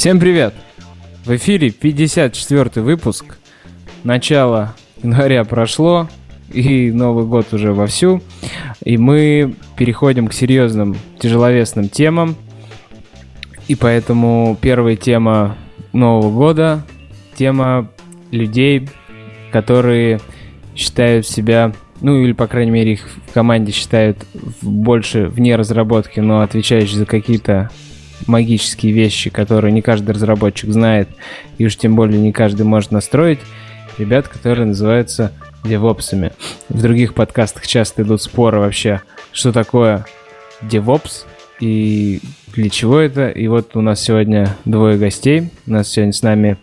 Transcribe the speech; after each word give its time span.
Всем 0.00 0.18
привет! 0.18 0.54
В 1.26 1.36
эфире 1.36 1.70
54 1.70 2.82
выпуск. 2.82 3.36
Начало 4.02 4.74
января 5.02 5.44
прошло, 5.44 6.08
и 6.50 6.90
Новый 6.90 7.26
год 7.26 7.52
уже 7.52 7.74
вовсю. 7.74 8.22
И 8.82 8.96
мы 8.96 9.54
переходим 9.76 10.28
к 10.28 10.32
серьезным, 10.32 10.96
тяжеловесным 11.18 11.90
темам. 11.90 12.34
И 13.68 13.74
поэтому 13.74 14.56
первая 14.58 14.96
тема 14.96 15.58
Нового 15.92 16.30
года— 16.34 16.82
тема 17.36 17.90
людей, 18.30 18.88
которые 19.52 20.18
считают 20.74 21.26
себя, 21.26 21.74
ну 22.00 22.16
или, 22.16 22.32
по 22.32 22.46
крайней 22.46 22.70
мере, 22.70 22.94
их 22.94 23.06
в 23.28 23.34
команде 23.34 23.72
считают 23.72 24.16
больше 24.62 25.26
вне 25.26 25.56
разработки, 25.56 26.20
но 26.20 26.40
отвечающие 26.40 27.00
за 27.00 27.04
какие-то 27.04 27.68
магические 28.26 28.92
вещи, 28.92 29.30
которые 29.30 29.72
не 29.72 29.82
каждый 29.82 30.12
разработчик 30.12 30.70
знает, 30.70 31.08
и 31.58 31.66
уж 31.66 31.76
тем 31.76 31.96
более 31.96 32.20
не 32.20 32.32
каждый 32.32 32.62
может 32.62 32.90
настроить, 32.90 33.40
ребят, 33.98 34.28
которые 34.28 34.66
называются 34.66 35.32
девопсами. 35.64 36.32
В 36.68 36.80
других 36.82 37.14
подкастах 37.14 37.66
часто 37.66 38.02
идут 38.02 38.22
споры 38.22 38.58
вообще, 38.58 39.02
что 39.32 39.52
такое 39.52 40.06
DevOps 40.62 41.24
и 41.60 42.20
для 42.54 42.70
чего 42.70 42.98
это. 42.98 43.28
И 43.28 43.46
вот 43.48 43.76
у 43.76 43.80
нас 43.80 44.00
сегодня 44.00 44.56
двое 44.64 44.98
гостей. 44.98 45.50
У 45.66 45.72
нас 45.72 45.88
сегодня 45.88 46.12
с 46.12 46.22
нами 46.22 46.56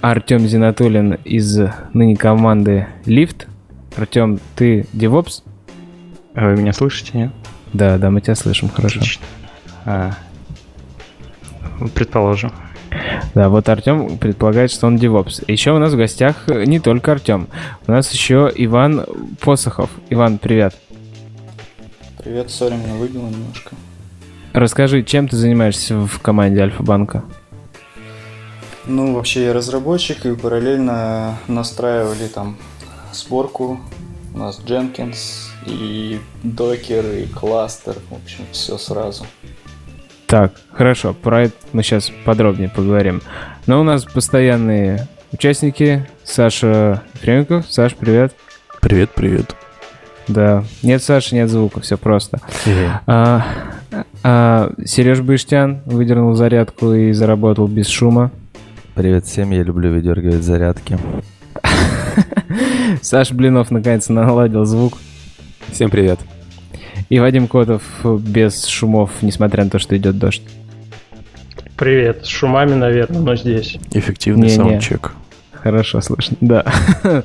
Артем 0.00 0.40
Зинатулин 0.40 1.14
из 1.24 1.58
ныне 1.92 2.16
команды 2.16 2.86
Lift. 3.04 3.46
Артем, 3.96 4.40
ты 4.56 4.86
DevOps? 4.92 5.42
А 6.34 6.48
вы 6.48 6.60
меня 6.60 6.72
слышите, 6.72 7.10
нет? 7.14 7.30
Да, 7.72 7.98
да, 7.98 8.10
мы 8.10 8.20
тебя 8.20 8.34
слышим, 8.34 8.68
хорошо. 8.68 9.00
Отлично. 9.00 9.24
А, 9.84 10.14
предположим. 11.88 12.52
Да, 13.34 13.48
вот 13.48 13.68
Артем 13.68 14.18
предполагает, 14.18 14.70
что 14.70 14.86
он 14.86 14.96
DevOps. 14.96 15.44
Еще 15.46 15.72
у 15.72 15.78
нас 15.78 15.92
в 15.92 15.96
гостях 15.96 16.48
не 16.48 16.80
только 16.80 17.12
Артем. 17.12 17.48
У 17.86 17.92
нас 17.92 18.12
еще 18.12 18.50
Иван 18.54 19.06
Посохов. 19.40 19.90
Иван, 20.10 20.38
привет. 20.38 20.74
Привет, 22.18 22.50
сори, 22.50 22.74
меня 22.74 22.94
выбило 22.94 23.28
немножко. 23.28 23.74
Расскажи, 24.52 25.04
чем 25.04 25.28
ты 25.28 25.36
занимаешься 25.36 25.96
в 25.96 26.20
команде 26.20 26.60
Альфа-банка? 26.60 27.22
Ну, 28.86 29.14
вообще 29.14 29.44
я 29.44 29.52
разработчик, 29.52 30.26
и 30.26 30.34
параллельно 30.34 31.38
настраивали 31.46 32.26
там 32.26 32.56
сборку. 33.12 33.80
У 34.34 34.38
нас 34.38 34.60
Jenkins 34.60 35.50
и 35.66 36.20
докер, 36.42 37.06
и 37.06 37.26
кластер, 37.26 37.96
в 38.10 38.14
общем, 38.14 38.44
все 38.52 38.76
сразу. 38.78 39.24
Так, 40.30 40.52
хорошо, 40.72 41.12
про 41.12 41.42
это 41.42 41.54
мы 41.72 41.82
сейчас 41.82 42.12
подробнее 42.24 42.68
поговорим. 42.68 43.20
Но 43.66 43.80
у 43.80 43.82
нас 43.82 44.04
постоянные 44.04 45.08
участники. 45.32 46.06
Саша 46.22 47.02
Ефременков. 47.14 47.66
Саш, 47.68 47.96
привет. 47.96 48.32
Привет, 48.80 49.10
привет. 49.12 49.56
Да, 50.28 50.62
нет 50.84 51.02
Саши, 51.02 51.34
нет 51.34 51.50
звука, 51.50 51.80
все 51.80 51.98
просто. 51.98 52.38
А, 53.08 53.44
а, 54.22 54.72
Сереж 54.84 55.20
Быштян 55.20 55.80
выдернул 55.84 56.34
зарядку 56.34 56.92
и 56.92 57.10
заработал 57.10 57.66
без 57.66 57.88
шума. 57.88 58.30
Привет 58.94 59.26
всем, 59.26 59.50
я 59.50 59.64
люблю 59.64 59.92
выдергивать 59.92 60.44
зарядки. 60.44 60.96
Саш 63.02 63.32
Блинов 63.32 63.72
наконец 63.72 64.08
наладил 64.08 64.64
звук. 64.64 64.96
Всем 65.72 65.90
привет. 65.90 66.20
И 67.10 67.18
Вадим 67.18 67.48
Котов 67.48 67.82
без 68.04 68.66
шумов, 68.66 69.10
несмотря 69.20 69.64
на 69.64 69.70
то, 69.70 69.80
что 69.80 69.96
идет 69.96 70.16
дождь. 70.16 70.42
Привет, 71.76 72.24
с 72.24 72.28
шумами, 72.28 72.74
наверное, 72.74 73.20
но 73.20 73.34
здесь. 73.34 73.78
Эффективный 73.92 74.48
не, 74.48 74.54
саундчек. 74.54 75.12
Хорошо 75.50 76.00
слышно, 76.02 76.36
да. 76.40 76.64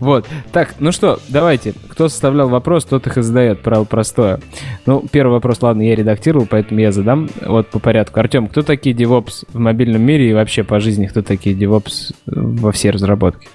вот. 0.00 0.26
Так, 0.52 0.76
ну 0.78 0.90
что, 0.90 1.20
давайте. 1.28 1.74
Кто 1.88 2.08
составлял 2.08 2.48
вопрос, 2.48 2.86
тот 2.86 3.06
их 3.06 3.18
и 3.18 3.22
задает. 3.22 3.60
Правило 3.60 3.84
простое. 3.84 4.40
Ну, 4.86 5.04
первый 5.12 5.32
вопрос, 5.32 5.60
ладно, 5.60 5.82
я 5.82 5.94
редактировал, 5.94 6.46
поэтому 6.48 6.80
я 6.80 6.90
задам. 6.90 7.28
Вот 7.44 7.68
по 7.68 7.78
порядку. 7.78 8.18
Артем, 8.20 8.48
кто 8.48 8.62
такие 8.62 8.96
DevOps 8.96 9.46
в 9.52 9.58
мобильном 9.58 10.00
мире 10.00 10.30
и 10.30 10.34
вообще 10.34 10.64
по 10.64 10.80
жизни, 10.80 11.06
кто 11.06 11.20
такие 11.20 11.54
DevOps 11.54 12.14
во 12.24 12.72
всей 12.72 12.90
разработке? 12.90 13.48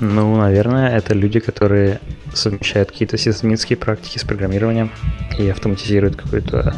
Ну, 0.00 0.36
наверное, 0.36 0.96
это 0.96 1.14
люди, 1.14 1.40
которые 1.40 2.00
совмещают 2.32 2.90
какие-то 2.90 3.16
системические 3.16 3.76
практики 3.76 4.18
с 4.18 4.24
программированием 4.24 4.90
и 5.38 5.48
автоматизируют 5.48 6.16
какую-то 6.16 6.74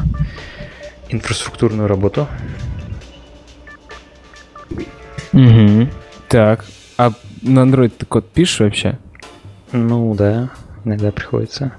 инфраструктурную 1.09 1.88
работу. 1.88 2.28
Угу. 5.32 5.88
Так, 6.28 6.65
а 6.99 7.12
на 7.43 7.60
Android 7.60 7.93
ты 7.97 8.06
код 8.06 8.31
пишешь 8.31 8.60
вообще? 8.60 8.98
Ну 9.72 10.15
да, 10.15 10.50
иногда 10.84 11.12
приходится. 11.12 11.72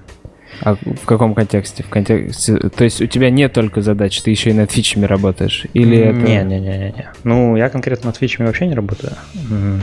А 0.62 0.76
в 0.76 1.06
каком 1.06 1.36
контексте? 1.36 1.84
В 1.84 1.90
контексте, 1.90 2.58
то 2.58 2.84
есть 2.84 3.02
у 3.02 3.06
тебя 3.06 3.30
нет 3.30 3.54
только 3.54 3.82
задач, 3.82 4.22
ты 4.22 4.32
еще 4.32 4.52
и 4.52 4.54
над 4.54 4.72
фичами 4.72 5.06
работаешь? 5.06 5.66
Или 5.74 5.98
это... 5.98 6.18
Не, 6.18 6.44
не, 6.44 6.60
не, 6.60 6.78
не, 6.78 6.86
не. 6.92 7.10
Ну, 7.24 7.56
я 7.56 7.70
конкретно 7.70 8.08
над 8.08 8.18
фичами 8.18 8.48
вообще 8.48 8.68
не 8.68 8.74
работаю. 8.74 9.14
Угу. 9.36 9.82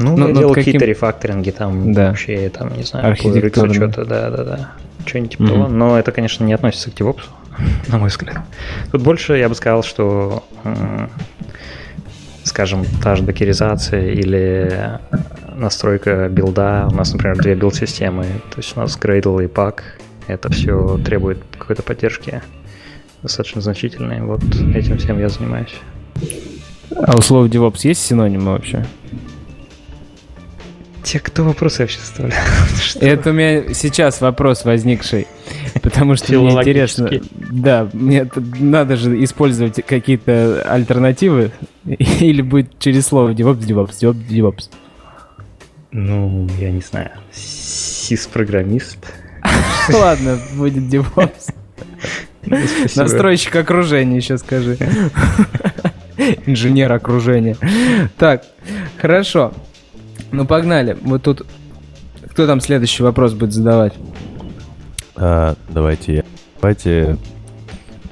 Ну, 0.00 0.16
ну 0.16 0.28
я 0.28 0.34
делал 0.34 0.54
каким... 0.54 0.72
какие-то 0.72 0.86
рефакторинги, 0.86 1.50
там 1.50 1.92
да. 1.92 2.08
вообще, 2.08 2.48
там, 2.48 2.74
не 2.74 2.84
знаю, 2.84 3.14
что-то, 3.16 4.04
да-да-да. 4.06 4.70
Что-нибудь 5.04 5.32
типа 5.32 5.42
mm-hmm. 5.42 5.48
того. 5.48 5.68
Но 5.68 5.98
это, 5.98 6.10
конечно, 6.10 6.42
не 6.44 6.54
относится 6.54 6.90
к 6.90 6.94
DevOps, 6.94 7.24
на 7.88 7.98
мой 7.98 8.08
взгляд. 8.08 8.38
Тут 8.90 9.02
больше 9.02 9.36
я 9.36 9.50
бы 9.50 9.54
сказал, 9.54 9.82
что, 9.82 10.42
скажем, 12.44 12.86
та 13.02 13.14
же 13.14 13.24
докеризация 13.24 14.10
или 14.10 14.98
настройка 15.54 16.28
билда. 16.30 16.88
У 16.90 16.94
нас, 16.94 17.12
например, 17.12 17.36
две 17.36 17.54
билд-системы. 17.54 18.24
То 18.24 18.56
есть 18.56 18.74
у 18.76 18.80
нас 18.80 18.98
Gradle 18.98 19.44
и 19.44 19.48
Pack. 19.48 19.80
Это 20.26 20.50
все 20.50 20.98
требует 21.04 21.38
какой-то 21.58 21.82
поддержки 21.82 22.40
достаточно 23.22 23.60
значительной. 23.60 24.22
Вот 24.22 24.42
этим 24.74 24.96
всем 24.96 25.18
я 25.18 25.28
занимаюсь. 25.28 25.74
А 26.96 27.18
у 27.18 27.20
слова 27.20 27.46
DevOps 27.46 27.80
есть 27.82 28.02
синонимы 28.02 28.52
вообще? 28.52 28.86
Те, 31.02 31.18
кто 31.18 31.44
вопросы 31.44 31.82
вообще 31.82 31.98
составлял? 31.98 32.38
Это 33.00 33.30
у 33.30 33.32
меня 33.32 33.74
сейчас 33.74 34.20
вопрос 34.20 34.64
возникший. 34.64 35.26
Потому 35.82 36.16
что 36.16 36.32
мне 36.32 36.50
интересно, 36.50 37.10
да, 37.50 37.88
мне 37.92 38.28
надо 38.58 38.96
же 38.96 39.22
использовать 39.24 39.84
какие-то 39.86 40.62
альтернативы, 40.62 41.52
или 41.84 42.42
будет 42.42 42.78
через 42.78 43.06
слово 43.06 43.30
DevOps, 43.30 43.60
DevOps, 43.60 43.98
DevOps, 44.00 44.28
DevOps. 44.28 44.70
Ну, 45.92 46.48
я 46.58 46.70
не 46.70 46.80
знаю, 46.80 47.10
сис-программист. 47.32 48.98
Ладно, 49.92 50.38
будет 50.54 50.84
DevOps. 50.84 51.54
Ну, 52.46 52.58
Настройщик 52.96 53.56
окружения, 53.56 54.16
еще 54.16 54.38
скажи. 54.38 54.76
Инженер 56.46 56.92
окружения. 56.92 57.56
Так, 58.18 58.44
хорошо. 58.98 59.52
Ну, 60.32 60.46
погнали. 60.46 60.96
Вот 61.02 61.22
тут... 61.22 61.46
Кто 62.30 62.46
там 62.46 62.60
следующий 62.60 63.02
вопрос 63.02 63.34
будет 63.34 63.52
задавать? 63.52 63.94
А, 65.16 65.56
давайте 65.68 66.24
Давайте 66.60 67.16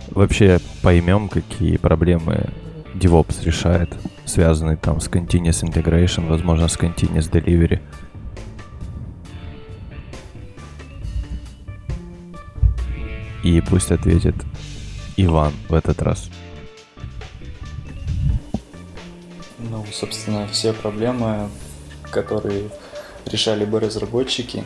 вообще 0.08 0.58
поймем, 0.80 1.28
какие 1.28 1.76
проблемы 1.76 2.46
DevOps 2.94 3.44
решает, 3.44 3.94
связанные 4.24 4.78
там 4.78 5.00
с 5.00 5.08
Continuous 5.08 5.62
Integration, 5.62 6.26
возможно, 6.28 6.66
с 6.68 6.78
Continuous 6.78 7.30
Delivery. 7.30 7.80
И 13.44 13.60
пусть 13.60 13.92
ответит 13.92 14.34
Иван 15.18 15.52
в 15.68 15.74
этот 15.74 16.00
раз. 16.00 16.30
Ну, 19.58 19.84
собственно, 19.92 20.46
все 20.48 20.72
проблемы 20.72 21.50
которые 22.10 22.70
решали 23.26 23.64
бы 23.64 23.80
разработчики, 23.80 24.64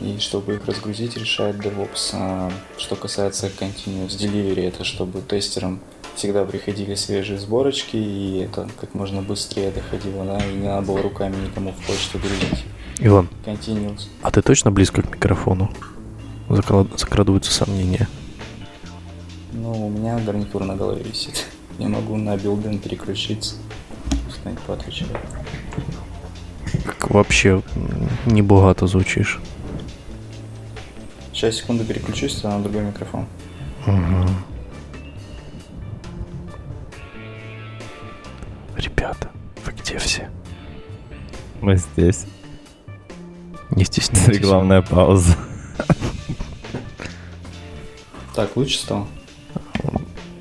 и 0.00 0.18
чтобы 0.20 0.54
их 0.54 0.66
разгрузить, 0.66 1.16
решает 1.16 1.56
DevOps. 1.56 2.10
А 2.12 2.52
что 2.76 2.96
касается 2.96 3.48
Continuous 3.48 4.16
Delivery, 4.18 4.68
это 4.68 4.84
чтобы 4.84 5.20
тестерам 5.22 5.80
всегда 6.14 6.44
приходили 6.44 6.94
свежие 6.94 7.38
сборочки, 7.38 7.96
и 7.96 8.38
это 8.38 8.68
как 8.80 8.94
можно 8.94 9.22
быстрее 9.22 9.70
доходило, 9.70 10.24
да, 10.24 10.38
и 10.44 10.54
не 10.54 10.66
надо 10.66 10.86
было 10.86 11.02
руками 11.02 11.36
никому 11.46 11.72
в 11.72 11.86
почту 11.86 12.18
грузить. 12.18 12.64
Иван, 13.00 13.28
Continuous. 13.46 14.08
а 14.22 14.30
ты 14.30 14.42
точно 14.42 14.72
близко 14.72 15.02
к 15.02 15.14
микрофону? 15.14 15.70
Закрад... 16.48 16.88
Закрадываются 16.98 17.52
сомнения. 17.52 18.08
Ну, 19.52 19.86
у 19.86 19.90
меня 19.90 20.18
гарнитур 20.18 20.64
на 20.64 20.74
голове 20.74 21.04
висит. 21.04 21.46
Я 21.78 21.88
могу 21.88 22.16
на 22.16 22.36
билден 22.36 22.78
переключиться. 22.78 23.56
Поотвечает 24.66 25.12
так 26.88 27.10
вообще 27.10 27.62
небогато 28.26 28.86
звучишь. 28.86 29.38
Сейчас, 31.32 31.56
секунду, 31.56 31.84
переключусь 31.84 32.42
на 32.42 32.58
другой 32.60 32.82
микрофон. 32.82 33.26
Угу. 33.86 34.28
Ребята, 38.76 39.30
вы 39.64 39.72
где 39.72 39.98
все? 39.98 40.30
Мы 41.60 41.76
здесь. 41.76 42.24
Не 43.70 43.84
стесняйтесь. 43.84 44.28
Рекламная 44.38 44.82
пауза. 44.82 45.36
Так, 48.34 48.56
лучше 48.56 48.78
стало? 48.78 49.06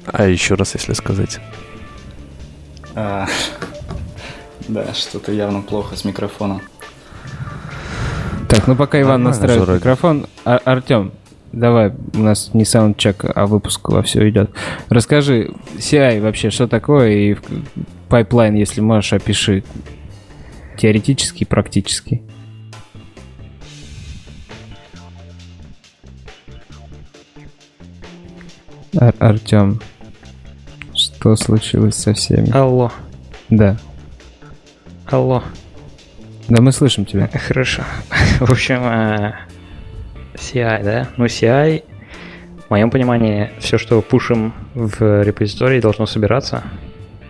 А 0.05 0.25
еще 0.25 0.55
раз, 0.55 0.73
если 0.75 0.93
сказать. 0.93 1.39
А, 2.95 3.27
да, 4.67 4.93
что-то 4.93 5.31
явно 5.31 5.61
плохо 5.61 5.95
с 5.95 6.03
микрофоном. 6.05 6.61
Так, 8.49 8.67
ну 8.67 8.75
пока 8.75 9.01
Иван 9.01 9.23
настраивает 9.23 9.81
микрофон, 9.81 10.27
а, 10.45 10.57
Артем, 10.63 11.11
давай, 11.51 11.93
у 12.13 12.19
нас 12.19 12.53
не 12.53 12.65
саундчек, 12.65 13.25
а 13.35 13.45
выпуск 13.45 13.89
во 13.89 14.01
все 14.03 14.27
идет. 14.29 14.51
Расскажи, 14.89 15.51
CI 15.77 16.21
вообще, 16.21 16.49
что 16.49 16.67
такое, 16.67 17.09
и 17.09 17.37
пайплайн, 18.09 18.55
если 18.55 18.81
можешь, 18.81 19.13
опиши 19.13 19.63
теоретически 20.77 21.43
и 21.43 21.45
практически. 21.45 22.21
Ар 28.99 29.13
Артем, 29.19 29.79
что 30.95 31.35
случилось 31.35 31.95
со 31.95 32.13
всеми? 32.13 32.49
Алло. 32.51 32.91
Да. 33.49 33.77
Алло. 35.09 35.41
Да, 36.49 36.61
мы 36.61 36.71
слышим 36.71 37.05
тебя. 37.05 37.29
Хорошо. 37.47 37.83
В 38.39 38.51
общем, 38.51 38.83
э, 38.83 39.33
CI, 40.35 40.83
да? 40.83 41.07
Ну, 41.15 41.25
CI, 41.25 41.83
в 42.67 42.69
моем 42.69 42.91
понимании, 42.91 43.51
все, 43.59 43.77
что 43.77 44.01
пушим 44.01 44.53
в 44.73 45.23
репозитории, 45.23 45.79
должно 45.79 46.07
собираться. 46.07 46.63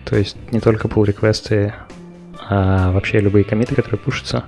То 0.06 0.18
есть 0.18 0.38
не 0.52 0.60
только 0.60 0.88
pull 0.88 1.06
реквесты 1.06 1.74
а 2.50 2.92
вообще 2.92 3.20
любые 3.20 3.44
комиты, 3.44 3.76
которые 3.76 4.00
пушатся. 4.00 4.46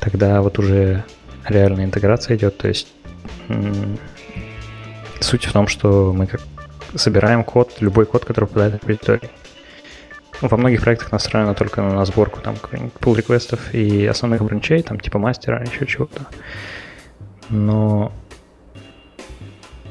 Тогда 0.00 0.40
вот 0.42 0.58
уже 0.58 1.04
реальная 1.44 1.84
интеграция 1.84 2.36
идет. 2.36 2.56
То 2.56 2.68
есть 2.68 2.88
суть 5.20 5.44
в 5.44 5.52
том, 5.52 5.66
что 5.66 6.12
мы 6.12 6.26
как 6.26 6.40
собираем 6.94 7.44
код, 7.44 7.74
любой 7.80 8.06
код, 8.06 8.24
который 8.24 8.46
попадает 8.46 8.74
в 8.74 8.88
репозиторий. 8.88 9.28
Во 10.40 10.56
многих 10.56 10.82
проектах 10.82 11.10
настроено 11.12 11.54
только 11.54 11.82
на 11.82 12.04
сборку 12.04 12.40
там 12.40 12.54
pull 12.54 13.16
реквестов 13.16 13.74
и 13.74 14.06
основных 14.06 14.42
бранчей, 14.42 14.82
там 14.82 15.00
типа 15.00 15.18
мастера, 15.18 15.64
еще 15.64 15.86
чего-то. 15.86 16.26
Но 17.50 18.12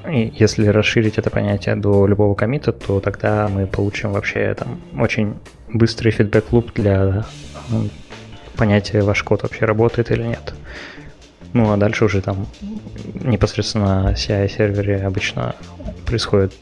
и 0.09 0.31
если 0.35 0.67
расширить 0.67 1.17
это 1.17 1.29
понятие 1.29 1.75
до 1.75 2.07
любого 2.07 2.33
комита, 2.33 2.71
то 2.71 2.99
тогда 3.01 3.49
мы 3.49 3.67
получим 3.67 4.13
вообще 4.13 4.53
там 4.53 4.79
очень 4.97 5.35
быстрый 5.67 6.11
фидбэк-луп 6.11 6.71
для 6.73 7.25
ну, 7.69 7.89
понятия, 8.55 9.01
ваш 9.01 9.23
код 9.23 9.43
вообще 9.43 9.65
работает 9.65 10.11
или 10.11 10.23
нет. 10.23 10.53
Ну, 11.53 11.71
а 11.71 11.77
дальше 11.77 12.05
уже 12.05 12.21
там 12.21 12.47
непосредственно 13.13 14.03
на 14.03 14.13
CI-сервере 14.13 15.03
обычно 15.03 15.55
происходит 16.05 16.53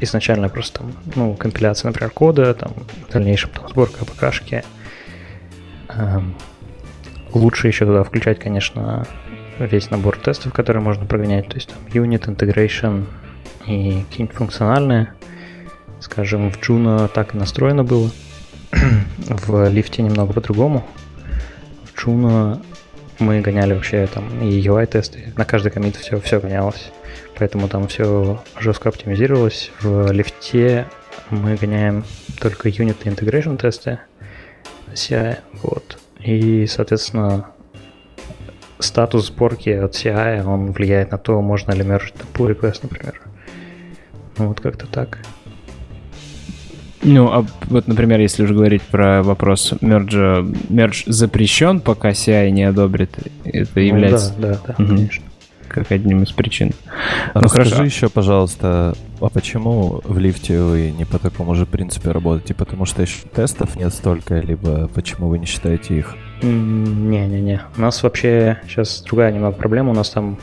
изначально 0.00 0.48
просто 0.48 0.82
ну, 1.14 1.34
компиляция, 1.34 1.88
например, 1.88 2.10
кода, 2.10 2.54
там, 2.54 2.72
в 3.08 3.12
дальнейшем 3.12 3.50
там, 3.50 3.68
сборка 3.68 4.02
АПКшки. 4.02 4.64
Эм, 5.88 6.34
лучше 7.32 7.68
еще 7.68 7.86
туда 7.86 8.04
включать, 8.04 8.38
конечно, 8.38 9.06
весь 9.58 9.90
набор 9.90 10.18
тестов, 10.18 10.52
которые 10.52 10.82
можно 10.82 11.04
прогонять, 11.06 11.48
то 11.48 11.56
есть 11.56 11.68
там 11.68 11.78
unit, 11.92 12.26
integration 12.26 13.06
и 13.66 14.04
какие-нибудь 14.08 14.36
функциональные. 14.36 15.12
Скажем, 16.00 16.52
в 16.52 16.60
Juno 16.60 17.08
так 17.08 17.34
и 17.34 17.38
настроено 17.38 17.82
было. 17.82 18.10
в 19.18 19.68
лифте 19.68 20.02
немного 20.02 20.32
по-другому. 20.32 20.86
В 21.84 22.06
Juno 22.06 22.62
мы 23.18 23.40
гоняли 23.40 23.74
вообще 23.74 24.06
там 24.06 24.40
и 24.40 24.60
UI-тесты, 24.60 25.32
на 25.36 25.44
каждый 25.44 25.72
комит 25.72 25.96
все, 25.96 26.20
все 26.20 26.40
гонялось. 26.40 26.92
Поэтому 27.38 27.68
там 27.68 27.88
все 27.88 28.42
жестко 28.58 28.88
оптимизировалось. 28.88 29.70
В 29.80 30.10
лифте 30.10 30.86
мы 31.30 31.56
гоняем 31.56 32.04
только 32.40 32.68
unit 32.68 32.96
и 33.04 33.08
integration 33.08 33.56
тесты 33.56 34.00
CI, 34.92 35.38
вот. 35.62 35.98
И, 36.20 36.66
соответственно, 36.66 37.46
статус 38.78 39.26
сборки 39.26 39.70
от 39.70 39.94
CI, 39.94 40.44
он 40.44 40.72
влияет 40.72 41.12
на 41.12 41.18
то, 41.18 41.40
можно 41.40 41.72
ли 41.72 41.84
мержить 41.84 42.14
pull 42.34 42.54
request, 42.54 42.80
например. 42.82 43.20
Ну, 44.36 44.48
вот 44.48 44.60
как-то 44.60 44.86
так. 44.86 45.18
Ну, 47.02 47.28
а 47.30 47.46
вот, 47.66 47.86
например, 47.86 48.20
если 48.20 48.42
уже 48.42 48.54
говорить 48.54 48.82
про 48.82 49.22
вопрос 49.22 49.74
мерджа, 49.80 50.44
мердж 50.68 51.04
запрещен, 51.06 51.80
пока 51.80 52.10
CI 52.10 52.50
не 52.50 52.64
одобрит, 52.64 53.10
это 53.44 53.70
ну, 53.76 53.80
является... 53.80 54.34
Да, 54.36 54.54
да, 54.54 54.60
да, 54.66 54.84
угу. 54.84 54.96
конечно. 54.96 55.24
Как 55.68 55.92
одним 55.92 56.22
из 56.22 56.32
причин. 56.32 56.72
Ну, 57.34 57.40
Расскажи 57.42 57.70
хорошо. 57.70 57.84
еще, 57.84 58.08
пожалуйста, 58.08 58.94
а 59.20 59.28
почему 59.28 60.00
в 60.04 60.18
лифте 60.18 60.60
вы 60.60 60.90
не 60.90 61.04
по 61.04 61.18
такому 61.18 61.54
же 61.54 61.66
принципе 61.66 62.10
работаете? 62.10 62.54
Потому 62.54 62.84
что 62.84 63.02
еще 63.02 63.26
тестов 63.34 63.76
нет 63.76 63.92
столько, 63.92 64.40
либо 64.40 64.88
почему 64.88 65.28
вы 65.28 65.38
не 65.38 65.46
считаете 65.46 65.98
их? 65.98 66.16
Не-не-не. 66.42 67.62
У 67.76 67.80
нас 67.80 68.02
вообще 68.02 68.60
сейчас 68.66 69.02
другая 69.02 69.32
немного 69.32 69.56
проблема. 69.56 69.90
У 69.90 69.94
нас 69.94 70.10
там, 70.10 70.38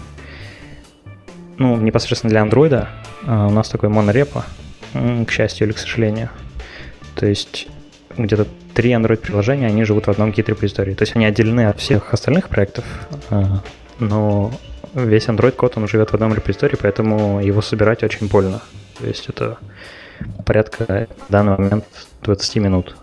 ну, 1.58 1.76
непосредственно 1.78 2.30
для 2.30 2.42
андроида 2.42 2.90
а 3.28 3.48
у 3.48 3.50
нас 3.50 3.70
такой 3.70 3.90
монорепо, 3.90 4.46
к 4.94 5.32
счастью 5.32 5.68
или 5.68 5.74
к 5.74 5.80
сожалению. 5.80 6.30
То 7.16 7.26
есть 7.26 7.68
где-то 8.18 8.48
три 8.74 8.92
Android-приложения, 8.92 9.68
они 9.68 9.84
живут 9.84 10.08
в 10.08 10.10
одном 10.10 10.32
гид-репозитории. 10.32 10.94
То 10.94 11.04
есть 11.04 11.16
они 11.16 11.26
отделены 11.26 11.66
от 11.68 11.80
всех 11.80 12.14
остальных 12.14 12.50
проектов, 12.50 12.86
а, 13.30 13.62
но 14.00 14.52
весь 14.96 15.28
Android-код, 15.28 15.78
он 15.78 15.88
живет 15.88 16.12
в 16.12 16.14
одном 16.14 16.34
репозитории, 16.34 16.78
поэтому 16.82 17.42
его 17.42 17.62
собирать 17.62 18.04
очень 18.04 18.28
больно. 18.28 18.62
То 18.98 19.08
есть 19.08 19.28
это 19.30 19.58
порядка 20.46 21.08
в 21.28 21.32
данный 21.32 21.58
момент 21.58 21.86
20 22.24 22.56
минут. 22.58 22.96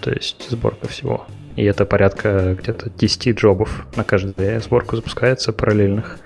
То 0.00 0.10
есть 0.10 0.48
сборка 0.48 0.88
всего. 0.88 1.26
И 1.56 1.64
это 1.64 1.84
порядка 1.84 2.56
где-то 2.58 2.90
10 2.90 3.36
джобов 3.36 3.86
на 3.96 4.04
каждую 4.04 4.60
сборку 4.60 4.96
запускается 4.96 5.52
параллельных. 5.52 6.18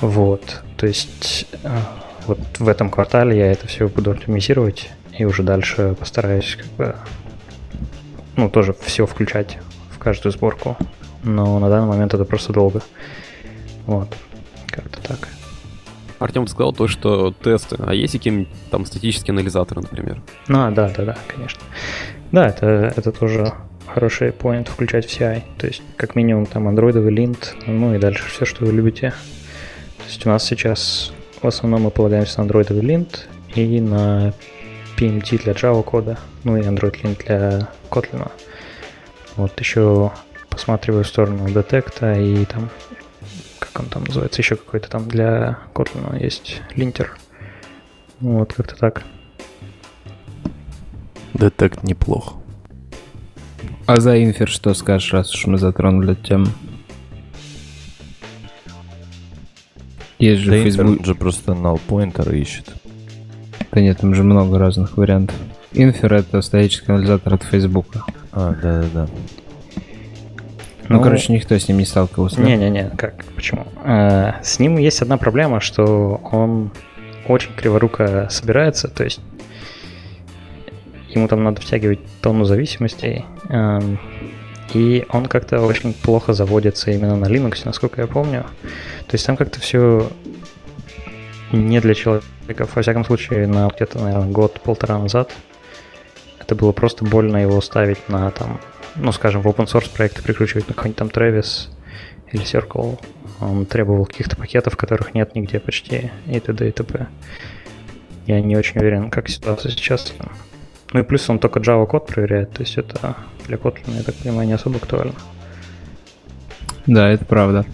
Вот. 0.00 0.62
То 0.76 0.86
есть 0.86 1.46
а, 1.62 2.02
вот 2.26 2.40
в 2.58 2.68
этом 2.68 2.90
квартале 2.90 3.38
я 3.38 3.52
это 3.52 3.68
все 3.68 3.88
буду 3.88 4.10
оптимизировать 4.10 4.90
и 5.16 5.24
уже 5.24 5.44
дальше 5.44 5.94
постараюсь 5.98 6.56
как 6.56 6.66
бы 6.72 6.96
ну, 8.36 8.50
тоже 8.50 8.74
все 8.82 9.06
включать 9.06 9.58
в 9.90 9.98
каждую 9.98 10.32
сборку. 10.32 10.76
Но 11.22 11.58
на 11.60 11.68
данный 11.68 11.86
момент 11.86 12.14
это 12.14 12.24
просто 12.24 12.52
долго. 12.52 12.82
Вот. 13.86 14.14
Как-то 14.68 15.00
так. 15.02 15.28
Артем 16.18 16.46
сказал 16.46 16.72
то, 16.72 16.86
что 16.86 17.32
тесты, 17.32 17.76
а 17.84 17.92
есть 17.92 18.12
какие-нибудь 18.12 18.48
там 18.70 18.86
статические 18.86 19.32
анализаторы, 19.32 19.82
например? 19.82 20.22
Ну, 20.46 20.70
да, 20.70 20.88
да, 20.88 21.04
да, 21.04 21.18
конечно. 21.26 21.60
Да, 22.30 22.46
это, 22.46 22.66
это 22.96 23.10
тоже 23.10 23.52
хороший 23.86 24.28
point 24.30 24.70
включать 24.70 25.06
в 25.06 25.08
CI. 25.08 25.42
То 25.58 25.66
есть, 25.66 25.82
как 25.96 26.14
минимум, 26.14 26.46
там 26.46 26.68
андроидовый 26.68 27.12
линт, 27.12 27.56
ну 27.66 27.94
и 27.94 27.98
дальше 27.98 28.24
все, 28.28 28.44
что 28.44 28.64
вы 28.64 28.72
любите. 28.72 29.10
То 29.98 30.04
есть 30.06 30.24
у 30.24 30.28
нас 30.28 30.44
сейчас 30.44 31.12
в 31.42 31.46
основном 31.46 31.82
мы 31.82 31.90
полагаемся 31.90 32.38
на 32.38 32.42
андроидовый 32.42 32.82
линт 32.82 33.28
и 33.54 33.80
на 33.80 34.32
PMD 34.96 35.42
для 35.42 35.52
Java 35.52 35.82
кода, 35.82 36.18
ну 36.44 36.56
и 36.56 36.60
Android 36.60 37.02
Lint 37.02 37.24
для 37.26 37.68
Kotlin. 37.90 38.30
Вот 39.36 39.58
еще 39.58 40.12
посматриваю 40.48 41.04
в 41.04 41.08
сторону 41.08 41.48
детекта 41.50 42.12
и 42.14 42.44
там, 42.44 42.70
как 43.72 43.82
он 43.82 43.88
там 43.88 44.04
называется, 44.04 44.40
еще 44.40 44.56
какой-то 44.56 44.88
там 44.88 45.08
для 45.08 45.58
Kotlin 45.74 46.20
есть 46.22 46.60
линтер. 46.74 47.16
Вот, 48.20 48.52
как-то 48.52 48.76
так. 48.76 49.02
Детект 51.34 51.82
неплохо. 51.82 52.34
А 53.86 53.98
за 54.00 54.22
инфер 54.22 54.48
что 54.48 54.74
скажешь, 54.74 55.12
раз 55.12 55.34
уж 55.34 55.46
мы 55.46 55.58
затронули 55.58 56.14
тему? 56.14 56.46
Есть 60.18 60.42
же 60.42 60.50
да 60.52 60.62
Facebook... 60.62 61.04
же 61.04 61.14
просто 61.14 61.52
null 61.52 61.80
pointer 61.88 62.32
ищет. 62.34 62.72
Да 63.72 63.80
нет, 63.80 63.98
там 63.98 64.14
же 64.14 64.22
много 64.22 64.58
разных 64.58 64.96
вариантов. 64.96 65.34
Инфер— 65.72 66.12
это 66.14 66.42
статический 66.42 66.92
анализатор 66.92 67.34
от 67.34 67.42
Facebook. 67.42 67.86
А, 68.30 68.54
да-да-да. 68.54 69.08
Ну, 70.88 70.96
ну, 70.96 71.02
короче, 71.02 71.32
никто 71.32 71.56
с 71.56 71.68
ним 71.68 71.78
не 71.78 71.84
сталкивался. 71.84 72.40
Не-не-не, 72.40 72.90
как, 72.96 73.24
почему? 73.36 73.66
А, 73.84 74.36
с 74.42 74.58
ним 74.58 74.78
есть 74.78 75.00
одна 75.02 75.16
проблема, 75.16 75.60
что 75.60 76.20
он 76.30 76.70
очень 77.26 77.52
криворуко 77.54 78.28
собирается, 78.30 78.88
то 78.88 79.04
есть 79.04 79.20
ему 81.08 81.28
там 81.28 81.44
надо 81.44 81.60
втягивать 81.60 82.00
тонну 82.20 82.44
зависимостей, 82.44 83.24
эм, 83.48 83.98
и 84.74 85.04
он 85.10 85.26
как-то 85.26 85.60
очень 85.60 85.92
плохо 85.92 86.32
заводится 86.32 86.90
именно 86.90 87.16
на 87.16 87.26
Linux, 87.26 87.62
насколько 87.64 88.00
я 88.00 88.06
помню. 88.06 88.46
То 89.06 89.14
есть 89.14 89.26
там 89.26 89.36
как-то 89.36 89.60
все 89.60 90.08
не 91.52 91.80
для 91.80 91.94
человека, 91.94 92.66
во 92.74 92.82
всяком 92.82 93.04
случае, 93.04 93.46
на 93.46 93.68
где-то, 93.68 93.98
наверное, 93.98 94.30
год-полтора 94.30 94.98
назад. 94.98 95.30
это 96.40 96.54
было 96.54 96.72
просто 96.72 97.04
больно 97.04 97.36
его 97.36 97.60
ставить 97.60 98.08
на 98.08 98.30
там, 98.30 98.58
ну, 98.96 99.12
скажем, 99.12 99.42
в 99.42 99.46
open 99.46 99.66
source 99.66 99.90
проекты 99.92 100.22
прикручивать 100.22 100.68
на 100.68 100.74
какой-нибудь 100.74 100.98
там 100.98 101.08
Travis 101.08 101.68
или 102.30 102.44
Circle. 102.44 102.98
Он 103.40 103.66
требовал 103.66 104.06
каких-то 104.06 104.36
пакетов, 104.36 104.76
которых 104.76 105.14
нет 105.14 105.34
нигде 105.34 105.60
почти, 105.60 106.10
и 106.26 106.40
т.д. 106.40 106.68
и 106.68 106.72
т.п. 106.72 107.06
Я 108.26 108.40
не 108.40 108.56
очень 108.56 108.80
уверен, 108.80 109.10
как 109.10 109.28
ситуация 109.28 109.70
сейчас. 109.72 110.14
Ну 110.92 111.00
и 111.00 111.02
плюс 111.02 111.28
он 111.28 111.38
только 111.38 111.60
Java 111.60 111.86
код 111.86 112.06
проверяет, 112.06 112.52
то 112.52 112.62
есть 112.62 112.76
это 112.76 113.16
для 113.46 113.56
Kotlin, 113.56 113.96
я 113.96 114.02
так 114.02 114.14
понимаю, 114.14 114.46
не 114.46 114.54
особо 114.54 114.76
актуально. 114.76 115.14
Да, 116.86 117.08
это 117.08 117.24
правда. 117.24 117.64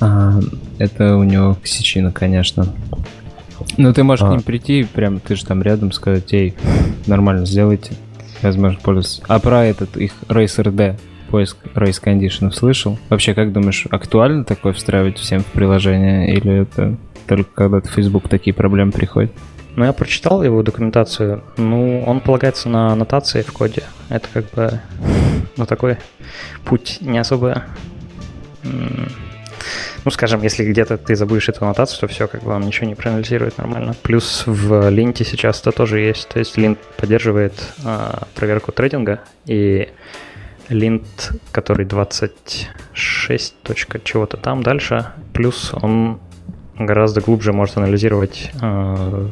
А, 0.00 0.40
это 0.78 1.16
у 1.16 1.24
него 1.24 1.56
ксичина, 1.62 2.12
конечно. 2.12 2.74
Ну, 3.76 3.92
ты 3.92 4.02
можешь 4.02 4.24
а. 4.24 4.28
к 4.28 4.30
ним 4.32 4.42
прийти, 4.42 4.84
прям 4.84 5.20
ты 5.20 5.36
же 5.36 5.44
там 5.44 5.62
рядом, 5.62 5.92
сказать, 5.92 6.32
эй, 6.32 6.54
нормально 7.06 7.46
сделайте. 7.46 7.92
Возможно, 8.42 8.78
пользоваться. 8.82 9.22
А 9.28 9.38
про 9.38 9.64
этот 9.64 9.96
их 9.96 10.12
RaceRD, 10.28 10.98
поиск 11.30 11.56
race 11.74 12.00
кондишенов 12.00 12.54
слышал? 12.54 12.98
Вообще, 13.08 13.34
как 13.34 13.52
думаешь, 13.52 13.86
актуально 13.90 14.44
такое 14.44 14.72
встраивать 14.72 15.18
всем 15.18 15.40
в 15.40 15.46
приложение? 15.46 16.34
Или 16.34 16.62
это 16.62 16.96
только 17.26 17.50
когда 17.52 17.80
в 17.80 17.90
Facebook 17.92 18.28
такие 18.28 18.54
проблемы 18.54 18.92
приходят? 18.92 19.32
Ну, 19.76 19.84
я 19.84 19.92
прочитал 19.92 20.42
его 20.42 20.62
документацию. 20.62 21.44
Ну, 21.56 22.02
он 22.04 22.20
полагается 22.20 22.68
на 22.68 22.92
аннотации 22.92 23.42
в 23.42 23.52
коде. 23.52 23.84
Это 24.08 24.26
как 24.32 24.50
бы, 24.50 24.80
ну, 25.56 25.66
такой 25.66 25.98
путь 26.64 26.98
не 27.00 27.18
особо 27.18 27.62
ну, 30.04 30.10
скажем, 30.10 30.42
если 30.42 30.64
где-то 30.64 30.98
ты 30.98 31.16
забудешь 31.16 31.48
эту 31.48 31.64
аннотацию, 31.64 32.00
то 32.00 32.06
все, 32.08 32.26
как 32.28 32.42
бы 32.42 32.52
он 32.52 32.62
ничего 32.62 32.86
не 32.86 32.94
проанализирует 32.94 33.58
нормально. 33.58 33.94
Плюс 34.02 34.44
в 34.46 34.88
линте 34.90 35.24
сейчас 35.24 35.60
это 35.60 35.72
тоже 35.72 36.00
есть. 36.00 36.28
То 36.28 36.38
есть 36.38 36.56
линт 36.56 36.78
поддерживает 36.96 37.54
а, 37.84 38.26
проверку 38.34 38.72
трейдинга, 38.72 39.20
и 39.46 39.88
линт, 40.68 41.32
который 41.52 41.86
26. 41.86 43.54
чего-то 44.04 44.36
там 44.36 44.62
дальше, 44.62 45.06
плюс 45.32 45.72
он 45.72 46.20
гораздо 46.78 47.20
глубже 47.20 47.52
может 47.52 47.76
анализировать 47.76 48.50
а, 48.60 49.30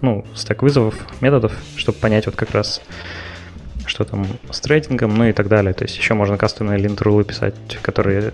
ну, 0.00 0.24
стек 0.34 0.62
вызовов, 0.62 0.94
методов, 1.20 1.52
чтобы 1.76 1.98
понять 1.98 2.26
вот 2.26 2.36
как 2.36 2.50
раз 2.50 2.80
что 3.86 4.04
там 4.04 4.26
с 4.50 4.60
трейдингом, 4.60 5.14
ну 5.14 5.24
и 5.26 5.32
так 5.32 5.48
далее. 5.48 5.74
То 5.74 5.84
есть 5.84 5.96
еще 5.96 6.14
можно 6.14 6.36
кастомные 6.36 6.78
линт-рулы 6.78 7.24
писать, 7.24 7.54
которые 7.82 8.32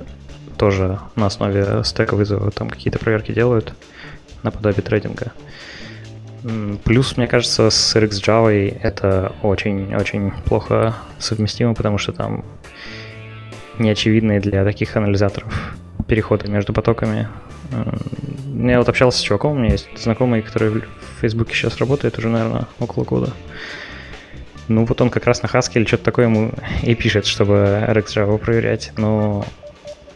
тоже 0.61 0.99
на 1.17 1.25
основе 1.25 1.83
стека 1.85 2.15
вызова 2.15 2.51
там 2.51 2.69
какие-то 2.69 2.99
проверки 2.99 3.33
делают 3.33 3.73
наподобие 4.43 4.83
трейдинга. 4.83 5.33
Плюс, 6.85 7.17
мне 7.17 7.27
кажется, 7.27 7.71
с 7.71 7.97
RxJava 7.97 8.79
это 8.83 9.33
очень-очень 9.43 10.33
плохо 10.45 10.95
совместимо, 11.19 11.75
потому 11.75 11.97
что 11.97 12.13
там 12.13 12.45
неочевидные 13.79 14.39
для 14.41 14.63
таких 14.63 14.95
анализаторов 14.97 15.75
переходы 16.07 16.49
между 16.49 16.75
потоками. 16.75 17.29
Я 18.63 18.79
вот 18.79 18.89
общался 18.91 19.19
с 19.19 19.23
чуваком, 19.23 19.53
у 19.53 19.55
меня 19.61 19.73
есть 19.73 19.89
знакомый, 19.97 20.43
который 20.43 20.69
в 20.71 20.85
Фейсбуке 21.23 21.55
сейчас 21.55 21.79
работает 21.79 22.19
уже, 22.19 22.29
наверное, 22.29 22.67
около 22.79 23.05
года. 23.05 23.33
Ну, 24.69 24.85
вот 24.85 25.01
он 25.01 25.09
как 25.09 25.25
раз 25.25 25.43
на 25.43 25.47
Haskell 25.47 25.77
или 25.77 25.87
что-то 25.87 26.05
такое 26.05 26.27
ему 26.27 26.53
и 26.83 26.95
пишет, 26.95 27.25
чтобы 27.25 27.55
RxJava 27.89 28.37
проверять, 28.37 28.93
но 28.99 29.47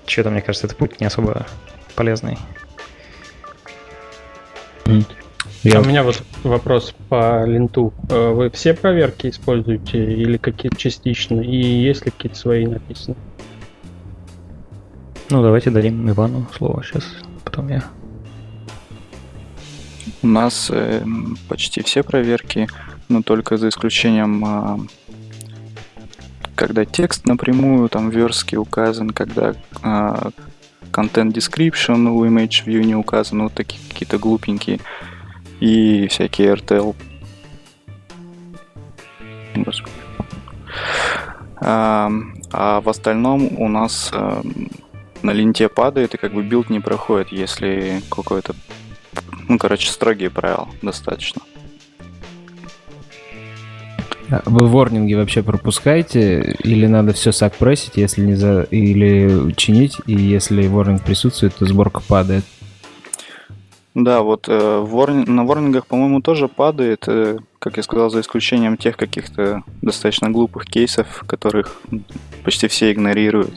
что-то, 0.06 0.30
мне 0.30 0.42
кажется, 0.42 0.66
этот 0.66 0.78
путь 0.78 1.00
не 1.00 1.06
особо 1.06 1.46
полезный. 1.94 2.38
Я... 5.62 5.80
У 5.80 5.84
меня 5.84 6.02
вот 6.02 6.22
вопрос 6.42 6.94
по 7.08 7.44
линту. 7.46 7.94
Э, 8.10 8.32
вы 8.32 8.50
все 8.50 8.74
проверки 8.74 9.28
используете 9.28 10.12
или 10.12 10.36
какие-то 10.36 10.76
частично? 10.76 11.40
И 11.40 11.56
есть 11.56 12.04
ли 12.04 12.10
какие-то 12.10 12.36
свои 12.36 12.66
написаны? 12.66 13.16
Ну, 15.30 15.42
давайте 15.42 15.70
дадим 15.70 16.08
Ивану 16.10 16.46
слово 16.54 16.82
сейчас, 16.84 17.04
потом 17.44 17.68
я. 17.68 17.82
У 20.22 20.26
нас 20.26 20.70
э, 20.70 21.02
почти 21.48 21.82
все 21.82 22.02
проверки, 22.02 22.68
но 23.08 23.22
только 23.22 23.56
за 23.56 23.68
исключением 23.70 24.44
э, 24.44 24.78
когда 26.54 26.84
текст 26.84 27.26
напрямую 27.26 27.88
там 27.88 28.10
в 28.10 28.56
указан, 28.56 29.10
когда 29.10 29.54
а, 29.82 30.30
content 30.92 31.32
description 31.32 32.08
у 32.08 32.24
image 32.24 32.64
view 32.66 32.82
не 32.84 32.94
указан, 32.94 33.42
вот 33.42 33.54
такие 33.54 33.80
какие-то 33.88 34.18
глупенькие 34.18 34.80
и 35.60 36.06
всякие 36.08 36.54
RTL. 36.54 36.94
А, 41.56 42.10
а 42.52 42.80
в 42.80 42.88
остальном 42.88 43.60
у 43.60 43.68
нас 43.68 44.10
а, 44.12 44.42
на 45.22 45.30
lint 45.30 45.60
е 45.60 45.68
падает 45.68 46.14
и 46.14 46.18
как 46.18 46.32
бы 46.34 46.42
билд 46.42 46.70
не 46.70 46.80
проходит, 46.80 47.32
если 47.32 48.02
какой-то, 48.10 48.54
ну, 49.48 49.58
короче, 49.58 49.90
строгие 49.90 50.30
правила 50.30 50.68
достаточно. 50.82 51.42
А 54.30 54.42
вы 54.46 54.66
ворнинги 54.66 55.14
вообще 55.14 55.42
пропускаете? 55.42 56.56
Или 56.64 56.86
надо 56.86 57.12
все 57.12 57.32
suppress 57.32 57.75
ить, 57.75 57.96
если 57.96 58.22
не 58.22 58.34
за... 58.34 58.62
или 58.62 59.52
чинить, 59.52 59.98
и 60.06 60.14
если 60.14 60.66
ворнинг 60.66 61.02
присутствует, 61.02 61.54
то 61.54 61.66
сборка 61.66 62.00
падает? 62.00 62.44
Да, 63.94 64.22
вот 64.22 64.48
э, 64.48 64.78
ворни... 64.80 65.24
на 65.24 65.44
ворнингах, 65.44 65.86
по-моему, 65.86 66.20
тоже 66.20 66.48
падает, 66.48 67.04
э, 67.06 67.38
как 67.58 67.76
я 67.76 67.82
сказал, 67.82 68.10
за 68.10 68.22
исключением 68.22 68.76
тех 68.76 68.96
каких-то 68.96 69.62
достаточно 69.82 70.30
глупых 70.30 70.66
кейсов, 70.66 71.22
которых 71.26 71.80
почти 72.42 72.66
все 72.66 72.92
игнорируют. 72.92 73.54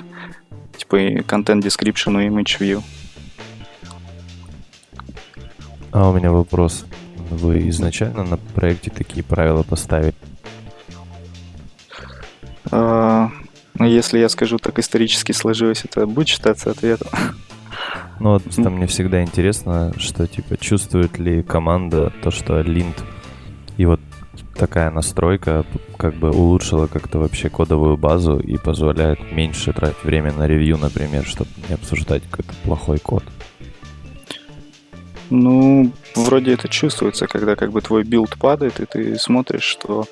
Типа 0.77 0.97
и 0.97 1.17
content 1.21 1.61
description 1.61 2.23
и 2.23 2.27
image 2.27 2.59
view. 2.59 2.83
А 5.91 6.09
у 6.09 6.13
меня 6.13 6.31
вопрос. 6.31 6.85
Вы 7.31 7.67
изначально 7.69 8.23
на 8.23 8.37
проекте 8.37 8.91
такие 8.91 9.23
правила 9.23 9.63
поставили? 9.63 10.13
А, 12.71 13.29
ну, 13.75 13.85
если 13.85 14.19
я 14.19 14.29
скажу 14.29 14.57
так 14.57 14.79
исторически 14.79 15.31
сложилось, 15.31 15.85
это 15.85 16.05
будет 16.05 16.27
считаться 16.27 16.71
ответом. 16.71 17.09
Ну 18.19 18.31
вот 18.31 18.43
там 18.55 18.77
мне 18.77 18.87
всегда 18.87 19.21
интересно, 19.21 19.93
что 19.97 20.25
типа 20.25 20.57
чувствует 20.57 21.19
ли 21.19 21.43
команда 21.43 22.11
то, 22.23 22.31
что 22.31 22.61
линт 22.61 23.03
и 23.77 23.85
вот 23.85 23.99
такая 24.55 24.89
настройка 24.89 25.65
как 25.97 26.15
бы 26.15 26.31
улучшила 26.31 26.87
как-то 26.87 27.19
вообще 27.19 27.49
кодовую 27.49 27.95
базу 27.95 28.39
и 28.39 28.57
позволяет 28.57 29.31
меньше 29.31 29.71
тратить 29.71 30.03
время 30.03 30.33
на 30.33 30.47
ревью, 30.47 30.77
например, 30.77 31.25
чтобы 31.25 31.51
не 31.69 31.75
обсуждать 31.75 32.23
какой-то 32.29 32.53
плохой 32.63 32.97
код. 32.97 33.23
Ну, 35.29 35.91
вроде 36.15 36.53
это 36.53 36.69
чувствуется, 36.69 37.27
когда 37.27 37.55
как 37.55 37.71
бы 37.71 37.81
твой 37.81 38.03
билд 38.03 38.37
падает, 38.37 38.79
и 38.79 38.85
ты 38.85 39.19
смотришь, 39.19 39.63
что 39.63 40.05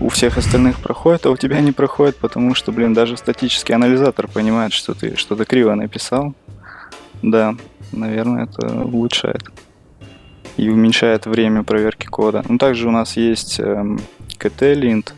у 0.00 0.08
всех 0.08 0.38
остальных 0.38 0.80
проходит, 0.80 1.26
а 1.26 1.30
у 1.30 1.36
тебя 1.36 1.60
не 1.60 1.72
проходит, 1.72 2.16
потому 2.16 2.54
что, 2.54 2.72
блин, 2.72 2.94
даже 2.94 3.16
статический 3.16 3.74
анализатор 3.74 4.28
понимает, 4.28 4.72
что 4.72 4.94
ты 4.94 5.16
что-то 5.16 5.44
криво 5.44 5.74
написал. 5.74 6.34
Да, 7.22 7.54
наверное, 7.92 8.44
это 8.44 8.82
улучшает. 8.82 9.42
И 10.56 10.68
уменьшает 10.68 11.26
время 11.26 11.62
проверки 11.62 12.06
кода. 12.06 12.44
Ну, 12.48 12.58
также 12.58 12.88
у 12.88 12.90
нас 12.90 13.16
есть 13.16 13.60
эм, 13.60 14.00
KT-lint. 14.38 15.12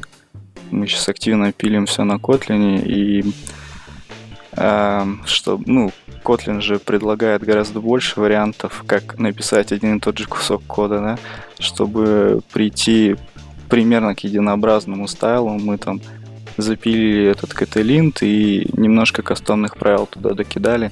Мы 0.70 0.86
сейчас 0.86 1.08
активно 1.08 1.52
пилим 1.52 1.86
все 1.86 2.04
на 2.04 2.14
Kotlin, 2.14 2.82
и 2.84 3.32
эм, 4.56 5.22
что, 5.26 5.60
ну, 5.64 5.92
Kotlin 6.24 6.60
же 6.60 6.78
предлагает 6.78 7.42
гораздо 7.42 7.80
больше 7.80 8.20
вариантов, 8.20 8.84
как 8.86 9.18
написать 9.18 9.72
один 9.72 9.96
и 9.96 10.00
тот 10.00 10.18
же 10.18 10.26
кусок 10.26 10.62
кода, 10.66 11.00
да, 11.00 11.18
чтобы 11.58 12.42
прийти 12.52 13.16
примерно 13.68 14.14
к 14.14 14.20
единообразному 14.20 15.08
стайлу. 15.08 15.50
Мы 15.58 15.78
там 15.78 16.00
запилили 16.56 17.26
этот 17.26 17.54
каталинт 17.54 18.22
и 18.22 18.68
немножко 18.72 19.22
кастомных 19.22 19.76
правил 19.76 20.06
туда 20.06 20.34
докидали. 20.34 20.90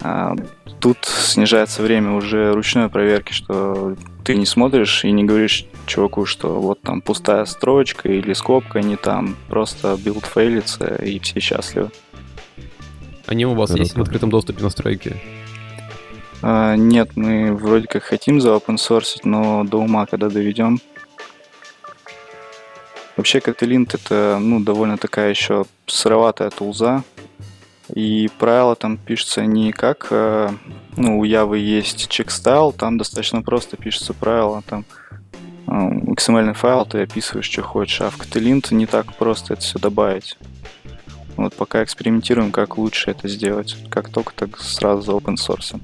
А 0.00 0.34
тут 0.80 0.98
снижается 1.06 1.82
время 1.82 2.12
уже 2.12 2.52
ручной 2.52 2.90
проверки, 2.90 3.32
что 3.32 3.96
ты 4.22 4.36
не 4.36 4.44
смотришь 4.44 5.04
и 5.04 5.10
не 5.10 5.24
говоришь 5.24 5.66
чуваку, 5.86 6.26
что 6.26 6.60
вот 6.60 6.82
там 6.82 7.00
пустая 7.00 7.46
строчка 7.46 8.10
или 8.10 8.34
скобка 8.34 8.80
не 8.80 8.96
там, 8.96 9.36
просто 9.48 9.96
билд 9.98 10.26
фейлится 10.26 10.96
и 10.96 11.18
все 11.20 11.40
счастливы. 11.40 11.90
Они 13.26 13.46
у 13.46 13.54
вас 13.54 13.70
Круто. 13.70 13.82
есть 13.82 13.96
в 13.96 14.02
открытом 14.02 14.28
доступе 14.28 14.62
настройки? 14.62 15.16
А, 16.42 16.76
нет, 16.76 17.16
мы 17.16 17.54
вроде 17.54 17.86
как 17.86 18.02
хотим 18.02 18.40
за 18.40 18.50
open 18.50 18.76
source, 18.76 19.20
но 19.24 19.64
до 19.64 19.78
ума 19.78 20.04
когда 20.04 20.28
доведем, 20.28 20.78
Вообще 23.16 23.38
ktlint 23.38 23.88
это 23.92 24.38
ну, 24.40 24.60
довольно 24.60 24.98
такая 24.98 25.30
еще 25.30 25.64
сыроватая 25.86 26.50
тулза. 26.50 27.04
И 27.94 28.30
правила 28.38 28.74
там 28.76 28.96
пишутся 28.96 29.44
не 29.44 29.70
как, 29.70 30.08
э, 30.10 30.50
ну, 30.96 31.18
у 31.18 31.24
Явы 31.24 31.58
есть 31.58 32.08
Checkstyle, 32.08 32.72
там 32.72 32.96
достаточно 32.96 33.42
просто 33.42 33.76
пишется 33.76 34.14
правило, 34.14 34.62
там 34.66 34.86
э, 35.66 35.70
XML 35.70 36.54
файл, 36.54 36.86
ты 36.86 37.02
описываешь, 37.02 37.44
что 37.44 37.62
хочешь, 37.62 38.00
а 38.00 38.08
в 38.08 38.18
ktlint 38.18 38.64
не 38.74 38.86
так 38.86 39.14
просто 39.16 39.52
это 39.52 39.62
все 39.62 39.78
добавить. 39.78 40.38
Вот 41.36 41.52
пока 41.54 41.82
экспериментируем, 41.82 42.52
как 42.52 42.78
лучше 42.78 43.10
это 43.10 43.28
сделать. 43.28 43.76
Как 43.90 44.08
только, 44.08 44.32
так 44.34 44.58
сразу 44.58 45.02
за 45.02 45.12
open 45.12 45.34
source. 45.34 45.78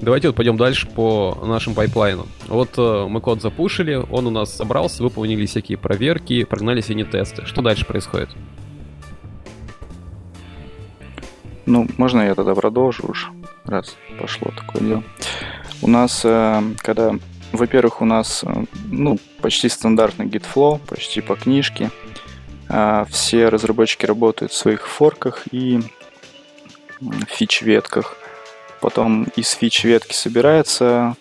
Давайте 0.00 0.28
вот 0.28 0.36
пойдем 0.36 0.56
дальше 0.56 0.86
по 0.86 1.38
нашим 1.44 1.74
пайплайнам. 1.74 2.26
Вот 2.48 2.70
э, 2.78 3.06
мы 3.08 3.20
код 3.20 3.42
запушили, 3.42 3.94
он 4.10 4.26
у 4.26 4.30
нас 4.30 4.54
собрался, 4.54 5.02
выполнили 5.02 5.46
всякие 5.46 5.78
проверки, 5.78 6.44
прогнали 6.44 6.80
все 6.80 6.94
тесты. 7.04 7.44
Что 7.44 7.62
дальше 7.62 7.84
происходит? 7.84 8.30
Ну, 11.66 11.88
можно 11.98 12.22
я 12.22 12.34
тогда 12.34 12.54
продолжу 12.54 13.08
уж, 13.08 13.30
раз 13.64 13.96
пошло 14.20 14.52
такое 14.56 14.82
дело. 14.82 15.02
У 15.82 15.88
нас, 15.88 16.22
э, 16.24 16.62
когда, 16.78 17.14
во-первых, 17.52 18.00
у 18.00 18.04
нас, 18.04 18.44
э, 18.44 18.64
ну, 18.86 19.18
почти 19.42 19.68
стандартный 19.68 20.26
git 20.26 20.44
flow, 20.54 20.80
почти 20.86 21.20
по 21.20 21.34
книжке. 21.34 21.90
А 22.68 23.04
все 23.10 23.48
разработчики 23.48 24.06
работают 24.06 24.52
в 24.52 24.56
своих 24.56 24.88
форках 24.88 25.44
и 25.52 25.80
фич-ветках. 27.28 28.15
Потом 28.86 29.24
из 29.34 29.50
фич-ветки 29.50 30.14
собирается 30.14 31.16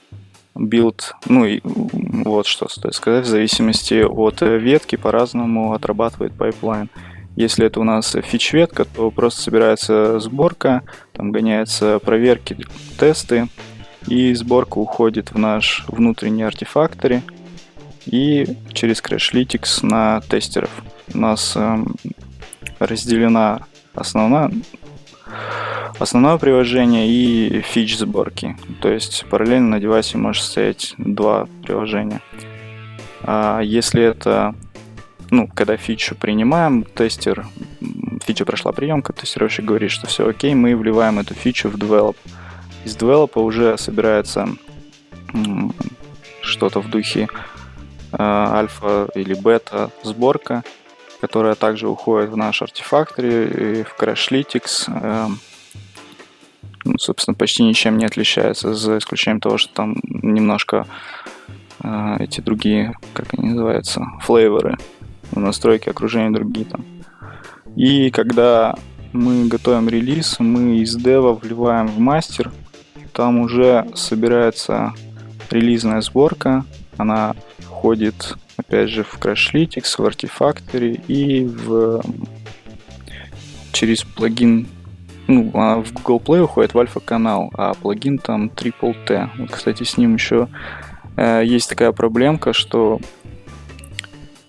билд, 0.54 1.16
ну 1.26 1.46
и 1.46 1.62
вот 1.64 2.46
что 2.46 2.70
стоит 2.70 2.94
сказать, 2.94 3.26
в 3.26 3.28
зависимости 3.28 4.04
от 4.04 4.42
ветки 4.42 4.98
по-разному 4.98 5.74
отрабатывает 5.74 6.34
пайплайн. 6.34 6.92
Если 7.36 7.66
это 7.66 7.80
у 7.80 7.84
нас 7.84 8.16
фич-ветка, 8.24 8.86
то 8.86 9.10
просто 9.10 9.42
собирается 9.42 10.20
сборка, 10.20 10.84
там 11.14 11.32
гоняются 11.32 11.98
проверки, 11.98 12.56
тесты, 13.00 13.48
и 14.08 14.36
сборка 14.36 14.78
уходит 14.78 15.32
в 15.32 15.40
наш 15.40 15.86
внутренний 15.88 16.44
артефактори 16.44 17.24
и 18.06 18.46
через 18.74 19.02
Crashlytics 19.02 19.84
на 19.84 20.22
тестеров. 20.30 20.70
У 21.12 21.18
нас 21.18 21.54
э, 21.56 21.78
разделена 22.78 23.66
основная, 23.96 24.52
основное 26.00 26.38
приложение 26.38 27.08
и 27.08 27.62
фич 27.62 27.98
сборки. 27.98 28.58
То 28.82 28.90
есть 28.90 29.26
параллельно 29.30 29.70
на 29.70 29.80
девайсе 29.80 30.18
может 30.18 30.44
стоять 30.44 30.94
два 30.98 31.48
приложения. 31.64 32.22
А 33.22 33.62
если 33.62 34.04
это 34.04 34.56
ну, 35.32 35.48
когда 35.48 35.78
фичу 35.78 36.16
принимаем, 36.16 36.84
тестер, 36.84 37.46
фича 38.24 38.46
прошла 38.46 38.72
приемка, 38.72 39.14
тестировщик 39.14 39.66
говорит, 39.66 39.92
что 39.92 40.08
все 40.08 40.28
окей, 40.28 40.54
мы 40.54 40.76
вливаем 40.76 41.20
эту 41.20 41.34
фичу 41.34 41.70
в 41.70 41.76
develop. 41.76 42.16
Из 42.84 42.96
develop 42.96 43.40
уже 43.42 43.78
собирается 43.78 44.48
что-то 46.42 46.80
в 46.80 46.90
духе 46.90 47.28
э, 48.12 48.18
альфа 48.20 49.10
или 49.16 49.34
бета 49.34 49.90
сборка, 50.04 50.64
которая 51.26 51.56
также 51.56 51.88
уходит 51.88 52.30
в 52.30 52.38
наш 52.38 52.62
артефактори, 52.62 53.84
в 53.84 54.00
Crashlytics. 54.00 54.88
Э, 54.88 55.28
ну, 56.84 57.00
собственно, 57.00 57.34
почти 57.34 57.64
ничем 57.64 57.98
не 57.98 58.06
отличается, 58.06 58.76
за 58.76 59.00
исключением 59.00 59.40
того, 59.42 59.58
что 59.58 59.74
там 59.74 59.96
немножко 60.04 60.86
э, 61.84 62.18
эти 62.20 62.42
другие, 62.42 62.94
как 63.14 63.34
они 63.34 63.50
называются, 63.50 64.06
флейворы 64.22 64.78
настройки 65.32 65.90
окружения 65.90 66.30
другие 66.30 66.68
там. 66.68 66.86
И 67.76 68.12
когда 68.12 68.76
мы 69.12 69.48
готовим 69.48 69.90
релиз, 69.90 70.40
мы 70.40 70.78
из 70.78 70.96
дева 70.96 71.34
вливаем 71.34 71.88
в 71.88 71.98
мастер, 71.98 72.52
там 73.14 73.40
уже 73.40 73.88
собирается 73.96 74.94
релизная 75.50 76.02
сборка, 76.02 76.66
она 76.98 77.36
входит 77.62 78.36
опять 78.58 78.90
же 78.90 79.04
в 79.04 79.18
Crashlytics, 79.20 79.96
в 79.98 80.06
Artifactory 80.06 81.02
и 81.08 81.46
в 81.46 82.02
через 83.72 84.04
плагин 84.04 84.68
ну, 85.28 85.50
а 85.56 85.82
в 85.82 85.92
Google 85.92 86.22
Play 86.24 86.42
уходит 86.42 86.74
в 86.74 86.80
альфа-канал, 86.80 87.52
а 87.56 87.74
плагин 87.74 88.20
там 88.20 88.48
Triple 88.48 88.96
T. 89.06 89.30
Вот, 89.40 89.50
кстати, 89.50 89.84
с 89.84 89.98
ним 89.98 90.14
еще 90.14 90.48
э, 91.18 91.42
есть 91.44 91.68
такая 91.68 91.92
проблемка, 91.92 92.54
что 92.54 93.00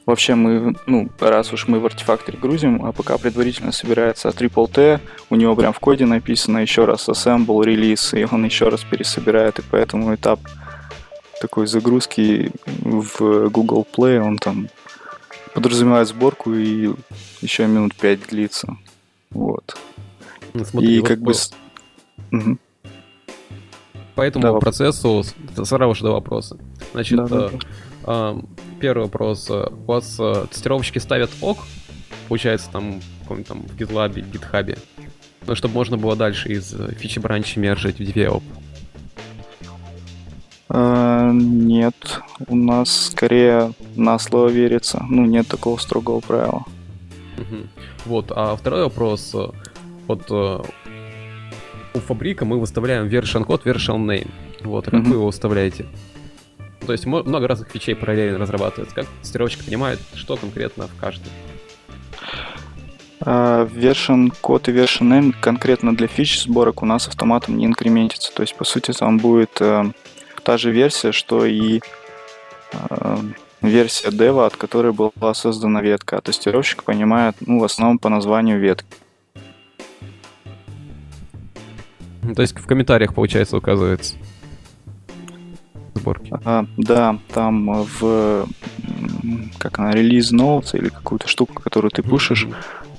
Вообще 0.06 0.36
мы, 0.36 0.76
ну, 0.86 1.08
раз 1.18 1.52
уж 1.52 1.66
мы 1.66 1.80
в 1.80 1.86
артефакторе 1.86 2.38
грузим, 2.38 2.86
а 2.86 2.92
пока 2.92 3.18
предварительно 3.18 3.72
собирается 3.72 4.28
Triple 4.28 4.70
T, 4.72 5.00
у 5.30 5.34
него 5.34 5.56
прям 5.56 5.72
в 5.72 5.80
коде 5.80 6.06
написано 6.06 6.58
еще 6.58 6.84
раз 6.84 7.08
assemble, 7.08 7.64
релиз, 7.64 8.14
и 8.14 8.24
он 8.24 8.44
еще 8.44 8.68
раз 8.68 8.84
пересобирает, 8.84 9.58
и 9.58 9.62
поэтому 9.68 10.14
этап 10.14 10.38
такой 11.40 11.66
загрузки 11.66 12.50
в 12.66 13.48
Google 13.48 13.86
Play, 13.90 14.18
он 14.18 14.38
там 14.38 14.68
подразумевает 15.54 16.08
сборку 16.08 16.54
и 16.54 16.90
еще 17.40 17.66
минут 17.66 17.94
5 17.94 18.28
длится. 18.28 18.76
Вот. 19.30 19.76
Ну, 20.54 20.64
смотри, 20.64 20.96
и 20.96 21.00
вот 21.00 21.08
как 21.08 21.20
бы... 21.20 21.32
Угу. 22.32 22.58
По 24.14 24.22
этому 24.22 24.42
да, 24.42 24.52
процессу 24.54 25.24
сразу 25.64 25.94
же 25.94 26.04
до 26.04 26.12
вопроса. 26.12 26.56
Значит, 26.92 27.18
да, 27.18 27.26
да, 27.26 27.50
да. 28.06 28.36
Первый 28.80 29.04
вопрос. 29.04 29.50
У 29.50 29.84
вас 29.86 30.16
э, 30.18 30.46
тестировщики 30.50 30.98
ставят 30.98 31.30
ок, 31.42 31.58
получается, 32.28 32.70
там, 32.72 33.00
там 33.46 33.62
в 33.62 33.76
GitLab, 33.76 34.14
GitHub, 34.14 34.78
ну, 35.46 35.54
чтобы 35.54 35.74
можно 35.74 35.96
было 35.96 36.16
дальше 36.16 36.48
из 36.48 36.74
э, 36.74 36.92
фичи 36.94 37.18
бранча 37.18 37.60
мержить 37.60 37.98
в 37.98 38.00
develop? 38.00 38.42
Uh, 40.68 41.32
нет, 41.32 42.20
у 42.48 42.56
нас 42.56 43.10
скорее 43.10 43.72
на 43.94 44.18
слово 44.18 44.48
верится. 44.48 45.04
Ну, 45.08 45.24
нет 45.24 45.46
такого 45.46 45.76
строгого 45.78 46.20
правила. 46.20 46.64
Uh-huh. 47.36 47.68
Вот, 48.04 48.32
а 48.34 48.56
второй 48.56 48.82
вопрос. 48.84 49.34
Вот 50.08 50.30
у 50.30 50.64
фабрика 52.00 52.44
мы 52.44 52.58
выставляем 52.58 53.06
version 53.06 53.44
код, 53.44 53.64
version 53.64 54.06
name. 54.06 54.30
Вот, 54.64 54.88
а 54.88 54.90
как 54.90 55.00
uh-huh. 55.00 55.08
вы 55.08 55.14
его 55.14 55.26
выставляете? 55.26 55.86
То 56.84 56.92
есть 56.92 57.06
много 57.06 57.46
разных 57.46 57.70
фичей 57.70 57.94
параллельно 57.94 58.38
разрабатывается. 58.38 58.94
Как 58.94 59.06
тестировщик 59.22 59.64
понимает, 59.64 60.00
что 60.14 60.36
конкретно 60.36 60.88
в 60.88 61.00
каждой? 61.00 61.30
Uh, 63.20 63.68
version 63.72 64.32
код 64.40 64.68
и 64.68 64.72
version 64.72 65.08
name 65.08 65.34
конкретно 65.40 65.96
для 65.96 66.06
фич 66.06 66.42
сборок 66.42 66.82
у 66.82 66.86
нас 66.86 67.08
автоматом 67.08 67.56
не 67.56 67.66
инкрементится. 67.66 68.32
То 68.32 68.42
есть, 68.42 68.54
по 68.56 68.64
сути, 68.64 68.92
там 68.92 69.18
будет 69.18 69.60
uh, 69.60 69.92
та 70.46 70.58
же 70.58 70.70
версия, 70.70 71.10
что 71.10 71.44
и 71.44 71.80
uh, 72.72 73.34
версия 73.62 74.12
дева, 74.12 74.46
от 74.46 74.56
которой 74.56 74.92
была 74.92 75.34
создана 75.34 75.82
ветка. 75.82 76.18
А 76.18 76.20
тестировщик 76.20 76.84
понимает, 76.84 77.34
ну, 77.40 77.58
в 77.58 77.64
основном 77.64 77.98
по 77.98 78.08
названию 78.08 78.60
ветки. 78.60 78.86
То 82.36 82.42
есть 82.42 82.56
в 82.56 82.64
комментариях, 82.64 83.12
получается, 83.12 83.56
указывается 83.56 84.14
сборки. 85.94 86.32
А, 86.44 86.64
да, 86.76 87.18
там 87.34 87.82
в 87.82 88.46
как 89.58 89.80
она, 89.80 89.90
релиз 89.90 90.32
notes 90.32 90.78
или 90.78 90.90
какую-то 90.90 91.26
штуку, 91.26 91.60
которую 91.60 91.90
ты 91.90 92.04
пушишь 92.04 92.46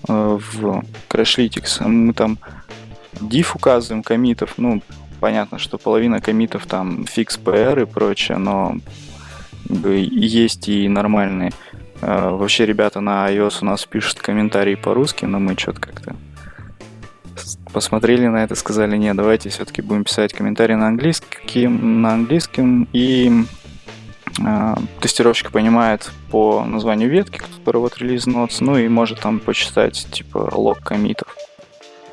mm-hmm. 0.03 0.41
в 0.51 0.83
Crashlytics. 1.07 1.87
Мы 1.87 2.11
там 2.13 2.39
diff 3.13 3.51
указываем 3.55 4.03
комитов, 4.03 4.55
ну, 4.57 4.81
понятно, 5.19 5.59
что 5.59 5.77
половина 5.77 6.21
комитов 6.21 6.65
там 6.65 7.01
fix 7.01 7.39
PR 7.43 7.81
и 7.81 7.85
прочее, 7.85 8.37
но 8.37 8.77
есть 9.69 10.69
и 10.69 10.87
нормальные. 10.87 11.51
А, 12.01 12.31
вообще 12.31 12.65
ребята 12.65 12.99
на 13.01 13.29
iOS 13.31 13.59
у 13.61 13.65
нас 13.65 13.85
пишут 13.85 14.19
комментарии 14.19 14.75
по-русски, 14.75 15.25
но 15.25 15.39
мы 15.39 15.57
что-то 15.57 15.81
как-то 15.81 16.15
посмотрели 17.71 18.27
на 18.27 18.43
это, 18.43 18.55
сказали, 18.55 18.97
нет, 18.97 19.15
давайте 19.15 19.49
все-таки 19.49 19.81
будем 19.81 20.03
писать 20.03 20.33
комментарии 20.33 20.73
на 20.73 20.87
английском, 20.87 22.01
на 22.01 22.13
английском 22.13 22.87
и 22.93 23.43
э, 24.43 24.75
тестировщик 24.99 25.51
понимает 25.51 26.11
по 26.31 26.63
названию 26.65 27.09
ветки, 27.09 27.37
который 27.37 27.77
вот 27.77 27.97
релиз 27.97 28.27
notes, 28.27 28.57
ну 28.61 28.77
и 28.77 28.87
может 28.87 29.19
там 29.19 29.39
почитать 29.39 30.07
типа 30.11 30.49
лог 30.53 30.79
комитов 30.79 31.35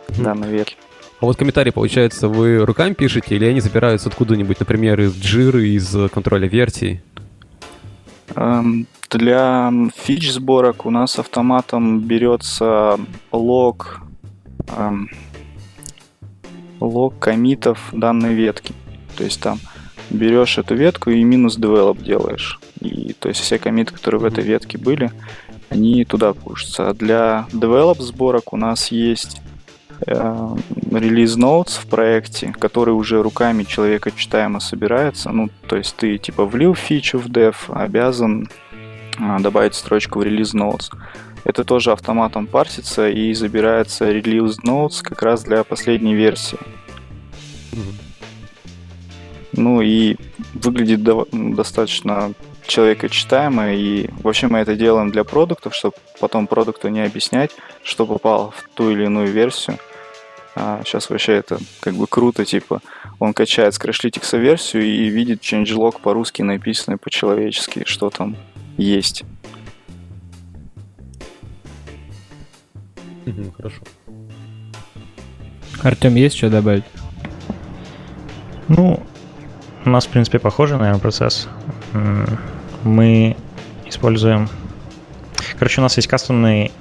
mm-hmm. 0.09 0.23
данной 0.23 0.51
ветки. 0.51 0.77
А 1.25 1.27
вот 1.27 1.39
комментарии, 1.39 1.71
получается, 1.71 2.29
вы 2.29 2.59
руками 2.67 2.93
пишете 2.93 3.37
или 3.37 3.47
они 3.47 3.63
забираются 3.63 4.11
откуда-нибудь, 4.11 4.61
например, 4.61 5.01
из 5.01 5.17
джиры, 5.17 5.69
из 5.69 5.97
контроля 6.13 6.47
версий? 6.47 7.01
Эм, 8.37 8.87
для 9.09 9.73
фич 9.97 10.31
сборок 10.31 10.85
у 10.85 10.91
нас 10.91 11.19
автоматом 11.19 12.01
берется 12.01 12.99
лог 13.33 14.03
эм, 14.77 15.09
лог 16.79 17.19
комитов 17.19 17.79
данной 17.93 18.35
ветки. 18.35 18.75
То 19.17 19.25
есть 19.25 19.41
там 19.41 19.61
берешь 20.11 20.59
эту 20.59 20.75
ветку 20.75 21.09
и 21.09 21.25
минус 21.25 21.59
develop 21.59 22.05
делаешь. 22.05 22.61
И 22.83 23.15
то 23.19 23.31
есть 23.31 23.41
все 23.41 23.59
комиты, 23.59 23.95
которые 23.95 24.21
в 24.21 24.25
этой 24.27 24.45
ветке 24.45 24.77
были, 24.77 25.11
они 25.71 26.05
туда 26.05 26.35
пушатся. 26.35 26.91
А 26.91 26.93
для 26.93 27.47
develop 27.51 28.03
сборок 28.03 28.53
у 28.53 28.59
нас 28.59 28.89
есть 28.89 29.39
э, 29.39 29.54
релиз 30.07 31.37
notes 31.37 31.81
в 31.81 31.87
проекте, 31.87 32.55
который 32.59 32.91
уже 32.91 33.23
руками 33.23 33.65
человека 33.65 34.11
читаемо 34.11 34.61
собирается. 34.61 35.31
Ну, 35.31 35.49
то 35.67 35.77
есть 35.77 35.97
ты 35.97 36.19
типа 36.19 36.45
влил 36.45 36.75
фичу 36.75 37.19
в 37.19 37.27
dev, 37.27 37.55
обязан 37.69 38.49
э, 39.19 39.39
добавить 39.41 39.75
строчку 39.75 40.21
в 40.21 40.23
релиз 40.23 40.55
notes. 40.55 40.91
Это 41.45 41.65
тоже 41.65 41.93
автоматом 41.93 42.47
парсится 42.47 43.09
и 43.09 43.35
забирается 43.35 44.11
релиз 44.11 44.59
notes 44.61 45.03
как 45.03 45.23
раз 45.23 45.43
для 45.45 45.65
последней 45.65 46.15
версии. 46.15 46.59
Ну 49.53 49.81
и 49.81 50.17
выглядит 50.55 51.03
до- 51.03 51.29
достаточно 51.33 52.33
человекочитаемо, 52.67 53.75
и 53.75 54.09
вообще 54.23 54.49
мы 54.49 54.59
это 54.59 54.75
делаем 54.75 55.11
для 55.11 55.23
продуктов, 55.23 55.75
чтобы 55.75 55.97
потом 56.19 56.47
продукту 56.47 56.89
не 56.89 57.03
объяснять, 57.03 57.51
что 57.83 58.07
попало 58.07 58.51
в 58.51 58.69
ту 58.75 58.91
или 58.91 59.05
иную 59.05 59.29
версию. 59.31 59.79
А 60.57 60.83
сейчас 60.85 61.11
вообще 61.11 61.35
это 61.35 61.59
как 61.81 61.95
бы 61.95 62.07
круто, 62.07 62.45
типа 62.45 62.81
он 63.19 63.35
качает 63.35 63.75
с 63.75 63.81
Crashlytics 63.81 64.39
версию 64.39 64.85
и 64.85 65.09
видит 65.09 65.41
changelog 65.41 66.01
по-русски 66.01 66.43
написанный 66.43 66.97
по-человечески, 66.97 67.83
что 67.87 68.11
там 68.11 68.37
есть. 68.77 69.25
Хорошо. 73.57 73.81
Артем, 75.83 76.15
есть 76.15 76.37
что 76.37 76.51
добавить? 76.51 76.85
Ну, 78.69 79.03
у 79.85 79.91
нас, 79.91 80.07
в 80.07 80.09
принципе, 80.09 80.39
похожий, 80.39 80.79
наверное, 80.79 81.01
процесс. 81.01 81.49
Мы 82.85 83.37
используем... 83.87 84.49
Короче, 85.59 85.81
у 85.81 85.83
нас 85.83 85.97
есть 85.97 86.09
кастомный, 86.09 86.73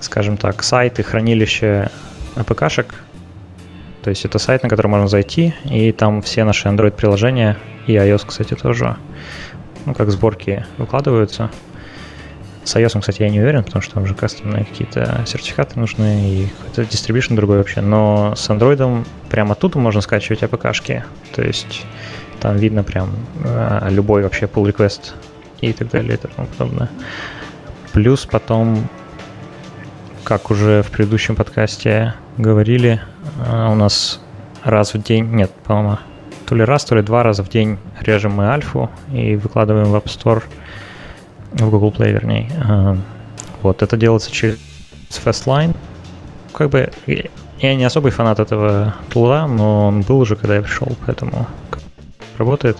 скажем 0.00 0.36
так, 0.36 0.62
сайт 0.62 0.98
и 1.00 1.02
хранилище 1.02 1.90
APK-шек. 2.36 2.94
То 4.02 4.10
есть 4.10 4.24
это 4.24 4.38
сайт, 4.38 4.62
на 4.62 4.68
который 4.68 4.88
можно 4.88 5.06
зайти, 5.06 5.54
и 5.64 5.92
там 5.92 6.22
все 6.22 6.44
наши 6.44 6.68
Android-приложения, 6.68 7.56
и 7.86 7.92
iOS, 7.92 8.24
кстати, 8.26 8.54
тоже, 8.54 8.96
ну, 9.86 9.94
как 9.94 10.10
сборки 10.10 10.64
выкладываются. 10.78 11.50
С 12.64 12.76
iOS, 12.76 13.00
кстати, 13.00 13.22
я 13.22 13.28
не 13.28 13.40
уверен, 13.40 13.64
потому 13.64 13.82
что 13.82 13.94
там 13.94 14.04
уже 14.04 14.14
кастомные 14.14 14.64
какие-то 14.64 15.24
сертификаты 15.26 15.78
нужны 15.80 16.28
и 16.28 16.46
какой-то 16.46 16.84
дистрибьюшн 16.84 17.34
другой 17.34 17.58
вообще. 17.58 17.80
Но 17.80 18.34
с 18.36 18.48
Android 18.50 19.04
прямо 19.30 19.54
тут 19.54 19.74
можно 19.74 20.00
скачивать 20.00 20.42
APK-шки. 20.42 21.02
То 21.34 21.42
есть 21.42 21.84
там 22.40 22.56
видно 22.56 22.84
прям 22.84 23.10
э, 23.44 23.88
любой 23.90 24.22
вообще 24.22 24.46
pull 24.46 24.64
request 24.72 25.12
и 25.60 25.72
так 25.72 25.90
далее 25.90 26.14
и 26.14 26.16
тому 26.16 26.46
подобное. 26.48 26.88
Плюс 27.92 28.26
потом, 28.26 28.88
как 30.24 30.50
уже 30.50 30.82
в 30.82 30.90
предыдущем 30.90 31.36
подкасте 31.36 32.14
говорили, 32.38 33.00
э, 33.46 33.68
у 33.70 33.74
нас 33.74 34.20
раз 34.62 34.94
в 34.94 35.02
день, 35.02 35.26
нет, 35.26 35.50
по-моему, 35.64 35.98
то 36.46 36.54
ли 36.54 36.64
раз, 36.64 36.84
то 36.84 36.94
ли 36.94 37.02
два 37.02 37.22
раза 37.22 37.42
в 37.42 37.48
день 37.48 37.78
режем 38.00 38.32
мы 38.32 38.46
альфу 38.46 38.90
и 39.12 39.36
выкладываем 39.36 39.86
в 39.86 39.94
App 39.96 40.04
Store 40.04 40.42
в 41.52 41.70
Google 41.70 41.90
Play, 41.90 42.12
вернее. 42.12 42.50
А, 42.64 42.96
вот, 43.62 43.82
это 43.82 43.96
делается 43.96 44.30
через 44.30 44.58
Fastline. 45.10 45.74
Как 46.52 46.70
бы 46.70 46.90
я 47.58 47.74
не 47.74 47.84
особый 47.84 48.12
фанат 48.12 48.40
этого 48.40 48.94
тула, 49.10 49.46
но 49.46 49.86
он 49.86 50.02
был 50.02 50.20
уже, 50.20 50.36
когда 50.36 50.56
я 50.56 50.62
пришел, 50.62 50.88
поэтому 51.06 51.46
работает. 52.38 52.78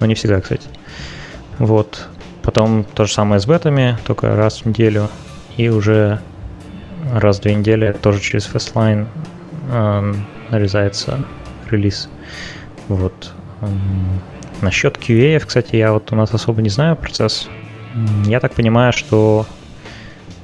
Но 0.00 0.06
не 0.06 0.14
всегда, 0.14 0.40
кстати. 0.40 0.66
Вот. 1.58 2.08
Потом 2.42 2.84
то 2.84 3.04
же 3.04 3.12
самое 3.12 3.40
с 3.40 3.46
бетами, 3.46 3.98
только 4.06 4.34
раз 4.34 4.62
в 4.62 4.66
неделю. 4.66 5.08
И 5.56 5.68
уже 5.68 6.20
раз 7.12 7.38
в 7.38 7.42
две 7.42 7.54
недели 7.54 7.92
тоже 7.92 8.20
через 8.20 8.48
Fastline 8.48 9.06
э, 9.70 10.14
нарезается 10.50 11.24
релиз. 11.70 12.08
Вот. 12.88 13.32
Насчет 14.60 14.96
QA, 14.96 15.40
кстати, 15.40 15.76
я 15.76 15.92
вот 15.92 16.12
у 16.12 16.16
нас 16.16 16.32
особо 16.32 16.62
не 16.62 16.68
знаю 16.68 16.96
процесс. 16.96 17.48
Я 18.24 18.40
так 18.40 18.54
понимаю, 18.54 18.92
что 18.92 19.46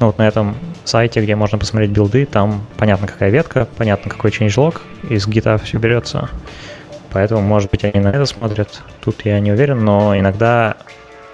ну, 0.00 0.07
вот 0.07 0.18
на 0.18 0.27
этом 0.27 0.57
сайте, 0.85 1.20
где 1.20 1.37
можно 1.37 1.59
посмотреть 1.59 1.90
билды, 1.90 2.27
там 2.27 2.66
понятно, 2.77 3.07
какая 3.07 3.31
ветка, 3.31 3.66
понятно, 3.77 4.11
какой 4.11 4.31
changelog, 4.31 4.81
из 5.09 5.27
гита 5.27 5.59
все 5.59 5.79
берется. 5.79 6.29
Поэтому, 7.11 7.42
может 7.42 7.70
быть, 7.70 7.85
они 7.85 8.00
на 8.00 8.09
это 8.09 8.27
смотрят. 8.27 8.83
Тут 9.00 9.24
я 9.24 9.38
не 9.40 9.53
уверен, 9.53 9.85
но 9.85 10.18
иногда 10.18 10.77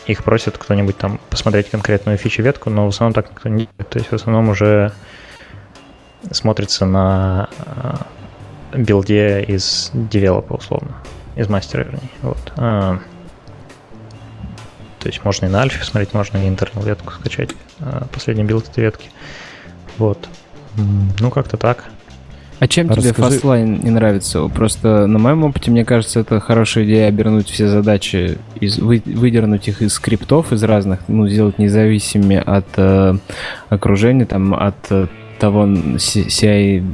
их 0.06 0.24
просит 0.24 0.58
кто-нибудь 0.58 0.96
там 0.96 1.20
посмотреть 1.30 1.70
конкретную 1.70 2.18
фичу-ветку, 2.18 2.70
но 2.70 2.86
в 2.86 2.88
основном 2.88 3.14
так 3.14 3.30
никто 3.30 3.48
не. 3.48 3.66
То 3.88 3.98
есть 3.98 4.10
в 4.10 4.14
основном 4.14 4.50
уже 4.50 4.92
смотрится 6.30 6.84
на 6.86 7.48
э, 8.72 8.78
билде 8.78 9.42
из 9.42 9.90
девелопа, 9.94 10.54
условно. 10.54 10.96
Из 11.36 11.48
мастера, 11.48 11.84
вернее. 11.84 12.10
Вот. 12.22 12.52
А, 12.56 12.98
то 14.98 15.08
есть 15.08 15.24
можно 15.24 15.46
и 15.46 15.48
на 15.48 15.62
альфе 15.62 15.82
смотреть, 15.84 16.12
можно 16.14 16.38
и 16.38 16.48
internal 16.48 16.84
ветку 16.84 17.12
скачать, 17.12 17.50
а, 17.80 18.06
последний 18.12 18.44
билд 18.44 18.68
этой 18.68 18.84
ветки. 18.84 19.10
Вот. 19.98 20.28
Ну, 21.18 21.30
как-то 21.30 21.56
так. 21.56 21.84
А 22.60 22.68
чем 22.68 22.90
Расскажи... 22.90 23.14
тебе 23.14 23.24
Fastlane 23.24 23.82
не 23.82 23.88
нравится? 23.88 24.46
Просто 24.48 25.06
на 25.06 25.18
моем 25.18 25.44
опыте, 25.44 25.70
мне 25.70 25.86
кажется, 25.86 26.20
это 26.20 26.40
хорошая 26.40 26.84
идея 26.84 27.08
обернуть 27.08 27.48
все 27.48 27.68
задачи, 27.68 28.36
из, 28.60 28.78
вы, 28.78 29.02
выдернуть 29.04 29.66
их 29.66 29.80
из 29.80 29.94
скриптов, 29.94 30.52
из 30.52 30.62
разных, 30.62 31.00
ну, 31.08 31.26
сделать 31.26 31.58
независимыми 31.58 32.36
от 32.36 32.66
э, 32.76 33.16
окружения, 33.70 34.26
там, 34.26 34.52
от 34.52 34.76
э, 34.90 35.06
того 35.40 35.64
CI, 35.64 36.84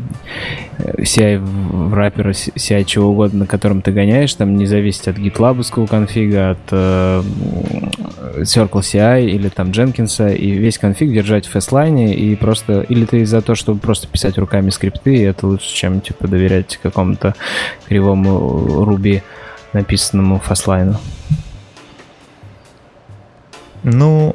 CI 0.79 1.39
враппера, 1.39 2.31
CI 2.31 2.85
чего 2.85 3.11
угодно, 3.11 3.41
на 3.41 3.47
котором 3.47 3.83
ты 3.83 3.91
гоняешь, 3.91 4.33
там 4.35 4.57
не 4.57 4.67
зависит 4.67 5.09
от 5.09 5.19
GitLab 5.19 5.87
конфига, 5.87 6.51
от 6.51 6.59
э, 6.71 7.23
Circle 8.39 8.81
CI 8.81 9.27
или 9.27 9.49
там 9.49 9.71
Jenkins, 9.71 10.35
и 10.35 10.53
весь 10.53 10.79
конфиг 10.79 11.13
держать 11.13 11.47
в 11.47 11.51
фестлайне, 11.51 12.15
и 12.15 12.37
просто, 12.37 12.83
или 12.83 13.05
ты 13.05 13.27
за 13.27 13.43
то, 13.43 13.55
чтобы 13.55 13.81
просто 13.81 14.07
писать 14.07 14.39
руками 14.39 14.71
скрипты, 14.71 15.17
и 15.17 15.23
это 15.23 15.47
лучше, 15.47 15.75
чем, 15.75 16.01
типа, 16.01 16.29
доверять 16.29 16.79
какому-то 16.83 17.35
кривому 17.89 18.85
Ruby 18.85 19.23
написанному 19.73 20.39
фастлайну? 20.39 20.97
Ну, 23.83 24.35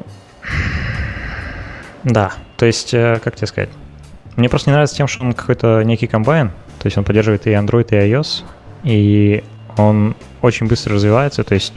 да, 2.04 2.34
то 2.58 2.65
есть, 2.65 2.93
э, 2.93 3.19
как 3.24 3.36
тебе 3.36 3.47
сказать, 3.47 3.69
мне 4.42 4.50
просто 4.50 4.72
не 4.72 4.74
нравится 4.74 4.96
тем, 4.96 5.08
что 5.08 5.24
он 5.24 5.34
какой-то 5.34 5.84
некий 5.84 6.08
комбайн, 6.08 6.50
то 6.80 6.88
есть 6.88 6.98
он 6.98 7.04
поддерживает 7.04 7.46
и 7.46 7.52
Android, 7.52 7.88
и 7.92 8.12
iOS, 8.12 8.44
и 8.84 9.44
он 9.78 10.16
очень 10.42 10.66
быстро 10.66 10.96
развивается, 10.96 11.44
то 11.44 11.54
есть 11.54 11.74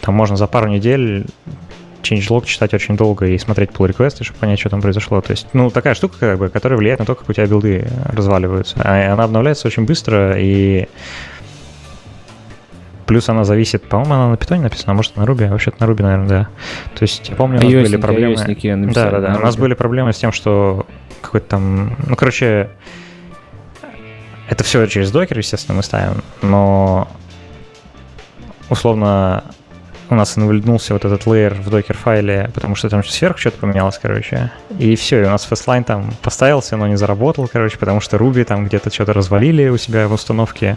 там 0.00 0.14
можно 0.14 0.36
за 0.38 0.46
пару 0.46 0.68
недель 0.68 1.26
changelog 2.02 2.46
читать 2.46 2.72
очень 2.72 2.96
долго 2.96 3.26
и 3.26 3.36
смотреть 3.36 3.70
pull 3.70 3.86
реквесты 3.86 4.24
чтобы 4.24 4.38
понять, 4.38 4.58
что 4.58 4.70
там 4.70 4.80
произошло. 4.80 5.20
То 5.20 5.32
есть, 5.32 5.46
ну, 5.52 5.70
такая 5.70 5.94
штука, 5.94 6.16
как 6.18 6.38
бы, 6.38 6.48
которая 6.48 6.78
влияет 6.78 7.00
на 7.00 7.06
то, 7.06 7.14
как 7.14 7.28
у 7.28 7.32
тебя 7.34 7.46
билды 7.46 7.86
разваливаются. 8.06 8.76
А 8.82 9.12
она 9.12 9.24
обновляется 9.24 9.66
очень 9.68 9.84
быстро, 9.84 10.38
и 10.38 10.88
Плюс 13.06 13.28
она 13.28 13.44
зависит, 13.44 13.82
по-моему, 13.84 14.14
она 14.14 14.28
на 14.30 14.36
питоне 14.36 14.62
написана, 14.62 14.92
а 14.92 14.94
может 14.94 15.16
на 15.16 15.22
Ruby, 15.22 15.48
вообще-то 15.48 15.84
на 15.84 15.90
Ruby, 15.90 16.02
наверное, 16.02 16.28
да. 16.28 16.48
То 16.94 17.02
есть, 17.02 17.28
я 17.28 17.36
помню, 17.36 17.58
у 17.58 17.62
нас 17.62 17.72
iOS, 17.72 17.82
были 17.82 17.96
проблемы... 17.96 18.92
Да, 18.92 19.10
да, 19.10 19.20
да. 19.20 19.36
У 19.36 19.40
нас 19.40 19.56
были 19.56 19.74
проблемы 19.74 20.12
с 20.12 20.16
тем, 20.16 20.32
что 20.32 20.86
какой-то 21.20 21.46
там... 21.48 21.96
Ну, 22.06 22.16
короче, 22.16 22.70
это 24.48 24.64
все 24.64 24.86
через 24.86 25.10
докер, 25.10 25.38
естественно, 25.38 25.76
мы 25.76 25.82
ставим, 25.82 26.22
но 26.42 27.08
условно 28.68 29.44
у 30.10 30.14
нас 30.14 30.36
инвалиднулся 30.36 30.92
вот 30.92 31.04
этот 31.04 31.26
лейер 31.26 31.54
в 31.54 31.70
докер-файле, 31.70 32.50
потому 32.54 32.74
что 32.74 32.88
там 32.88 33.02
сверху 33.04 33.38
что-то 33.38 33.58
поменялось, 33.58 33.98
короче. 33.98 34.50
И 34.78 34.96
все, 34.96 35.22
и 35.22 35.24
у 35.24 35.30
нас 35.30 35.48
Fastline 35.50 35.84
там 35.84 36.12
поставился, 36.22 36.76
но 36.76 36.86
не 36.86 36.96
заработал, 36.96 37.48
короче, 37.48 37.78
потому 37.78 38.00
что 38.00 38.16
Ruby 38.16 38.44
там 38.44 38.66
где-то 38.66 38.92
что-то 38.92 39.12
развалили 39.12 39.68
у 39.68 39.76
себя 39.76 40.06
в 40.08 40.12
установке. 40.12 40.76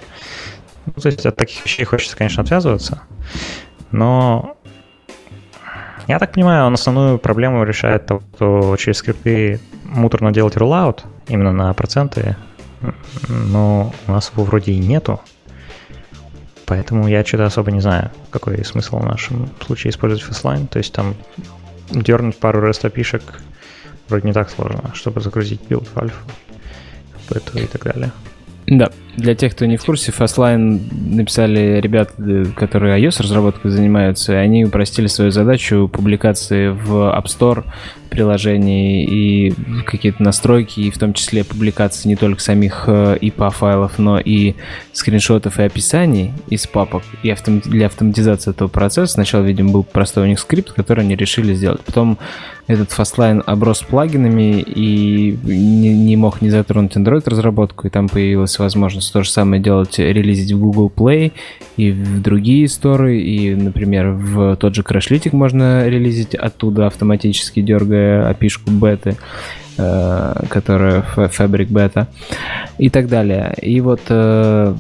Ну, 0.88 1.02
то 1.02 1.08
есть 1.08 1.26
от 1.26 1.36
таких 1.36 1.63
вещей 1.63 1.86
хочется, 1.86 2.17
конечно, 2.17 2.43
отвязываться. 2.43 3.02
Но 3.91 4.58
я 6.08 6.19
так 6.19 6.32
понимаю, 6.32 6.65
он 6.65 6.73
основную 6.73 7.19
проблему 7.19 7.63
решает 7.63 8.06
то, 8.06 8.21
что 8.36 8.78
через 8.78 8.97
скрипты 8.97 9.60
муторно 9.84 10.32
делать 10.32 10.56
рулаут 10.56 11.06
именно 11.28 11.52
на 11.52 11.73
проценты, 11.73 12.38
но 13.28 13.93
у 14.08 14.12
нас 14.12 14.32
его 14.34 14.43
вроде 14.43 14.71
и 14.71 14.80
нету. 14.80 15.19
Поэтому 16.65 17.08
я 17.08 17.23
что-то 17.26 17.45
особо 17.45 17.71
не 17.71 17.80
знаю, 17.80 18.12
какой 18.30 18.63
смысл 18.63 19.00
в 19.00 19.06
нашем 19.06 19.50
случае 19.65 19.91
использовать 19.91 20.23
Fastlane. 20.23 20.67
То 20.67 20.80
есть 20.80 20.93
там 20.93 21.15
дернуть 21.89 22.38
пару 22.38 22.65
REST 22.67 23.21
вроде 24.10 24.28
не 24.28 24.34
так 24.34 24.50
сложно, 24.50 24.91
чтобы 24.93 25.21
загрузить 25.21 25.62
билд 25.67 25.88
в 25.88 25.97
альфа, 25.97 26.19
бету 27.30 27.58
и 27.58 27.65
так 27.67 27.84
далее. 27.84 28.12
Да, 28.67 28.91
для 29.15 29.34
тех, 29.34 29.53
кто 29.53 29.65
не 29.65 29.77
в 29.77 29.86
курсе, 29.86 30.12
Fastlane 30.12 30.82
написали 31.15 31.80
ребята, 31.80 32.45
которые 32.53 33.01
iOS-разработкой 33.01 33.71
занимаются, 33.71 34.34
и 34.34 34.36
они 34.36 34.65
упростили 34.65 35.08
свою 35.08 35.32
задачу 35.32 35.89
публикации 35.91 36.67
в 36.67 37.15
App 37.17 37.25
Store 37.25 37.63
приложений 38.10 39.06
и 39.06 39.53
какие-то 39.86 40.21
настройки, 40.21 40.82
и 40.82 40.91
в 40.91 40.97
том 40.97 41.13
числе 41.13 41.45
публикации 41.45 42.10
не 42.10 42.17
только 42.17 42.41
самих 42.41 42.89
IPA-файлов, 42.89 43.93
э, 43.99 44.01
но 44.01 44.19
и 44.19 44.56
скриншотов 44.91 45.60
и 45.60 45.63
описаний 45.63 46.34
из 46.49 46.67
папок 46.67 47.03
и 47.23 47.30
автом... 47.30 47.62
для 47.62 47.86
автоматизации 47.86 48.51
этого 48.51 48.67
процесса. 48.67 49.13
Сначала, 49.13 49.43
видимо, 49.43 49.71
был 49.71 49.84
простой 49.84 50.25
у 50.25 50.27
них 50.27 50.39
скрипт, 50.39 50.73
который 50.73 51.06
они 51.06 51.15
решили 51.15 51.53
сделать. 51.53 51.82
Потом 51.82 52.17
этот 52.67 52.89
Fastline 52.89 53.41
оброс 53.45 53.82
плагинами 53.82 54.62
и 54.62 55.38
не, 55.43 55.95
не 55.95 56.15
мог 56.17 56.41
не 56.41 56.49
затронуть 56.49 56.95
Android-разработку, 56.95 57.88
и 57.88 57.89
там 57.89 58.10
появилась 58.10 58.60
возможность 58.60 59.12
то 59.13 59.23
же 59.23 59.32
самое 59.32 59.62
делать, 59.62 59.97
релизить 59.97 60.51
в 60.51 60.60
Google 60.60 60.91
Play 60.93 61.32
и 61.77 61.91
в 61.91 62.21
другие 62.21 62.67
сторы, 62.67 63.19
и, 63.21 63.56
например, 63.56 64.12
в 64.12 64.58
тот 64.58 64.75
же 64.75 64.82
Crashlytic 64.82 65.36
можно 65.36 65.88
релизить 65.88 66.36
оттуда 66.36 66.88
автоматически, 66.88 67.62
дергая 67.62 68.30
опишку 68.30 68.69
беты 68.69 69.15
э, 69.77 70.34
которая 70.49 71.06
Fabric 71.15 71.67
Beta 71.67 72.08
и 72.77 72.89
так 72.89 73.08
далее. 73.08 73.56
И 73.62 73.80
вот 73.80 74.01
э, 74.10 74.75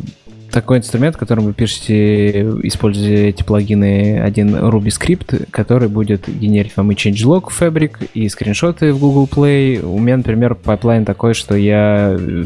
такой 0.51 0.79
инструмент, 0.79 1.17
которым 1.17 1.45
вы 1.45 1.53
пишете, 1.53 2.41
используя 2.63 3.27
эти 3.27 3.43
плагины, 3.43 4.19
один 4.19 4.55
Ruby 4.55 4.91
скрипт, 4.91 5.33
который 5.51 5.89
будет 5.89 6.27
генерить 6.27 6.75
вам 6.75 6.91
и 6.91 6.95
changelog 6.95 7.49
в 7.49 7.61
Fabric, 7.61 8.09
и 8.13 8.27
скриншоты 8.29 8.93
в 8.93 8.99
Google 8.99 9.27
Play. 9.31 9.83
У 9.83 9.99
меня, 9.99 10.17
например, 10.17 10.55
пайплайн 10.55 11.05
такой, 11.05 11.33
что 11.33 11.55
я 11.55 12.15
э, 12.17 12.43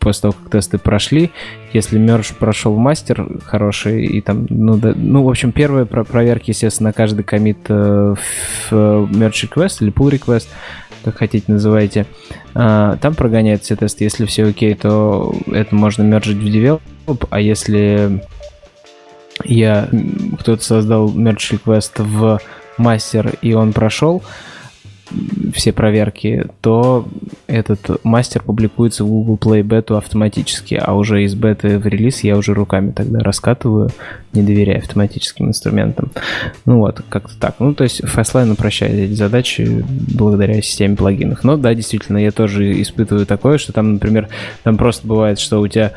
после 0.00 0.22
того, 0.22 0.34
как 0.34 0.50
тесты 0.50 0.78
прошли, 0.78 1.30
если 1.72 1.98
мерж 1.98 2.32
прошел 2.38 2.76
мастер 2.76 3.26
хороший, 3.44 4.06
и 4.06 4.20
там, 4.20 4.46
ну, 4.48 4.76
да, 4.76 4.92
ну 4.96 5.22
в 5.22 5.28
общем, 5.28 5.52
первые 5.52 5.86
про 5.86 6.04
проверки, 6.04 6.50
естественно, 6.50 6.88
на 6.88 6.92
каждый 6.92 7.22
комит 7.22 7.58
э, 7.68 8.14
в 8.14 8.72
merge 8.72 9.48
request 9.48 9.76
или 9.80 9.92
pull 9.92 10.10
request, 10.10 10.48
как 11.04 11.18
хотите 11.18 11.50
называйте, 11.52 12.06
э, 12.54 12.96
там 13.00 13.14
прогоняют 13.14 13.62
все 13.62 13.76
тесты. 13.76 14.04
Если 14.04 14.26
все 14.26 14.46
окей, 14.46 14.74
то 14.74 15.34
это 15.46 15.74
можно 15.74 16.02
мержить 16.02 16.38
в 16.38 16.46
develop, 16.46 17.26
а 17.30 17.40
если 17.40 18.24
я 19.44 19.88
кто-то 20.38 20.62
создал 20.62 21.10
merge 21.10 21.58
request 21.58 22.02
в 22.02 22.40
мастер 22.76 23.34
и 23.42 23.52
он 23.52 23.72
прошел, 23.72 24.22
все 25.54 25.72
проверки, 25.72 26.46
то 26.60 27.08
этот 27.46 28.04
мастер 28.04 28.42
публикуется 28.42 29.04
в 29.04 29.08
Google 29.08 29.36
Play 29.36 29.62
бету 29.62 29.96
автоматически, 29.96 30.80
а 30.80 30.94
уже 30.94 31.24
из 31.24 31.34
беты 31.34 31.78
в 31.78 31.86
релиз 31.86 32.22
я 32.22 32.36
уже 32.36 32.54
руками 32.54 32.92
тогда 32.92 33.20
раскатываю, 33.20 33.90
не 34.32 34.42
доверяя 34.42 34.78
автоматическим 34.78 35.48
инструментам. 35.48 36.10
Ну 36.64 36.78
вот, 36.78 37.02
как-то 37.08 37.38
так. 37.38 37.56
Ну, 37.58 37.74
то 37.74 37.84
есть 37.84 38.00
Fastline 38.02 38.52
упрощает 38.52 38.94
эти 38.94 39.12
задачи 39.14 39.84
благодаря 40.14 40.62
системе 40.62 40.96
плагинов. 40.96 41.42
Но 41.42 41.56
да, 41.56 41.74
действительно, 41.74 42.18
я 42.18 42.30
тоже 42.30 42.80
испытываю 42.80 43.26
такое, 43.26 43.58
что 43.58 43.72
там, 43.72 43.94
например, 43.94 44.28
там 44.62 44.76
просто 44.76 45.06
бывает, 45.06 45.38
что 45.40 45.60
у 45.60 45.68
тебя 45.68 45.92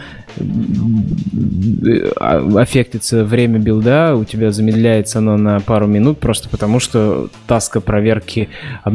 а, 2.18 2.62
аффектится 2.62 3.24
время 3.24 3.60
билда, 3.60 4.16
у 4.16 4.26
тебя 4.26 4.52
замедляется 4.52 5.20
оно 5.20 5.38
на 5.38 5.60
пару 5.60 5.86
минут 5.88 6.20
просто 6.20 6.50
потому, 6.50 6.80
что 6.80 7.30
таска 7.46 7.82
проверки 7.82 8.50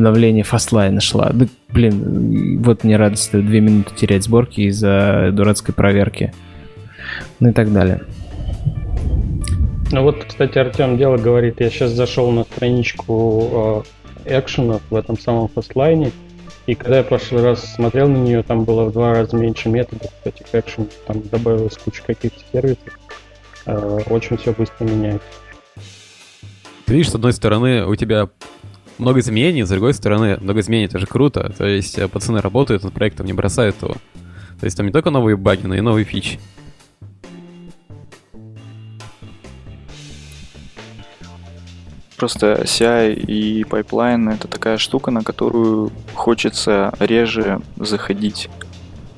обновления 0.08 0.42
фастлайна 0.42 1.00
шла. 1.00 1.30
Да, 1.32 1.46
блин, 1.68 2.62
вот 2.62 2.84
мне 2.84 2.96
радость 2.96 3.32
две 3.32 3.60
минуты 3.60 3.94
терять 3.94 4.24
сборки 4.24 4.62
из-за 4.62 5.30
дурацкой 5.32 5.74
проверки. 5.74 6.32
Ну 7.40 7.50
и 7.50 7.52
так 7.52 7.72
далее. 7.72 8.02
Ну 9.90 10.02
вот, 10.02 10.24
кстати, 10.24 10.58
Артем 10.58 10.98
Дело 10.98 11.16
говорит, 11.16 11.60
я 11.60 11.70
сейчас 11.70 11.92
зашел 11.92 12.30
на 12.30 12.44
страничку 12.44 13.84
э, 14.26 14.38
экшенов 14.38 14.82
в 14.90 14.94
этом 14.94 15.18
самом 15.18 15.48
фастлайне, 15.48 16.10
и 16.66 16.74
когда 16.74 16.98
я 16.98 17.02
в 17.02 17.08
прошлый 17.08 17.42
раз 17.42 17.74
смотрел 17.74 18.08
на 18.08 18.18
нее, 18.18 18.42
там 18.42 18.64
было 18.64 18.84
в 18.84 18.92
два 18.92 19.14
раза 19.14 19.36
меньше 19.36 19.70
методов 19.70 20.10
этих 20.24 20.46
экшенов, 20.52 20.92
там 21.06 21.22
добавилось 21.22 21.78
куча 21.78 22.02
каких-то 22.06 22.40
сервисов. 22.52 22.98
Э, 23.64 24.00
очень 24.10 24.36
все 24.36 24.52
быстро 24.52 24.84
меняется. 24.84 25.26
Ты 26.84 26.92
видишь, 26.92 27.10
с 27.10 27.14
одной 27.14 27.32
стороны, 27.32 27.86
у 27.86 27.96
тебя 27.96 28.28
много 28.98 29.20
изменений, 29.20 29.64
с 29.64 29.68
другой 29.68 29.94
стороны, 29.94 30.38
много 30.40 30.60
изменений, 30.60 30.86
это 30.86 30.98
же 30.98 31.06
круто. 31.06 31.52
То 31.56 31.66
есть 31.66 31.98
э, 31.98 32.08
пацаны 32.08 32.40
работают 32.40 32.84
над 32.84 32.92
проектом, 32.92 33.26
не 33.26 33.32
бросают 33.32 33.76
его. 33.82 33.94
То 34.60 34.64
есть 34.64 34.76
там 34.76 34.86
не 34.86 34.92
только 34.92 35.10
новые 35.10 35.36
баги, 35.36 35.66
но 35.66 35.74
и 35.74 35.80
новые 35.80 36.04
фичи. 36.04 36.38
Просто 42.16 42.62
CI 42.64 43.14
и 43.14 43.62
пайплайн— 43.62 44.28
это 44.30 44.48
такая 44.48 44.76
штука, 44.76 45.12
на 45.12 45.22
которую 45.22 45.92
хочется 46.14 46.92
реже 46.98 47.60
заходить. 47.76 48.50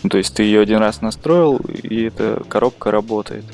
Ну, 0.02 0.10
то 0.10 0.18
есть 0.18 0.34
ты 0.34 0.42
ее 0.42 0.60
один 0.60 0.78
раз 0.78 1.00
настроил, 1.00 1.56
и 1.56 2.02
эта 2.02 2.42
коробка 2.46 2.90
работает. 2.90 3.44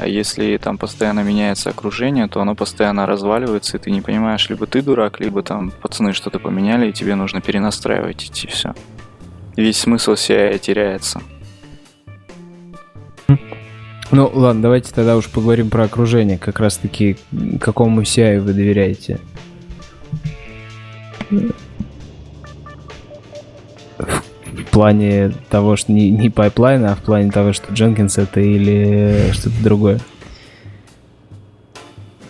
А 0.00 0.06
если 0.06 0.56
там 0.56 0.78
постоянно 0.78 1.20
меняется 1.20 1.68
окружение, 1.68 2.26
то 2.26 2.40
оно 2.40 2.54
постоянно 2.54 3.04
разваливается, 3.04 3.76
и 3.76 3.80
ты 3.80 3.90
не 3.90 4.00
понимаешь, 4.00 4.48
либо 4.48 4.66
ты 4.66 4.80
дурак, 4.80 5.20
либо 5.20 5.42
там 5.42 5.70
пацаны 5.70 6.14
что-то 6.14 6.38
поменяли, 6.38 6.88
и 6.88 6.92
тебе 6.94 7.16
нужно 7.16 7.42
перенастраивать 7.42 8.24
идти 8.24 8.46
все. 8.46 8.74
Весь 9.56 9.76
смысл 9.76 10.12
CI 10.12 10.58
теряется. 10.58 11.20
Ну, 14.10 14.30
ладно, 14.32 14.62
давайте 14.62 14.90
тогда 14.94 15.18
уж 15.18 15.28
поговорим 15.28 15.68
про 15.68 15.84
окружение. 15.84 16.38
Как 16.38 16.60
раз-таки, 16.60 17.18
какому 17.60 18.00
CI 18.00 18.40
вы 18.40 18.54
доверяете? 18.54 19.20
Плане 24.80 25.34
того, 25.50 25.76
что 25.76 25.92
не, 25.92 26.08
не 26.08 26.30
пайплайн, 26.30 26.86
а 26.86 26.94
в 26.94 27.00
плане 27.00 27.30
того, 27.30 27.52
что 27.52 27.70
Jenkins 27.70 28.18
это 28.18 28.40
или 28.40 29.30
что-то 29.32 29.62
другое? 29.62 30.00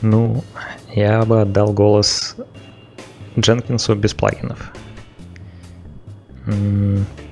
Ну, 0.00 0.42
я 0.92 1.24
бы 1.24 1.42
отдал 1.42 1.72
голос 1.72 2.34
Дженкинсу 3.38 3.94
без 3.94 4.14
плагинов. 4.14 4.72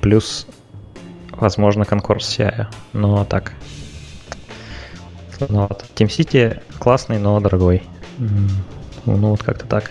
Плюс, 0.01 0.47
возможно, 1.33 1.85
конкурс 1.85 2.39
CI, 2.39 2.67
но 2.93 3.25
так, 3.25 3.55
ну, 5.49 5.63
вот. 5.63 5.85
Team 5.97 6.07
City 6.07 6.63
классный, 6.79 7.19
но 7.19 7.41
дорогой. 7.41 7.83
Ну, 9.05 9.31
вот 9.31 9.43
как-то 9.43 9.67
так. 9.67 9.91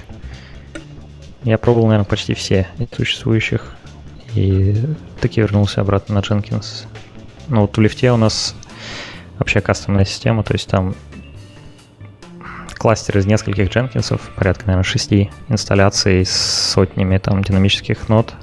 Я 1.43 1.57
пробовал, 1.57 1.87
наверное, 1.87 2.07
почти 2.07 2.33
все 2.33 2.69
из 2.77 2.95
существующих. 2.95 3.75
И 4.37 4.75
таки 5.19 5.41
вернулся 5.41 5.81
обратно 5.81 6.15
на 6.15 6.19
Jenkins. 6.19 6.85
Ну, 7.47 7.61
вот 7.61 7.75
в 7.75 7.81
лифте 7.81 8.11
у 8.11 8.17
нас 8.17 8.55
вообще 9.39 9.61
кастомная 9.61 10.05
система, 10.05 10.43
то 10.43 10.53
есть 10.53 10.67
там 10.67 10.95
кластер 12.75 13.17
из 13.17 13.25
нескольких 13.25 13.69
Дженкинсов, 13.69 14.21
порядка, 14.35 14.67
наверное, 14.67 14.83
шести 14.83 15.31
инсталляций 15.49 16.23
с 16.23 16.31
сотнями 16.31 17.17
там 17.17 17.43
динамических 17.43 18.09
нод. 18.09 18.35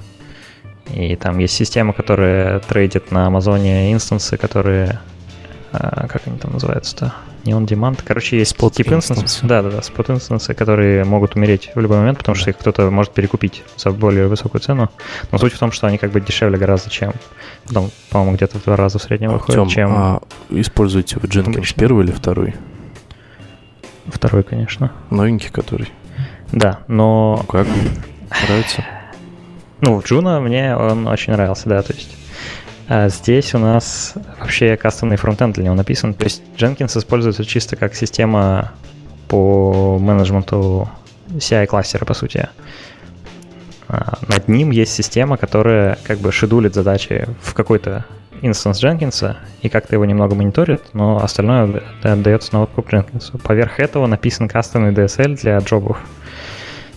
И 0.93 1.15
там 1.15 1.39
есть 1.39 1.53
система, 1.53 1.93
которая 1.93 2.59
трейдит 2.59 3.11
на 3.11 3.27
Амазоне 3.27 3.93
инстансы, 3.93 4.35
которые 4.35 4.99
а, 5.71 6.07
как 6.07 6.27
они 6.27 6.37
там 6.37 6.51
называются-то? 6.51 7.13
Не 7.45 7.53
on 7.53 7.65
demand. 7.65 7.99
Короче, 8.03 8.39
есть 8.39 8.51
спот 8.51 8.73
тип. 8.73 8.87
Да, 9.43 9.61
да, 9.61 9.69
да, 9.69 9.81
спот 9.83 10.09
инстансы, 10.09 10.55
которые 10.55 11.03
могут 11.03 11.35
умереть 11.35 11.71
в 11.75 11.79
любой 11.79 11.97
момент, 11.97 12.17
потому 12.17 12.35
что 12.35 12.49
их 12.49 12.57
кто-то 12.57 12.89
может 12.89 13.13
перекупить 13.13 13.63
за 13.77 13.91
более 13.91 14.27
высокую 14.27 14.61
цену. 14.61 14.89
Но 15.31 15.37
суть 15.37 15.53
в 15.53 15.59
том, 15.59 15.71
что 15.71 15.85
они 15.85 15.99
как 15.99 16.11
бы 16.11 16.19
дешевле 16.21 16.57
гораздо, 16.57 16.89
чем 16.89 17.13
там, 17.71 17.91
по-моему, 18.09 18.35
где-то 18.35 18.57
в 18.57 18.63
два 18.63 18.75
раза 18.75 18.97
в 18.97 19.03
среднем 19.03 19.31
выходят, 19.31 19.59
Артем, 19.59 19.69
чем... 19.69 19.91
А 19.95 20.21
используете 20.49 21.19
вы 21.19 21.27
Jenkins 21.27 21.73
первый 21.75 22.05
или 22.05 22.11
второй? 22.11 22.55
Второй, 24.07 24.43
конечно. 24.43 24.91
Новенький 25.11 25.51
который? 25.51 25.91
Да, 26.51 26.79
но... 26.87 27.37
Ну 27.41 27.45
как? 27.45 27.67
Нравится? 28.47 28.83
Ну, 29.81 30.01
Джуна 30.01 30.39
мне 30.39 30.75
он 30.75 31.07
очень 31.07 31.33
нравился, 31.33 31.69
да, 31.69 31.81
то 31.83 31.93
есть 31.93 32.15
а 32.87 33.09
здесь 33.09 33.53
у 33.55 33.57
нас 33.57 34.13
вообще 34.39 34.77
кастомный 34.77 35.17
фронтенд 35.17 35.55
для 35.55 35.65
него 35.65 35.75
написан. 35.75 36.13
То 36.13 36.25
есть 36.25 36.43
Jenkins 36.57 36.97
используется 36.97 37.43
чисто 37.43 37.75
как 37.75 37.95
система 37.95 38.71
по 39.27 39.97
менеджменту 39.99 40.89
CI-кластера, 41.29 42.05
по 42.05 42.13
сути. 42.13 42.47
А 43.87 44.17
над 44.27 44.47
ним 44.47 44.71
есть 44.71 44.93
система, 44.93 45.37
которая 45.37 45.97
как 46.03 46.19
бы 46.19 46.31
шедулит 46.31 46.73
задачи 46.73 47.27
в 47.41 47.53
какой-то 47.53 48.05
инстанс 48.41 48.83
Jenkins 48.83 49.35
и 49.61 49.69
как-то 49.69 49.95
его 49.95 50.05
немного 50.05 50.35
мониторит, 50.35 50.93
но 50.93 51.23
остальное 51.23 51.83
отдается 52.03 52.53
на 52.53 52.63
откуп 52.63 52.91
Jenkins. 52.91 53.39
Поверх 53.41 53.79
этого 53.79 54.07
написан 54.07 54.47
кастомный 54.47 54.91
DSL 54.91 55.39
для 55.41 55.57
джобов. 55.59 55.99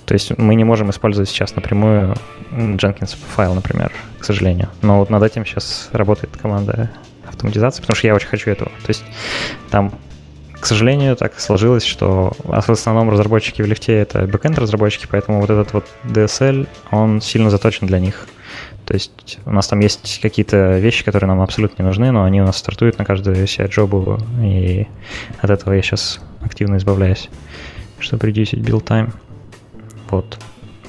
То 0.09 0.15
есть 0.15 0.37
мы 0.39 0.55
не 0.55 0.65
можем 0.65 0.89
использовать 0.89 1.29
сейчас 1.29 1.55
напрямую 1.55 2.17
Jenkinsfile, 2.51 3.53
например, 3.53 3.93
к 4.19 4.25
сожалению. 4.25 4.71
Но 4.81 5.01
вот 5.01 5.11
над 5.11 5.23
этим 5.23 5.45
сейчас 5.45 5.91
работает 5.93 6.35
команда 6.35 6.91
автоматизации, 7.29 7.83
потому 7.83 7.95
что 7.95 8.07
я 8.07 8.15
очень 8.15 8.29
хочу 8.29 8.51
этого. 8.51 8.71
То 8.71 8.89
есть 8.89 9.05
там 9.71 9.93
к 10.59 10.65
сожалению, 10.65 11.15
так 11.15 11.39
сложилось, 11.39 11.85
что 11.85 12.33
в 12.43 12.71
основном 12.71 13.11
разработчики 13.11 13.61
в 13.61 13.67
Lyft— 13.67 13.93
это 14.01 14.27
бэкэнд 14.27 14.59
разработчики, 14.59 15.07
поэтому 15.09 15.43
вот 15.43 15.51
этот 15.51 15.75
вот 15.75 15.87
DSL, 16.05 16.67
он 16.91 17.21
сильно 17.21 17.51
заточен 17.51 17.87
для 17.87 18.01
них. 18.01 18.27
То 18.87 18.95
есть 18.95 19.39
у 19.45 19.51
нас 19.51 19.69
там 19.69 19.81
есть 19.81 20.21
какие-то 20.23 20.79
вещи, 20.79 21.05
которые 21.05 21.29
нам 21.29 21.43
абсолютно 21.43 21.83
не 21.83 21.87
нужны, 21.87 22.11
но 22.11 22.25
они 22.25 22.41
у 22.41 22.47
нас 22.47 22.57
стартуют 22.57 22.99
на 22.99 23.05
каждую 23.05 23.37
CI-джобу, 23.45 24.21
и 24.43 24.89
от 25.39 25.51
этого 25.51 25.75
я 25.75 25.83
сейчас 25.83 26.19
активно 26.41 26.79
избавляюсь, 26.79 27.29
чтобы 28.01 28.27
редюсить 28.27 28.61
build 28.61 28.85
time. 28.85 29.13
Вот. 30.11 30.39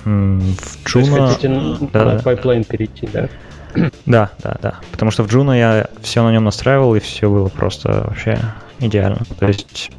В 0.03 0.86
Juno... 0.86 1.27
хотите 1.27 1.49
да, 1.91 2.05
на 2.05 2.21
пайплайн 2.21 2.63
перейти, 2.63 3.08
да? 3.08 3.29
Да, 4.05 4.32
да, 4.39 4.58
да. 4.62 4.79
Потому 4.91 5.12
что 5.12 5.23
в 5.23 5.27
Juno 5.27 5.58
я 5.58 5.88
все 6.01 6.23
на 6.23 6.32
нем 6.32 6.43
настраивал, 6.43 6.95
и 6.95 6.99
все 6.99 7.29
было 7.29 7.49
просто 7.49 8.05
вообще 8.08 8.39
идеально. 8.79 9.21
То 9.39 9.47
есть 9.47 9.91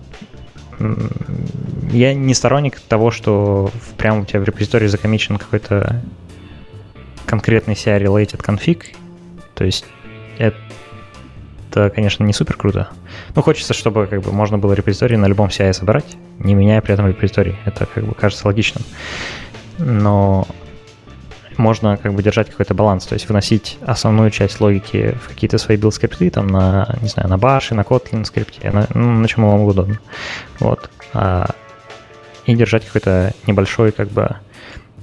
я 1.93 2.15
не 2.15 2.35
сторонник 2.35 2.81
того, 2.81 3.11
что 3.11 3.71
прямо 3.97 4.23
у 4.23 4.25
тебя 4.25 4.41
в 4.41 4.45
репозитории 4.45 4.87
закомичен 4.87 5.37
какой-то 5.37 6.03
конкретный 7.27 7.75
CI-related 7.75 8.43
конфиг. 8.43 8.87
То 9.55 9.65
есть 9.65 9.85
это, 10.39 10.57
конечно, 11.71 12.25
не 12.25 12.33
супер 12.33 12.57
круто. 12.57 12.89
Но 13.35 13.43
хочется, 13.43 13.75
чтобы 13.75 14.07
как 14.07 14.23
бы 14.23 14.33
можно 14.33 14.59
было 14.59 14.73
репозиторий 14.73 15.17
на 15.17 15.27
любом 15.27 15.49
CI 15.49 15.73
собрать, 15.73 16.17
не 16.39 16.55
меняя 16.55 16.81
при 16.81 16.95
этом 16.95 17.07
репозиторий. 17.07 17.57
Это 17.65 17.87
как 17.87 18.05
бы 18.05 18.15
кажется 18.15 18.47
логичным. 18.47 18.83
Но 19.79 20.47
можно 21.57 21.97
как 21.97 22.15
бы 22.15 22.23
держать 22.23 22.51
какой-то 22.51 22.75
баланс, 22.75 23.07
то 23.07 23.15
есть 23.15 23.29
выносить 23.29 23.79
основную 23.83 24.31
часть 24.31 24.61
логики 24.61 25.17
в 25.23 25.29
какие-то 25.29 25.59
свои 25.59 25.77
build 25.77 25.95
скрипты, 25.95 26.31
там 26.31 26.47
на, 26.47 26.97
не 27.03 27.09
знаю, 27.09 27.29
на 27.29 27.35
Bash, 27.35 27.75
на 27.75 27.83
Kotlin 27.83 28.25
Script'е, 28.25 28.71
на, 28.71 28.87
ну, 28.95 29.13
на 29.21 29.29
чем 29.29 29.45
вам 29.45 29.61
угодно. 29.61 29.99
Вот. 30.59 30.91
А, 31.13 31.51
и 32.47 32.55
держать 32.55 32.85
какой-то 32.87 33.33
небольшой 33.47 33.93
как 33.93 34.09
бы 34.09 34.37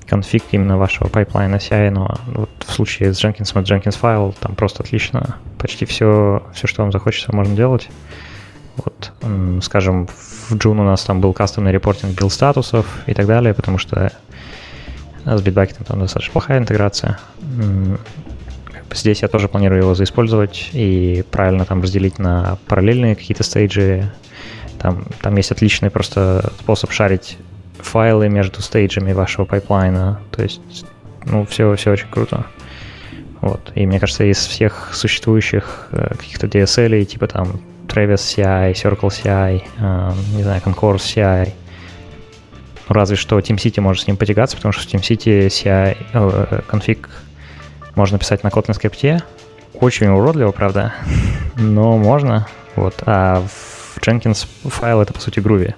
конфиг 0.08 0.43
именно 0.52 0.78
вашего 0.78 1.08
пайплайна 1.08 1.56
CI, 1.56 1.89
но 1.89 2.17
вот 2.28 2.50
в 2.60 2.72
случае 2.72 3.13
с 3.13 3.24
Jenkins 3.24 3.52
и 3.52 3.63
Jenkinsfile, 3.63 4.34
там 4.39 4.56
просто 4.56 4.84
отлично. 4.84 5.38
Почти 5.60 5.86
все, 5.86 6.43
все, 6.54 6.67
что 6.67 6.82
вам 6.84 6.91
захочется, 6.91 7.36
можно 7.36 7.56
делать. 7.56 7.89
Вот, 8.78 9.12
скажем, 9.63 10.08
в 10.08 10.52
Juno 10.51 10.80
у 10.80 10.84
нас 10.84 11.04
там 11.04 11.20
был 11.20 11.34
кастомный 11.34 11.72
reporting 11.71 12.17
build 12.17 12.32
статусов 12.32 12.86
и 13.08 13.13
так 13.13 13.26
далее, 13.26 13.54
потому 13.54 13.78
что 13.78 14.12
с 15.26 15.41
Bitbucket 15.41 15.84
там 15.86 16.00
достаточно 16.00 16.32
плохая 16.32 16.60
интеграция. 16.60 17.20
Здесь 18.93 19.22
я 19.22 19.28
тоже 19.28 19.48
планирую 19.48 19.82
его 19.82 19.96
заиспользовать 19.96 20.70
и 20.74 21.24
правильно 21.30 21.65
там 21.65 21.82
разделить 21.82 22.20
на 22.20 22.58
параллельные 22.67 23.15
какие-то 23.15 23.43
стейджи. 23.43 24.12
Там, 24.80 25.06
там 25.22 25.36
есть 25.36 25.52
отличный 25.52 25.89
просто 25.89 26.52
способ 26.60 26.91
шарить 26.91 27.38
файлы 27.79 28.29
между 28.29 28.61
стейджами 28.61 29.13
вашего 29.13 29.45
пайплайна. 29.45 30.19
То 30.31 30.43
есть, 30.43 30.85
ну, 31.25 31.45
все, 31.45 31.75
все 31.75 31.91
очень 31.91 32.09
круто. 32.09 32.45
Вот. 33.41 33.71
И 33.75 33.85
мне 33.85 33.99
кажется, 33.99 34.23
из 34.23 34.37
всех 34.37 34.91
существующих 34.93 35.87
э, 35.91 36.15
каких-то 36.17 36.47
DSL, 36.47 37.05
типа 37.05 37.27
там 37.27 37.61
Travis 37.87 38.15
CI, 38.15 38.73
Circle 38.73 39.09
CI, 39.09 39.63
э, 39.77 40.11
не 40.35 40.43
знаю, 40.43 40.61
Concourse 40.61 40.97
CI, 40.97 41.53
ну, 42.89 42.93
разве 42.93 43.15
что 43.15 43.37
TeamCity 43.39 43.81
может 43.81 44.03
с 44.03 44.07
ним 44.07 44.17
потягаться, 44.17 44.55
потому 44.55 44.71
что 44.71 44.83
в 44.83 44.93
TeamCity 44.93 45.47
CI 45.47 45.97
э, 46.13 46.61
конфиг 46.67 47.09
можно 47.95 48.17
писать 48.17 48.43
на 48.43 48.47
Kotlin 48.47 48.73
Script'е. 48.73 49.21
Очень 49.73 50.07
уродливо, 50.07 50.51
правда, 50.51 50.93
но 51.55 51.97
можно. 51.97 52.47
Вот. 52.75 52.95
А 53.05 53.41
в 53.41 53.99
Jenkins 53.99 54.47
файл 54.63 55.01
это, 55.01 55.13
по 55.13 55.19
сути, 55.19 55.39
Groovy. 55.39 55.73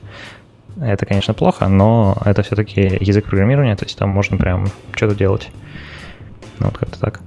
Это, 0.81 1.05
конечно, 1.05 1.33
плохо, 1.33 1.67
но 1.67 2.17
это 2.23 2.41
все-таки 2.43 2.81
язык 2.81 3.25
программирования, 3.25 3.75
то 3.75 3.85
есть 3.85 3.97
там 3.97 4.09
можно 4.09 4.37
прям 4.37 4.67
что-то 4.95 5.15
делать. 5.15 5.49
Ну, 6.59 6.67
вот 6.67 6.77
как-то 6.77 6.99
так. 6.99 7.21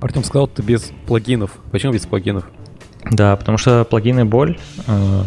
Артем 0.00 0.24
сказал, 0.24 0.46
ты 0.46 0.62
без 0.62 0.92
плагинов. 1.06 1.52
Почему 1.72 1.92
без 1.92 2.06
плагинов? 2.06 2.44
Да, 3.10 3.36
потому 3.36 3.56
что 3.56 3.84
плагины 3.84 4.24
боль. 4.24 4.58
Э, 4.86 5.22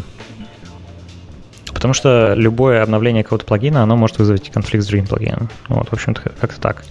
Потому 1.80 1.94
что 1.94 2.34
любое 2.36 2.84
обновление 2.84 3.24
какого-то 3.24 3.46
плагина, 3.46 3.82
оно 3.84 3.96
может 3.96 4.18
вызвать 4.18 4.50
конфликт 4.50 4.84
с 4.84 4.88
другим 4.88 5.08
плагином. 5.08 5.48
Вот, 5.70 5.88
в 5.88 5.94
общем-то, 5.94 6.22
как-то 6.42 6.60
так. 6.60 6.84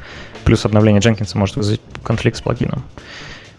Плюс 0.45 0.65
обновление 0.65 1.03
Jenkins 1.03 1.37
может 1.37 1.57
вызвать 1.57 1.83
конфликт 2.03 2.39
с 2.39 2.41
плагином. 2.41 2.83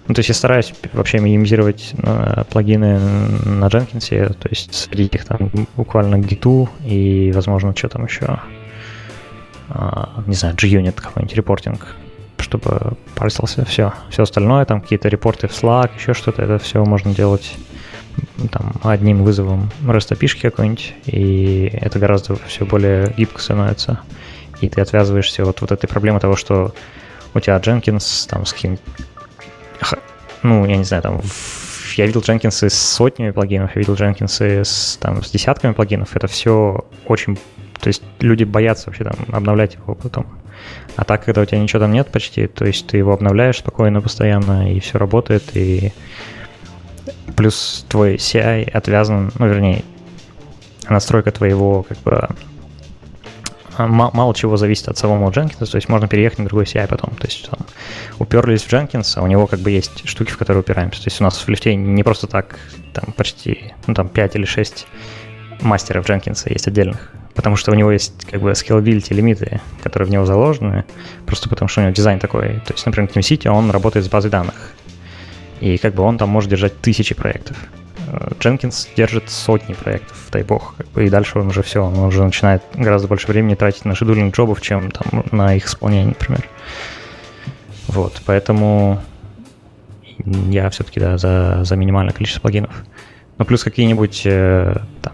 Ну, 0.09 0.15
то 0.15 0.19
есть 0.21 0.29
я 0.29 0.33
стараюсь 0.33 0.73
вообще 0.93 1.19
минимизировать 1.19 1.93
э, 2.01 2.43
плагины 2.49 2.97
на 2.97 3.67
Jenkins, 3.67 4.33
то 4.33 4.49
есть 4.49 4.73
среди 4.73 5.03
их 5.03 5.23
там 5.23 5.51
буквально 5.75 6.15
Git 6.15 6.67
и, 6.83 7.31
возможно, 7.31 7.75
что 7.75 7.89
там 7.89 8.05
еще, 8.05 8.39
а, 9.69 10.23
не 10.25 10.33
знаю, 10.33 10.55
JUnit 10.55 10.93
какой-нибудь 10.93 11.35
репортинг, 11.35 11.95
чтобы 12.39 12.97
парсился 13.13 13.65
все. 13.65 13.93
Все 14.09 14.23
остальное, 14.23 14.65
там 14.65 14.81
какие-то 14.81 15.09
репорты 15.09 15.47
в 15.47 15.51
Slack, 15.51 15.91
еще 15.95 16.15
что-то, 16.15 16.41
это 16.41 16.57
все 16.57 16.83
можно 16.83 17.13
делать 17.13 17.55
там, 18.51 18.73
одним 18.81 19.23
вызовом 19.23 19.69
REST 19.83 20.17
API 20.17 20.41
какой-нибудь, 20.41 20.95
и 21.05 21.69
это 21.71 21.99
гораздо 21.99 22.35
все 22.47 22.65
более 22.65 23.13
гибко 23.15 23.39
становится. 23.39 23.99
И 24.59 24.69
ты 24.69 24.81
отвязываешься 24.81 25.47
от 25.47 25.61
вот 25.61 25.71
этой 25.71 25.85
проблемы 25.85 26.19
того, 26.19 26.35
что 26.35 26.73
у 27.35 27.39
тебя 27.39 27.57
Jenkins 27.57 28.27
там 28.27 28.47
с 28.47 28.53
каким 28.53 28.79
ну, 30.43 30.65
я 30.65 30.77
не 30.77 30.83
знаю, 30.83 31.03
там, 31.03 31.21
я 31.95 32.05
видел 32.05 32.21
Jenkins 32.21 32.69
с 32.69 32.73
сотнями 32.73 33.31
плагинов, 33.31 33.75
я 33.75 33.79
видел 33.79 33.95
Jenkins 33.95 34.63
с, 34.63 34.97
там, 35.01 35.23
с 35.23 35.29
десятками 35.31 35.73
плагинов, 35.73 36.15
это 36.15 36.27
все 36.27 36.85
очень... 37.05 37.37
То 37.79 37.87
есть 37.87 38.03
люди 38.19 38.43
боятся 38.43 38.87
вообще 38.87 39.05
там 39.05 39.15
обновлять 39.31 39.75
его 39.75 39.95
потом. 39.95 40.27
А 40.97 41.05
так, 41.05 41.23
когда 41.23 41.41
у 41.41 41.45
тебя 41.45 41.59
ничего 41.59 41.79
там 41.79 41.93
нет 41.93 42.09
почти, 42.09 42.47
то 42.47 42.65
есть 42.65 42.87
ты 42.87 42.97
его 42.97 43.13
обновляешь 43.13 43.59
спокойно, 43.59 44.01
постоянно, 44.01 44.73
и 44.73 44.79
все 44.81 44.97
работает, 44.97 45.55
и 45.55 45.93
плюс 47.37 47.85
твой 47.87 48.15
CI 48.15 48.69
отвязан, 48.69 49.31
ну, 49.39 49.47
вернее, 49.47 49.83
настройка 50.89 51.31
твоего, 51.31 51.83
как 51.83 51.97
бы, 51.99 52.27
мало 53.87 54.33
чего 54.35 54.57
зависит 54.57 54.87
от 54.87 54.97
самого 54.97 55.29
Jenkins, 55.31 55.69
то 55.69 55.75
есть 55.75 55.89
можно 55.89 56.07
переехать 56.07 56.39
на 56.39 56.45
другой 56.45 56.65
CI 56.65 56.87
потом. 56.87 57.15
То 57.15 57.27
есть 57.27 57.49
там, 57.49 57.59
уперлись 58.19 58.63
в 58.63 58.73
Jenkins, 58.73 59.13
а 59.15 59.21
у 59.21 59.27
него 59.27 59.47
как 59.47 59.59
бы 59.59 59.71
есть 59.71 60.07
штуки, 60.07 60.31
в 60.31 60.37
которые 60.37 60.61
упираемся. 60.61 61.01
То 61.03 61.07
есть 61.07 61.21
у 61.21 61.23
нас 61.23 61.37
в 61.37 61.47
лифте 61.47 61.75
не 61.75 62.03
просто 62.03 62.27
так, 62.27 62.59
там 62.93 63.13
почти, 63.13 63.73
ну 63.87 63.93
там 63.93 64.09
5 64.09 64.35
или 64.35 64.45
6 64.45 64.87
мастеров 65.61 66.07
Jenkins 66.09 66.51
есть 66.51 66.67
отдельных, 66.67 67.11
потому 67.35 67.55
что 67.55 67.71
у 67.71 67.75
него 67.75 67.91
есть 67.91 68.25
как 68.25 68.41
бы 68.41 68.51
scalability 68.51 69.13
лимиты, 69.13 69.61
которые 69.83 70.07
в 70.07 70.11
него 70.11 70.25
заложены, 70.25 70.85
просто 71.25 71.49
потому 71.49 71.69
что 71.69 71.81
у 71.81 71.83
него 71.83 71.93
дизайн 71.93 72.19
такой. 72.19 72.61
То 72.65 72.73
есть, 72.73 72.85
например, 72.85 73.09
TeamCity, 73.13 73.49
он 73.49 73.71
работает 73.71 74.05
с 74.05 74.09
базой 74.09 74.31
данных. 74.31 74.73
И 75.59 75.77
как 75.77 75.93
бы 75.93 76.03
он 76.03 76.17
там 76.17 76.29
может 76.29 76.49
держать 76.49 76.79
тысячи 76.79 77.13
проектов. 77.13 77.57
Jenkins 78.39 78.87
держит 78.95 79.29
сотни 79.29 79.73
проектов, 79.73 80.17
дай 80.31 80.43
бог. 80.43 80.75
И 80.95 81.09
дальше 81.09 81.39
он 81.39 81.47
уже 81.47 81.63
все, 81.63 81.83
он 81.83 81.97
уже 81.99 82.23
начинает 82.23 82.63
гораздо 82.73 83.07
больше 83.07 83.27
времени 83.27 83.55
тратить 83.55 83.85
на 83.85 83.95
шедулинг 83.95 84.35
джобов, 84.35 84.61
чем 84.61 84.91
там, 84.91 85.25
на 85.31 85.55
их 85.55 85.65
исполнение, 85.65 86.07
например. 86.07 86.47
Вот, 87.87 88.21
поэтому 88.25 89.01
я 90.25 90.69
все-таки 90.69 90.99
да, 90.99 91.17
за, 91.17 91.63
за 91.63 91.75
минимальное 91.75 92.13
количество 92.13 92.41
плагинов. 92.41 92.83
Ну, 93.37 93.45
плюс 93.45 93.63
какие-нибудь 93.63 94.23
э, 94.25 94.75
там 95.01 95.13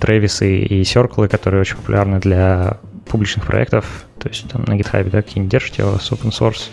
Travis 0.00 0.46
и 0.46 0.82
Circle, 0.82 1.28
которые 1.28 1.60
очень 1.60 1.76
популярны 1.76 2.18
для 2.18 2.78
публичных 3.06 3.46
проектов. 3.46 4.04
То 4.18 4.28
есть 4.28 4.48
там 4.48 4.64
на 4.64 4.72
GitHub, 4.74 5.08
да, 5.10 5.22
какие-нибудь 5.22 5.50
держите 5.50 5.82
с 5.82 6.10
open 6.10 6.30
source 6.30 6.70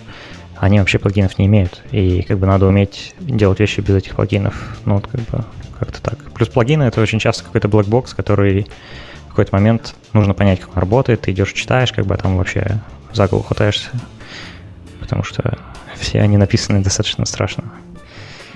они 0.59 0.79
вообще 0.79 0.99
плагинов 0.99 1.37
не 1.37 1.45
имеют. 1.45 1.83
И 1.91 2.23
как 2.23 2.39
бы 2.39 2.47
надо 2.47 2.65
уметь 2.65 3.13
делать 3.19 3.59
вещи 3.59 3.81
без 3.81 3.95
этих 3.95 4.15
плагинов. 4.15 4.77
Ну, 4.85 4.95
вот 4.95 5.07
как 5.07 5.21
бы 5.21 5.43
как-то 5.79 6.01
так. 6.01 6.31
Плюс 6.33 6.49
плагины— 6.49 6.83
это 6.85 7.01
очень 7.01 7.19
часто 7.19 7.43
какой-то 7.43 7.67
black 7.67 7.93
box, 7.93 8.13
который 8.13 8.67
в 9.25 9.29
какой-то 9.29 9.53
момент 9.53 9.95
нужно 10.13 10.33
понять, 10.33 10.59
как 10.59 10.75
он 10.75 10.79
работает. 10.79 11.21
Ты 11.21 11.31
идешь, 11.31 11.53
читаешь, 11.53 11.91
как 11.91 12.05
бы 12.05 12.15
а 12.15 12.17
там 12.17 12.37
вообще 12.37 12.81
за 13.13 13.27
голову 13.27 13.45
хватаешься. 13.45 13.89
Потому 14.99 15.23
что 15.23 15.57
все 15.95 16.21
они 16.21 16.37
написаны 16.37 16.83
достаточно 16.83 17.25
страшно. 17.25 17.65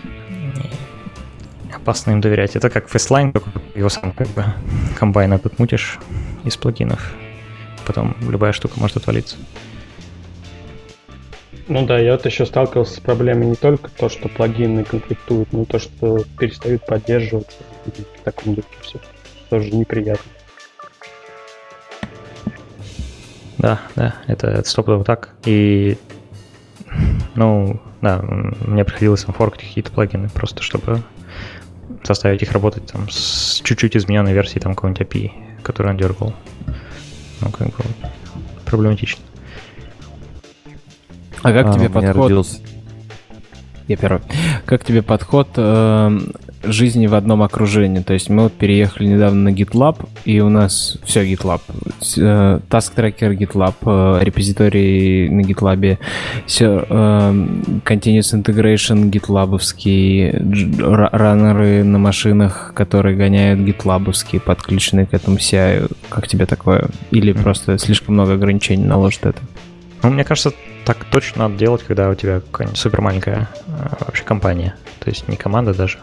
И 0.04 1.72
опасно 1.72 2.12
им 2.12 2.22
доверять. 2.22 2.56
Это 2.56 2.70
как 2.70 2.90
fastlane, 2.90 3.34
его 3.76 3.90
сам 3.90 4.12
как 4.12 4.28
бы 4.30 4.46
комбайн 4.98 5.38
тут 5.38 5.60
мутишь 5.60 6.00
из 6.44 6.58
плагинов. 6.58 7.14
Потом 7.86 8.16
любая 8.22 8.54
штука 8.54 8.80
может 8.80 8.98
отвалиться. 8.98 9.38
Ну 11.72 11.86
да, 11.86 11.98
я 12.00 12.12
вот 12.12 12.26
еще 12.26 12.46
сталкивался 12.46 12.96
с 12.96 13.00
проблемой 13.00 13.46
не 13.46 13.56
только 13.56 13.90
то, 13.92 14.10
что 14.10 14.28
плагины 14.28 14.84
конфликтуют, 14.84 15.54
но 15.54 15.62
и 15.62 15.66
то, 15.66 15.80
что 15.80 16.20
перестают 16.38 16.86
поддерживаться 16.86 17.60
в 17.86 18.24
таком 18.26 18.56
духе. 18.56 18.68
Все 18.82 19.00
тоже 19.50 19.74
неприятно. 19.74 20.30
Да, 23.58 23.80
да, 23.96 24.16
это, 24.28 24.48
это 24.48 24.70
стопудово 24.70 25.06
так. 25.06 25.30
И 25.46 25.98
Ну, 27.36 27.80
да, 28.02 28.20
мне 28.22 28.84
приходилось 28.84 29.24
форкать 29.24 29.62
какие-то 29.62 29.94
плагины, 29.94 30.28
просто 30.28 30.62
чтобы 30.64 31.02
заставить 32.04 32.42
их 32.42 32.52
работать 32.52 32.86
там 32.88 33.10
с 33.10 33.62
чуть-чуть 33.64 33.96
измененной 33.96 34.34
версией 34.34 34.60
там 34.60 34.76
какого-нибудь 34.76 35.08
API, 35.08 35.32
который 35.64 35.92
он 35.92 35.98
дергал. 35.98 36.34
Ну, 37.40 37.50
как 37.50 37.68
бы 37.68 37.84
проблематично. 38.66 39.24
А 41.44 41.52
как 41.52 41.68
а, 41.68 41.74
тебе 41.74 41.90
подход? 41.90 42.30
Родился... 42.30 42.60
Я 43.88 43.98
первый. 43.98 44.22
Как 44.66 44.84
тебе 44.84 45.02
подход 45.02 45.50
э, 45.58 46.20
жизни 46.64 47.08
в 47.08 47.16
одном 47.16 47.42
окружении. 47.44 48.02
То 48.02 48.14
есть 48.14 48.30
мы 48.30 48.44
вот 48.44 48.54
переехали 48.54 49.08
недавно 49.08 49.52
на 49.52 49.54
GitLab, 49.54 50.08
и 50.26 50.40
у 50.40 50.50
нас 50.50 50.98
все 51.04 51.24
GitLab. 51.24 51.62
Э, 52.18 52.60
task 52.70 52.94
Tracker 52.96 53.36
GitLab, 53.36 53.76
э, 53.86 54.24
репозиторий 54.24 55.30
на 55.30 55.42
GitLab, 55.42 55.98
все 56.46 56.86
э, 56.88 57.32
Continuous 57.86 58.34
Integration 58.34 59.10
GitLabовский, 59.10 60.32
раннеры 61.12 61.84
на 61.84 61.98
машинах, 61.98 62.74
которые 62.76 63.16
гоняют 63.16 63.60
GitLabовские, 63.62 64.40
подключены 64.40 65.06
к 65.06 65.14
этому 65.14 65.38
CI. 65.38 65.92
Как 66.10 66.28
тебе 66.28 66.46
такое? 66.46 66.90
Или 67.12 67.34
просто 67.34 67.78
слишком 67.78 68.16
много 68.16 68.34
ограничений 68.34 68.86
наложит 68.86 69.26
это? 69.26 69.40
Ну, 70.04 70.12
мне 70.12 70.24
кажется, 70.24 70.54
так 70.86 71.06
точно 71.06 71.48
надо 71.48 71.58
делать, 71.58 71.84
когда 71.84 72.10
у 72.10 72.16
тебя 72.16 72.42
супер 72.74 73.02
маленькая 73.02 73.50
вообще 74.00 74.24
компания. 74.24 74.76
То 75.00 75.10
есть 75.10 75.28
не 75.28 75.38
команда 75.38 75.74
даже, 75.74 76.00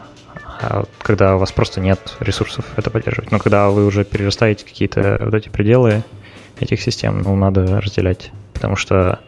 а 0.60 0.84
когда 1.02 1.36
у 1.36 1.38
вас 1.38 1.52
просто 1.52 1.80
нет 1.80 2.16
ресурсов 2.20 2.64
это 2.76 2.90
поддерживать. 2.90 3.30
Но 3.30 3.38
когда 3.38 3.70
вы 3.70 3.86
уже 3.86 4.04
перерастаете 4.04 4.64
какие-то 4.64 5.18
вот 5.20 5.34
эти 5.34 5.48
пределы 5.48 6.02
этих 6.58 6.80
систем, 6.80 7.22
ну, 7.22 7.36
надо 7.36 7.80
разделять. 7.80 8.32
Потому 8.52 8.74
что 8.74 9.20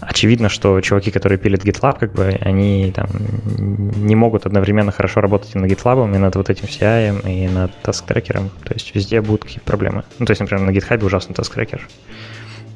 очевидно, 0.00 0.48
что 0.48 0.80
чуваки, 0.80 1.10
которые 1.10 1.38
пилят 1.38 1.64
GitLab, 1.64 1.98
как 1.98 2.12
бы, 2.12 2.36
они 2.40 2.92
там 2.94 3.08
не 3.56 4.16
могут 4.16 4.46
одновременно 4.46 4.90
хорошо 4.90 5.20
работать 5.20 5.54
и 5.54 5.58
над 5.58 5.70
GitLab, 5.70 6.12
и 6.14 6.18
над 6.18 6.34
вот 6.34 6.50
этим 6.50 6.64
CI, 6.66 7.30
и 7.30 7.48
над 7.48 7.70
task-трекером. 7.84 8.50
То 8.64 8.74
есть 8.74 8.94
везде 8.94 9.20
будут 9.20 9.44
какие-то 9.44 9.64
проблемы. 9.64 10.02
Ну, 10.18 10.26
то 10.26 10.32
есть, 10.32 10.40
например, 10.40 10.64
на 10.64 10.70
GitHub 10.70 11.04
ужасный 11.04 11.34
task-трекер. 11.34 11.86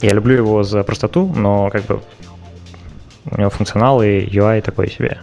Я 0.02 0.10
люблю 0.10 0.36
его 0.36 0.62
за 0.64 0.82
простоту, 0.82 1.32
но 1.34 1.70
как 1.70 1.84
бы 1.84 2.02
у 3.30 3.38
него 3.38 3.50
функционал 3.50 4.02
и 4.02 4.26
UI 4.26 4.60
такой 4.60 4.90
себе. 4.90 5.18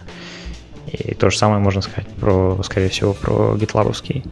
И 0.86 1.14
то 1.14 1.30
же 1.30 1.36
самое 1.36 1.60
можно 1.60 1.82
сказать 1.82 2.08
про, 2.18 2.60
скорее 2.62 2.88
всего, 2.88 3.12
про 3.12 3.54
GitLab. 3.56 4.24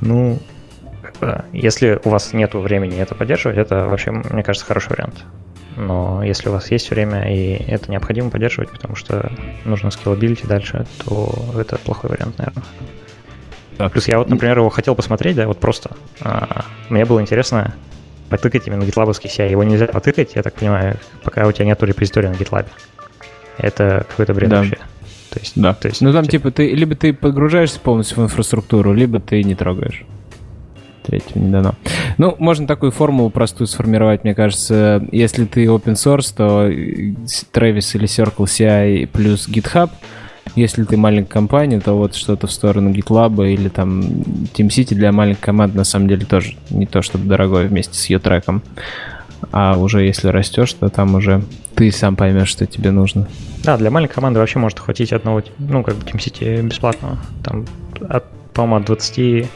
Ну, 0.00 0.38
если 1.52 2.00
у 2.04 2.10
вас 2.10 2.32
нет 2.32 2.54
времени 2.54 2.98
это 2.98 3.14
поддерживать, 3.14 3.56
это 3.56 3.86
вообще, 3.86 4.10
мне 4.10 4.42
кажется, 4.42 4.66
хороший 4.66 4.90
вариант. 4.90 5.24
Но 5.76 6.22
если 6.22 6.48
у 6.48 6.52
вас 6.52 6.70
есть 6.70 6.90
время 6.90 7.32
и 7.32 7.52
это 7.52 7.90
необходимо 7.90 8.30
поддерживать, 8.30 8.70
потому 8.70 8.96
что 8.96 9.30
нужно 9.64 9.90
scalability 9.90 10.46
дальше, 10.46 10.86
то 11.04 11.32
это 11.58 11.78
плохой 11.78 12.10
вариант, 12.10 12.36
наверное. 12.38 12.64
Так. 13.78 13.92
Плюс 13.92 14.08
я 14.08 14.18
вот, 14.18 14.28
например, 14.28 14.58
его 14.58 14.68
хотел 14.68 14.94
посмотреть, 14.94 15.36
да, 15.36 15.46
вот 15.46 15.58
просто. 15.58 15.92
А, 16.20 16.64
мне 16.90 17.04
было 17.04 17.20
интересно 17.20 17.74
потыкать 18.32 18.66
именно 18.66 18.84
гитлабовский 18.84 19.30
CI. 19.30 19.50
Его 19.50 19.62
нельзя 19.62 19.86
потыкать, 19.86 20.34
я 20.34 20.42
так 20.42 20.54
понимаю, 20.54 20.96
пока 21.22 21.46
у 21.46 21.52
тебя 21.52 21.66
нету 21.66 21.86
репозитория 21.86 22.30
на 22.30 22.34
GitLab. 22.34 22.66
Это 23.58 24.06
какой-то 24.08 24.34
бред 24.34 24.50
да. 24.50 24.56
вообще. 24.58 24.78
То 25.30 25.38
есть, 25.38 25.52
да. 25.54 25.74
То 25.74 25.88
есть, 25.88 26.00
ну 26.00 26.12
там 26.12 26.26
типа 26.26 26.50
ты 26.50 26.72
либо 26.72 26.94
ты 26.94 27.12
погружаешься 27.12 27.78
полностью 27.78 28.18
в 28.18 28.24
инфраструктуру, 28.24 28.92
либо 28.92 29.20
ты 29.20 29.42
не 29.44 29.54
трогаешь. 29.54 30.04
Третьего 31.04 31.38
не 31.38 31.50
дано. 31.50 31.74
Ну, 32.16 32.36
можно 32.38 32.66
такую 32.66 32.92
формулу 32.92 33.28
простую 33.28 33.66
сформировать, 33.66 34.24
мне 34.24 34.34
кажется. 34.34 35.04
Если 35.10 35.44
ты 35.46 35.64
open 35.64 35.94
source, 35.94 36.32
то 36.34 36.68
Travis 37.52 37.96
или 37.96 38.06
Circle 38.06 38.44
CI 38.44 39.06
плюс 39.08 39.48
GitHub. 39.48 39.90
Если 40.54 40.84
ты 40.84 40.96
маленькая 40.96 41.30
компания, 41.30 41.80
то 41.80 41.96
вот 41.96 42.14
что-то 42.14 42.46
в 42.46 42.52
сторону 42.52 42.90
GitLab 42.90 43.48
или 43.50 43.68
там 43.68 44.00
TeamCity 44.00 44.94
для 44.94 45.12
маленькой 45.12 45.40
команды 45.40 45.78
на 45.78 45.84
самом 45.84 46.08
деле 46.08 46.26
тоже 46.26 46.56
не 46.70 46.86
то 46.86 47.00
чтобы 47.00 47.26
дорогое 47.26 47.66
вместе 47.68 47.94
с 47.94 48.06
ее 48.06 48.18
треком. 48.18 48.62
А 49.50 49.76
уже 49.76 50.02
если 50.04 50.28
растешь, 50.28 50.72
то 50.74 50.88
там 50.88 51.14
уже 51.14 51.42
ты 51.74 51.90
сам 51.90 52.16
поймешь, 52.16 52.48
что 52.48 52.66
тебе 52.66 52.90
нужно. 52.90 53.28
Да, 53.64 53.76
для 53.76 53.90
маленькой 53.90 54.14
команды 54.14 54.40
вообще 54.40 54.58
может 54.58 54.78
хватить 54.78 55.12
одного, 55.12 55.42
ну, 55.58 55.82
как 55.82 55.96
бы 55.96 56.04
TeamCity 56.04 56.62
бесплатного. 56.62 57.18
Там, 57.42 57.66
от, 58.08 58.24
по-моему, 58.52 58.76
от 58.76 58.84
20 58.86 59.48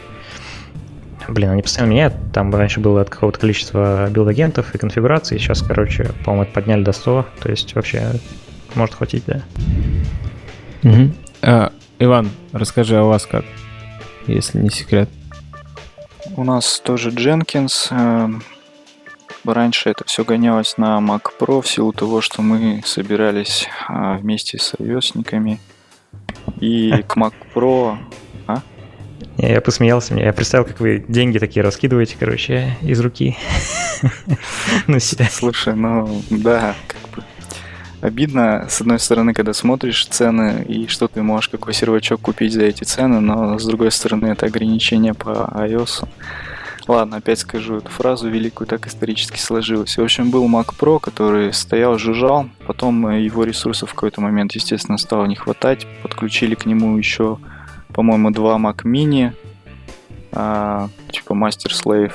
Блин, 1.29 1.51
они 1.51 1.63
постоянно 1.63 1.91
меняют. 1.91 2.15
Там 2.33 2.55
раньше 2.55 2.81
было 2.81 3.01
от 3.01 3.11
какого-то 3.11 3.41
количества 3.41 4.09
билд-агентов 4.11 4.75
и 4.75 4.79
конфигураций. 4.79 5.39
Сейчас, 5.39 5.63
короче, 5.63 6.13
по-моему, 6.25 6.51
подняли 6.53 6.85
до 6.85 6.93
100. 6.93 7.27
То 7.41 7.51
есть 7.51 7.75
вообще 7.75 8.13
может 8.75 8.95
хватить, 8.95 9.25
да. 9.27 9.43
Угу. 10.87 11.11
А, 11.43 11.73
Иван, 11.99 12.31
расскажи 12.53 12.97
о 12.97 13.05
вас 13.05 13.27
как, 13.27 13.45
если 14.27 14.59
не 14.59 14.71
секрет. 14.71 15.09
У 16.37 16.45
нас 16.45 16.81
тоже 16.81 17.11
Jenkins. 17.11 17.89
Эм, 17.91 18.43
Раньше 19.45 19.91
это 19.91 20.05
все 20.05 20.25
гонялось 20.25 20.77
на 20.77 20.99
Mac 20.99 21.23
Pro 21.39 21.63
в 21.63 21.69
силу 21.69 21.93
того, 21.93 22.21
что 22.21 22.43
мы 22.43 22.83
собирались 22.85 23.69
а, 23.89 24.17
вместе 24.17 24.59
с 24.59 24.75
ios 24.75 25.59
И 26.61 26.91
к 27.07 27.17
Mac 27.17 27.33
Pro... 27.55 27.97
А? 28.49 28.61
Я, 29.39 29.61
посмеялся, 29.61 30.15
я 30.15 30.33
представил, 30.33 30.65
как 30.65 30.81
вы 30.81 31.05
деньги 31.07 31.39
такие 31.39 31.63
раскидываете, 31.63 32.17
короче, 32.19 32.77
из 32.83 32.99
руки 33.01 33.37
на 34.89 34.99
себя. 34.99 35.29
Слушай, 35.31 35.77
ну 35.77 36.23
да, 36.31 36.75
обидно, 38.07 38.67
с 38.69 38.81
одной 38.81 38.99
стороны, 38.99 39.35
когда 39.35 39.53
смотришь 39.53 40.07
цены 40.07 40.65
и 40.69 40.87
что 40.87 41.09
ты 41.09 41.23
можешь, 41.23 41.49
какой 41.49 41.75
сервачок 41.75 42.21
купить 42.21 42.53
за 42.53 42.63
эти 42.63 42.85
цены, 42.85 43.21
но 43.21 43.59
с 43.59 43.67
другой 43.67 43.91
стороны, 43.91 44.27
это 44.27 44.47
ограничение 44.47 45.13
по 45.13 45.51
iOS. 45.55 46.09
Ладно, 46.87 47.17
опять 47.17 47.41
скажу 47.41 47.79
эту 47.79 47.91
фразу 47.91 48.29
великую, 48.29 48.69
так 48.69 48.87
исторически 48.87 49.39
сложилось. 49.39 49.99
В 49.99 50.03
общем, 50.03 50.31
был 50.31 50.49
Mac 50.49 50.73
Pro, 50.79 51.01
который 51.01 51.53
стоял, 51.53 51.99
жужжал, 51.99 52.49
потом 52.65 53.11
его 53.11 53.43
ресурсов 53.43 53.91
в 53.91 53.95
какой-то 53.95 54.21
момент, 54.21 54.53
естественно, 54.53 54.97
стало 54.97 55.27
не 55.27 55.35
хватать. 55.35 55.85
Подключили 56.03 56.55
к 56.55 56.65
нему 56.65 56.97
еще, 56.97 57.39
по-моему, 57.89 58.31
два 58.31 58.57
Mac 58.57 58.85
Mini, 58.85 59.33
а, 60.31 60.89
типа 61.11 61.33
Master 61.33 61.73
Slave. 61.73 62.13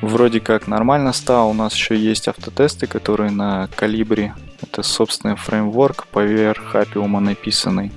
Вроде 0.00 0.40
как 0.40 0.66
нормально 0.66 1.12
стало. 1.12 1.48
У 1.48 1.54
нас 1.54 1.72
еще 1.76 1.96
есть 1.96 2.26
автотесты, 2.26 2.88
которые 2.88 3.30
на 3.30 3.68
калибре. 3.76 4.34
Это 4.62 4.82
собственный 4.82 5.36
фреймворк 5.36 6.06
поверх 6.06 6.74
Appium 6.74 7.18
написанный 7.18 7.92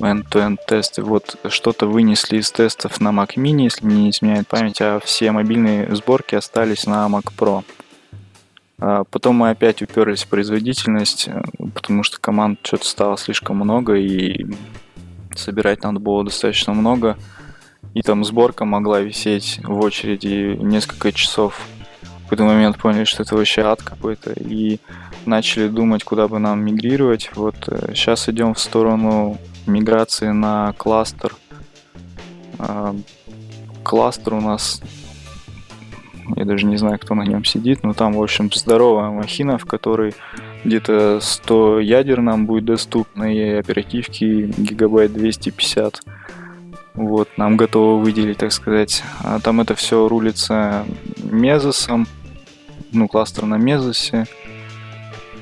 end-to-end 0.00 0.58
тесты. 0.66 1.02
Вот 1.02 1.36
что-то 1.48 1.86
вынесли 1.86 2.38
из 2.38 2.50
тестов 2.50 3.00
на 3.00 3.08
Mac 3.08 3.34
Mini, 3.36 3.64
если 3.64 3.86
не 3.86 4.10
изменяет 4.10 4.46
память, 4.46 4.80
а 4.80 5.00
все 5.00 5.32
мобильные 5.32 5.94
сборки 5.94 6.34
остались 6.34 6.86
на 6.86 7.06
Mac 7.08 7.32
Pro. 7.36 7.64
А 8.80 9.04
потом 9.04 9.36
мы 9.36 9.50
опять 9.50 9.82
уперлись 9.82 10.24
в 10.24 10.28
производительность, 10.28 11.28
потому 11.74 12.02
что 12.02 12.20
команд 12.20 12.60
что-то 12.62 12.86
стало 12.86 13.18
слишком 13.18 13.56
много, 13.56 13.94
и 13.94 14.46
собирать 15.34 15.82
надо 15.82 15.98
было 15.98 16.24
достаточно 16.24 16.74
много. 16.74 17.16
И 17.94 18.02
там 18.02 18.24
сборка 18.24 18.64
могла 18.64 19.00
висеть 19.00 19.60
в 19.64 19.80
очереди 19.80 20.56
несколько 20.60 21.10
часов. 21.12 21.60
Какой-то 22.28 22.44
момент 22.44 22.76
поняли, 22.76 23.04
что 23.04 23.22
это 23.22 23.34
вообще 23.36 23.62
ад 23.62 23.82
какой-то, 23.82 24.34
и 24.34 24.80
начали 25.24 25.66
думать, 25.66 26.04
куда 26.04 26.28
бы 26.28 26.38
нам 26.38 26.62
мигрировать. 26.62 27.30
Вот 27.34 27.56
сейчас 27.94 28.28
э, 28.28 28.32
идем 28.32 28.52
в 28.52 28.58
сторону 28.58 29.38
миграции 29.66 30.28
на 30.28 30.74
кластер. 30.76 31.34
А, 32.58 32.94
кластер 33.82 34.34
у 34.34 34.42
нас, 34.42 34.82
я 36.36 36.44
даже 36.44 36.66
не 36.66 36.76
знаю, 36.76 36.98
кто 36.98 37.14
на 37.14 37.22
нем 37.22 37.46
сидит, 37.46 37.82
но 37.82 37.94
там, 37.94 38.12
в 38.12 38.22
общем, 38.22 38.52
здоровая 38.52 39.08
махина, 39.08 39.56
в 39.56 39.64
которой 39.64 40.14
где-то 40.64 41.20
100 41.22 41.80
ядер 41.80 42.20
нам 42.20 42.44
будет 42.44 42.66
доступно 42.66 43.34
и 43.34 43.54
оперативки 43.54 44.52
гигабайт 44.58 45.14
250. 45.14 46.02
Вот, 46.92 47.28
нам 47.38 47.56
готовы 47.56 48.02
выделить, 48.02 48.36
так 48.36 48.52
сказать. 48.52 49.02
А 49.22 49.38
там 49.40 49.62
это 49.62 49.74
все 49.74 50.08
рулится 50.08 50.84
мезосом, 51.22 52.06
ну, 52.92 53.08
кластер 53.08 53.44
на 53.46 53.56
мезосе. 53.56 54.26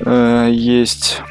Э, 0.00 0.48
есть 0.50 1.22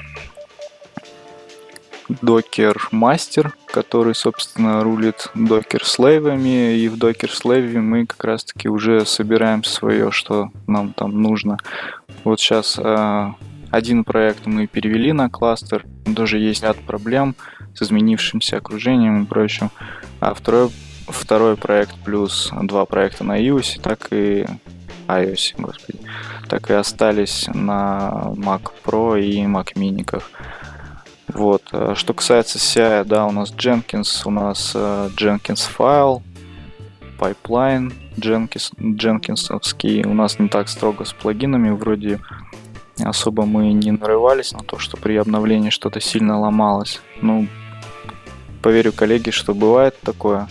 Docker 2.10 2.78
Master, 2.92 3.52
который, 3.68 4.16
собственно, 4.16 4.84
рулит 4.84 5.32
Docker 5.36 5.84
слейвами, 5.84 6.76
и 6.78 6.88
в 6.88 6.96
Docker 6.96 7.30
слейве 7.30 7.80
мы 7.80 8.06
как 8.06 8.24
раз-таки 8.24 8.70
уже 8.70 9.06
собираем 9.06 9.64
свое, 9.64 10.12
что 10.12 10.50
нам 10.68 10.94
там 10.94 11.22
нужно. 11.22 11.58
Вот 12.24 12.40
сейчас 12.40 12.80
э, 12.80 13.32
один 13.72 14.04
проект 14.04 14.46
мы 14.46 14.68
перевели 14.68 15.12
на 15.12 15.30
кластер, 15.30 15.86
тоже 16.16 16.38
есть 16.38 16.64
ряд 16.64 16.78
проблем 16.78 17.36
с 17.74 17.82
изменившимся 17.82 18.58
окружением 18.58 19.24
и 19.24 19.26
прочим, 19.26 19.72
а 20.20 20.34
второй, 20.34 20.70
второй 21.08 21.58
проект 21.58 21.96
плюс 22.04 22.52
два 22.62 22.86
проекта 22.86 23.24
на 23.24 23.42
iOS, 23.42 23.82
так 23.82 24.08
и 24.12 24.46
iOS, 25.08 25.56
господи, 25.58 26.00
так 26.48 26.70
и 26.70 26.74
остались 26.74 27.48
на 27.54 28.32
Mac 28.36 28.72
Pro 28.84 29.20
и 29.20 29.44
Mac 29.46 29.74
Mini. 29.76 30.06
Вот. 31.28 31.64
Что 31.96 32.14
касается 32.14 32.60
CI, 32.60 33.04
да, 33.04 33.26
у 33.26 33.32
нас 33.32 33.52
Jenkins, 33.52 34.22
у 34.26 34.32
нас 34.32 34.76
Jenkins 34.76 35.70
файл, 35.70 36.22
pipeline 37.20 37.94
Jenkins, 38.18 38.72
Jenkinsовский. 38.78 40.06
У 40.08 40.14
нас 40.14 40.40
не 40.40 40.48
так 40.48 40.70
строго 40.70 41.06
с 41.06 41.14
плагинами, 41.14 41.70
вроде 41.70 42.20
особо 43.04 43.46
мы 43.46 43.74
не 43.74 43.92
нарывались 43.92 44.54
на 44.54 44.60
то, 44.60 44.80
что 44.80 44.98
при 44.98 45.16
обновлении 45.18 45.70
что-то 45.70 46.00
сильно 46.00 46.40
ломалось. 46.40 47.02
Ну, 47.22 47.48
поверю 48.62 48.94
коллеге, 48.94 49.32
что 49.32 49.54
бывает 49.54 50.00
такое. 50.02 50.48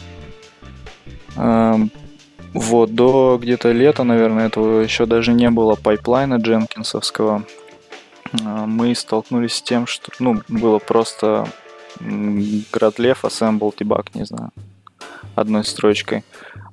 Эм, 1.36 1.90
вот, 2.54 2.94
до 2.94 3.36
где-то 3.42 3.72
лета, 3.72 4.04
наверное, 4.04 4.46
этого 4.46 4.80
еще 4.80 5.06
даже 5.06 5.32
не 5.32 5.50
было 5.50 5.74
пайплайна 5.74 6.36
дженкинсовского. 6.36 7.44
Э, 8.32 8.64
мы 8.66 8.94
столкнулись 8.94 9.54
с 9.54 9.62
тем, 9.62 9.88
что, 9.88 10.12
ну, 10.20 10.40
было 10.48 10.78
просто 10.78 11.48
Gradlew 12.00 13.24
assemble 13.24 13.74
debug, 13.76 14.06
не 14.14 14.24
знаю, 14.24 14.50
одной 15.34 15.64
строчкой. 15.64 16.24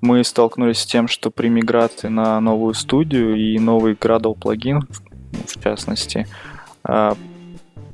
Мы 0.01 0.23
столкнулись 0.23 0.79
с 0.79 0.85
тем, 0.85 1.07
что 1.07 1.31
при 1.31 1.47
миграции 1.47 2.09
на 2.09 2.39
новую 2.39 2.75
студию 2.75 3.35
и 3.35 3.57
новый 3.57 3.93
Gradle 3.93 4.37
плагин, 4.39 4.87
в 5.47 5.63
частности, 5.63 6.27
а, 6.83 7.15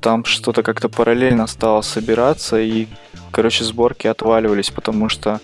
там 0.01 0.25
что-то 0.25 0.61
как-то 0.61 0.89
параллельно 0.89 1.47
стало 1.47 1.81
собираться, 1.81 2.59
и, 2.59 2.87
короче, 3.31 3.63
сборки 3.63 4.07
отваливались, 4.07 4.71
потому 4.71 5.07
что 5.09 5.39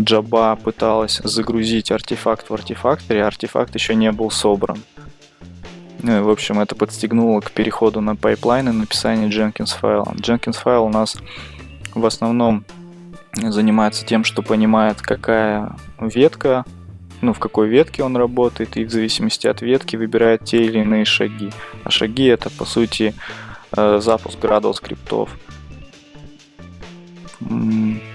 джоба 0.00 0.56
пыталась 0.56 1.20
загрузить 1.22 1.90
артефакт 1.90 2.50
в 2.50 2.54
Artifactory, 2.54 3.24
а 3.24 3.26
артефакт 3.26 3.74
еще 3.74 3.94
не 3.94 4.10
был 4.12 4.30
собран. 4.30 4.78
Ну 6.02 6.18
и, 6.18 6.20
в 6.20 6.30
общем, 6.30 6.60
это 6.60 6.74
подстегнуло 6.74 7.40
к 7.40 7.52
переходу 7.52 8.00
на 8.00 8.16
пайплайн 8.16 8.68
и 8.68 8.72
написанию 8.72 9.30
Jenkinsfile'а. 9.30 10.12
Jenkinsfile 10.16 10.84
у 10.84 10.88
нас 10.88 11.16
в 11.94 12.04
основном 12.04 12.64
занимается 13.36 14.04
тем, 14.04 14.24
что 14.24 14.42
понимает, 14.42 15.00
какая 15.00 15.76
ветка 16.00 16.64
ну, 17.22 17.32
в 17.32 17.38
какой 17.38 17.68
ветке 17.68 18.02
он 18.02 18.16
работает, 18.16 18.76
и 18.76 18.84
в 18.84 18.90
зависимости 18.90 19.46
от 19.46 19.62
ветки 19.62 19.94
выбирает 19.96 20.44
те 20.44 20.64
или 20.64 20.80
иные 20.80 21.04
шаги. 21.04 21.50
А 21.84 21.90
шаги 21.90 22.24
это, 22.24 22.50
по 22.50 22.64
сути, 22.64 23.14
э, 23.76 24.00
запуск 24.02 24.38
Gradle 24.40 24.74
скриптов. 24.74 25.30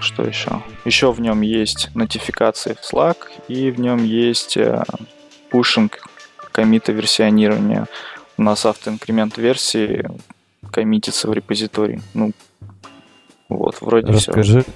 Что 0.00 0.24
еще? 0.24 0.62
Еще 0.84 1.12
в 1.12 1.20
нем 1.20 1.40
есть 1.40 1.90
нотификации 1.94 2.74
в 2.74 2.92
Slack, 2.92 3.16
и 3.48 3.70
в 3.70 3.80
нем 3.80 4.04
есть 4.04 4.56
э, 4.56 4.82
пушинг 5.50 6.06
комита 6.52 6.92
версионирования. 6.92 7.86
У 8.36 8.42
нас 8.42 8.64
автоинкремент 8.66 9.38
версии 9.38 10.08
коммитится 10.70 11.28
в 11.28 11.32
репозитории. 11.32 12.00
Ну, 12.14 12.32
вот, 13.48 13.80
вроде 13.80 14.12
Расскажи, 14.12 14.62
все. 14.62 14.72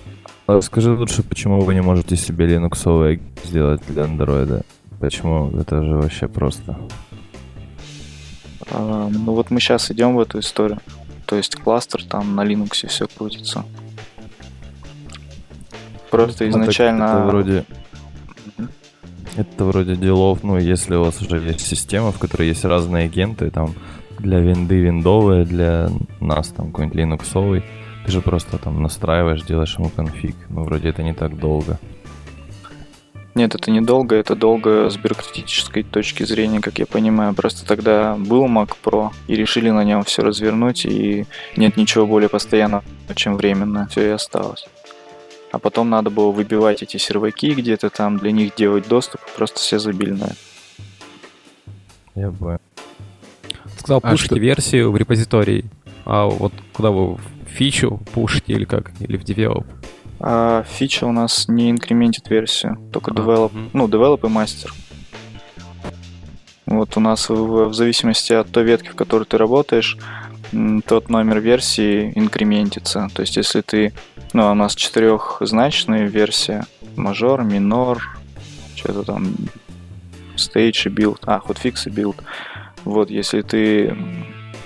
А 0.46 0.60
скажи 0.60 0.92
лучше, 0.92 1.22
почему 1.22 1.60
вы 1.60 1.74
не 1.74 1.82
можете 1.82 2.16
себе 2.16 2.46
линуксовые 2.46 3.20
сделать 3.44 3.80
для 3.88 4.04
андроида? 4.04 4.62
Почему? 4.98 5.50
Это 5.58 5.82
же 5.82 5.96
вообще 5.96 6.28
просто. 6.28 6.78
А, 8.70 9.08
ну 9.08 9.34
вот 9.34 9.50
мы 9.50 9.60
сейчас 9.60 9.90
идем 9.90 10.16
в 10.16 10.20
эту 10.20 10.40
историю. 10.40 10.78
То 11.26 11.36
есть 11.36 11.56
кластер 11.56 12.04
там 12.04 12.34
на 12.34 12.44
Linux 12.44 12.86
все 12.88 13.06
крутится. 13.06 13.64
Просто 16.12 16.44
ну, 16.44 16.50
изначально... 16.50 17.04
Это 17.04 17.24
вроде... 17.24 17.64
Это 19.34 19.64
вроде 19.64 19.96
делов, 19.96 20.40
ну, 20.42 20.58
если 20.58 20.94
у 20.94 21.04
вас 21.04 21.22
уже 21.22 21.38
есть 21.38 21.66
система, 21.66 22.12
в 22.12 22.18
которой 22.18 22.48
есть 22.48 22.66
разные 22.66 23.06
агенты, 23.06 23.50
там, 23.50 23.72
для 24.18 24.38
винды 24.40 24.78
виндовые, 24.78 25.46
для 25.46 25.88
нас 26.20 26.48
там 26.48 26.66
какой-нибудь 26.66 26.98
линуксовый, 26.98 27.64
ты 28.04 28.12
же 28.12 28.20
просто 28.20 28.58
там 28.58 28.82
настраиваешь, 28.82 29.42
делаешь 29.42 29.74
ему 29.78 29.88
конфиг. 29.88 30.36
Ну, 30.50 30.64
вроде 30.64 30.90
это 30.90 31.02
не 31.02 31.14
так 31.14 31.38
долго. 31.38 31.78
Нет, 33.34 33.54
это 33.54 33.70
недолго, 33.70 34.14
это 34.14 34.36
долго 34.36 34.90
с 34.90 34.98
бюрократической 34.98 35.82
точки 35.82 36.24
зрения, 36.24 36.60
как 36.60 36.78
я 36.78 36.84
понимаю. 36.84 37.32
Просто 37.32 37.66
тогда 37.66 38.16
был 38.18 38.44
Mac 38.44 38.76
Pro 38.84 39.12
и 39.28 39.34
решили 39.34 39.70
на 39.70 39.82
нем 39.82 40.04
все 40.04 40.22
развернуть, 40.22 40.84
и 40.84 41.24
нет 41.56 41.78
ничего 41.78 42.06
более 42.06 42.28
постоянного, 42.28 42.84
чем 43.14 43.36
временно. 43.36 43.88
Все 43.90 44.08
и 44.08 44.10
осталось. 44.10 44.66
А 45.52 45.58
потом 45.58 45.90
надо 45.90 46.08
было 46.08 46.32
выбивать 46.32 46.82
эти 46.82 46.96
серваки 46.96 47.52
где-то 47.52 47.90
там, 47.90 48.16
для 48.16 48.32
них 48.32 48.54
делать 48.54 48.88
доступ, 48.88 49.20
просто 49.36 49.60
все 49.60 49.78
забили 49.78 50.12
на 50.12 50.24
это. 50.24 50.36
Я 52.14 52.30
понял. 52.30 52.58
Сказал, 53.78 54.00
а 54.02 54.10
пушите 54.10 54.34
что... 54.34 54.38
версию 54.38 54.90
в 54.90 54.96
репозитории. 54.96 55.66
А 56.06 56.24
вот 56.24 56.54
куда 56.72 56.90
вы 56.90 57.18
фичу 57.46 58.00
пушите 58.12 58.54
или 58.54 58.64
как? 58.64 58.92
Или 59.00 59.18
в 59.18 59.24
develop? 59.24 59.66
А, 60.20 60.62
фича 60.62 61.04
у 61.06 61.12
нас 61.12 61.48
не 61.48 61.70
инкрементит 61.70 62.30
версию, 62.30 62.78
только 62.90 63.10
а, 63.10 63.14
develop, 63.14 63.46
угу. 63.46 63.70
ну, 63.74 63.88
develop 63.88 64.26
и 64.26 64.30
мастер. 64.30 64.72
Вот 66.64 66.96
у 66.96 67.00
нас 67.00 67.28
в, 67.28 67.68
в 67.68 67.74
зависимости 67.74 68.32
от 68.32 68.50
той 68.50 68.64
ветки, 68.64 68.88
в 68.88 68.94
которой 68.94 69.24
ты 69.24 69.36
работаешь, 69.36 69.98
тот 70.86 71.08
номер 71.08 71.40
версии 71.40 72.12
инкрементится. 72.14 73.08
То 73.14 73.22
есть, 73.22 73.36
если 73.36 73.60
ты... 73.60 73.92
Ну, 74.32 74.50
у 74.50 74.54
нас 74.54 74.74
четырехзначная 74.74 76.06
версия. 76.06 76.66
Мажор, 76.96 77.42
минор, 77.42 78.02
что-то 78.76 79.02
там... 79.02 79.34
Stage 80.36 80.86
и 80.86 80.88
build. 80.88 81.18
А, 81.26 81.40
hotfix 81.46 81.86
и 81.86 81.90
build. 81.90 82.16
Вот, 82.84 83.10
если 83.10 83.42
ты 83.42 83.96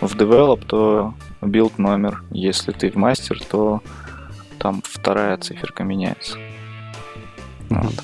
в 0.01 0.15
develop, 0.15 0.65
то 0.67 1.15
build 1.43 1.79
номер. 1.79 2.23
Если 2.31 2.73
ты 2.73 2.91
в 2.91 2.97
мастер, 2.97 3.41
то 3.43 3.83
там 4.59 4.83
вторая 4.85 5.37
циферка 5.37 5.85
меняется. 5.85 6.39
Вот, 7.69 7.95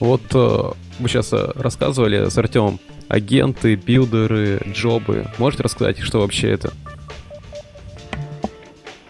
вот 0.00 0.22
э, 0.34 0.72
мы 0.98 1.08
сейчас 1.08 1.32
э, 1.32 1.52
рассказывали 1.54 2.28
с 2.28 2.36
Артемом 2.36 2.80
агенты, 3.08 3.76
билдеры, 3.76 4.60
джобы. 4.72 5.26
Можете 5.38 5.62
рассказать, 5.62 5.98
что 6.00 6.20
вообще 6.20 6.50
это? 6.50 6.72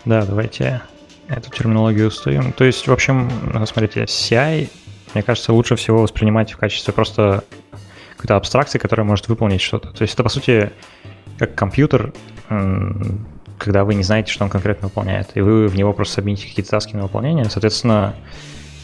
Да, 0.04 0.24
давайте 0.24 0.82
эту 1.28 1.50
терминологию 1.50 2.08
устроим. 2.08 2.52
То 2.52 2.64
есть, 2.64 2.86
в 2.86 2.92
общем, 2.92 3.30
смотрите, 3.66 4.04
CI, 4.04 4.68
мне 5.14 5.22
кажется, 5.22 5.52
лучше 5.52 5.76
всего 5.76 6.02
воспринимать 6.02 6.52
в 6.52 6.56
качестве 6.56 6.92
просто 6.92 7.44
какой-то 8.16 8.36
абстракции, 8.36 8.78
которая 8.78 9.06
может 9.06 9.28
выполнить 9.28 9.60
что-то. 9.60 9.92
То 9.92 10.02
есть 10.02 10.14
это, 10.14 10.22
по 10.22 10.28
сути, 10.28 10.72
как 11.38 11.54
компьютер, 11.54 12.12
когда 13.58 13.84
вы 13.84 13.94
не 13.94 14.02
знаете, 14.02 14.32
что 14.32 14.44
он 14.44 14.50
конкретно 14.50 14.88
выполняет, 14.88 15.30
и 15.34 15.40
вы 15.40 15.68
в 15.68 15.76
него 15.76 15.92
просто 15.92 16.14
сабмитите 16.14 16.48
какие-то 16.48 16.70
таски 16.70 16.96
на 16.96 17.02
выполнение. 17.02 17.44
Соответственно, 17.48 18.14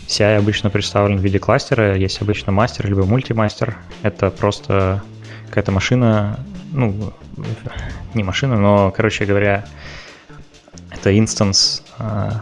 CI 0.06 0.36
обычно 0.36 0.70
представлен 0.70 1.18
в 1.18 1.22
виде 1.22 1.38
кластера, 1.38 1.96
есть 1.96 2.20
обычно 2.20 2.52
мастер 2.52 2.86
либо 2.86 3.04
мультимастер. 3.04 3.76
Это 4.02 4.30
просто 4.30 5.02
какая-то 5.48 5.72
машина, 5.72 6.38
ну, 6.72 7.12
не 8.14 8.22
машина, 8.22 8.58
но, 8.58 8.90
короче 8.90 9.24
говоря, 9.24 9.64
это 11.04 11.18
инстанс 11.18 11.82
а, 11.98 12.40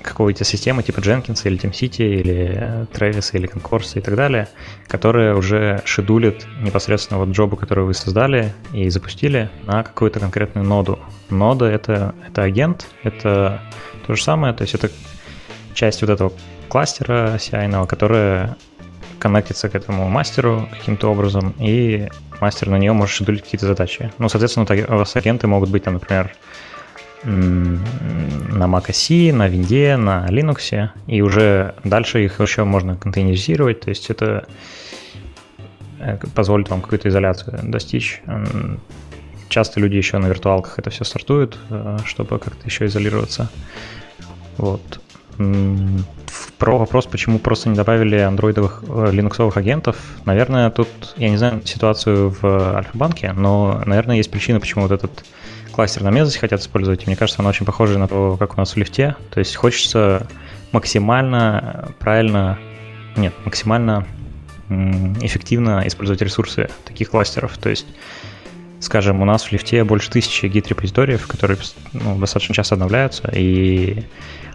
какой-то 0.00 0.44
системы 0.44 0.82
типа 0.82 1.00
Jenkins 1.00 1.42
или 1.44 1.60
TeamCity 1.60 2.20
или 2.20 2.86
Travis 2.90 3.36
или 3.36 3.46
Concourse 3.46 3.98
и 3.98 4.00
так 4.00 4.16
далее, 4.16 4.48
которая 4.88 5.34
уже 5.34 5.82
шедулит 5.84 6.46
непосредственно 6.62 7.20
вот 7.20 7.28
джобу, 7.28 7.56
которую 7.56 7.86
вы 7.86 7.92
создали 7.92 8.54
и 8.72 8.88
запустили 8.88 9.50
на 9.64 9.82
какую-то 9.82 10.20
конкретную 10.20 10.66
ноду. 10.66 10.98
Нода 11.28 11.66
это, 11.66 12.14
это 12.26 12.42
агент, 12.42 12.86
это 13.02 13.60
то 14.06 14.14
же 14.14 14.22
самое, 14.22 14.54
то 14.54 14.62
есть 14.62 14.74
это 14.74 14.90
часть 15.74 16.00
вот 16.00 16.10
этого 16.10 16.32
кластера 16.68 17.34
CI, 17.36 17.86
которая 17.86 18.56
коннектится 19.18 19.68
к 19.68 19.74
этому 19.74 20.08
мастеру 20.08 20.66
каким-то 20.72 21.08
образом, 21.08 21.54
и 21.58 22.08
мастер 22.40 22.70
на 22.70 22.78
нее 22.78 22.94
может 22.94 23.14
шедулить 23.14 23.42
какие-то 23.42 23.66
задачи. 23.66 24.10
Ну, 24.16 24.30
соответственно, 24.30 24.66
у 24.88 24.96
вас 24.96 25.14
агенты 25.14 25.46
могут 25.46 25.68
быть 25.68 25.84
там, 25.84 25.94
например, 25.94 26.34
на 27.24 28.64
Mac 28.64 28.88
OS, 28.88 29.32
на 29.32 29.48
Винде, 29.48 29.96
на 29.96 30.26
Linux, 30.28 30.90
и 31.06 31.22
уже 31.22 31.74
дальше 31.84 32.24
их 32.24 32.40
еще 32.40 32.64
можно 32.64 32.96
контейнеризировать, 32.96 33.80
то 33.80 33.90
есть 33.90 34.10
это 34.10 34.46
э, 35.98 36.18
позволит 36.34 36.68
вам 36.68 36.80
какую-то 36.80 37.08
изоляцию 37.08 37.60
достичь. 37.62 38.22
Часто 39.48 39.80
люди 39.80 39.96
еще 39.96 40.18
на 40.18 40.26
виртуалках 40.26 40.78
это 40.78 40.90
все 40.90 41.04
стартуют, 41.04 41.58
э, 41.70 41.98
чтобы 42.04 42.38
как-то 42.38 42.64
еще 42.64 42.86
изолироваться. 42.86 43.50
Вот. 44.56 45.00
Про 46.58 46.78
вопрос, 46.78 47.06
почему 47.06 47.38
просто 47.38 47.68
не 47.68 47.76
добавили 47.76 48.16
андроидовых, 48.16 48.82
э, 48.86 49.10
линуксовых 49.12 49.56
агентов, 49.56 49.96
наверное, 50.24 50.70
тут, 50.70 50.88
я 51.16 51.28
не 51.28 51.36
знаю 51.36 51.62
ситуацию 51.64 52.30
в 52.30 52.76
Альфа-банке, 52.76 53.32
но, 53.32 53.82
наверное, 53.84 54.16
есть 54.16 54.30
причина, 54.30 54.60
почему 54.60 54.82
вот 54.82 54.92
этот 54.92 55.24
кластер 55.72 56.02
на 56.02 56.10
мерзость 56.10 56.38
хотят 56.38 56.60
использовать, 56.60 57.02
и 57.02 57.06
мне 57.06 57.16
кажется, 57.16 57.42
она 57.42 57.50
очень 57.50 57.66
похожа 57.66 57.98
на 57.98 58.08
то, 58.08 58.36
как 58.36 58.54
у 58.54 58.56
нас 58.56 58.74
в 58.74 58.76
лифте. 58.76 59.16
То 59.30 59.40
есть 59.40 59.56
хочется 59.56 60.26
максимально 60.72 61.94
правильно, 61.98 62.58
нет, 63.16 63.32
максимально 63.44 64.06
эффективно 65.20 65.82
использовать 65.86 66.22
ресурсы 66.22 66.70
таких 66.84 67.10
кластеров. 67.10 67.58
То 67.58 67.68
есть, 67.68 67.86
скажем, 68.80 69.20
у 69.20 69.24
нас 69.24 69.44
в 69.44 69.52
лифте 69.52 69.84
больше 69.84 70.10
тысячи 70.10 70.46
гид-репозиториев, 70.46 71.26
которые 71.26 71.58
ну, 71.92 72.18
достаточно 72.18 72.54
часто 72.54 72.74
обновляются, 72.74 73.30
и 73.34 74.04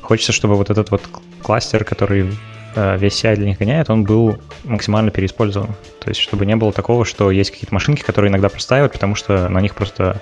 хочется, 0.01 0.31
чтобы 0.31 0.55
вот 0.55 0.69
этот 0.69 0.91
вот 0.91 1.03
кластер, 1.41 1.83
который 1.83 2.33
э, 2.75 2.97
весь 2.97 3.23
CI 3.23 3.35
для 3.35 3.47
них 3.47 3.59
гоняет, 3.59 3.89
он 3.89 4.03
был 4.03 4.37
максимально 4.63 5.11
переиспользован. 5.11 5.75
То 5.99 6.09
есть, 6.09 6.21
чтобы 6.21 6.45
не 6.45 6.55
было 6.55 6.71
такого, 6.71 7.05
что 7.05 7.29
есть 7.29 7.51
какие-то 7.51 7.73
машинки, 7.73 8.01
которые 8.01 8.29
иногда 8.29 8.49
простаивают, 8.49 8.93
потому 8.93 9.15
что 9.15 9.49
на 9.49 9.61
них 9.61 9.75
просто 9.75 10.21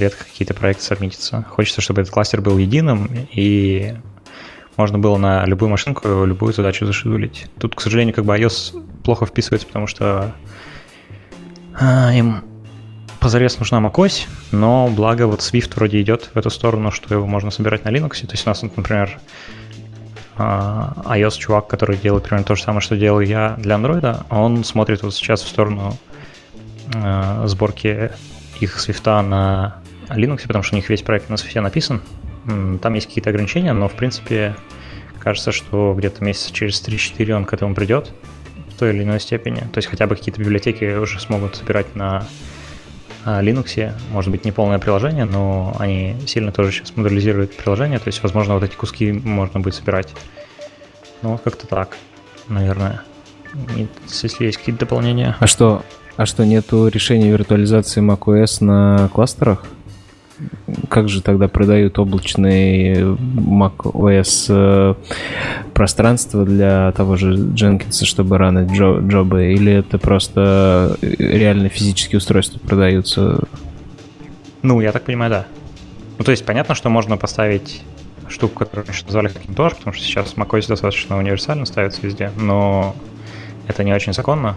редко 0.00 0.24
какие-то 0.24 0.54
проекты 0.54 0.82
сабмитятся. 0.84 1.44
Хочется, 1.48 1.80
чтобы 1.80 2.02
этот 2.02 2.12
кластер 2.12 2.40
был 2.40 2.58
единым, 2.58 3.10
и 3.32 3.94
можно 4.76 4.98
было 4.98 5.16
на 5.18 5.44
любую 5.46 5.68
машинку 5.68 6.24
любую 6.24 6.52
задачу 6.52 6.86
зашедулить. 6.86 7.46
Тут, 7.58 7.74
к 7.74 7.80
сожалению, 7.80 8.14
как 8.14 8.24
бы 8.24 8.36
iOS 8.36 8.82
плохо 9.04 9.26
вписывается, 9.26 9.66
потому 9.66 9.86
что 9.86 10.34
а, 11.78 12.12
им 12.12 12.42
позарез 13.20 13.58
нужна 13.58 13.78
macOS, 13.80 14.26
но 14.50 14.88
благо 14.88 15.26
вот 15.26 15.40
Swift 15.40 15.74
вроде 15.76 16.00
идет 16.00 16.30
в 16.32 16.36
эту 16.38 16.50
сторону, 16.50 16.90
что 16.90 17.14
его 17.14 17.26
можно 17.26 17.50
собирать 17.50 17.84
на 17.84 17.90
Linux. 17.90 18.26
То 18.26 18.32
есть 18.32 18.46
у 18.46 18.50
нас, 18.50 18.62
например, 18.62 19.18
а, 20.36 20.94
iOS-чувак, 21.04 21.66
который 21.66 21.98
делает 21.98 22.24
примерно 22.24 22.46
то 22.46 22.54
же 22.54 22.62
самое, 22.62 22.80
что 22.80 22.96
делаю 22.96 23.26
я 23.26 23.56
для 23.58 23.76
Android, 23.76 24.24
он 24.30 24.64
смотрит 24.64 25.02
вот 25.02 25.14
сейчас 25.14 25.42
в 25.42 25.48
сторону 25.48 25.98
э, 26.94 27.42
сборки 27.46 28.10
их 28.60 28.78
Swift 28.78 29.22
на 29.22 29.76
Linux, 30.14 30.46
потому 30.46 30.62
что 30.62 30.74
у 30.74 30.78
них 30.78 30.88
весь 30.88 31.02
проект 31.02 31.28
на 31.28 31.34
Swift 31.34 31.60
написан. 31.60 32.00
Там 32.82 32.94
есть 32.94 33.06
какие-то 33.06 33.30
ограничения, 33.30 33.72
но 33.72 33.88
в 33.88 33.92
принципе 33.92 34.56
кажется, 35.18 35.52
что 35.52 35.94
где-то 35.96 36.24
месяца 36.24 36.52
через 36.52 36.82
3-4 36.82 37.32
он 37.32 37.44
к 37.44 37.52
этому 37.52 37.74
придет 37.74 38.12
в 38.74 38.78
той 38.78 38.90
или 38.90 39.02
иной 39.02 39.20
степени. 39.20 39.60
То 39.60 39.78
есть 39.78 39.88
хотя 39.88 40.06
бы 40.06 40.16
какие-то 40.16 40.40
библиотеки 40.40 40.96
уже 40.96 41.20
смогут 41.20 41.56
собирать 41.56 41.94
на 41.94 42.26
а, 43.24 43.42
Linux. 43.42 43.92
Может 44.10 44.30
быть, 44.30 44.44
не 44.44 44.52
полное 44.52 44.78
приложение, 44.78 45.26
но 45.26 45.76
они 45.78 46.16
сильно 46.26 46.52
тоже 46.52 46.72
сейчас 46.72 46.96
моделизируют 46.96 47.56
приложение. 47.56 47.98
То 47.98 48.08
есть, 48.08 48.22
возможно, 48.22 48.54
вот 48.54 48.62
эти 48.62 48.74
куски 48.74 49.12
можно 49.12 49.60
будет 49.60 49.74
собирать. 49.74 50.14
Ну, 51.22 51.32
вот 51.32 51.42
как-то 51.42 51.66
так, 51.66 51.96
наверное. 52.48 53.02
Если 54.08 54.44
есть 54.44 54.58
какие-то 54.58 54.80
дополнения. 54.80 55.36
А 55.38 55.46
что, 55.46 55.82
а 56.16 56.24
что, 56.24 56.46
нету 56.46 56.88
решения 56.88 57.30
виртуализации 57.30 58.00
macOS 58.02 58.64
на 58.64 59.08
кластерах? 59.12 59.64
Как 60.88 61.08
же 61.08 61.22
тогда 61.22 61.48
продают 61.48 61.98
облачные 61.98 63.16
macOS 63.16 64.46
э, 64.48 64.94
пространство 65.72 66.44
для 66.44 66.92
того 66.92 67.16
же 67.16 67.34
Jenkins, 67.34 68.04
чтобы 68.04 68.38
ранить 68.38 68.72
джо 68.72 69.00
джобы? 69.00 69.52
Или 69.52 69.72
это 69.72 69.98
просто 69.98 70.96
реально 71.00 71.68
физические 71.68 72.18
устройства 72.18 72.58
продаются? 72.58 73.44
Ну, 74.62 74.80
я 74.80 74.92
так 74.92 75.04
понимаю, 75.04 75.30
да. 75.30 75.46
Ну, 76.18 76.24
то 76.24 76.30
есть 76.30 76.44
понятно, 76.44 76.74
что 76.74 76.90
можно 76.90 77.16
поставить 77.16 77.82
штуку, 78.28 78.60
которую 78.60 78.86
раньше 78.86 79.04
каким-то 79.04 79.70
потому 79.70 79.92
что 79.92 80.04
сейчас 80.04 80.34
macOS 80.34 80.68
достаточно 80.68 81.18
универсально 81.18 81.66
ставится 81.66 82.00
везде, 82.02 82.30
но 82.36 82.94
это 83.66 83.84
не 83.84 83.92
очень 83.92 84.12
законно 84.12 84.56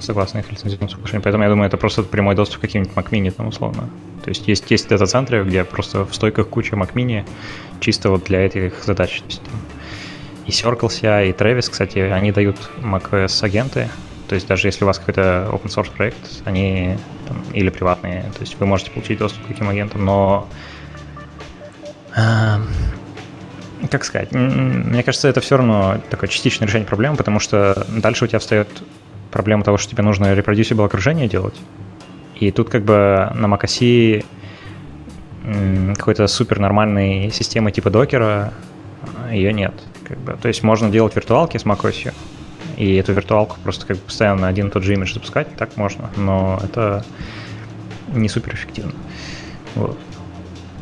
согласно 0.00 0.38
их 0.38 0.50
лицензионному 0.50 0.88
соглашению. 0.88 1.22
Поэтому 1.22 1.44
я 1.44 1.50
думаю, 1.50 1.68
это 1.68 1.76
просто 1.76 2.02
прямой 2.02 2.34
доступ 2.34 2.58
к 2.58 2.60
каким-нибудь 2.62 2.94
Mac 2.94 3.10
Mini 3.10 3.30
там 3.30 3.48
условно. 3.48 3.88
То 4.24 4.30
есть 4.30 4.48
есть, 4.48 4.70
есть 4.70 4.88
дата-центры, 4.88 5.44
где 5.44 5.64
просто 5.64 6.04
в 6.04 6.14
стойках 6.14 6.48
куча 6.48 6.76
Mac 6.76 6.92
Mini 6.94 7.24
чисто 7.80 8.10
вот 8.10 8.24
для 8.24 8.40
этих 8.40 8.84
задач. 8.84 9.20
То 9.20 9.26
есть, 9.26 9.42
там, 9.42 9.54
и 10.46 10.50
Circle 10.50 10.88
CI, 10.88 11.30
и 11.30 11.32
Travis, 11.32 11.70
кстати, 11.70 11.98
они 11.98 12.32
дают 12.32 12.56
macOS 12.78 13.44
агенты. 13.44 13.88
То 14.28 14.34
есть 14.34 14.46
даже 14.46 14.68
если 14.68 14.84
у 14.84 14.86
вас 14.86 14.98
какой-то 14.98 15.48
open 15.52 15.66
source 15.66 15.90
проект, 15.90 16.18
они 16.44 16.96
там, 17.28 17.42
или 17.52 17.68
приватные, 17.70 18.22
то 18.22 18.40
есть 18.40 18.58
вы 18.58 18.66
можете 18.66 18.90
получить 18.90 19.18
доступ 19.18 19.44
к 19.44 19.46
таким 19.46 19.68
агентам, 19.68 20.04
но 20.04 20.48
э, 22.16 22.56
как 23.88 24.04
сказать, 24.04 24.32
мне 24.32 25.02
кажется, 25.04 25.28
это 25.28 25.40
все 25.40 25.56
равно 25.56 26.00
такое 26.10 26.28
частичное 26.28 26.66
решение 26.66 26.88
проблемы, 26.88 27.16
потому 27.16 27.38
что 27.38 27.86
дальше 27.88 28.24
у 28.24 28.26
тебя 28.26 28.40
встает 28.40 28.68
проблема 29.30 29.64
того, 29.64 29.78
что 29.78 29.90
тебе 29.90 30.02
нужно 30.02 30.26
reproducible 30.34 30.84
окружение 30.84 31.28
делать. 31.28 31.54
И 32.38 32.50
тут 32.50 32.68
как 32.68 32.82
бы 32.82 33.30
на 33.34 33.46
macOS 33.46 34.24
какой-то 35.96 36.26
супер 36.26 36.58
нормальной 36.58 37.30
системы 37.30 37.70
типа 37.70 37.90
докера 37.90 38.52
ее 39.30 39.52
нет. 39.52 39.74
Как 40.04 40.18
бы. 40.18 40.36
То 40.40 40.48
есть 40.48 40.62
можно 40.62 40.90
делать 40.90 41.14
виртуалки 41.14 41.56
с 41.56 41.64
macOS, 41.64 42.12
и 42.76 42.94
эту 42.96 43.12
виртуалку 43.12 43.56
просто 43.62 43.86
как 43.86 43.96
бы 43.96 44.02
постоянно 44.02 44.42
на 44.42 44.48
один 44.48 44.68
и 44.68 44.70
тот 44.70 44.82
же 44.82 44.92
имидж 44.94 45.14
запускать, 45.14 45.54
так 45.56 45.76
можно, 45.76 46.10
но 46.16 46.60
это 46.62 47.04
не 48.08 48.28
супер 48.28 48.54
эффективно. 48.54 48.92
Вот. 49.74 49.98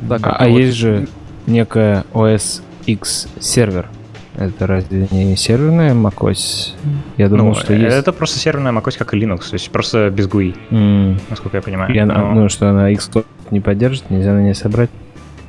Так, 0.09 0.27
а, 0.27 0.31
а 0.33 0.49
вот... 0.49 0.59
есть 0.59 0.77
же 0.77 1.09
некая 1.47 2.05
OS 2.13 2.63
X 2.87 3.29
сервер, 3.41 3.89
это 4.37 4.67
разве 4.67 5.07
не 5.11 5.37
серверная 5.37 5.95
macOS? 5.95 6.75
Я 7.17 7.29
думал, 7.29 7.47
ну, 7.47 7.55
что 7.55 7.73
есть. 7.73 7.95
Это 7.95 8.13
просто 8.13 8.39
серверная 8.39 8.73
macOS, 8.73 8.99
как 8.99 9.15
и 9.15 9.17
Linux, 9.19 9.51
то 9.51 9.55
есть 9.55 9.71
просто 9.71 10.11
без 10.11 10.27
GUI, 10.27 10.57
mm. 10.71 11.21
насколько 11.31 11.57
я 11.57 11.63
понимаю. 11.63 12.03
Она, 12.03 12.19
Но... 12.19 12.35
Ну, 12.35 12.49
что 12.49 12.69
она 12.69 12.93
Xcode 12.93 13.27
не 13.51 13.61
поддержит, 13.61 14.11
нельзя 14.11 14.33
на 14.33 14.41
ней 14.41 14.55
собрать? 14.55 14.91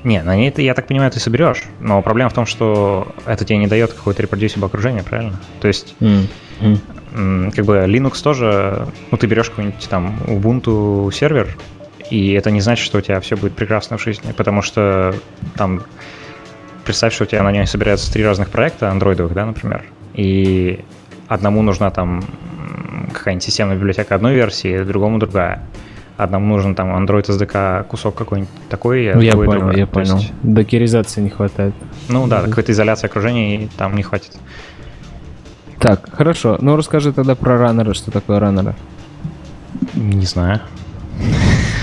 Не, 0.04 0.22
на 0.22 0.36
ней, 0.36 0.52
ты, 0.52 0.62
я 0.62 0.76
так 0.76 0.86
понимаю, 0.86 1.12
ты 1.12 1.20
соберешь. 1.20 1.64
Но 1.80 2.02
проблема 2.04 2.30
в 2.30 2.34
том, 2.34 2.46
что 2.46 3.08
это 3.26 3.44
тебе 3.44 3.58
не 3.58 3.68
дает 3.68 3.92
какое-то 3.92 4.22
reproducible 4.22 4.66
окружение, 4.66 5.04
правильно? 5.04 5.40
То 5.62 5.68
есть, 5.68 5.96
mm. 6.00 6.28
Mm. 6.62 7.52
как 7.52 7.66
бы 7.66 7.78
Linux 7.88 8.22
тоже, 8.22 8.88
ну, 9.10 9.18
ты 9.18 9.26
берешь 9.26 9.50
какой-нибудь 9.50 9.88
там 9.90 10.16
Ubuntu 10.28 11.12
сервер, 11.12 11.58
и 12.12 12.34
это 12.34 12.52
не 12.52 12.62
значит, 12.62 12.86
что 12.86 13.00
у 13.00 13.02
тебя 13.02 13.20
все 13.20 13.36
будет 13.36 13.54
прекрасно 13.54 13.98
в 13.98 14.04
жизни, 14.04 14.32
потому 14.32 14.62
что 14.62 15.16
там 15.56 15.82
представь, 16.86 17.14
что 17.14 17.24
у 17.24 17.28
тебя 17.28 17.44
на 17.44 17.52
ней 17.52 17.66
собираются 17.66 18.12
три 18.12 18.24
разных 18.24 18.50
проекта 18.50 18.90
андроидовых, 18.90 19.34
да, 19.34 19.46
например, 19.46 19.84
и 20.14 20.86
одному 21.28 21.62
нужна 21.62 21.90
там 21.92 22.24
какая-нибудь 23.14 23.44
системная 23.44 23.76
библиотека 23.76 24.16
одной 24.16 24.36
версии, 24.36 24.84
другому 24.84 25.20
другая. 25.20 25.64
Одному 26.18 26.56
нужен 26.56 26.76
там 26.76 26.96
Android 26.96 27.26
SDK 27.26 27.84
кусок 27.86 28.16
какой-нибудь 28.16 28.50
такой, 28.70 29.12
а 29.12 29.16
ну, 29.16 29.22
я 29.22 29.34
понял, 29.34 29.52
другой. 29.52 29.78
я 29.78 29.86
понял. 29.86 30.18
Есть... 30.18 30.34
Докеризации 30.44 31.20
не 31.20 31.30
хватает. 31.30 31.74
Ну 32.08 32.26
да, 32.28 32.42
какой-то 32.42 32.72
изоляции 32.72 33.08
окружения 33.08 33.68
там 33.78 33.96
не 33.96 34.04
хватит. 34.04 34.32
Так, 35.80 36.10
хорошо. 36.14 36.58
Ну 36.62 36.78
расскажи 36.78 37.12
тогда 37.12 37.36
про 37.36 37.58
раннеры, 37.58 37.94
что 37.94 38.12
такое 38.12 38.40
раннеры. 38.40 38.76
Не 39.94 40.26
знаю. 40.26 40.62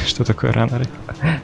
Что 0.07 0.25
такое 0.25 0.53
раннеры? 0.53 0.87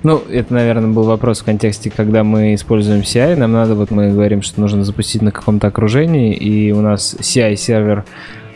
Ну, 0.02 0.22
это, 0.28 0.52
наверное, 0.52 0.88
был 0.88 1.04
вопрос 1.04 1.40
в 1.40 1.44
контексте, 1.44 1.90
когда 1.90 2.24
мы 2.24 2.54
используем 2.54 3.00
CI, 3.00 3.36
нам 3.36 3.52
надо, 3.52 3.74
вот 3.74 3.90
мы 3.90 4.10
говорим, 4.10 4.42
что 4.42 4.60
нужно 4.60 4.84
запустить 4.84 5.22
на 5.22 5.32
каком-то 5.32 5.66
окружении, 5.68 6.34
и 6.34 6.72
у 6.72 6.80
нас 6.80 7.16
CI-сервер 7.18 8.04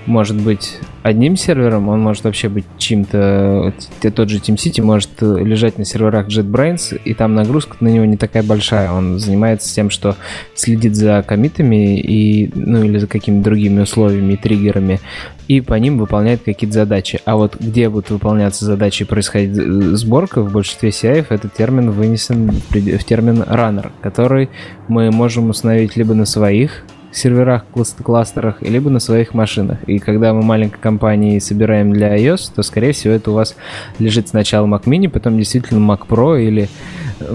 может 0.06 0.40
быть 0.40 0.78
одним 1.02 1.36
сервером, 1.36 1.88
он 1.88 2.00
может 2.00 2.24
вообще 2.24 2.48
быть 2.48 2.64
чьим-то... 2.78 3.72
Тот 4.14 4.28
же 4.28 4.38
TeamCity 4.38 4.82
может 4.82 5.10
лежать 5.20 5.78
на 5.78 5.84
серверах 5.84 6.28
JetBrains, 6.28 7.00
и 7.04 7.14
там 7.14 7.34
нагрузка 7.34 7.76
на 7.80 7.88
него 7.88 8.04
не 8.04 8.16
такая 8.16 8.42
большая. 8.42 8.92
Он 8.92 9.18
занимается 9.18 9.72
тем, 9.74 9.90
что 9.90 10.16
следит 10.54 10.94
за 10.94 11.24
комитами 11.26 11.98
и, 11.98 12.50
ну, 12.54 12.84
или 12.84 12.98
за 12.98 13.06
какими-то 13.06 13.44
другими 13.44 13.82
условиями 13.82 14.34
и 14.34 14.36
триггерами, 14.36 15.00
и 15.48 15.60
по 15.60 15.74
ним 15.74 15.98
выполняет 15.98 16.42
какие-то 16.42 16.74
задачи. 16.74 17.20
А 17.24 17.36
вот 17.36 17.56
где 17.58 17.88
будут 17.88 18.10
выполняться 18.10 18.64
задачи 18.64 19.02
и 19.02 19.06
происходить 19.06 19.54
сборка, 19.54 20.40
в 20.42 20.52
большинстве 20.52 20.90
CI 20.90 21.26
этот 21.28 21.52
термин 21.54 21.90
вынесен 21.90 22.50
в 22.50 23.04
термин 23.04 23.42
runner, 23.42 23.90
который 24.00 24.50
мы 24.88 25.10
можем 25.10 25.50
установить 25.50 25.96
либо 25.96 26.14
на 26.14 26.26
своих 26.26 26.84
серверах, 27.12 27.64
кластерах, 28.02 28.62
либо 28.62 28.90
на 28.90 28.98
своих 28.98 29.34
машинах. 29.34 29.78
И 29.86 29.98
когда 29.98 30.32
мы 30.32 30.42
маленькой 30.42 30.80
компанией 30.80 31.40
собираем 31.40 31.92
для 31.92 32.16
iOS, 32.16 32.52
то, 32.54 32.62
скорее 32.62 32.92
всего, 32.92 33.14
это 33.14 33.30
у 33.30 33.34
вас 33.34 33.54
лежит 33.98 34.28
сначала 34.28 34.66
Mac 34.66 34.84
Mini, 34.84 35.08
потом 35.08 35.36
действительно 35.36 35.78
Mac 35.78 36.06
Pro 36.08 36.42
или 36.42 36.68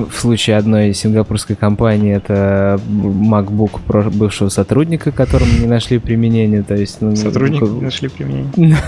в 0.09 0.13
случае 0.13 0.57
одной 0.57 0.93
сингапурской 0.93 1.55
компании 1.55 2.15
это 2.15 2.79
MacBook 2.87 3.79
Pro 3.87 4.09
бывшего 4.09 4.49
сотрудника, 4.49 5.11
которому 5.11 5.51
не 5.59 5.67
нашли 5.67 5.99
применения. 5.99 6.63
То 6.63 6.75
есть, 6.75 7.01
ну, 7.01 7.15
Сотрудник 7.15 7.61
ну, 7.61 7.81
нашли 7.81 8.09
применение. 8.09 8.77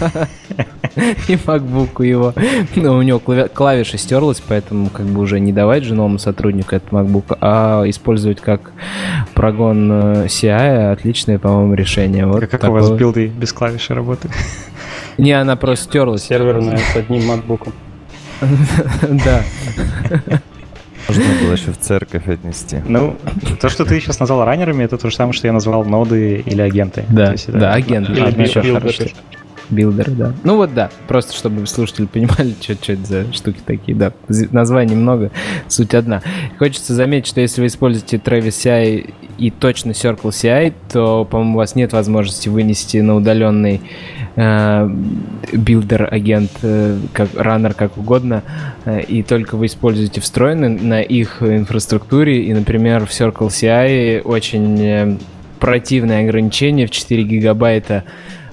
Да. 0.00 0.28
И 1.28 1.34
MacBook 1.34 2.04
его. 2.04 2.34
Но 2.74 2.96
у 2.96 3.02
него 3.02 3.20
клавиша 3.20 3.98
стерлась, 3.98 4.42
поэтому 4.46 4.90
как 4.90 5.06
бы 5.06 5.20
уже 5.20 5.38
не 5.38 5.52
давать 5.52 5.84
же 5.84 5.94
новому 5.94 6.18
сотруднику 6.18 6.74
этот 6.74 6.90
MacBook, 6.90 7.36
а 7.40 7.84
использовать 7.86 8.40
как 8.40 8.72
прогон 9.34 9.90
э, 9.92 10.26
CI 10.26 10.92
отличное, 10.92 11.38
по-моему, 11.38 11.74
решение. 11.74 12.26
Вот 12.26 12.40
как 12.40 12.50
такое. 12.50 12.70
у 12.70 12.72
вас 12.74 12.90
билды 12.90 13.28
без 13.28 13.52
клавиши 13.52 13.94
работают? 13.94 14.34
Не, 15.18 15.32
она 15.32 15.56
просто 15.56 15.84
стерлась. 15.86 16.24
Серверная 16.24 16.78
с 16.78 16.96
одним 16.96 17.30
MacBook. 17.30 17.72
Да. 19.08 19.42
Можно 21.08 21.24
было 21.42 21.52
еще 21.52 21.72
в 21.72 21.78
церковь 21.78 22.28
отнести. 22.28 22.82
Ну, 22.86 23.16
то, 23.60 23.70
что 23.70 23.84
ты 23.86 23.98
сейчас 23.98 24.20
назвал 24.20 24.44
раннерами, 24.44 24.84
это 24.84 24.98
то 24.98 25.08
же 25.08 25.16
самое, 25.16 25.32
что 25.32 25.46
я 25.46 25.54
назвал 25.54 25.84
ноды 25.84 26.42
или 26.44 26.60
агенты. 26.60 27.04
Да, 27.08 27.34
да, 27.48 27.72
агенты. 27.72 28.12
Или 28.12 28.22
Билдеры, 29.70 30.12
да. 30.12 30.32
Ну 30.44 30.56
вот 30.56 30.74
да, 30.74 30.90
просто 31.06 31.34
чтобы 31.34 31.66
слушатели 31.66 32.06
понимали, 32.06 32.54
что, 32.60 32.74
что 32.74 32.92
это 32.92 33.04
за 33.04 33.32
штуки 33.32 33.60
такие, 33.64 33.96
да. 33.96 34.12
Названий 34.28 34.96
много, 34.96 35.30
суть 35.68 35.94
одна. 35.94 36.22
Хочется 36.58 36.94
заметить, 36.94 37.28
что 37.28 37.40
если 37.40 37.60
вы 37.60 37.66
используете 37.66 38.16
Travis 38.16 38.48
CI 38.48 39.14
и 39.38 39.50
точно 39.50 39.90
Circle 39.90 40.30
CI, 40.30 40.72
то, 40.92 41.24
по-моему, 41.24 41.54
у 41.54 41.56
вас 41.58 41.74
нет 41.74 41.92
возможности 41.92 42.48
вынести 42.48 42.98
на 42.98 43.16
удаленный 43.16 43.80
э, 44.36 44.90
билдер, 45.52 46.08
агент, 46.10 46.50
э, 46.62 46.98
как 47.12 47.28
раннер, 47.34 47.74
как 47.74 47.96
угодно, 47.98 48.42
э, 48.84 49.02
и 49.02 49.22
только 49.22 49.56
вы 49.56 49.66
используете 49.66 50.20
встроенный 50.20 50.70
на 50.70 51.02
их 51.02 51.42
инфраструктуре, 51.42 52.44
и, 52.44 52.52
например, 52.52 53.06
в 53.06 53.10
Circle 53.10 53.48
CI 53.48 54.22
очень 54.22 55.18
противное 55.58 56.24
ограничение 56.24 56.86
в 56.86 56.90
4 56.90 57.22
гигабайта 57.24 58.04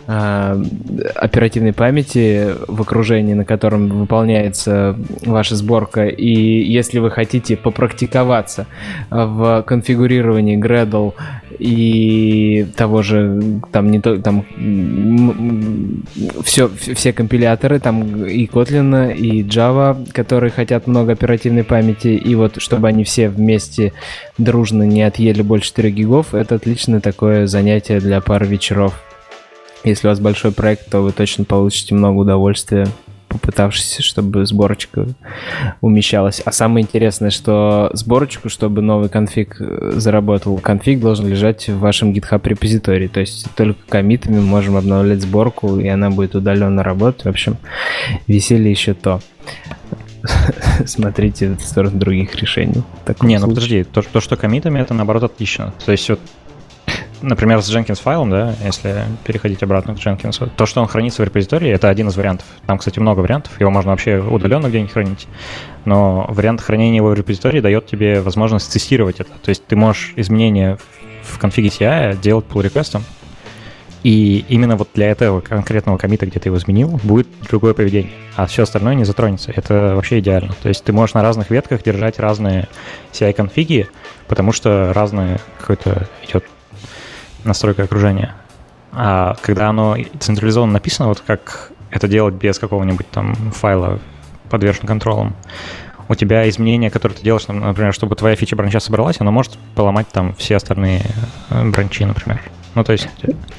оперативной 0.08 1.74
памяти 1.74 2.50
в 2.68 2.82
окружении, 2.82 3.34
на 3.34 3.46
котором 3.46 3.88
выполняется 3.88 4.96
ваша 5.26 5.56
сборка. 5.56 6.08
И 6.08 6.62
если 6.64 7.00
вы 7.00 7.10
хотите 7.10 7.58
попрактиковаться 7.58 8.68
в 9.10 9.64
конфигурировании 9.64 10.60
Gradle 10.60 11.14
и 11.58 12.68
того 12.76 13.02
же, 13.02 13.62
там 13.72 13.90
не 13.90 14.00
то, 14.00 14.18
там 14.20 14.46
все, 16.44 16.70
все 16.70 17.14
компиляторы, 17.14 17.80
там 17.80 18.26
и 18.26 18.46
Kotlin, 18.46 19.16
и 19.16 19.42
Java, 19.44 19.98
которые 20.12 20.52
хотят 20.52 20.86
много 20.86 21.14
оперативной 21.14 21.64
памяти, 21.64 22.10
и 22.10 22.36
вот 22.36 22.62
чтобы 22.62 22.88
они 22.88 23.04
все 23.04 23.30
вместе 23.30 23.94
дружно 24.38 24.84
не 24.84 25.02
отъели 25.04 25.42
больше 25.42 25.68
4 25.70 25.92
гигов, 25.92 26.36
это 26.36 26.56
отличное 26.56 27.00
такое 27.00 27.48
занятие 27.48 28.00
для 28.00 28.22
пары 28.22 28.46
вечеров. 28.46 29.02
Если 29.86 30.08
у 30.08 30.10
вас 30.10 30.20
большой 30.20 30.52
проект, 30.52 30.90
то 30.90 31.02
вы 31.02 31.12
точно 31.12 31.46
получите 31.46 31.94
много 31.94 32.18
удовольствия, 32.18 32.88
попытавшись, 33.28 34.00
чтобы 34.00 34.46
сборочка 34.48 35.08
умещалась. 35.82 36.42
А 36.44 36.52
самое 36.52 36.84
интересное, 36.84 37.30
что 37.30 37.92
сборочку, 37.94 38.50
чтобы 38.50 38.82
новый 38.82 39.10
конфиг 39.10 39.58
э, 39.60 39.92
заработал, 39.96 40.58
конфиг 40.58 41.00
должен 41.00 41.28
лежать 41.28 41.68
в 41.68 41.78
вашем 41.78 42.14
GitHub 42.14 42.42
репозитории. 42.48 43.08
То 43.08 43.20
есть 43.20 43.48
только 43.56 43.80
комитами 43.88 44.40
можем 44.40 44.76
обновлять 44.76 45.22
сборку, 45.22 45.80
и 45.80 45.88
она 45.88 46.10
будет 46.10 46.34
удаленно 46.34 46.82
работать. 46.82 47.26
В 47.26 47.30
общем, 47.30 47.58
веселье 48.26 48.72
еще 48.72 48.96
то 48.96 49.22
смотрите 50.86 51.56
в 51.56 51.62
сторону 51.62 52.00
других 52.00 52.36
решений. 52.36 52.82
Не, 53.22 53.38
ну 53.38 53.48
подожди, 53.48 53.84
то, 53.84 54.02
то, 54.02 54.20
что 54.20 54.36
комитами, 54.36 54.80
это 54.80 54.96
наоборот 54.96 55.24
отлично. 55.24 55.74
То 55.86 55.92
есть 55.92 56.10
вот 56.10 56.20
например, 57.22 57.62
с 57.62 57.70
Jenkins 57.74 58.02
файлом, 58.02 58.30
да, 58.30 58.56
если 58.64 59.04
переходить 59.24 59.64
обратно 59.64 59.96
к 59.96 59.98
Jenkins, 59.98 60.50
то, 60.56 60.66
что 60.66 60.82
он 60.82 60.88
хранится 60.88 61.22
в 61.22 61.26
репозитории, 61.26 61.70
это 61.70 61.90
один 61.90 62.08
из 62.10 62.16
вариантов. 62.16 62.46
Там, 62.66 62.78
кстати, 62.78 63.00
много 63.00 63.20
вариантов, 63.20 63.60
его 63.60 63.72
можно 63.72 63.92
вообще 63.92 64.20
удаленно 64.20 64.68
где-нибудь 64.68 64.92
хранить, 64.92 65.28
но 65.86 66.26
вариант 66.30 66.62
хранения 66.62 66.98
его 66.98 67.10
в 67.10 67.14
репозитории 67.14 67.60
дает 67.60 67.88
тебе 67.88 68.22
возможность 68.22 68.72
тестировать 68.72 69.20
это. 69.20 69.32
То 69.42 69.50
есть 69.50 69.66
ты 69.66 69.76
можешь 69.76 70.14
изменения 70.16 70.78
в 71.24 71.40
конфиге 71.40 71.70
CI 71.70 72.20
делать 72.22 72.46
pull 72.46 72.62
реквестом 72.64 73.04
и 74.06 74.46
именно 74.50 74.76
вот 74.76 74.90
для 74.94 75.10
этого 75.10 75.42
конкретного 75.42 75.98
комита, 75.98 76.28
где 76.28 76.40
ты 76.40 76.50
его 76.50 76.58
изменил, 76.58 77.00
будет 77.02 77.28
другое 77.50 77.74
поведение, 77.74 78.12
а 78.36 78.46
все 78.46 78.62
остальное 78.62 78.94
не 78.94 79.04
затронется. 79.04 79.52
Это 79.56 79.96
вообще 79.96 80.20
идеально. 80.20 80.54
То 80.62 80.70
есть 80.70 80.84
ты 80.84 80.94
можешь 80.94 81.16
на 81.16 81.24
разных 81.24 81.50
ветках 81.50 81.82
держать 81.82 82.20
разные 82.20 82.68
CI-конфиги, 83.14 83.88
потому 84.28 84.52
что 84.52 84.94
разное 84.94 85.40
какое-то 85.60 86.08
идет 86.22 86.46
настройка 87.46 87.84
окружения. 87.84 88.34
А 88.92 89.36
когда 89.42 89.70
оно 89.70 89.98
централизованно 90.20 90.74
написано, 90.74 91.10
вот 91.10 91.22
как 91.26 91.72
это 91.92 92.08
делать 92.08 92.36
без 92.36 92.60
какого-нибудь 92.60 93.10
там 93.10 93.36
файла 93.52 94.00
подвержен 94.50 94.86
контролем, 94.88 95.36
у 96.08 96.16
тебя 96.16 96.48
изменения, 96.50 96.92
которые 96.92 97.18
ты 97.18 97.24
делаешь, 97.24 97.48
например, 97.48 97.94
чтобы 97.94 98.16
твоя 98.16 98.36
фича 98.36 98.56
бранча 98.56 98.80
собралась, 98.80 99.18
оно 99.20 99.32
может 99.32 99.58
поломать 99.76 100.08
там 100.10 100.36
все 100.36 100.56
остальные 100.58 101.04
э, 101.50 101.70
бранчи, 101.70 102.06
например. 102.06 102.42
Ну, 102.76 102.84
то 102.84 102.92
есть... 102.92 103.08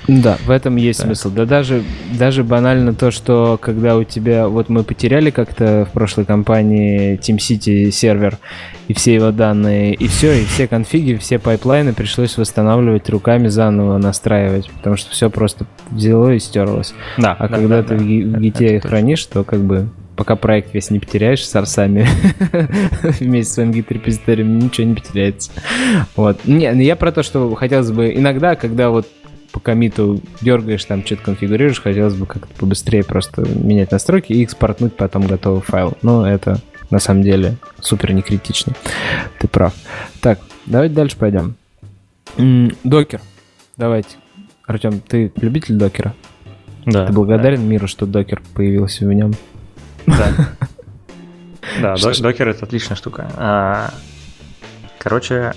Да, 0.06 0.36
в 0.44 0.50
этом 0.50 0.76
есть 0.76 1.00
да. 1.00 1.06
смысл. 1.06 1.30
Да 1.30 1.46
даже, 1.46 1.82
даже 2.18 2.44
банально 2.44 2.94
то, 2.94 3.10
что 3.10 3.58
когда 3.60 3.96
у 3.96 4.04
тебя... 4.04 4.46
Вот 4.48 4.68
мы 4.68 4.84
потеряли 4.84 5.30
как-то 5.30 5.86
в 5.90 5.92
прошлой 5.92 6.26
компании 6.26 7.18
TeamCity 7.18 7.90
сервер 7.90 8.38
и 8.88 8.94
все 8.94 9.14
его 9.14 9.32
данные, 9.32 9.94
и 9.94 10.06
все, 10.06 10.40
и 10.40 10.44
все 10.44 10.68
конфиги, 10.68 11.14
все 11.14 11.38
пайплайны 11.38 11.94
пришлось 11.94 12.36
восстанавливать 12.36 13.08
руками 13.08 13.48
заново, 13.48 13.98
настраивать, 13.98 14.70
потому 14.70 14.96
что 14.96 15.10
все 15.10 15.30
просто 15.30 15.66
взяло 15.90 16.34
и 16.34 16.38
стерлось. 16.38 16.94
Да, 17.16 17.32
а 17.32 17.48
да, 17.48 17.56
когда 17.56 17.82
да, 17.82 17.88
ты 17.88 17.96
да, 17.96 18.38
в 18.38 18.40
гите 18.40 18.80
хранишь, 18.80 19.24
то 19.26 19.44
как 19.44 19.60
бы 19.60 19.88
пока 20.16 20.36
проект 20.36 20.74
весь 20.74 20.90
не 20.90 20.98
потеряешь 20.98 21.46
с 21.46 21.54
сорсами 21.54 22.08
вместе 23.20 23.50
с 23.50 23.54
своим 23.54 23.72
git-репозиторием, 23.72 24.58
ничего 24.58 24.86
не 24.88 24.94
потеряется. 24.94 25.50
Вот. 26.16 26.44
Не, 26.46 26.72
ну 26.72 26.80
я 26.80 26.96
про 26.96 27.12
то, 27.12 27.22
что 27.22 27.54
хотелось 27.54 27.90
бы 27.90 28.12
иногда, 28.14 28.56
когда 28.56 28.90
вот 28.90 29.06
по 29.52 29.60
комиту 29.60 30.20
дергаешь, 30.40 30.84
там 30.84 31.04
что-то 31.04 31.22
конфигурируешь, 31.22 31.80
хотелось 31.80 32.14
бы 32.14 32.26
как-то 32.26 32.52
побыстрее 32.58 33.04
просто 33.04 33.42
менять 33.42 33.90
настройки 33.90 34.32
и 34.32 34.42
экспортнуть 34.42 34.94
потом 34.96 35.26
готовый 35.26 35.62
файл. 35.62 35.96
Но 36.02 36.28
это 36.28 36.60
на 36.90 36.98
самом 36.98 37.22
деле 37.22 37.56
супер 37.80 38.12
не 38.12 38.22
критично. 38.22 38.74
Ты 39.38 39.48
прав. 39.48 39.74
Так, 40.20 40.40
давайте 40.66 40.94
дальше 40.94 41.16
пойдем. 41.16 41.56
Докер. 42.84 43.20
Давайте. 43.76 44.16
Артем, 44.66 45.00
ты 45.00 45.32
любитель 45.36 45.76
докера? 45.76 46.14
Да. 46.84 47.06
Ты 47.06 47.12
благодарен 47.12 47.60
да. 47.60 47.66
миру, 47.66 47.88
что 47.88 48.06
докер 48.06 48.42
появился 48.54 49.06
в 49.06 49.12
нем? 49.12 49.32
Да. 50.06 50.32
Да, 51.80 51.96
докер 51.96 52.48
это 52.48 52.64
отличная 52.64 52.96
штука. 52.96 53.28
А, 53.36 53.90
короче, 54.98 55.52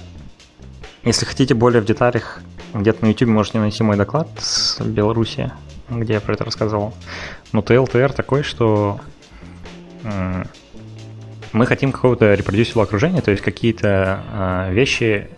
если 1.03 1.23
хотите 1.23 1.53
более 1.53 1.81
в 1.81 1.85
деталях, 1.85 2.41
где-то 2.73 3.05
на 3.05 3.09
YouTube 3.09 3.29
можете 3.29 3.59
найти 3.59 3.83
мой 3.83 3.95
доклад 3.95 4.27
с 4.37 4.81
Беларуси, 4.81 5.51
где 5.89 6.13
я 6.13 6.19
про 6.19 6.33
это 6.33 6.43
рассказывал. 6.45 6.93
Но 7.53 7.61
TLTR 7.61 8.13
такой, 8.13 8.43
что 8.43 8.99
мы 11.51 11.65
хотим 11.65 11.91
какого-то 11.91 12.33
репродюсила 12.33 12.83
окружения, 12.83 13.21
то 13.21 13.31
есть 13.31 13.43
какие-то 13.43 14.23
а, 14.31 14.69
вещи 14.71 15.29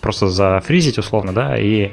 просто 0.00 0.28
зафризить 0.28 0.98
условно, 0.98 1.32
да, 1.32 1.58
и 1.58 1.90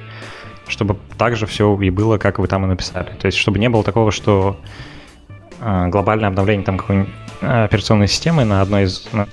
чтобы 0.68 0.98
также 1.18 1.46
все 1.46 1.80
и 1.82 1.90
было, 1.90 2.18
как 2.18 2.40
вы 2.40 2.48
там 2.48 2.66
и 2.66 2.68
написали. 2.68 3.12
То 3.20 3.26
есть, 3.28 3.38
чтобы 3.38 3.60
не 3.60 3.70
было 3.70 3.84
такого, 3.84 4.12
что 4.12 4.60
глобальное 5.60 6.30
обновление 6.30 6.66
там 6.66 6.78
какой-нибудь 6.78 7.14
а, 7.42 7.66
операционной 7.66 8.08
системы 8.08 8.44
на 8.46 8.62
одной 8.62 8.84
из... 8.84 9.08
На... 9.14 9.28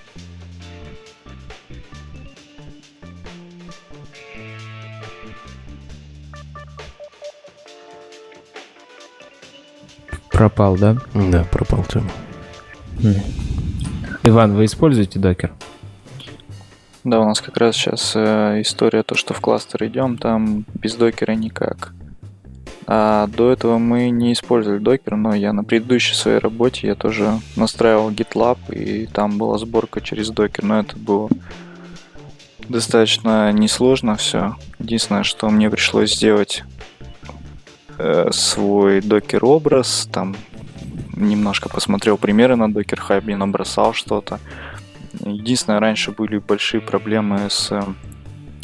Пропал, 10.31 10.77
да? 10.77 10.97
Да, 11.15 11.45
пропал 11.45 11.85
тема. 11.85 12.11
Иван, 14.25 14.55
вы 14.55 14.65
используете 14.65 15.19
докер? 15.19 15.53
Да, 17.05 17.21
у 17.21 17.25
нас 17.25 17.41
как 17.41 17.57
раз 17.57 17.75
сейчас 17.75 18.13
э, 18.15 18.61
история, 18.61 19.03
то, 19.03 19.17
что 19.17 19.35
в 19.35 19.41
кластер 19.41 19.85
идем, 19.87 20.17
там 20.17 20.65
без 20.75 20.95
докера 20.95 21.33
никак. 21.33 21.93
А 22.87 23.29
до 23.29 23.53
этого 23.53 23.79
мы 23.79 24.11
не 24.11 24.33
использовали 24.33 24.79
докер, 24.79 25.17
но 25.17 25.35
я 25.35 25.53
на 25.53 25.65
предыдущей 25.65 26.15
своей 26.15 26.39
работе 26.39 26.89
я 26.89 26.95
тоже 26.95 27.39
настраивал 27.57 28.11
GitLab, 28.11 28.59
и 28.75 29.07
там 29.07 29.39
была 29.39 29.59
сборка 29.59 30.01
через 30.01 30.31
докер, 30.31 30.65
но 30.65 30.81
это 30.81 30.97
было 30.97 31.29
достаточно 32.69 33.53
несложно 33.53 34.17
все. 34.17 34.57
Единственное, 34.79 35.23
что 35.23 35.49
мне 35.49 35.71
пришлось 35.71 36.15
сделать 36.15 36.65
э, 37.99 38.31
свой 38.33 39.01
Docker 39.01 39.45
образ, 39.45 40.09
там 40.13 40.35
немножко 41.15 41.69
посмотрел 41.69 42.17
примеры 42.17 42.57
на 42.57 42.73
Docker 42.73 43.01
Hub 43.01 43.22
е, 43.22 43.37
набросал 43.37 43.93
что-то. 43.93 44.41
Единственное, 45.21 45.79
раньше 45.79 46.11
были 46.11 46.39
большие 46.39 46.81
проблемы 46.81 47.49
с 47.49 47.71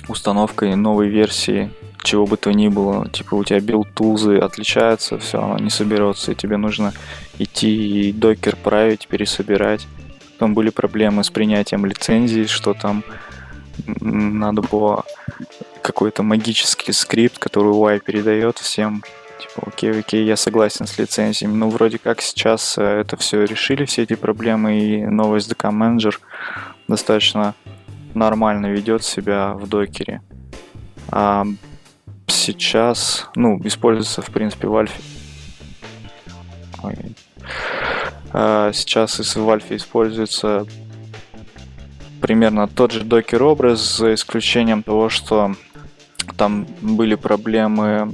установкой 0.09 0.75
новой 0.75 1.09
версии 1.09 1.71
чего 2.03 2.27
бы 2.27 2.37
то 2.37 2.53
ни 2.53 2.69
было. 2.69 3.09
Типа 3.09 3.35
у 3.35 3.45
тебя 3.45 3.61
build 3.61 3.93
тулзы 3.95 4.39
отличаются, 4.39 5.19
все, 5.19 5.43
оно 5.43 5.59
не 5.59 5.71
соберется, 5.71 6.33
и 6.33 6.35
тебе 6.35 6.57
нужно 6.57 6.93
идти 7.39 8.09
и 8.09 8.13
Docker 8.12 8.57
править, 8.57 9.09
пересобирать. 9.09 9.87
Потом 10.33 10.55
были 10.55 10.71
проблемы 10.71 11.25
с 11.25 11.31
принятием 11.31 11.85
лицензий, 11.85 12.47
что 12.47 12.75
там 12.75 13.03
надо 13.87 14.63
было 14.63 15.05
какой-то 15.83 16.23
магический 16.23 16.93
скрипт, 16.93 17.39
который 17.39 17.73
UI 17.73 18.01
передает 18.01 18.59
всем. 18.59 19.03
Типа, 19.39 19.69
окей, 19.69 19.99
окей, 19.99 20.25
я 20.25 20.37
согласен 20.37 20.87
с 20.87 20.99
лицензиями. 20.99 21.55
Ну, 21.55 21.71
вроде 21.71 21.99
как 21.99 22.21
сейчас 22.21 22.77
э, 22.77 22.83
это 22.83 23.17
все 23.17 23.45
решили, 23.45 23.85
все 23.85 24.03
эти 24.03 24.15
проблемы, 24.15 24.81
и 24.81 25.07
новый 25.07 25.39
SDK 25.39 25.71
менеджер 25.71 26.21
достаточно 26.89 27.55
нормально 28.15 28.67
ведет 28.67 29.05
себя 29.05 29.53
в 29.55 29.69
докере. 29.69 30.23
А 31.11 31.47
сейчас, 32.29 33.29
ну, 33.35 33.61
используется, 33.64 34.22
в 34.22 34.31
принципе, 34.31 34.68
в 34.68 34.76
альфе. 34.76 35.01
А 38.33 38.72
сейчас 38.72 39.18
в 39.37 39.51
альфе 39.51 39.76
используется 39.76 40.66
примерно 42.20 42.68
тот 42.68 42.93
же 42.93 43.05
докер-образ, 43.05 43.97
за 43.97 44.14
исключением 44.14 44.83
того, 44.83 45.09
что 45.09 45.55
там 46.37 46.66
были 46.81 47.14
проблемы 47.14 48.12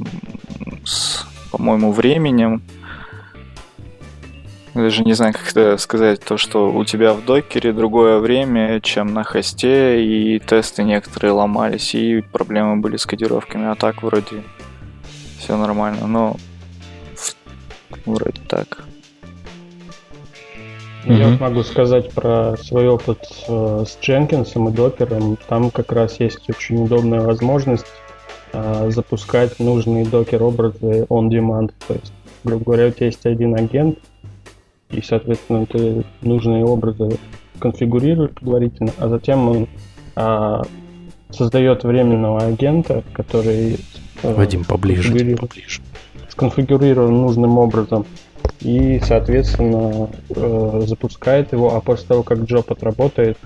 с, 0.85 1.27
по-моему, 1.51 1.93
временем. 1.93 2.63
Даже 4.75 5.05
не 5.05 5.13
знаю, 5.13 5.33
как 5.33 5.49
это 5.51 5.77
сказать, 5.79 6.21
то, 6.25 6.37
что 6.37 6.73
у 6.73 6.85
тебя 6.85 7.15
в 7.15 7.25
докере 7.25 7.73
другое 7.73 8.19
время, 8.19 8.81
чем 8.81 9.15
на 9.15 9.23
хосте, 9.23 10.05
и 10.05 10.41
тесты 10.41 10.83
некоторые 10.83 11.31
ломались, 11.31 11.95
и 11.95 12.21
проблемы 12.21 12.77
были 12.81 12.97
с 12.97 13.07
кодировками, 13.07 13.67
а 13.67 13.77
так 13.77 14.03
вроде 14.03 14.43
все 15.39 15.57
нормально, 15.57 16.09
но 16.09 16.37
вроде 18.05 18.41
так. 18.49 18.85
Я 21.05 21.29
mm-hmm. 21.29 21.41
могу 21.41 21.63
сказать 21.63 22.11
про 22.13 22.57
свой 22.57 22.89
опыт 22.89 23.19
э, 23.47 23.85
с 23.87 23.99
Jenkins 24.01 24.53
и 24.55 24.73
докером. 24.73 25.37
Там 25.49 25.71
как 25.71 25.93
раз 25.93 26.19
есть 26.19 26.49
очень 26.49 26.83
удобная 26.83 27.21
возможность 27.21 27.87
э, 28.55 28.91
запускать 28.91 29.59
нужные 29.59 30.07
докер-образы 30.07 31.05
on 31.11 31.29
demand. 31.29 31.73
То 31.87 31.95
есть, 31.95 32.13
грубо 32.43 32.65
говоря, 32.65 32.87
у 32.87 32.91
тебя 32.91 33.07
есть 33.07 33.27
один 33.27 33.55
агент, 33.55 33.99
и, 34.95 35.03
соответственно, 35.03 35.67
ты 35.67 36.05
нужные 36.23 36.65
образы 36.65 37.19
конфигурируешь 37.59 38.33
предварительно, 38.33 38.93
а 38.99 39.09
затем 39.09 39.49
он 39.49 39.69
э, 40.17 40.63
создает 41.31 41.85
временного 41.85 42.45
агента, 42.45 43.03
который 43.13 43.79
э, 44.23 44.35
Вадим, 44.35 44.65
поближе, 44.65 45.13
поближе. 45.37 45.81
сконфигурирован 46.29 47.13
нужным 47.13 47.59
образом 47.59 48.07
и, 48.61 49.01
соответственно, 49.05 50.11
э, 50.31 50.83
запускает 50.87 51.53
его, 51.53 51.75
а 51.75 51.81
после 51.81 52.07
того, 52.07 52.23
как 52.23 52.41
джоб 52.41 52.71
отработает, 52.71 53.39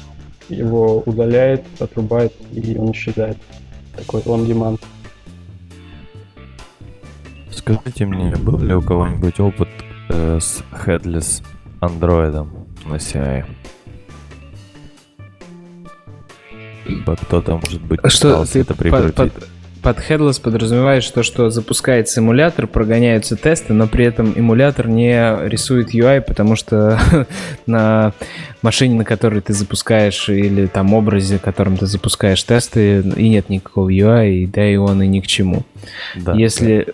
его 0.49 1.03
удаляет, 1.05 1.65
отрубает, 1.79 2.33
и 2.53 2.77
он 2.79 2.93
исчезает. 2.93 3.37
Такой 3.97 4.21
on 4.23 4.47
demand. 4.47 4.81
Скажите 7.51 8.07
мне, 8.07 8.35
был 8.37 8.59
ли 8.59 8.75
у 8.75 8.81
кого-нибудь 8.81 9.41
опыт 9.41 9.69
э, 10.09 10.39
с 10.41 10.63
headless 10.87 11.43
андроидом 11.81 12.67
на 12.87 12.95
CI? 12.95 13.45
Кто-то, 17.23 17.57
может 17.57 17.83
быть, 17.83 18.01
что 18.07 18.45
ты 18.47 18.61
это 18.61 18.75
прикрутить? 18.75 19.15
Под, 19.15 19.33
под, 19.33 19.49
под 19.83 19.99
headless 19.99 20.41
подразумеваешь 20.41 21.09
то, 21.11 21.23
что 21.23 21.51
запускает 21.51 22.09
симулятор, 22.09 22.67
прогоняются 22.67 23.37
тесты, 23.37 23.75
но 23.75 23.87
при 23.87 24.07
этом 24.07 24.33
эмулятор 24.35 24.89
не 24.89 25.49
рисует 25.49 25.95
UI, 25.95 26.23
потому 26.23 26.57
что 26.57 26.99
на 27.67 28.13
машине, 28.63 28.97
на 28.97 29.05
которой 29.05 29.41
ты 29.41 29.53
запускаешь, 29.53 30.29
или 30.29 30.67
там 30.67 30.95
образе, 30.95 31.39
которым 31.39 31.77
ты 31.77 31.87
запускаешь 31.87 32.43
тесты, 32.43 33.01
и 33.01 33.29
нет 33.29 33.51
никакого 33.51 33.91
UI, 33.91 34.31
и 34.31 34.47
да 34.47 34.67
и 34.67 34.77
он 34.77 35.03
и 35.03 35.07
ни 35.07 35.21
к 35.21 35.27
чему. 35.27 35.65
Да, 36.17 36.35
Если 36.35 36.85
да 36.87 36.93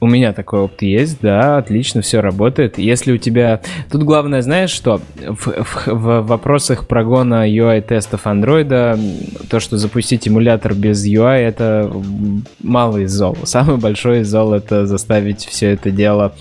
у 0.00 0.06
меня 0.06 0.32
такой 0.32 0.60
опыт 0.60 0.82
есть, 0.82 1.20
да, 1.20 1.58
отлично, 1.58 2.02
все 2.02 2.20
работает. 2.20 2.78
Если 2.78 3.12
у 3.12 3.18
тебя... 3.18 3.60
Тут 3.90 4.02
главное, 4.02 4.42
знаешь 4.42 4.70
что? 4.70 5.00
В, 5.16 5.64
в, 5.64 5.86
в 5.86 6.20
вопросах 6.22 6.86
прогона 6.86 7.48
UI-тестов 7.48 8.26
андроида, 8.26 8.98
то, 9.48 9.60
что 9.60 9.78
запустить 9.78 10.28
эмулятор 10.28 10.74
без 10.74 11.06
UI, 11.06 11.38
это 11.38 11.90
малый 12.62 13.06
зол. 13.06 13.36
Самый 13.44 13.76
большой 13.78 14.24
зол— 14.24 14.52
это 14.54 14.86
заставить 14.86 15.46
все 15.46 15.72
это 15.72 15.90
дело 15.90 16.34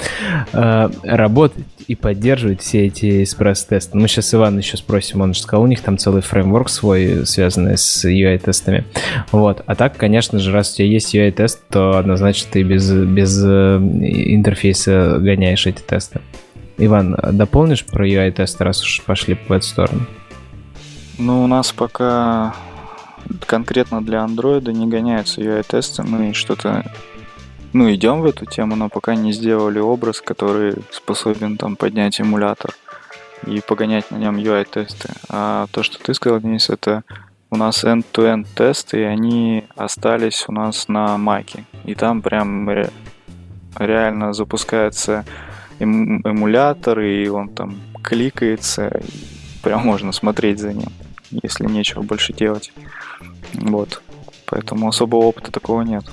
э, 0.53 0.89
работать 1.03 1.65
и 1.87 1.95
поддерживать 1.95 2.61
все 2.61 2.87
эти 2.87 3.23
экспресс-тесты. 3.23 3.97
Мы 3.97 4.07
сейчас 4.07 4.33
Иван 4.33 4.57
еще 4.57 4.77
спросим, 4.77 5.21
он 5.21 5.33
же 5.33 5.41
сказал, 5.41 5.63
у 5.63 5.67
них 5.67 5.81
там 5.81 5.97
целый 5.97 6.21
фреймворк 6.21 6.69
свой, 6.69 7.25
связанный 7.25 7.77
с 7.77 8.05
UI-тестами. 8.05 8.85
Вот. 9.31 9.63
А 9.65 9.75
так, 9.75 9.97
конечно 9.97 10.39
же, 10.39 10.51
раз 10.51 10.73
у 10.73 10.75
тебя 10.77 10.87
есть 10.87 11.13
UI-тест, 11.13 11.61
то 11.69 11.97
однозначно 11.97 12.49
ты 12.51 12.63
без, 12.63 12.91
без 12.91 13.41
э, 13.43 13.77
интерфейса 13.77 15.17
гоняешь 15.19 15.65
эти 15.67 15.81
тесты. 15.81 16.21
Иван, 16.77 17.15
дополнишь 17.31 17.85
про 17.85 18.07
UI-тесты, 18.07 18.63
раз 18.63 18.81
уж 18.81 19.01
пошли 19.03 19.37
в 19.47 19.51
эту 19.51 19.65
сторону? 19.65 20.01
Ну, 21.17 21.43
у 21.43 21.47
нас 21.47 21.71
пока 21.71 22.53
конкретно 23.45 24.03
для 24.03 24.23
андроида 24.23 24.73
не 24.73 24.87
гоняются 24.87 25.41
UI-тесты. 25.41 26.03
Мы 26.03 26.33
что-то 26.33 26.83
ну, 27.75 27.93
идем 27.93 28.21
в 28.21 28.25
эту 28.25 28.45
тему, 28.45 28.77
но 28.77 28.87
пока 28.87 29.15
не 29.15 29.33
сделали 29.33 29.79
образ, 29.79 30.21
который 30.21 30.75
способен 30.91 31.57
там 31.57 31.75
поднять 31.75 32.21
эмулятор 32.21 32.71
и 33.45 33.59
погонять 33.59 34.11
на 34.11 34.15
нем 34.15 34.37
UI-тесты. 34.37 35.09
А 35.27 35.67
то, 35.71 35.83
что 35.83 35.99
ты 35.99 36.13
сказал, 36.13 36.39
Денис, 36.39 36.69
это 36.69 37.03
у 37.49 37.57
нас 37.57 37.83
end-to-end 37.83 38.47
тесты, 38.55 39.01
и 39.01 39.03
они 39.03 39.65
остались 39.75 40.45
у 40.47 40.53
нас 40.53 40.87
на 40.87 41.17
маке. 41.17 41.65
И 41.83 41.95
там 41.95 42.21
прям 42.21 42.69
ре- 42.69 42.91
реально 43.77 44.31
запускается 44.31 45.25
эм- 45.79 46.21
эмулятор, 46.23 47.01
и 47.01 47.27
он 47.27 47.49
там 47.49 47.75
кликается, 48.01 48.87
и 48.87 49.61
прям 49.61 49.81
можно 49.81 50.13
смотреть 50.13 50.59
за 50.59 50.71
ним, 50.71 50.93
если 51.29 51.65
нечего 51.65 52.03
больше 52.03 52.31
делать. 52.31 52.71
Вот. 53.53 54.01
Поэтому 54.45 54.87
особого 54.87 55.23
опыта 55.23 55.51
такого 55.51 55.81
нет. 55.81 56.05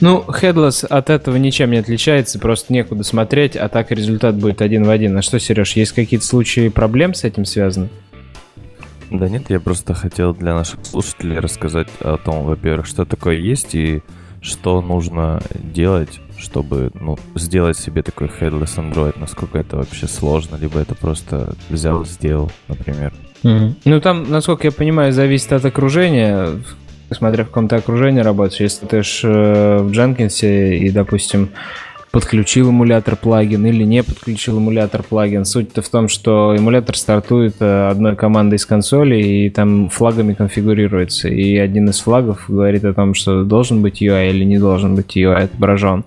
Ну, 0.00 0.24
Headless 0.28 0.86
от 0.86 1.10
этого 1.10 1.36
ничем 1.36 1.70
не 1.70 1.78
отличается, 1.78 2.38
просто 2.38 2.72
некуда 2.72 3.04
смотреть, 3.04 3.56
а 3.56 3.68
так 3.68 3.90
результат 3.90 4.34
будет 4.36 4.60
один 4.60 4.84
в 4.84 4.90
один. 4.90 5.16
А 5.16 5.22
что, 5.22 5.38
Сереж, 5.38 5.72
есть 5.72 5.92
какие-то 5.92 6.26
случаи 6.26 6.68
проблем 6.68 7.14
с 7.14 7.24
этим 7.24 7.44
связаны? 7.44 7.88
Да 9.10 9.28
нет, 9.28 9.50
я 9.50 9.60
просто 9.60 9.94
хотел 9.94 10.34
для 10.34 10.54
наших 10.54 10.84
слушателей 10.86 11.38
рассказать 11.38 11.88
о 12.00 12.16
том, 12.16 12.44
во-первых, 12.44 12.86
что 12.86 13.04
такое 13.04 13.36
есть 13.36 13.74
и 13.74 14.02
что 14.40 14.80
нужно 14.80 15.40
делать, 15.54 16.20
чтобы 16.38 16.90
ну, 16.98 17.18
сделать 17.34 17.78
себе 17.78 18.02
такой 18.02 18.28
headless 18.28 18.76
Android, 18.76 19.18
насколько 19.18 19.58
это 19.58 19.76
вообще 19.76 20.08
сложно, 20.08 20.56
либо 20.56 20.80
это 20.80 20.94
просто 20.94 21.54
взял, 21.68 22.04
сделал, 22.04 22.50
например. 22.68 23.12
Mm-hmm. 23.44 23.74
Ну 23.84 24.00
там, 24.00 24.30
насколько 24.30 24.66
я 24.66 24.72
понимаю, 24.72 25.12
зависит 25.12 25.52
от 25.52 25.64
окружения 25.64 26.48
смотря 27.14 27.44
в 27.44 27.48
каком-то 27.48 27.76
окружении 27.76 28.20
работаешь. 28.20 28.60
Если 28.60 28.86
ты 28.86 29.02
ж 29.02 29.20
э, 29.24 29.78
в 29.78 29.90
Дженкинсе 29.90 30.76
и, 30.76 30.90
допустим, 30.90 31.50
подключил 32.12 32.68
эмулятор 32.68 33.16
плагин 33.16 33.64
или 33.66 33.84
не 33.84 34.02
подключил 34.02 34.58
эмулятор 34.58 35.02
плагин. 35.02 35.46
Суть-то 35.46 35.80
в 35.80 35.88
том, 35.88 36.08
что 36.08 36.54
эмулятор 36.54 36.94
стартует 36.94 37.54
э, 37.60 37.88
одной 37.88 38.16
командой 38.16 38.56
из 38.56 38.66
консоли 38.66 39.16
и 39.16 39.50
там 39.50 39.88
флагами 39.88 40.34
конфигурируется. 40.34 41.28
И 41.28 41.56
один 41.56 41.88
из 41.88 42.00
флагов 42.00 42.44
говорит 42.48 42.84
о 42.84 42.92
том, 42.92 43.14
что 43.14 43.44
должен 43.44 43.80
быть 43.80 44.02
UI 44.02 44.28
или 44.28 44.44
не 44.44 44.58
должен 44.58 44.94
быть 44.94 45.16
UI 45.16 45.44
отображен. 45.44 46.04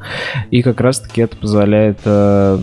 И 0.51 0.61
как 0.61 0.79
раз-таки 0.79 1.21
это 1.21 1.35
позволяет 1.37 1.97
э, 2.05 2.59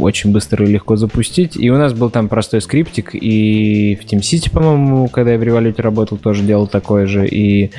очень 0.00 0.32
быстро 0.32 0.66
и 0.66 0.72
легко 0.72 0.96
запустить. 0.96 1.56
И 1.56 1.70
у 1.70 1.78
нас 1.78 1.92
был 1.92 2.10
там 2.10 2.28
простой 2.28 2.60
скриптик, 2.60 3.10
и 3.14 3.96
в 4.02 4.12
TeamCity, 4.12 4.50
по-моему, 4.50 5.06
когда 5.06 5.32
я 5.32 5.38
в 5.38 5.42
Revolut 5.42 5.80
работал, 5.80 6.18
тоже 6.18 6.42
делал 6.42 6.66
такое 6.66 7.06
же. 7.06 7.28
И 7.28 7.70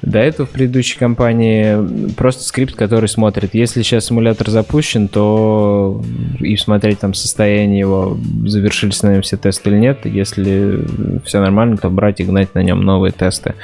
до 0.00 0.20
этого 0.20 0.46
в 0.46 0.50
предыдущей 0.50 0.96
компании 0.96 2.12
просто 2.14 2.44
скрипт, 2.44 2.76
который 2.76 3.08
смотрит, 3.08 3.54
если 3.54 3.82
сейчас 3.82 4.11
симулятор 4.12 4.50
запущен, 4.50 5.08
то 5.08 6.02
и 6.38 6.56
смотреть 6.56 7.00
там 7.00 7.14
состояние 7.14 7.80
его, 7.80 8.18
завершились 8.44 9.02
на 9.02 9.14
нем 9.14 9.22
все 9.22 9.38
тесты 9.38 9.70
или 9.70 9.78
нет. 9.78 10.04
Если 10.04 10.84
все 11.24 11.40
нормально, 11.40 11.78
то 11.78 11.88
брать 11.88 12.20
и 12.20 12.24
гнать 12.24 12.54
на 12.54 12.62
нем 12.62 12.82
новые 12.82 13.12
тесты, 13.12 13.54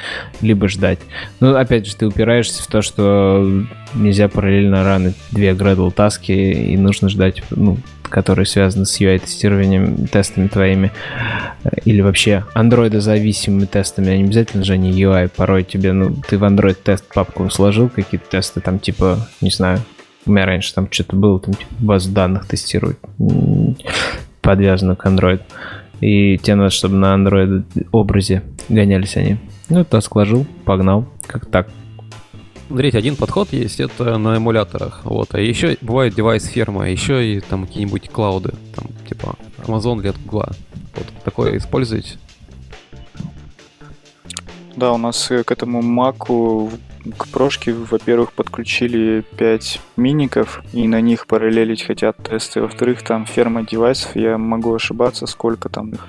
либо 0.41 0.67
ждать. 0.67 0.99
Ну, 1.39 1.55
опять 1.55 1.85
же, 1.85 1.95
ты 1.95 2.07
упираешься 2.07 2.63
в 2.63 2.67
то, 2.67 2.81
что 2.81 3.47
нельзя 3.93 4.27
параллельно 4.27 4.83
ранить 4.83 5.15
две 5.31 5.51
Gradle 5.51 5.91
таски, 5.91 6.31
и 6.31 6.75
нужно 6.77 7.09
ждать, 7.09 7.43
ну, 7.51 7.77
которые 8.09 8.47
связаны 8.47 8.87
с 8.87 8.99
UI-тестированием, 8.99 10.07
тестами 10.07 10.47
твоими, 10.47 10.91
или 11.85 12.01
вообще 12.01 12.43
андроидозависимыми 12.55 13.65
тестами, 13.65 14.09
а 14.09 14.17
не 14.17 14.23
обязательно 14.23 14.63
же 14.63 14.73
они 14.73 14.89
UI, 14.89 15.29
порой 15.35 15.63
тебе, 15.63 15.93
ну, 15.93 16.15
ты 16.27 16.39
в 16.39 16.43
Android 16.43 16.77
тест 16.83 17.05
папку 17.13 17.47
сложил 17.51 17.87
какие-то 17.87 18.27
тесты, 18.27 18.61
там, 18.61 18.79
типа, 18.79 19.27
не 19.41 19.51
знаю, 19.51 19.79
у 20.25 20.31
меня 20.31 20.45
раньше 20.45 20.73
там 20.73 20.91
что-то 20.91 21.15
было, 21.15 21.39
там 21.39 21.53
типа 21.53 21.71
базу 21.79 22.11
данных 22.11 22.47
тестируют, 22.47 22.99
подвязанную 24.41 24.97
к 24.97 25.05
Android. 25.05 25.41
И 26.01 26.37
тебе 26.37 26.55
надо, 26.55 26.69
чтобы 26.69 26.95
на 26.95 27.15
Android 27.15 27.65
образе 27.91 28.43
гонялись 28.69 29.17
они. 29.17 29.37
Ну, 29.69 29.83
таск 29.83 30.15
ложил, 30.15 30.45
погнал, 30.65 31.05
как 31.27 31.45
так. 31.45 31.69
Смотрите, 32.67 32.97
один 32.99 33.15
подход 33.15 33.51
есть, 33.51 33.79
это 33.79 34.17
на 34.17 34.37
эмуляторах. 34.37 35.01
Вот. 35.03 35.33
А 35.33 35.39
еще 35.39 35.77
бывает 35.81 36.13
девайс 36.13 36.45
ферма, 36.45 36.89
еще 36.89 37.35
и 37.35 37.39
там 37.39 37.65
какие-нибудь 37.65 38.09
клауды, 38.09 38.53
там, 38.75 38.85
типа 39.07 39.35
Amazon 39.65 39.99
или 39.99 40.09
от 40.09 40.21
Google. 40.23 40.51
Вот 40.95 41.07
такое 41.23 41.57
используете? 41.57 42.17
Да, 44.75 44.93
у 44.93 44.97
нас 44.97 45.29
э, 45.31 45.43
к 45.43 45.51
этому 45.51 45.81
маку 45.81 46.71
к 47.17 47.27
прошке, 47.27 47.73
во-первых, 47.73 48.33
подключили 48.33 49.23
5 49.37 49.81
миников, 49.97 50.61
и 50.73 50.87
на 50.87 51.01
них 51.01 51.27
параллелить 51.27 51.83
хотят 51.83 52.17
тесты. 52.17 52.61
Во-вторых, 52.61 53.03
там 53.03 53.25
ферма 53.25 53.63
девайсов, 53.63 54.15
я 54.15 54.37
могу 54.37 54.73
ошибаться, 54.73 55.25
сколько 55.25 55.69
там 55.69 55.91
их. 55.91 56.07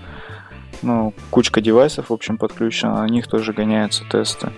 Ну, 0.83 1.15
кучка 1.31 1.61
девайсов, 1.61 2.11
в 2.11 2.13
общем, 2.13 2.39
подключена, 2.39 3.03
на 3.03 3.09
них 3.09 3.29
тоже 3.29 3.53
гоняются 3.53 4.05
тесты. 4.11 4.51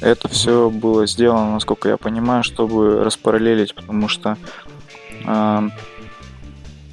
Это 0.00 0.28
все 0.28 0.70
было 0.70 1.06
сделано, 1.06 1.54
насколько 1.54 1.88
я 1.88 1.96
понимаю, 1.96 2.44
чтобы 2.44 3.02
распараллелить, 3.02 3.74
потому 3.74 4.08
что 4.08 4.36
э, 5.24 5.68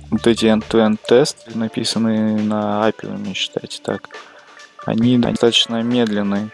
вот 0.09 0.27
эти 0.27 0.45
end-to-end 0.45 0.97
тесты, 1.05 1.57
написанные 1.57 2.41
на 2.41 2.89
API, 2.89 3.33
считайте 3.33 3.81
так, 3.83 4.09
они 4.85 5.17
достаточно 5.17 5.81
медленные 5.83 6.51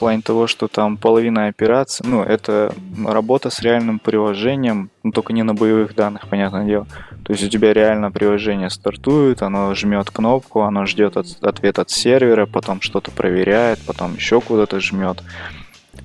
плане 0.00 0.22
того, 0.22 0.46
что 0.46 0.66
там 0.66 0.96
половина 0.96 1.48
операций, 1.48 2.06
ну, 2.08 2.22
это 2.22 2.74
работа 3.06 3.50
с 3.50 3.60
реальным 3.60 3.98
приложением, 3.98 4.90
ну, 5.02 5.12
только 5.12 5.34
не 5.34 5.42
на 5.42 5.54
боевых 5.54 5.94
данных, 5.94 6.26
понятное 6.26 6.64
дело. 6.64 6.86
То 7.22 7.34
есть 7.34 7.44
у 7.44 7.48
тебя 7.48 7.74
реально 7.74 8.10
приложение 8.10 8.70
стартует, 8.70 9.42
оно 9.42 9.74
жмет 9.74 10.10
кнопку, 10.10 10.62
оно 10.62 10.86
ждет 10.86 11.18
от, 11.18 11.26
ответ 11.42 11.78
от 11.78 11.90
сервера, 11.90 12.46
потом 12.46 12.80
что-то 12.80 13.10
проверяет, 13.10 13.78
потом 13.86 14.14
еще 14.14 14.40
куда-то 14.40 14.80
жмет. 14.80 15.22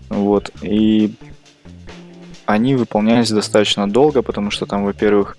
Вот, 0.09 0.51
и 0.61 1.15
они 2.45 2.75
выполнялись 2.75 3.31
достаточно 3.31 3.89
долго, 3.89 4.21
потому 4.21 4.51
что 4.51 4.65
там, 4.65 4.83
во-первых, 4.83 5.37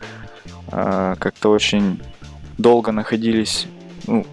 а, 0.72 1.14
как-то 1.16 1.50
очень 1.50 2.00
долго 2.56 2.90
находились, 2.90 3.66
ну, 4.06 4.26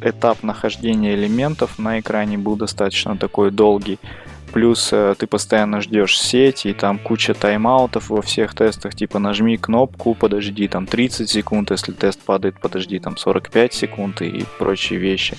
этап 0.00 0.42
нахождения 0.42 1.14
элементов 1.14 1.78
на 1.78 2.00
экране 2.00 2.38
был 2.38 2.56
достаточно 2.56 3.16
такой 3.16 3.50
долгий. 3.50 3.98
Плюс 4.52 4.90
э, 4.92 5.16
ты 5.18 5.26
постоянно 5.26 5.80
ждешь 5.80 6.16
сеть, 6.16 6.64
и 6.64 6.72
там 6.72 6.98
куча 6.98 7.34
тайм-аутов 7.34 8.08
во 8.08 8.22
всех 8.22 8.54
тестах, 8.54 8.94
типа 8.94 9.18
нажми 9.18 9.56
кнопку, 9.56 10.14
подожди 10.14 10.68
там 10.68 10.86
30 10.86 11.28
секунд, 11.28 11.72
если 11.72 11.90
тест 11.90 12.20
падает, 12.20 12.60
подожди 12.60 13.00
там 13.00 13.16
45 13.16 13.74
секунд 13.74 14.22
и 14.22 14.44
прочие 14.58 15.00
вещи. 15.00 15.36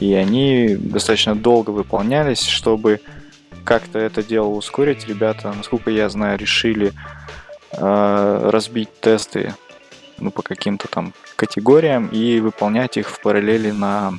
И 0.00 0.12
они 0.12 0.76
достаточно 0.76 1.36
долго 1.36 1.70
выполнялись, 1.70 2.42
чтобы 2.42 3.00
как-то 3.64 3.98
это 4.00 4.24
дело 4.24 4.48
ускорить. 4.48 5.06
Ребята, 5.06 5.52
насколько 5.56 5.90
я 5.90 6.08
знаю, 6.08 6.36
решили 6.36 6.92
э, 7.72 8.50
разбить 8.50 8.88
тесты 9.00 9.54
ну, 10.18 10.30
по 10.30 10.42
каким-то 10.42 10.88
там 10.88 11.12
категориям 11.38 12.08
и 12.08 12.40
выполнять 12.40 12.96
их 12.96 13.08
в 13.08 13.20
параллели 13.20 13.70
на 13.70 14.12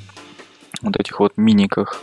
вот 0.81 0.97
этих 0.97 1.19
вот 1.19 1.33
миниках. 1.35 2.01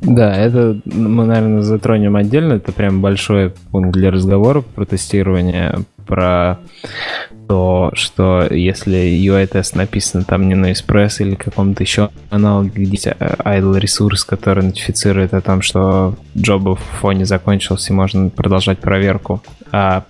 Да, 0.00 0.34
это 0.34 0.80
мы, 0.84 1.24
наверное, 1.26 1.62
затронем 1.62 2.16
отдельно. 2.16 2.54
Это 2.54 2.72
прям 2.72 3.00
большой 3.00 3.52
пункт 3.70 3.92
для 3.92 4.10
разговора 4.10 4.62
про 4.62 4.84
тестирование, 4.86 5.80
про 6.06 6.58
то, 7.48 7.90
что 7.94 8.46
если 8.50 8.96
UI-тест 8.96 9.76
написан 9.76 10.24
там 10.24 10.48
не 10.48 10.54
на 10.54 10.72
Express 10.72 11.16
или 11.20 11.34
каком-то 11.34 11.82
еще 11.82 12.10
аналоге, 12.30 12.70
где 12.70 12.90
есть 12.90 13.06
idle 13.06 13.78
ресурс, 13.78 14.24
который 14.24 14.64
нотифицирует 14.64 15.34
о 15.34 15.42
том, 15.42 15.60
что 15.60 16.14
джоба 16.36 16.76
в 16.76 16.80
фоне 17.00 17.26
закончился 17.26 17.92
и 17.92 17.96
можно 17.96 18.30
продолжать 18.30 18.78
проверку, 18.78 19.42
а 19.72 20.04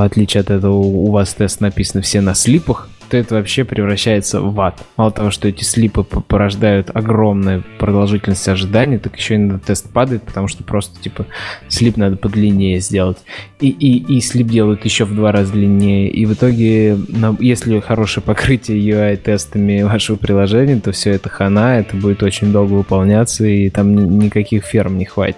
в 0.00 0.02
отличие 0.02 0.40
от 0.40 0.50
этого 0.50 0.76
у 0.76 1.10
вас 1.10 1.34
тест 1.34 1.60
написан 1.60 2.00
все 2.00 2.22
на 2.22 2.34
слипах, 2.34 2.88
то 3.10 3.18
это 3.18 3.34
вообще 3.34 3.64
превращается 3.64 4.40
в 4.40 4.58
ад. 4.60 4.80
Мало 4.96 5.10
того, 5.10 5.30
что 5.30 5.46
эти 5.48 5.62
слипы 5.62 6.04
порождают 6.04 6.90
огромную 6.94 7.64
продолжительность 7.78 8.48
ожидания, 8.48 8.98
так 8.98 9.16
еще 9.18 9.34
и 9.34 9.50
тест 9.58 9.90
падает, 9.92 10.22
потому 10.22 10.48
что 10.48 10.62
просто, 10.62 10.98
типа, 11.02 11.26
слип 11.68 11.98
надо 11.98 12.16
подлиннее 12.16 12.80
сделать. 12.80 13.18
И, 13.58 13.68
и, 13.68 14.16
и 14.16 14.20
слип 14.22 14.46
делают 14.46 14.86
еще 14.86 15.04
в 15.04 15.14
два 15.14 15.32
раза 15.32 15.52
длиннее. 15.52 16.08
И 16.08 16.24
в 16.24 16.32
итоге, 16.32 16.96
если 17.40 17.80
хорошее 17.80 18.24
покрытие 18.24 18.78
UI-тестами 18.78 19.82
вашего 19.82 20.16
приложения, 20.16 20.80
то 20.80 20.92
все 20.92 21.10
это 21.10 21.28
хана, 21.28 21.78
это 21.78 21.96
будет 21.96 22.22
очень 22.22 22.52
долго 22.52 22.72
выполняться, 22.72 23.44
и 23.44 23.68
там 23.68 24.18
никаких 24.18 24.64
ферм 24.64 24.96
не 24.96 25.04
хватит. 25.04 25.36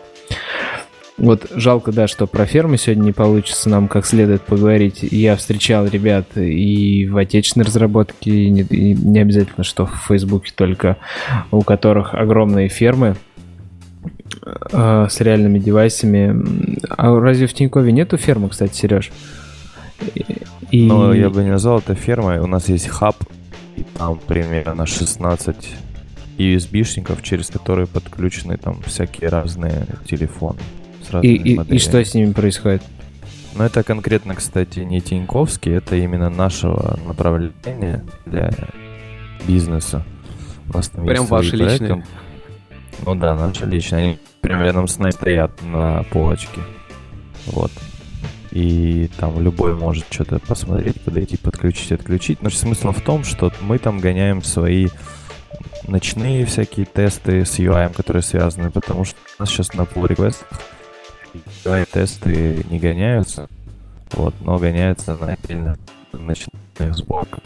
Вот 1.18 1.50
жалко, 1.54 1.92
да, 1.92 2.08
что 2.08 2.26
про 2.26 2.46
фермы 2.46 2.78
сегодня 2.78 3.04
не 3.04 3.12
получится 3.12 3.68
нам 3.68 3.86
как 3.88 4.06
следует 4.06 4.42
поговорить. 4.42 5.00
Я 5.02 5.36
встречал 5.36 5.86
ребят 5.86 6.36
и 6.36 7.06
в 7.06 7.16
отечественной 7.18 7.66
разработке, 7.66 8.30
и 8.30 8.50
не, 8.50 8.62
и 8.62 8.94
не 8.94 9.20
обязательно, 9.20 9.62
что 9.62 9.86
в 9.86 9.94
Фейсбуке 10.08 10.52
только, 10.54 10.96
у 11.50 11.62
которых 11.62 12.14
огромные 12.14 12.68
фермы 12.68 13.16
э, 14.72 15.06
с 15.10 15.20
реальными 15.20 15.58
девайсами. 15.58 16.86
А 16.88 17.14
разве 17.20 17.46
в 17.46 17.52
Тинькове 17.52 17.92
нету 17.92 18.16
фермы, 18.16 18.48
кстати, 18.48 18.74
Сереж? 18.74 19.12
И... 20.70 20.86
Ну, 20.86 21.12
я 21.12 21.28
бы 21.28 21.44
не 21.44 21.50
назвал 21.50 21.80
это 21.80 21.94
фермой. 21.94 22.38
У 22.38 22.46
нас 22.46 22.70
есть 22.70 22.88
хаб, 22.88 23.16
и 23.76 23.84
там 23.98 24.18
примерно 24.26 24.86
16 24.86 25.74
USB-шников, 26.38 27.22
через 27.22 27.48
которые 27.48 27.86
подключены 27.86 28.56
там 28.56 28.80
всякие 28.86 29.28
разные 29.28 29.86
телефоны 30.06 30.58
и, 31.22 31.28
и, 31.28 31.74
и 31.74 31.78
что 31.78 32.05
с 32.05 32.14
ними 32.14 32.32
происходит? 32.32 32.82
Ну, 33.55 33.64
это 33.64 33.82
конкретно, 33.82 34.34
кстати, 34.34 34.80
не 34.80 35.00
Тиньковский, 35.00 35.72
это 35.72 35.96
именно 35.96 36.30
нашего 36.30 36.98
направления 37.07 38.05
для 38.24 38.50
бизнеса. 39.46 40.05
У 40.68 40.76
нас 40.76 40.88
там 40.88 41.05
Прям 41.07 41.26
ваши 41.26 41.57
проекты. 41.57 41.84
личные? 41.84 42.07
Ну 43.05 43.14
да, 43.14 43.34
наши 43.34 43.66
личные. 43.66 44.05
Они 44.05 44.18
прям 44.40 44.62
рядом 44.62 44.88
с 44.88 44.98
нами 44.98 45.11
стоят 45.11 45.50
на 45.62 46.03
полочке. 46.05 46.61
Вот. 47.46 47.72
И 48.53 49.11
там 49.18 49.40
любой 49.40 49.74
может 49.74 50.05
что-то 50.11 50.38
посмотреть, 50.38 51.00
подойти, 51.00 51.36
подключить, 51.36 51.92
отключить. 51.92 52.42
Но 52.42 52.50
смысл 52.50 52.92
в 52.92 53.00
том, 53.00 53.24
что 53.24 53.53
мы 53.61 53.78
там 53.78 53.98
гоняем 53.98 54.42
свои 54.42 54.88
ночные 55.88 56.46
всякие 56.46 56.86
тесты 56.86 57.44
с 57.44 57.59
UI, 57.59 57.92
которые 57.92 58.22
связаны, 58.22 58.70
потому 58.70 59.05
что 59.05 59.16
у 59.38 59.42
нас 59.42 59.50
сейчас 59.50 59.74
на 59.74 59.82
pull 59.82 60.07
request 60.07 60.44
UI-тесты 61.64 62.64
не 62.70 62.78
гоняются, 62.78 63.49
вот, 64.12 64.35
но 64.41 64.59
гоняются 64.59 65.16
на 65.16 65.33
отдельно 65.33 65.78
начинных 66.12 66.97
сборках. 66.97 67.41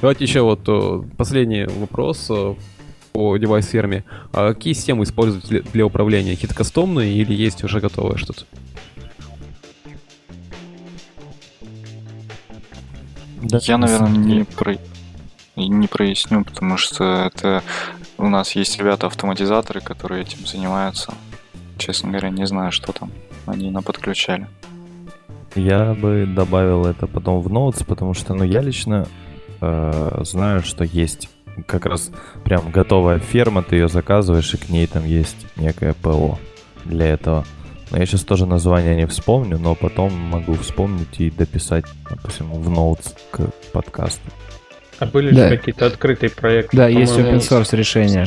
Давайте 0.00 0.24
еще 0.24 0.42
вот 0.42 0.60
э, 0.68 1.02
последний 1.16 1.64
вопрос 1.64 2.26
э, 2.30 2.54
по 3.12 3.36
девайс-ферме. 3.36 4.04
А 4.32 4.52
какие 4.52 4.74
системы 4.74 5.04
используете 5.04 5.62
для 5.72 5.86
управления? 5.86 6.34
Какие-то 6.34 6.54
кастомные 6.54 7.14
или 7.14 7.32
есть 7.32 7.64
уже 7.64 7.80
готовое 7.80 8.16
что-то? 8.16 8.44
Да, 13.42 13.58
Я, 13.62 13.78
наверное, 13.78 14.10
не, 14.10 14.44
про... 14.44 14.76
не 15.56 15.86
проясню, 15.86 16.44
потому 16.44 16.76
что 16.76 17.30
это 17.32 17.62
у 18.18 18.28
нас 18.28 18.52
есть 18.56 18.78
ребята-автоматизаторы, 18.78 19.80
которые 19.80 20.22
этим 20.22 20.46
занимаются. 20.46 21.14
Честно 21.76 22.10
говоря, 22.10 22.30
не 22.30 22.46
знаю, 22.46 22.72
что 22.72 22.92
там 22.92 23.10
они 23.46 23.70
наподключали. 23.70 24.46
Я 25.54 25.94
бы 25.94 26.26
добавил 26.26 26.86
это 26.86 27.06
потом 27.06 27.40
в 27.40 27.48
Notes, 27.48 27.84
потому 27.86 28.14
что, 28.14 28.34
ну, 28.34 28.44
я 28.44 28.60
лично 28.60 29.06
э, 29.60 30.20
знаю, 30.24 30.62
что 30.62 30.84
есть 30.84 31.28
как 31.66 31.86
раз 31.86 32.10
прям 32.44 32.70
готовая 32.70 33.18
ферма, 33.20 33.62
ты 33.62 33.76
ее 33.76 33.88
заказываешь, 33.88 34.52
и 34.54 34.56
к 34.56 34.68
ней 34.68 34.86
там 34.86 35.04
есть 35.04 35.46
некое 35.56 35.94
ПО 35.94 36.38
для 36.84 37.06
этого. 37.06 37.44
Но 37.90 37.98
я 37.98 38.06
сейчас 38.06 38.24
тоже 38.24 38.46
название 38.46 38.96
не 38.96 39.06
вспомню, 39.06 39.58
но 39.58 39.74
потом 39.74 40.12
могу 40.12 40.54
вспомнить 40.54 41.20
и 41.20 41.30
дописать, 41.30 41.84
допустим, 42.10 42.50
в 42.50 42.68
Notes 42.68 43.14
к 43.30 43.50
подкасту. 43.72 44.28
А 44.98 45.06
были 45.06 45.34
да. 45.34 45.48
же 45.48 45.56
какие-то 45.56 45.86
открытые 45.86 46.30
проекты? 46.30 46.76
Да, 46.76 46.88
есть 46.88 47.16
open 47.16 47.38
source 47.38 47.76
решения. 47.76 48.26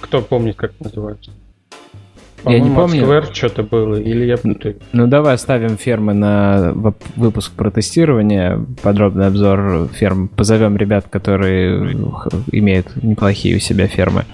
Кто 0.00 0.20
помнит, 0.20 0.56
как 0.56 0.72
называется? 0.80 1.30
Я 2.44 2.60
не 2.60 2.74
помню. 2.74 3.04
Square 3.04 3.32
что-то 3.32 3.62
было, 3.62 3.96
или 3.96 4.24
я 4.24 4.36
путаю? 4.36 4.76
Ну, 4.92 5.06
давай 5.06 5.34
оставим 5.34 5.76
фермы 5.76 6.12
на 6.12 6.72
выпуск 7.16 7.52
про 7.52 7.70
тестирование, 7.70 8.64
подробный 8.82 9.26
обзор 9.26 9.88
ферм. 9.92 10.28
Позовем 10.28 10.76
ребят, 10.76 11.06
которые 11.08 11.96
имеют 12.50 13.02
неплохие 13.02 13.56
у 13.56 13.60
себя 13.60 13.86
фермы. 13.86 14.24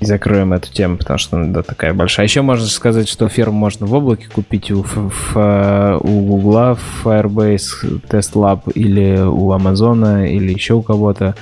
И 0.00 0.06
закроем 0.06 0.52
эту 0.52 0.72
тему, 0.72 0.96
потому 0.96 1.18
что 1.18 1.36
она 1.36 1.52
да, 1.52 1.62
такая 1.62 1.94
большая. 1.94 2.26
Еще 2.26 2.42
можно 2.42 2.66
сказать, 2.66 3.08
что 3.08 3.28
ферму 3.28 3.56
можно 3.56 3.86
в 3.86 3.94
облаке 3.94 4.26
купить 4.32 4.70
у, 4.72 4.82
в, 4.82 5.98
у 6.00 6.20
Google, 6.26 6.74
в 6.74 7.06
Firebase, 7.06 8.00
Test 8.08 8.34
Lab 8.34 8.72
или 8.74 9.20
у 9.20 9.52
Амазона, 9.52 10.28
или 10.28 10.52
еще 10.52 10.74
у 10.74 10.82
кого-то. 10.82 11.36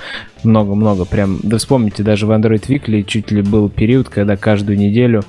Много-много. 0.45 1.07
Прям, 1.07 1.39
да 1.43 1.57
вспомните, 1.57 2.03
даже 2.03 2.27
в 2.27 2.31
Android 2.31 2.67
Weekly 2.67 3.05
чуть 3.05 3.31
ли 3.31 3.43
был 3.43 3.69
период, 3.71 4.09
когда 4.09 4.37
каждую 4.37 4.79
неделю 4.79 5.23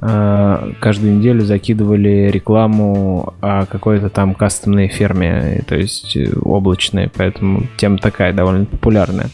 каждую 0.00 1.18
неделю 1.18 1.42
закидывали 1.42 2.30
рекламу 2.30 3.34
о 3.42 3.66
какой-то 3.66 4.08
там 4.08 4.34
кастомной 4.34 4.88
ферме, 4.88 5.62
то 5.66 5.76
есть 5.76 6.16
э, 6.16 6.32
облачной, 6.40 7.10
поэтому 7.14 7.64
тема 7.76 7.98
такая 7.98 8.32
довольно 8.32 8.64
популярная. 8.64 9.28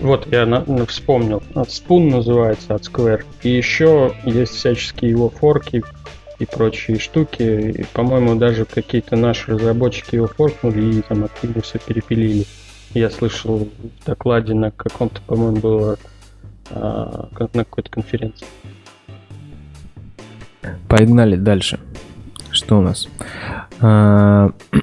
Вот, 0.00 0.26
я 0.32 0.46
на, 0.46 0.64
на, 0.64 0.86
вспомнил. 0.86 1.42
Spoon 1.54 2.10
называется 2.10 2.74
от 2.74 2.82
Square. 2.82 3.24
И 3.42 3.50
еще 3.50 4.14
есть 4.24 4.54
всяческие 4.54 5.10
его 5.10 5.28
форки 5.28 5.82
и 6.38 6.46
прочие 6.46 6.98
штуки. 6.98 7.42
И, 7.42 7.84
по-моему, 7.92 8.34
даже 8.36 8.64
какие-то 8.64 9.16
наши 9.16 9.52
разработчики 9.52 10.14
его 10.14 10.26
форкнули 10.26 10.96
и 10.96 11.02
там 11.02 11.24
активно 11.24 11.60
все 11.60 11.78
перепилили. 11.78 12.46
Я 12.94 13.10
слышал 13.10 13.58
в 13.58 14.06
докладе 14.06 14.54
на 14.54 14.70
каком-то, 14.70 15.20
по-моему, 15.26 15.56
было 15.58 15.98
а, 16.70 17.28
на 17.52 17.64
какой-то 17.64 17.90
конференции. 17.90 18.46
Погнали 20.88 21.36
дальше. 21.36 21.80
Что 22.50 22.78
у 22.78 22.82
нас? 22.82 23.08
А, 23.80 24.50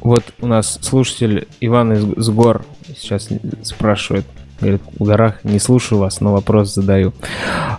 вот 0.00 0.24
у 0.40 0.46
нас 0.46 0.78
слушатель 0.82 1.48
Иван 1.60 1.92
из 1.92 2.28
гор 2.30 2.64
сейчас 2.86 3.28
спрашивает. 3.62 4.24
Говорит, 4.60 4.82
в 4.98 5.04
горах 5.04 5.44
не 5.44 5.58
слушаю 5.58 5.98
вас, 5.98 6.20
но 6.20 6.32
вопрос 6.32 6.72
задаю. 6.72 7.12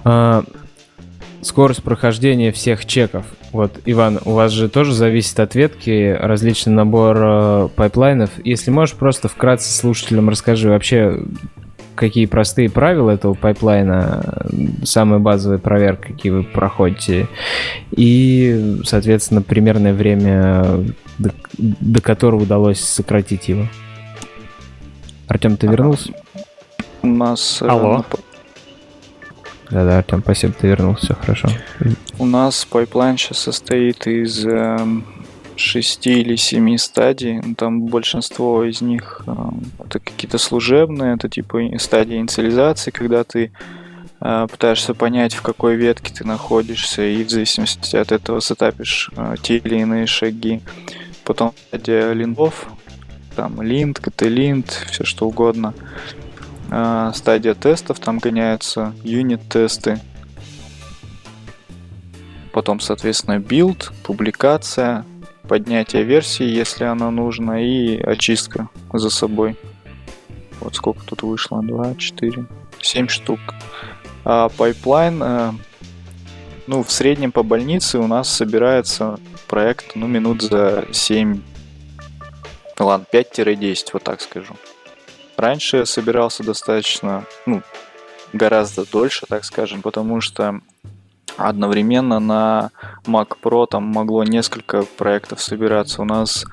А, 0.03 0.43
скорость 1.41 1.81
прохождения 1.83 2.51
всех 2.51 2.85
чеков. 2.85 3.25
Вот, 3.51 3.79
Иван, 3.85 4.19
у 4.25 4.33
вас 4.33 4.51
же 4.51 4.69
тоже 4.69 4.93
зависит 4.93 5.39
от 5.39 5.55
ветки 5.55 6.15
различный 6.19 6.73
набор 6.73 7.17
э, 7.19 7.69
пайплайнов. 7.75 8.29
Если 8.43 8.69
можешь, 8.69 8.95
просто 8.95 9.29
вкратце 9.29 9.71
слушателям 9.73 10.29
расскажи 10.29 10.69
вообще, 10.69 11.23
какие 11.97 12.25
простые 12.27 12.69
правила 12.69 13.11
этого 13.11 13.33
пайплайна, 13.33 14.45
самые 14.83 15.19
базовые 15.19 15.59
проверки, 15.59 16.13
какие 16.13 16.31
вы 16.31 16.43
проходите, 16.43 17.27
и, 17.91 18.79
соответственно, 18.85 19.41
примерное 19.41 19.93
время, 19.93 20.85
до, 21.17 21.31
до 21.57 22.01
которого 22.01 22.43
удалось 22.43 22.79
сократить 22.79 23.49
его. 23.49 23.67
Артем, 25.27 25.57
ты 25.57 25.67
вернулся? 25.67 26.13
У 27.01 27.07
нас... 27.07 27.61
Э, 27.61 27.67
Алло. 27.67 28.05
Да-да, 29.69 29.97
Артем, 29.97 30.21
спасибо, 30.21 30.53
ты 30.53 30.67
вернулся, 30.67 31.05
все 31.05 31.15
хорошо. 31.15 31.49
У 32.17 32.25
нас 32.25 32.63
pipeline 32.63 33.17
сейчас 33.17 33.39
состоит 33.39 34.07
из 34.07 34.45
э, 34.45 34.77
шести 35.57 36.21
или 36.21 36.35
семи 36.35 36.77
стадий. 36.77 37.39
Ну, 37.43 37.55
там 37.55 37.87
большинство 37.87 38.63
из 38.63 38.81
них 38.81 39.21
э, 39.25 39.33
это 39.85 39.99
какие-то 39.99 40.37
служебные, 40.37 41.15
это 41.15 41.29
типа 41.29 41.59
стадии 41.79 42.17
инициализации, 42.17 42.91
когда 42.91 43.23
ты 43.23 43.51
э, 44.21 44.47
пытаешься 44.49 44.93
понять, 44.93 45.33
в 45.33 45.41
какой 45.41 45.75
ветке 45.75 46.13
ты 46.13 46.25
находишься, 46.25 47.03
и 47.03 47.23
в 47.23 47.29
зависимости 47.29 47.95
от 47.95 48.11
этого 48.11 48.39
сетапишь 48.39 49.09
э, 49.15 49.35
те 49.41 49.57
или 49.57 49.79
иные 49.79 50.05
шаги. 50.05 50.61
Потом 51.23 51.53
стадия 51.67 52.13
линтов, 52.13 52.67
там 53.35 53.61
lint, 53.61 53.99
ktlint, 53.99 54.69
все 54.89 55.03
что 55.03 55.27
угодно. 55.27 55.73
Э, 56.69 57.11
стадия 57.15 57.53
тестов, 57.53 57.99
там 57.99 58.19
гоняются 58.19 58.93
юнит-тесты. 59.03 59.99
Потом, 62.53 62.79
соответственно, 62.79 63.39
build, 63.39 63.91
публикация, 64.03 65.05
поднятие 65.47 66.03
версии, 66.03 66.45
если 66.45 66.83
она 66.83 67.09
нужна, 67.11 67.61
и 67.61 67.97
очистка 67.97 68.69
за 68.93 69.09
собой. 69.09 69.55
Вот 70.59 70.75
сколько 70.75 71.03
тут 71.05 71.23
вышло? 71.23 71.61
2, 71.61 71.95
4, 71.95 72.45
7 72.81 73.07
штук. 73.07 73.39
А 74.25 74.49
pipeline, 74.49 75.21
э, 75.23 75.51
ну, 76.67 76.83
в 76.83 76.91
среднем 76.91 77.31
по 77.31 77.43
больнице 77.43 77.99
у 77.99 78.07
нас 78.07 78.29
собирается 78.29 79.19
проект, 79.47 79.95
ну, 79.95 80.07
минут 80.07 80.41
за 80.41 80.85
7, 80.91 81.41
ладно, 82.79 83.05
5-10, 83.11 83.89
вот 83.93 84.03
так 84.03 84.21
скажу. 84.21 84.55
Раньше 85.37 85.85
собирался 85.85 86.43
достаточно, 86.43 87.25
ну, 87.45 87.61
гораздо 88.33 88.85
дольше, 88.85 89.25
так 89.27 89.45
скажем, 89.45 89.81
потому 89.81 90.19
что 90.19 90.61
одновременно 91.37 92.19
на 92.19 92.71
Mac 93.05 93.37
Pro 93.41 93.67
там 93.67 93.83
могло 93.83 94.23
несколько 94.23 94.83
проектов 94.83 95.41
собираться. 95.41 96.01
У 96.01 96.05
нас 96.05 96.45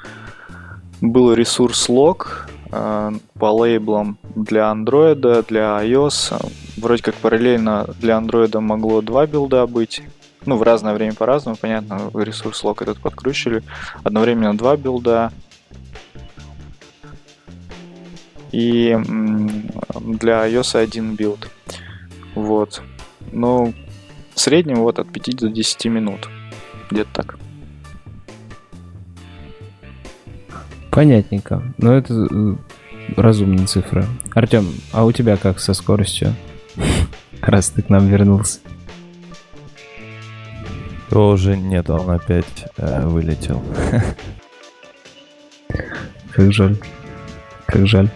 был 1.01 1.33
ресурс 1.33 1.89
log 1.89 2.27
э, 2.71 3.13
по 3.39 3.47
лейблам 3.47 4.19
для 4.35 4.71
Android, 4.73 5.47
для 5.49 5.83
iOS. 5.85 6.35
Вроде 6.77 7.03
как 7.03 7.15
параллельно 7.17 7.87
для 8.01 8.19
Android 8.19 8.59
могло 8.61 9.01
два 9.01 9.27
билда 9.27 9.67
быть. 9.67 10.03
Ну, 10.47 10.57
в 10.57 10.63
разное 10.63 10.93
время 10.95 11.15
по-разному, 11.15 11.57
понятно, 11.57 12.11
resource 12.15 12.63
lock 12.65 12.83
этот 12.83 13.01
подкручивали. 13.01 13.63
Одновременно 14.03 14.57
два 14.57 14.77
билда. 14.77 15.33
И 18.53 18.97
для 20.01 20.47
iOS 20.47 20.79
один 20.79 21.17
build. 21.17 21.49
Вот. 22.35 22.83
Ну, 23.33 23.73
в 24.35 24.41
среднем 24.41 24.77
вот 24.77 24.99
от 24.99 25.11
5 25.13 25.37
до 25.37 25.49
10 25.49 25.85
минут. 25.87 26.29
Где-то 26.91 27.11
так. 27.13 27.39
Понятненько. 30.91 31.63
Но 31.79 31.95
это 31.95 32.15
э, 32.31 32.57
разумные 33.17 33.67
цифры. 33.67 34.05
Артем, 34.35 34.69
а 34.93 35.05
у 35.05 35.13
тебя 35.13 35.37
как 35.37 35.59
со 35.61 35.75
скоростью? 35.75 36.35
Раз 37.41 37.71
ты 37.71 37.83
к 37.83 37.89
нам 37.89 38.09
вернулся. 38.09 38.61
Уже 41.11 41.57
нет, 41.57 41.91
он 41.91 42.11
опять 42.11 42.67
э, 42.77 43.07
вылетел. 43.07 43.63
Как 46.33 46.53
жаль. 46.53 46.77
Как 47.67 47.87
жаль. 47.87 48.09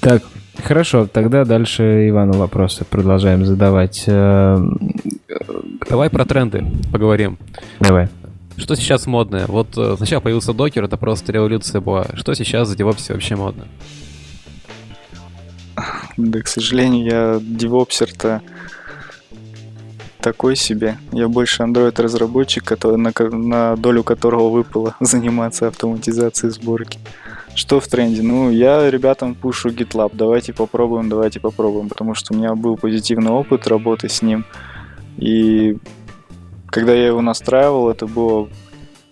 Так, 0.00 0.22
Хорошо, 0.60 1.06
тогда 1.06 1.44
дальше 1.44 2.08
Ивану 2.08 2.34
вопросы 2.34 2.84
продолжаем 2.84 3.46
задавать. 3.46 4.04
Э, 4.06 4.58
Давай 5.88 6.10
про 6.10 6.24
тренды 6.24 6.64
поговорим. 6.92 7.38
Давай. 7.80 8.08
Что 8.56 8.74
сейчас 8.74 9.06
модное? 9.06 9.46
Вот 9.46 9.68
э, 9.76 9.94
сначала 9.96 10.20
появился 10.20 10.52
докер, 10.52 10.84
это 10.84 10.96
просто 10.96 11.32
революция 11.32 11.80
была. 11.80 12.06
Что 12.14 12.34
сейчас 12.34 12.68
за 12.68 12.76
DevOps 12.76 13.12
вообще 13.12 13.34
модно? 13.34 13.66
Да, 16.18 16.40
к 16.40 16.48
сожалению, 16.48 17.04
я 17.04 17.40
девопсер-то 17.40 18.42
такой 20.20 20.54
себе. 20.54 20.98
Я 21.12 21.28
больше 21.28 21.62
Android-разработчик, 21.62 22.62
который, 22.62 22.98
на, 22.98 23.12
на 23.30 23.76
долю 23.76 24.04
которого 24.04 24.50
выпало 24.50 24.94
заниматься 25.00 25.68
автоматизацией 25.68 26.52
сборки. 26.52 26.98
Что 27.54 27.80
в 27.80 27.88
тренде? 27.88 28.22
Ну, 28.22 28.50
я 28.50 28.90
ребятам 28.90 29.34
пушу 29.34 29.68
GitLab. 29.68 30.12
Давайте 30.14 30.52
попробуем, 30.52 31.08
давайте 31.08 31.38
попробуем. 31.38 31.88
Потому 31.88 32.14
что 32.14 32.32
у 32.32 32.36
меня 32.36 32.54
был 32.54 32.76
позитивный 32.76 33.30
опыт 33.30 33.66
работы 33.66 34.08
с 34.08 34.22
ним. 34.22 34.44
И 35.18 35.76
когда 36.68 36.94
я 36.94 37.08
его 37.08 37.20
настраивал, 37.20 37.90
это 37.90 38.06
было, 38.06 38.48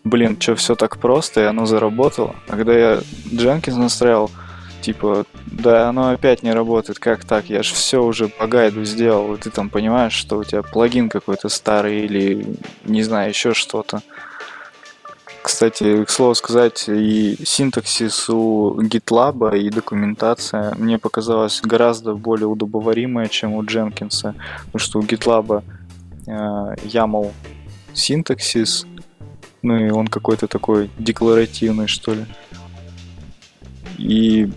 блин, 0.05 0.41
что 0.41 0.55
все 0.55 0.75
так 0.75 0.99
просто, 0.99 1.43
и 1.43 1.45
оно 1.45 1.67
заработало. 1.67 2.35
А 2.49 2.57
когда 2.57 2.73
я 2.73 3.01
Jenkins 3.27 3.77
настраивал, 3.77 4.31
типа, 4.81 5.27
да, 5.45 5.91
оно 5.91 6.09
опять 6.09 6.43
не 6.43 6.53
работает, 6.53 6.99
как 6.99 7.25
так? 7.25 7.51
Я 7.51 7.63
же 7.63 7.75
все 7.75 8.03
уже 8.03 8.29
по 8.29 8.47
гайду 8.47 8.85
сделал, 8.85 9.35
и 9.35 9.39
ты 9.39 9.51
там 9.51 9.69
понимаешь, 9.69 10.15
что 10.15 10.39
у 10.39 10.45
тебя 10.45 10.63
плагин 10.63 11.11
какой-то 11.11 11.51
старый 11.51 12.01
или, 12.07 12.47
не 12.87 13.03
знаю, 13.03 13.29
еще 13.29 13.53
что-то. 13.53 14.01
Кстати, 15.61 16.07
к 16.07 16.09
слову 16.09 16.35
сказать, 16.35 16.89
и 16.89 17.37
синтаксис 17.45 18.31
у 18.31 18.81
GitLab 18.81 19.59
и 19.59 19.69
документация 19.69 20.75
мне 20.77 20.99
показалась 20.99 21.61
гораздо 21.63 22.15
более 22.15 22.47
удобоваримая, 22.47 23.29
чем 23.29 23.53
у 23.53 23.63
Дженкинса, 23.63 24.35
потому 24.73 24.79
что 24.79 24.99
у 25.01 25.03
GitLab 25.03 25.63
э, 26.27 26.31
YAML 26.31 27.31
синтаксис, 27.93 28.87
ну 29.61 29.77
и 29.77 29.91
он 29.91 30.09
какой-то 30.09 30.47
такой 30.47 30.91
декларативный, 30.99 31.89
что 31.89 32.15
ли. 32.15 32.25
И 33.99 34.51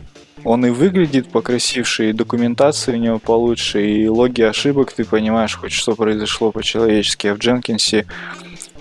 он 0.45 0.65
и 0.65 0.69
выглядит 0.69 1.27
покрасивше, 1.27 2.11
и 2.11 2.13
документация 2.13 2.95
у 2.95 2.99
него 2.99 3.19
получше, 3.19 3.85
и 3.85 4.07
логи 4.07 4.41
ошибок 4.41 4.93
ты 4.93 5.03
понимаешь 5.03 5.57
хоть 5.57 5.73
что 5.73 5.95
произошло 5.95 6.53
по-человечески. 6.53 7.27
А 7.27 7.35
в 7.35 7.39
Дженкинсе 7.39 8.05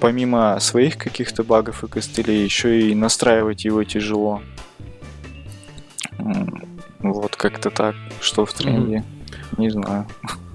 помимо 0.02 0.58
своих 0.58 0.98
каких-то 0.98 1.44
багов 1.44 1.84
и 1.84 1.86
костылей, 1.86 2.42
еще 2.42 2.90
и 2.90 2.94
настраивать 2.94 3.64
его 3.64 3.84
тяжело. 3.84 4.42
Вот 6.98 7.36
как-то 7.36 7.70
так. 7.70 7.94
Что 8.20 8.44
в 8.44 8.52
тренде? 8.52 8.96
Mm-hmm. 8.96 9.60
Не 9.60 9.70
знаю. 9.70 10.06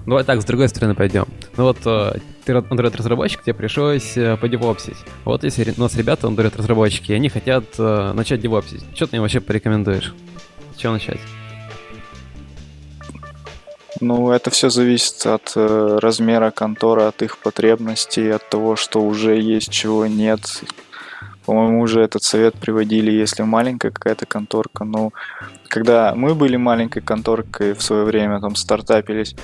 Ну, 0.04 0.16
а 0.16 0.24
так, 0.24 0.42
с 0.42 0.44
другой 0.44 0.68
стороны 0.68 0.94
пойдем. 0.94 1.24
Ну 1.56 1.64
вот, 1.64 1.78
э, 1.86 2.18
ты 2.44 2.52
Android-разработчик, 2.52 3.42
тебе 3.42 3.54
пришлось 3.54 4.18
э, 4.18 4.36
подевопсить. 4.36 4.98
Вот 5.24 5.44
если 5.44 5.72
у 5.76 5.80
нас 5.80 5.96
ребята 5.96 6.26
Android-разработчики, 6.26 7.12
они 7.12 7.30
хотят 7.30 7.64
э, 7.78 8.12
начать 8.12 8.42
девопсить, 8.42 8.84
что 8.94 9.06
ты 9.06 9.16
им 9.16 9.22
вообще 9.22 9.40
порекомендуешь? 9.40 10.14
С 10.74 10.78
чего 10.78 10.92
начать? 10.92 11.20
Ну, 14.00 14.30
это 14.30 14.50
все 14.50 14.70
зависит 14.70 15.26
от 15.26 15.52
э, 15.56 15.98
размера 16.00 16.50
конторы, 16.50 17.02
от 17.02 17.22
их 17.22 17.38
потребностей, 17.38 18.30
от 18.30 18.48
того, 18.48 18.76
что 18.76 19.02
уже 19.02 19.40
есть, 19.40 19.70
чего 19.70 20.06
нет. 20.06 20.62
По-моему, 21.44 21.80
уже 21.80 22.02
этот 22.02 22.22
совет 22.22 22.54
приводили, 22.54 23.10
если 23.10 23.42
маленькая 23.42 23.90
какая-то 23.90 24.26
конторка. 24.26 24.84
Ну, 24.84 25.12
когда 25.68 26.14
мы 26.14 26.34
были 26.34 26.56
маленькой 26.56 27.00
конторкой 27.00 27.72
в 27.72 27.82
свое 27.82 28.04
время, 28.04 28.40
там, 28.40 28.54
стартапились, 28.54 29.34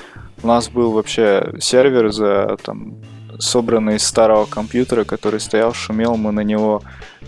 у 0.43 0.47
нас 0.47 0.69
был 0.69 0.93
вообще 0.93 1.55
сервер 1.59 2.13
за, 2.13 2.57
там, 2.63 2.95
собранный 3.39 3.97
из 3.97 4.07
старого 4.07 4.45
компьютера, 4.47 5.05
который 5.05 5.41
стоял, 5.41 5.73
шумел, 5.75 6.17
мы 6.17 6.31
на 6.31 6.41
него 6.41 6.83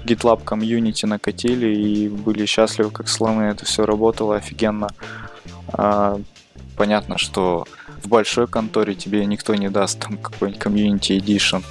GitLab 0.05 0.45
комьюнити 0.45 1.07
накатили 1.07 1.75
и 1.75 2.09
были 2.09 2.47
счастливы, 2.47 2.91
как 2.91 3.09
слоны, 3.09 3.45
это 3.45 3.65
все 3.65 3.85
работало 3.85 4.37
офигенно. 4.37 4.91
Понятно, 6.77 7.19
что 7.19 7.67
в 8.03 8.09
большой 8.09 8.47
конторе 8.47 8.95
тебе 8.95 9.25
никто 9.25 9.55
не 9.55 9.71
даст 9.71 10.01
там 10.01 10.19
какой-нибудь 10.19 10.61
комьюнити 10.61 11.13
edition. 11.13 11.65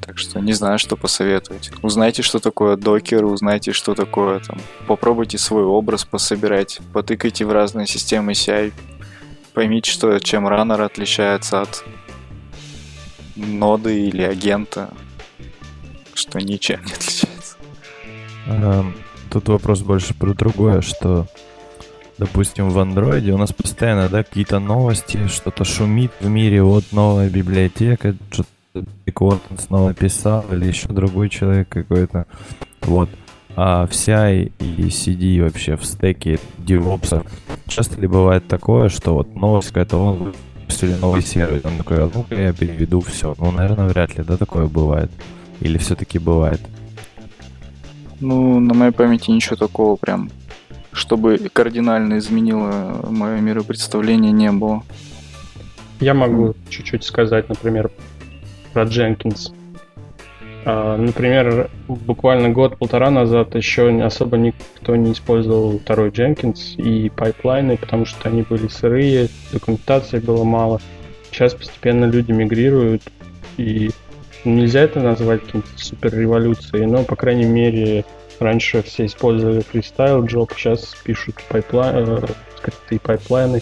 Так 0.00 0.16
что 0.16 0.40
не 0.40 0.52
знаю, 0.54 0.78
что 0.78 0.96
посоветовать. 0.96 1.70
Узнайте, 1.82 2.22
что 2.22 2.38
такое 2.38 2.76
докер, 2.76 3.24
узнайте, 3.24 3.72
что 3.72 3.94
такое 3.94 4.40
там. 4.40 4.58
Попробуйте 4.86 5.36
свой 5.36 5.64
образ 5.64 6.04
пособирать, 6.04 6.80
потыкайте 6.94 7.44
в 7.44 7.52
разные 7.52 7.86
системы 7.86 8.32
CI. 8.32 8.72
Поймите, 9.52 9.90
что 9.90 10.18
чем 10.20 10.48
раннер 10.48 10.80
отличается 10.80 11.60
от 11.60 11.84
ноды 13.36 14.06
или 14.06 14.22
агента, 14.22 14.94
что 16.14 16.38
ничем 16.38 16.84
не 16.84 16.92
отличается. 16.92 17.56
Эм, 18.46 18.94
тут 19.30 19.48
вопрос 19.48 19.80
больше 19.80 20.14
про 20.14 20.32
другое, 20.32 20.80
что 20.80 21.26
допустим, 22.18 22.70
в 22.70 22.78
андроиде 22.78 23.32
у 23.32 23.38
нас 23.38 23.52
постоянно, 23.52 24.08
да, 24.08 24.22
какие-то 24.22 24.58
новости, 24.58 25.26
что-то 25.28 25.64
шумит 25.64 26.12
в 26.20 26.28
мире, 26.28 26.62
вот 26.62 26.84
новая 26.92 27.30
библиотека, 27.30 28.14
что-то 28.30 28.48
Уортон 29.20 29.58
снова 29.58 29.94
писал, 29.94 30.44
или 30.52 30.66
еще 30.66 30.88
другой 30.88 31.28
человек 31.28 31.68
какой-то. 31.68 32.26
Вот. 32.82 33.08
А 33.56 33.86
вся 33.88 34.30
и 34.30 34.50
CD 34.60 35.42
вообще 35.42 35.76
в 35.76 35.84
стеке 35.84 36.38
DevOps. 36.58 37.26
Часто 37.66 38.00
ли 38.00 38.06
бывает 38.06 38.46
такое, 38.46 38.88
что 38.88 39.14
вот 39.14 39.34
новость 39.34 39.68
какая-то, 39.68 39.96
он 39.96 40.34
выпустили 40.60 40.94
новый 40.94 41.22
сервис, 41.22 41.64
он 41.64 41.78
такой, 41.78 42.04
а 42.04 42.10
ну-ка 42.14 42.40
я 42.40 42.52
переведу 42.52 43.00
все. 43.00 43.34
Ну, 43.38 43.50
наверное, 43.50 43.88
вряд 43.88 44.16
ли, 44.16 44.22
да, 44.22 44.36
такое 44.36 44.66
бывает? 44.66 45.10
Или 45.60 45.78
все-таки 45.78 46.20
бывает? 46.20 46.60
Ну, 48.20 48.60
на 48.60 48.74
моей 48.74 48.92
памяти 48.92 49.30
ничего 49.30 49.56
такого 49.56 49.96
прям, 49.96 50.30
чтобы 50.98 51.38
кардинально 51.52 52.18
изменило 52.18 53.06
мое 53.08 53.40
миропредставление, 53.40 54.32
не 54.32 54.50
было. 54.50 54.82
Я 56.00 56.14
могу 56.14 56.54
чуть-чуть 56.68 57.04
сказать, 57.04 57.48
например, 57.48 57.90
про 58.72 58.84
Jenkins. 58.84 59.52
А, 60.64 60.96
например, 60.96 61.70
буквально 61.86 62.50
год-полтора 62.50 63.10
назад 63.10 63.54
еще 63.54 63.88
особо 64.02 64.36
никто 64.36 64.96
не 64.96 65.12
использовал 65.12 65.78
второй 65.78 66.10
Jenkins 66.10 66.74
и 66.76 67.08
пайплайны, 67.10 67.76
потому 67.76 68.04
что 68.04 68.28
они 68.28 68.42
были 68.42 68.68
сырые, 68.68 69.28
документации 69.52 70.18
было 70.18 70.44
мало. 70.44 70.80
Сейчас 71.30 71.54
постепенно 71.54 72.04
люди 72.06 72.32
мигрируют, 72.32 73.02
и 73.56 73.90
нельзя 74.44 74.80
это 74.80 75.00
назвать 75.00 75.44
каким-то 75.44 75.68
супер 75.76 76.14
революцией, 76.14 76.86
но, 76.86 77.04
по 77.04 77.16
крайней 77.16 77.46
мере, 77.46 78.04
раньше 78.40 78.82
все 78.82 79.06
использовали 79.06 79.60
freestyle 79.60 80.24
job, 80.26 80.52
сейчас 80.54 80.94
пишут 81.04 81.36
pipeline, 81.48 82.08
э, 82.08 82.26
скрипты 82.56 82.98
пайплайны. 82.98 83.60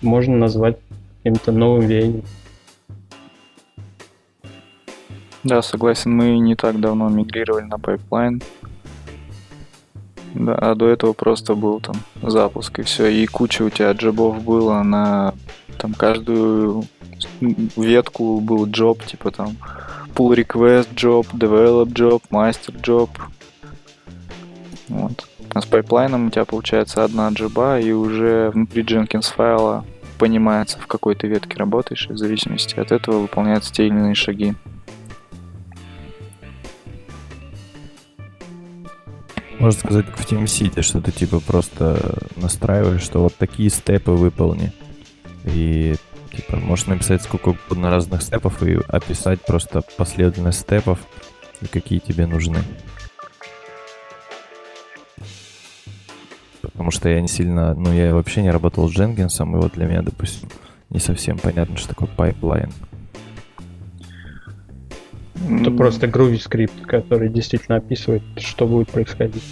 Можно 0.00 0.36
назвать 0.36 0.78
каким-то 1.18 1.52
новым 1.52 1.86
веянием. 1.86 2.24
Да, 5.44 5.60
согласен, 5.60 6.12
мы 6.12 6.38
не 6.38 6.54
так 6.54 6.80
давно 6.80 7.08
мигрировали 7.08 7.64
на 7.64 7.78
pipeline. 7.78 8.40
Да, 10.34 10.54
а 10.54 10.74
до 10.74 10.88
этого 10.88 11.12
просто 11.12 11.54
был 11.54 11.80
там 11.80 11.96
запуск 12.22 12.78
и 12.78 12.82
все. 12.82 13.08
И 13.08 13.26
куча 13.26 13.62
у 13.62 13.70
тебя 13.70 13.92
джобов 13.92 14.42
было 14.42 14.82
на 14.82 15.34
там 15.78 15.94
каждую 15.94 16.84
ветку 17.76 18.40
был 18.40 18.66
job, 18.66 19.04
типа 19.04 19.30
там 19.30 19.56
pull 20.14 20.34
request 20.36 20.94
job, 20.94 21.26
develop 21.32 21.88
job, 21.88 22.22
master 22.30 22.80
job. 22.80 23.10
Вот. 24.92 25.26
А 25.54 25.60
с 25.62 25.66
пайплайном 25.66 26.26
у 26.26 26.30
тебя 26.30 26.44
получается 26.44 27.02
одна 27.02 27.28
джоба, 27.30 27.80
и 27.80 27.92
уже 27.92 28.50
внутри 28.50 28.82
Jenkins 28.82 29.32
файла 29.34 29.84
понимается, 30.18 30.78
в 30.78 30.86
какой 30.86 31.14
ты 31.14 31.26
ветке 31.26 31.56
работаешь, 31.56 32.06
и 32.08 32.12
в 32.12 32.18
зависимости 32.18 32.78
от 32.78 32.92
этого 32.92 33.20
выполняются 33.20 33.72
те 33.72 33.86
или 33.86 33.94
иные 33.94 34.14
шаги. 34.14 34.54
Можно 39.58 39.80
сказать, 39.80 40.06
как 40.06 40.16
в 40.16 40.30
TeamCity, 40.30 40.82
что 40.82 41.00
ты 41.00 41.10
типа 41.10 41.40
просто 41.40 42.18
настраиваешь, 42.36 43.02
что 43.02 43.22
вот 43.22 43.34
такие 43.36 43.70
степы 43.70 44.10
выполни. 44.10 44.72
И 45.44 45.94
типа 46.32 46.56
можешь 46.56 46.86
написать 46.86 47.22
сколько 47.22 47.50
угодно 47.50 47.90
разных 47.90 48.22
степов 48.22 48.62
и 48.62 48.78
описать 48.88 49.40
просто 49.40 49.82
последовательность 49.96 50.60
степов, 50.60 50.98
и 51.62 51.66
какие 51.66 52.00
тебе 52.00 52.26
нужны. 52.26 52.58
Потому 56.62 56.90
что 56.90 57.08
я 57.08 57.20
не 57.20 57.28
сильно, 57.28 57.74
ну 57.74 57.92
я 57.92 58.14
вообще 58.14 58.42
не 58.42 58.50
работал 58.50 58.88
с 58.88 58.92
Дженкинсом, 58.92 59.56
и 59.56 59.60
вот 59.60 59.72
для 59.72 59.86
меня, 59.86 60.02
допустим, 60.02 60.48
не 60.90 61.00
совсем 61.00 61.38
понятно, 61.38 61.76
что 61.76 61.88
такое 61.88 62.08
pipeline. 62.08 62.70
Это 65.34 65.70
mm. 65.70 65.76
просто 65.76 66.06
Groovy 66.06 66.38
скрипт, 66.38 66.86
который 66.86 67.28
действительно 67.28 67.78
описывает, 67.78 68.22
что 68.38 68.66
будет 68.66 68.90
происходить. 68.90 69.42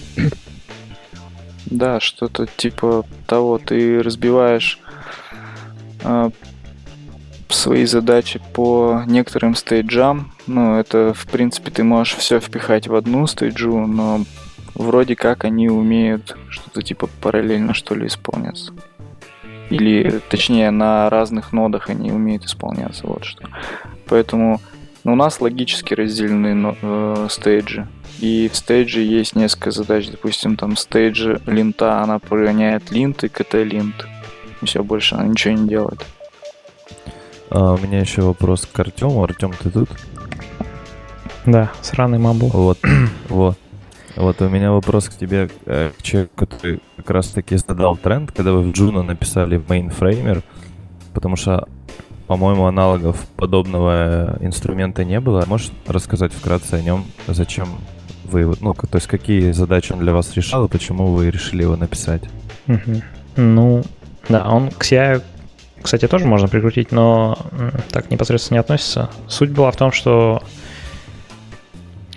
Да, 1.67 2.01
что-то 2.01 2.47
типа 2.47 3.05
того, 3.27 3.59
ты 3.59 4.03
разбиваешь 4.03 4.79
э, 6.03 6.31
свои 7.49 7.87
задачи 7.87 8.41
по 8.53 9.03
некоторым 9.07 9.55
стейджам. 9.55 10.33
Ну, 10.47 10.77
это, 10.79 11.13
в 11.15 11.27
принципе, 11.27 11.71
ты 11.71 11.85
можешь 11.85 12.15
все 12.15 12.41
впихать 12.41 12.89
в 12.89 12.95
одну 12.95 13.27
стейджу, 13.27 13.87
но 13.87 14.25
вроде 14.75 15.17
как 15.17 15.45
они 15.45 15.69
умеют 15.69 16.37
что-то 16.49 16.83
типа 16.83 17.09
параллельно, 17.21 17.75
что 17.75 17.95
ли, 17.95 18.07
исполняться. 18.07 18.73
Или, 19.71 20.21
точнее, 20.29 20.71
на 20.71 21.09
разных 21.11 21.53
нодах 21.53 21.91
они 21.91 22.11
умеют 22.11 22.45
исполняться, 22.45 23.07
вот 23.07 23.25
что. 23.25 23.45
Поэтому 24.07 24.61
но 25.05 25.13
у 25.13 25.17
нас 25.17 25.41
логически 25.41 25.95
разделены 25.95 26.77
э, 26.83 27.27
стейджи. 27.31 27.89
И 28.19 28.51
в 28.53 28.57
стейдже 28.57 29.01
есть 29.01 29.35
несколько 29.35 29.71
задач. 29.71 30.09
Допустим, 30.11 30.57
там 30.57 30.77
стейджи 30.77 31.41
линта, 31.47 32.03
она 32.03 32.19
прогоняет 32.19 32.91
линт 32.91 33.25
и 33.25 33.29
кт-линт. 33.29 34.07
И 34.61 34.67
все, 34.67 34.85
больше 34.85 35.15
она 35.15 35.25
ничего 35.25 35.55
не 35.55 35.69
делает. 35.69 36.05
А, 37.49 37.75
у 37.75 37.79
меня 37.79 38.01
еще 38.01 38.21
вопрос 38.23 38.69
к 38.71 38.79
Артему. 38.79 39.25
Артем, 39.25 39.55
ты 39.55 39.71
тут? 39.71 39.89
Да, 41.47 41.73
сраный 41.81 42.19
мамбл. 42.19 42.49
Вот, 42.49 42.79
вот. 43.29 43.59
Вот 44.17 44.43
у 44.43 44.49
меня 44.49 44.73
вопрос 44.73 45.09
к 45.09 45.17
тебе, 45.17 45.49
э, 45.67 45.91
к 45.99 46.03
человеку, 46.03 46.33
который 46.37 46.81
как 46.97 47.11
раз 47.11 47.29
таки 47.29 47.57
задал 47.57 47.97
тренд, 47.97 48.33
когда 48.33 48.53
вы 48.53 48.63
в 48.63 48.73
Juno 48.73 49.03
написали 49.03 49.59
mainframer, 49.59 50.43
потому 51.15 51.37
что 51.37 51.69
по-моему, 52.31 52.67
аналогов 52.67 53.27
подобного 53.35 54.39
инструмента 54.41 55.05
не 55.05 55.19
было. 55.19 55.43
Можешь 55.49 55.73
рассказать 55.89 56.33
вкратце 56.33 56.75
о 56.75 56.81
нем, 56.81 57.05
зачем 57.27 57.67
вы, 58.23 58.55
ну, 58.61 58.73
то 58.73 58.99
есть 58.99 59.09
какие 59.09 59.51
задачи 59.51 59.93
он 59.93 59.99
для 59.99 60.13
вас 60.13 60.33
решал 60.37 60.67
и 60.67 60.69
почему 60.69 61.09
вы 61.09 61.29
решили 61.29 61.63
его 61.63 61.75
написать? 61.75 62.23
Угу. 62.69 63.03
Ну, 63.35 63.83
да, 64.29 64.49
он 64.49 64.71
к 64.71 64.85
CI, 64.85 65.23
кстати, 65.83 66.07
тоже 66.07 66.27
можно 66.27 66.47
прикрутить, 66.47 66.93
но 66.93 67.37
так 67.91 68.13
непосредственно 68.13 68.59
не 68.59 68.61
относится. 68.61 69.11
Суть 69.27 69.51
была 69.51 69.73
в 69.73 69.77
том, 69.77 69.91
что 69.91 70.41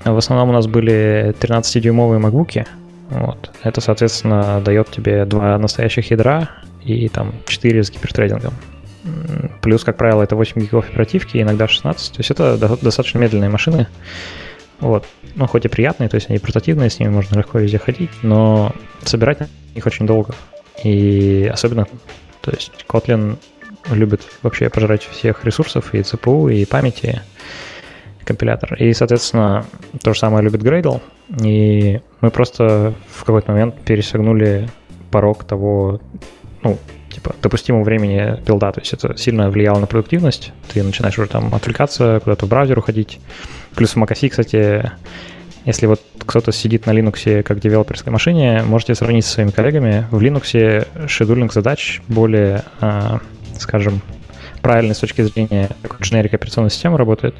в 0.05 0.17
основном 0.17 0.49
у 0.49 0.53
нас 0.53 0.67
были 0.67 1.35
13-дюймовые 1.39 2.19
MacBook. 2.19 2.67
Вот. 3.09 3.51
Это, 3.63 3.81
соответственно, 3.81 4.61
дает 4.61 4.89
тебе 4.89 5.25
два 5.25 5.57
настоящих 5.57 6.11
ядра 6.11 6.49
и 6.83 7.09
там 7.09 7.33
4 7.45 7.83
с 7.83 7.91
гипертрейдингом. 7.91 8.53
Плюс, 9.61 9.83
как 9.83 9.97
правило, 9.97 10.23
это 10.23 10.35
8 10.35 10.61
гигов 10.61 10.89
оперативки, 10.89 11.37
иногда 11.37 11.67
16. 11.67 12.13
То 12.13 12.19
есть 12.19 12.31
это 12.31 12.57
достаточно 12.81 13.19
медленные 13.19 13.49
машины. 13.49 13.87
Вот. 14.79 15.05
Ну, 15.35 15.47
хоть 15.47 15.65
и 15.65 15.67
приятные, 15.69 16.09
то 16.09 16.15
есть 16.15 16.29
они 16.29 16.39
портативные, 16.39 16.89
с 16.89 16.99
ними 16.99 17.09
можно 17.09 17.37
легко 17.37 17.59
везде 17.59 17.77
ходить, 17.77 18.11
но 18.21 18.73
собирать 19.03 19.37
их 19.75 19.85
очень 19.85 20.05
долго. 20.05 20.33
И 20.83 21.49
особенно, 21.51 21.87
то 22.41 22.51
есть 22.51 22.71
Kotlin 22.87 23.37
любит 23.91 24.21
вообще 24.41 24.69
пожрать 24.69 25.03
всех 25.03 25.45
ресурсов, 25.45 25.93
и 25.93 25.99
CPU, 25.99 26.53
и 26.53 26.65
памяти, 26.65 27.21
компилятор. 28.25 28.75
И, 28.75 28.93
соответственно, 28.93 29.65
то 30.01 30.13
же 30.13 30.19
самое 30.19 30.43
любит 30.43 30.61
Gradle. 30.61 31.01
И 31.43 32.01
мы 32.21 32.31
просто 32.31 32.93
в 33.09 33.23
какой-то 33.23 33.51
момент 33.51 33.75
пересогнули 33.81 34.69
порог 35.11 35.43
того, 35.43 35.99
ну, 36.61 36.77
типа, 37.09 37.35
допустимого 37.41 37.83
времени 37.83 38.41
билда, 38.45 38.71
то 38.71 38.79
есть 38.79 38.93
это 38.93 39.15
сильно 39.17 39.49
влияло 39.49 39.79
на 39.79 39.85
продуктивность, 39.85 40.51
ты 40.71 40.81
начинаешь 40.81 41.17
уже 41.19 41.29
там 41.29 41.53
отвлекаться, 41.53 42.19
куда-то 42.23 42.47
в 42.47 42.49
браузер 42.49 42.79
уходить. 42.79 43.19
Плюс 43.75 43.95
в 43.95 43.97
macOS, 43.97 44.29
кстати, 44.29 44.91
Если 45.65 45.85
вот 45.85 46.01
кто-то 46.25 46.51
сидит 46.51 46.85
на 46.85 46.91
Linux 46.91 47.41
как 47.43 47.59
девелоперской 47.59 48.11
машине, 48.11 48.63
можете 48.65 48.95
сравнить 48.95 49.25
со 49.25 49.33
своими 49.33 49.51
коллегами. 49.51 50.05
В 50.11 50.21
Linux 50.21 51.07
шедулинг 51.07 51.53
задач 51.53 52.01
более, 52.07 52.63
а, 52.81 53.19
скажем, 53.57 54.01
правильный 54.61 54.95
с 54.95 54.99
точки 54.99 55.21
зрения 55.21 55.69
какой 55.81 55.99
дженерик 56.01 56.33
операционной 56.33 56.69
системы 56.69 56.97
работает. 56.97 57.35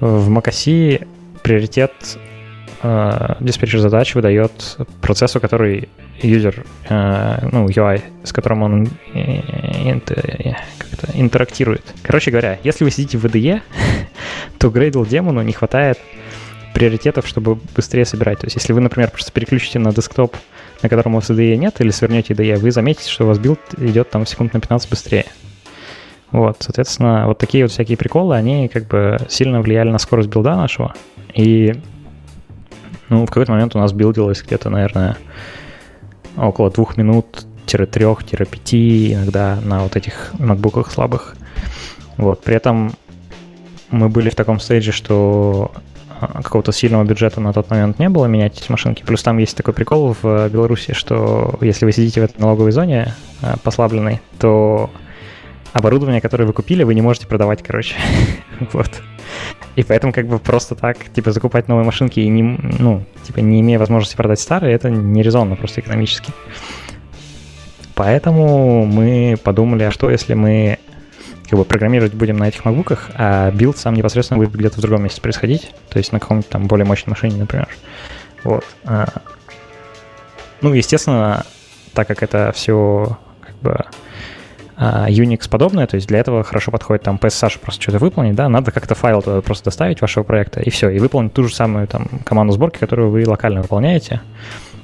В 0.00 0.30
macOS 0.30 1.06
приоритет 1.42 1.92
э, 2.82 3.34
диспетчер 3.40 3.80
задач 3.80 4.14
выдает 4.14 4.78
процессу, 5.00 5.40
который 5.40 5.88
юзер, 6.22 6.64
э, 6.88 7.48
ну, 7.50 7.66
UI, 7.66 8.02
с 8.22 8.32
которым 8.32 8.62
он 8.62 8.88
э, 9.14 10.52
как-то 10.78 11.10
интерактирует. 11.14 11.82
Короче 12.02 12.30
говоря, 12.30 12.58
если 12.62 12.84
вы 12.84 12.90
сидите 12.90 13.18
в 13.18 13.24
IDE, 13.24 13.60
то 14.58 14.68
Gradle 14.68 15.06
демону 15.06 15.42
не 15.42 15.52
хватает 15.52 15.98
приоритетов, 16.74 17.26
чтобы 17.26 17.56
быстрее 17.74 18.04
собирать. 18.04 18.38
То 18.38 18.46
есть, 18.46 18.56
если 18.56 18.72
вы, 18.72 18.80
например, 18.80 19.10
просто 19.10 19.32
переключите 19.32 19.78
на 19.78 19.92
десктоп, 19.92 20.36
на 20.82 20.88
котором 20.88 21.14
у 21.14 21.16
вас 21.16 21.30
IDE 21.30 21.56
нет, 21.56 21.80
или 21.80 21.90
свернете 21.90 22.34
IDE, 22.34 22.56
вы 22.58 22.70
заметите, 22.70 23.10
что 23.10 23.24
у 23.24 23.28
вас 23.28 23.38
build 23.38 23.60
идет 23.78 24.10
там 24.10 24.26
секунд 24.26 24.54
на 24.54 24.60
15 24.60 24.88
быстрее. 24.88 25.26
Вот, 26.30 26.56
соответственно, 26.60 27.26
вот 27.26 27.38
такие 27.38 27.64
вот 27.64 27.72
всякие 27.72 27.96
приколы, 27.96 28.36
они 28.36 28.68
как 28.68 28.86
бы 28.86 29.18
сильно 29.28 29.60
влияли 29.60 29.90
на 29.90 29.98
скорость 29.98 30.28
билда 30.28 30.56
нашего. 30.56 30.94
И, 31.34 31.74
ну, 33.08 33.24
в 33.24 33.28
какой-то 33.28 33.52
момент 33.52 33.74
у 33.74 33.78
нас 33.78 33.92
билдилось 33.92 34.42
где-то, 34.42 34.68
наверное, 34.68 35.16
около 36.36 36.70
двух 36.70 36.96
минут 36.96 37.46
трех 37.66 38.24
пяти 38.24 39.12
иногда 39.12 39.58
на 39.62 39.82
вот 39.82 39.96
этих 39.96 40.32
макбуках 40.38 40.90
слабых. 40.90 41.36
Вот, 42.16 42.42
при 42.42 42.56
этом 42.56 42.92
мы 43.90 44.08
были 44.08 44.30
в 44.30 44.34
таком 44.34 44.58
стейдже, 44.60 44.92
что 44.92 45.72
а, 46.20 46.42
какого-то 46.42 46.72
сильного 46.72 47.04
бюджета 47.04 47.40
на 47.40 47.52
тот 47.52 47.70
момент 47.70 47.98
не 47.98 48.08
было 48.08 48.26
менять 48.26 48.58
эти 48.60 48.70
машинки. 48.70 49.02
Плюс 49.02 49.22
там 49.22 49.38
есть 49.38 49.56
такой 49.56 49.74
прикол 49.74 50.16
в 50.20 50.48
Беларуси, 50.48 50.92
что 50.92 51.58
если 51.60 51.84
вы 51.84 51.92
сидите 51.92 52.20
в 52.20 52.24
этой 52.24 52.40
налоговой 52.40 52.72
зоне 52.72 53.14
а, 53.42 53.56
послабленной, 53.62 54.20
то 54.38 54.90
оборудование, 55.72 56.20
которое 56.20 56.44
вы 56.44 56.52
купили, 56.52 56.82
вы 56.82 56.94
не 56.94 57.02
можете 57.02 57.26
продавать, 57.26 57.62
короче. 57.62 57.96
вот. 58.72 58.90
И 59.76 59.82
поэтому 59.82 60.12
как 60.12 60.26
бы 60.26 60.38
просто 60.38 60.74
так, 60.74 60.96
типа, 61.14 61.32
закупать 61.32 61.68
новые 61.68 61.84
машинки 61.84 62.20
и 62.20 62.28
не, 62.28 62.42
ну, 62.42 63.04
типа, 63.24 63.40
не 63.40 63.60
имея 63.60 63.78
возможности 63.78 64.16
продать 64.16 64.40
старые, 64.40 64.74
это 64.74 64.90
нерезонно 64.90 65.56
просто 65.56 65.80
экономически. 65.80 66.32
Поэтому 67.94 68.86
мы 68.86 69.36
подумали, 69.42 69.84
а 69.84 69.90
что 69.90 70.10
если 70.10 70.34
мы 70.34 70.78
как 71.48 71.58
бы 71.58 71.64
программировать 71.64 72.12
будем 72.12 72.36
на 72.36 72.48
этих 72.48 72.64
макбуках, 72.64 73.10
а 73.14 73.50
build 73.50 73.78
сам 73.78 73.94
непосредственно 73.94 74.38
будет 74.38 74.54
где-то 74.54 74.78
в 74.78 74.80
другом 74.80 75.02
месте 75.02 75.20
происходить, 75.20 75.72
то 75.88 75.98
есть 75.98 76.12
на 76.12 76.20
каком-нибудь 76.20 76.48
там 76.48 76.66
более 76.66 76.84
мощной 76.84 77.12
машине, 77.12 77.36
например. 77.36 77.68
Вот. 78.44 78.64
А, 78.84 79.06
ну, 80.60 80.74
естественно, 80.74 81.44
так 81.94 82.06
как 82.06 82.22
это 82.22 82.52
все 82.54 83.18
как 83.40 83.56
бы 83.56 83.84
Unix 84.78 85.48
подобное, 85.48 85.86
то 85.86 85.96
есть 85.96 86.06
для 86.06 86.20
этого 86.20 86.44
хорошо 86.44 86.70
подходит 86.70 87.02
там 87.02 87.16
PSSH 87.16 87.58
просто 87.58 87.82
что-то 87.82 87.98
выполнить, 87.98 88.36
да, 88.36 88.48
надо 88.48 88.70
как-то 88.70 88.94
файл 88.94 89.22
туда 89.22 89.40
просто 89.40 89.66
доставить 89.66 90.00
вашего 90.00 90.22
проекта, 90.22 90.60
и 90.60 90.70
все, 90.70 90.88
и 90.88 91.00
выполнить 91.00 91.32
ту 91.32 91.44
же 91.44 91.54
самую 91.54 91.88
там 91.88 92.06
команду 92.24 92.52
сборки, 92.52 92.78
которую 92.78 93.10
вы 93.10 93.24
локально 93.26 93.62
выполняете, 93.62 94.20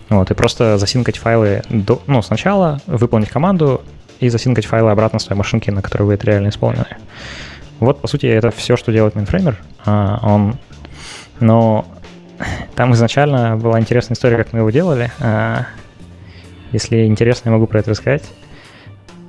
вот, 0.09 0.31
и 0.31 0.35
просто 0.35 0.79
засинкать 0.79 1.19
файлы 1.19 1.63
до, 1.69 2.03
ну, 2.09 2.23
сначала, 2.23 2.81
выполнить 2.87 3.29
команду 3.29 3.83
и 4.19 4.29
засинкать 4.29 4.67
файлы 4.67 4.91
обратно 4.91 5.21
с 5.21 5.25
своей 5.25 5.39
машинки, 5.39 5.71
на 5.71 5.81
которой 5.81 6.03
вы 6.03 6.15
это 6.15 6.27
реально 6.27 6.49
исполнили. 6.49 6.97
Вот, 7.79 8.01
по 8.01 8.09
сути, 8.09 8.27
это 8.27 8.51
все, 8.51 8.77
что 8.77 8.93
делает 8.93 9.15
mainframer. 9.15 9.55
А, 9.85 10.19
он, 10.23 10.57
но 11.39 11.87
там 12.75 12.95
изначально 12.95 13.57
была 13.57 13.79
интересная 13.79 14.15
история, 14.15 14.37
как 14.37 14.53
мы 14.53 14.61
его 14.61 14.71
делали. 14.71 15.13
А, 15.21 15.67
если 16.73 17.07
интересно, 17.07 17.49
я 17.49 17.53
могу 17.53 17.67
про 17.67 17.79
это 17.79 17.91
рассказать 17.91 18.25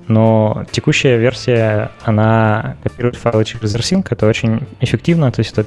но 0.07 0.65
текущая 0.72 1.18
версия, 1.18 1.91
она 2.03 2.77
копирует 2.84 3.15
файлы 3.15 3.44
через 3.45 3.76
rsync, 3.76 4.07
это 4.10 4.27
очень 4.27 4.61
эффективно, 4.80 5.32
то 5.32 5.40
есть 5.40 5.57
это 5.57 5.65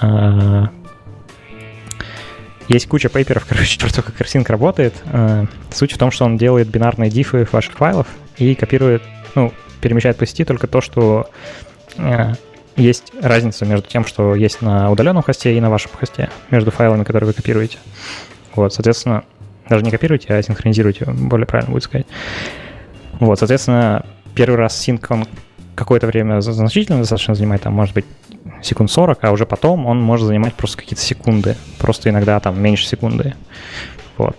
э, 0.00 0.66
есть 2.68 2.88
куча 2.88 3.08
пейперов, 3.08 3.44
короче, 3.48 3.78
про 3.78 3.92
то, 3.92 4.02
как 4.02 4.20
rsync 4.20 4.46
работает. 4.48 4.94
Э, 5.06 5.46
суть 5.72 5.92
в 5.92 5.98
том, 5.98 6.10
что 6.10 6.24
он 6.24 6.36
делает 6.36 6.68
бинарные 6.68 7.10
дифы 7.10 7.46
ваших 7.50 7.74
файлов 7.74 8.06
и 8.36 8.54
копирует, 8.54 9.02
ну, 9.34 9.52
перемещает 9.80 10.16
по 10.16 10.26
сети 10.26 10.44
только 10.44 10.66
то, 10.66 10.80
что 10.80 11.28
э, 11.96 12.34
есть 12.76 13.12
разница 13.20 13.66
между 13.66 13.86
тем, 13.86 14.06
что 14.06 14.34
есть 14.34 14.62
на 14.62 14.90
удаленном 14.90 15.22
хосте 15.22 15.56
и 15.56 15.60
на 15.60 15.68
вашем 15.68 15.90
хосте, 15.92 16.30
между 16.50 16.70
файлами, 16.70 17.04
которые 17.04 17.28
вы 17.28 17.32
копируете. 17.34 17.78
Вот, 18.54 18.72
соответственно, 18.72 19.24
даже 19.68 19.84
не 19.84 19.90
копируйте, 19.90 20.32
а 20.32 20.42
синхронизируйте, 20.42 21.04
более 21.04 21.46
правильно 21.46 21.72
будет 21.72 21.84
сказать. 21.84 22.06
Вот, 23.20 23.38
соответственно, 23.38 24.04
первый 24.34 24.56
раз 24.56 24.76
sync, 24.76 25.06
он 25.10 25.26
какое-то 25.74 26.06
время 26.06 26.40
значительно 26.40 26.98
достаточно 26.98 27.34
занимает, 27.34 27.62
там, 27.62 27.74
может 27.74 27.94
быть, 27.94 28.04
секунд 28.62 28.90
40, 28.90 29.24
а 29.24 29.30
уже 29.32 29.46
потом 29.46 29.86
он 29.86 30.00
может 30.00 30.26
занимать 30.26 30.54
просто 30.54 30.78
какие-то 30.78 31.02
секунды, 31.02 31.56
просто 31.78 32.10
иногда 32.10 32.40
там 32.40 32.60
меньше 32.60 32.86
секунды. 32.86 33.34
Вот. 34.16 34.36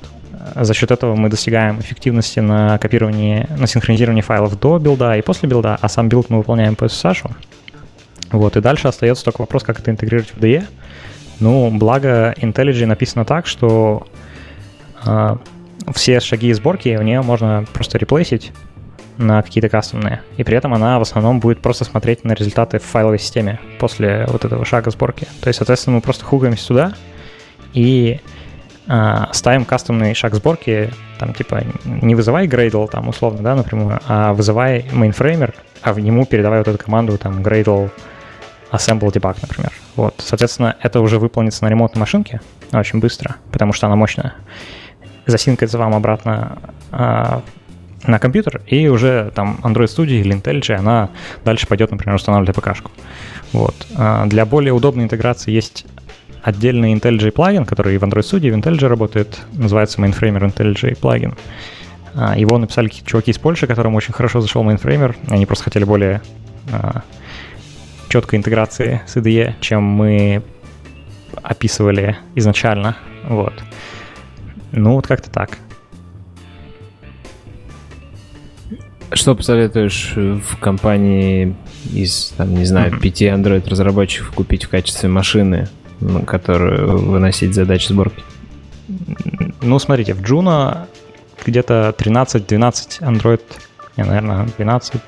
За 0.56 0.74
счет 0.74 0.91
этого 0.91 1.16
мы 1.16 1.30
достигаем 1.30 1.80
эффективности 1.80 2.40
на 2.40 2.78
копировании, 2.78 3.48
на 3.58 3.68
синхронизировании 3.68 4.22
файлов 4.22 4.60
до 4.60 4.80
билда 4.80 5.18
и 5.18 5.22
после 5.22 5.48
билда, 5.48 5.78
а 5.80 5.90
сам 5.90 6.10
build 6.10 6.30
мы 6.30 6.38
выполняем 6.38 6.76
по 6.76 6.86
SSH. 6.86 7.32
Вот, 8.32 8.56
и 8.56 8.62
дальше 8.62 8.88
остается 8.88 9.24
только 9.26 9.41
вопрос, 9.41 9.64
как 9.64 9.80
это 9.80 9.91
интегрировать 9.91 10.34
в 10.34 10.40
IDE. 10.39 10.65
Ну, 11.40 11.70
благо 11.72 12.34
IntelliJ 12.38 12.86
написано 12.86 13.26
так, 13.26 13.45
что 13.45 14.08
э, 15.06 15.38
все 15.94 16.20
шаги 16.20 16.53
сборки 16.53 16.95
в 16.95 17.03
нее 17.03 17.22
можно 17.22 17.66
просто 17.74 17.98
реплейсить 17.98 18.52
на 19.17 19.41
какие-то 19.41 19.69
кастомные. 19.69 20.21
И 20.38 20.43
при 20.43 20.57
этом 20.57 20.73
она 20.73 20.99
в 20.99 21.01
основном 21.01 21.39
будет 21.39 21.61
просто 21.61 21.85
смотреть 21.85 22.23
на 22.23 22.33
результаты 22.33 22.79
в 22.79 22.83
файловой 22.83 23.19
системе 23.19 23.59
после 23.79 24.25
вот 24.27 24.45
этого 24.45 24.65
шага 24.65 24.91
сборки. 24.91 25.27
То 25.41 25.47
есть, 25.47 25.57
соответственно, 25.57 25.97
мы 25.97 26.01
просто 26.01 26.25
хугаемся 26.25 26.63
сюда 26.63 26.93
и 27.73 28.19
э, 28.88 29.15
ставим 29.31 29.65
кастомный 29.65 30.13
шаг 30.13 30.35
сборки, 30.35 30.91
там 31.19 31.33
типа 31.33 31.63
не 31.85 32.15
вызывай 32.15 32.47
Gradle 32.47 32.89
там 32.89 33.07
условно, 33.07 33.41
да, 33.41 33.55
напрямую, 33.55 33.99
а 34.07 34.33
вызывай 34.33 34.85
mainframer, 34.91 35.53
а 35.81 35.93
в 35.93 35.99
нему 35.99 36.25
передавай 36.25 36.59
вот 36.59 36.67
эту 36.67 36.77
команду 36.77 37.17
там 37.17 37.41
Gradle 37.41 37.89
assemble 38.71 39.11
debug, 39.11 39.38
например. 39.41 39.71
Вот, 39.95 40.15
соответственно, 40.19 40.75
это 40.81 41.01
уже 41.01 41.19
выполнится 41.19 41.63
на 41.63 41.69
ремонтной 41.69 41.99
машинке 41.99 42.41
очень 42.79 42.99
быстро, 42.99 43.35
потому 43.51 43.73
что 43.73 43.88
она 43.88 43.95
мощная. 43.95 44.33
Засинкается 45.25 45.77
вам 45.77 45.93
обратно 45.93 46.57
а, 46.91 47.41
на 48.03 48.19
компьютер, 48.19 48.61
и 48.68 48.88
уже 48.88 49.32
там 49.36 49.60
Android 49.64 49.86
Studio 49.86 50.19
или 50.19 50.36
IntelliJ, 50.36 50.76
она 50.76 51.10
дальше 51.45 51.68
пойдет, 51.68 51.91
например, 51.91 52.15
устанавливать 52.15 52.56
АПК-шку. 52.56 52.91
Вот. 53.53 53.76
А 53.95 54.26
для 54.26 54.45
более 54.45 54.73
удобной 54.73 55.03
интеграции 55.03 55.52
есть 55.52 55.86
отдельный 56.41 56.94
IntelliJ 56.94 57.32
плагин, 57.32 57.65
который 57.65 57.98
в 57.98 58.03
Android 58.03 58.22
Studio 58.22 58.52
в 58.52 58.57
IntelliJ 58.57 58.88
работает, 58.88 59.40
называется 59.53 60.02
Mainframer 60.02 60.52
IntelliJ 60.52 60.98
плагин. 60.99 61.36
А, 62.14 62.38
его 62.38 62.57
написали 62.57 62.88
какие-то 62.88 63.10
чуваки 63.10 63.32
из 63.32 63.38
Польши, 63.38 63.68
которым 63.68 63.95
очень 63.95 64.14
хорошо 64.14 64.41
зашел 64.41 64.64
Mainframer. 64.64 65.15
Они 65.28 65.45
просто 65.45 65.65
хотели 65.65 65.84
более 65.84 66.22
а, 66.72 67.03
четкой 68.10 68.40
интеграции 68.40 69.02
с 69.07 69.15
IDE, 69.15 69.53
чем 69.61 69.84
мы 69.84 70.44
описывали 71.41 72.18
изначально. 72.36 72.98
Вот. 73.23 73.53
Ну, 74.72 74.95
вот 74.95 75.07
как-то 75.07 75.30
так. 75.30 75.57
Что 79.13 79.35
посоветуешь 79.35 80.13
э, 80.15 80.39
в 80.43 80.57
компании 80.57 81.55
из, 81.91 82.33
там, 82.38 82.53
не 82.53 82.65
знаю, 82.65 82.97
пяти 82.97 83.25
Android-разработчиков 83.25 84.31
купить 84.31 84.65
в 84.65 84.69
качестве 84.69 85.09
машины, 85.09 85.67
которую 86.25 86.97
выносить 86.97 87.53
задачи 87.53 87.89
сборки? 87.89 88.23
Ну, 89.61 89.79
смотрите, 89.79 90.13
в 90.13 90.21
Juno 90.21 90.88
где-то 91.45 91.93
13-12 91.97 93.01
Android, 93.01 93.41
не, 93.97 94.03
наверное, 94.05 94.47
12 94.57 95.01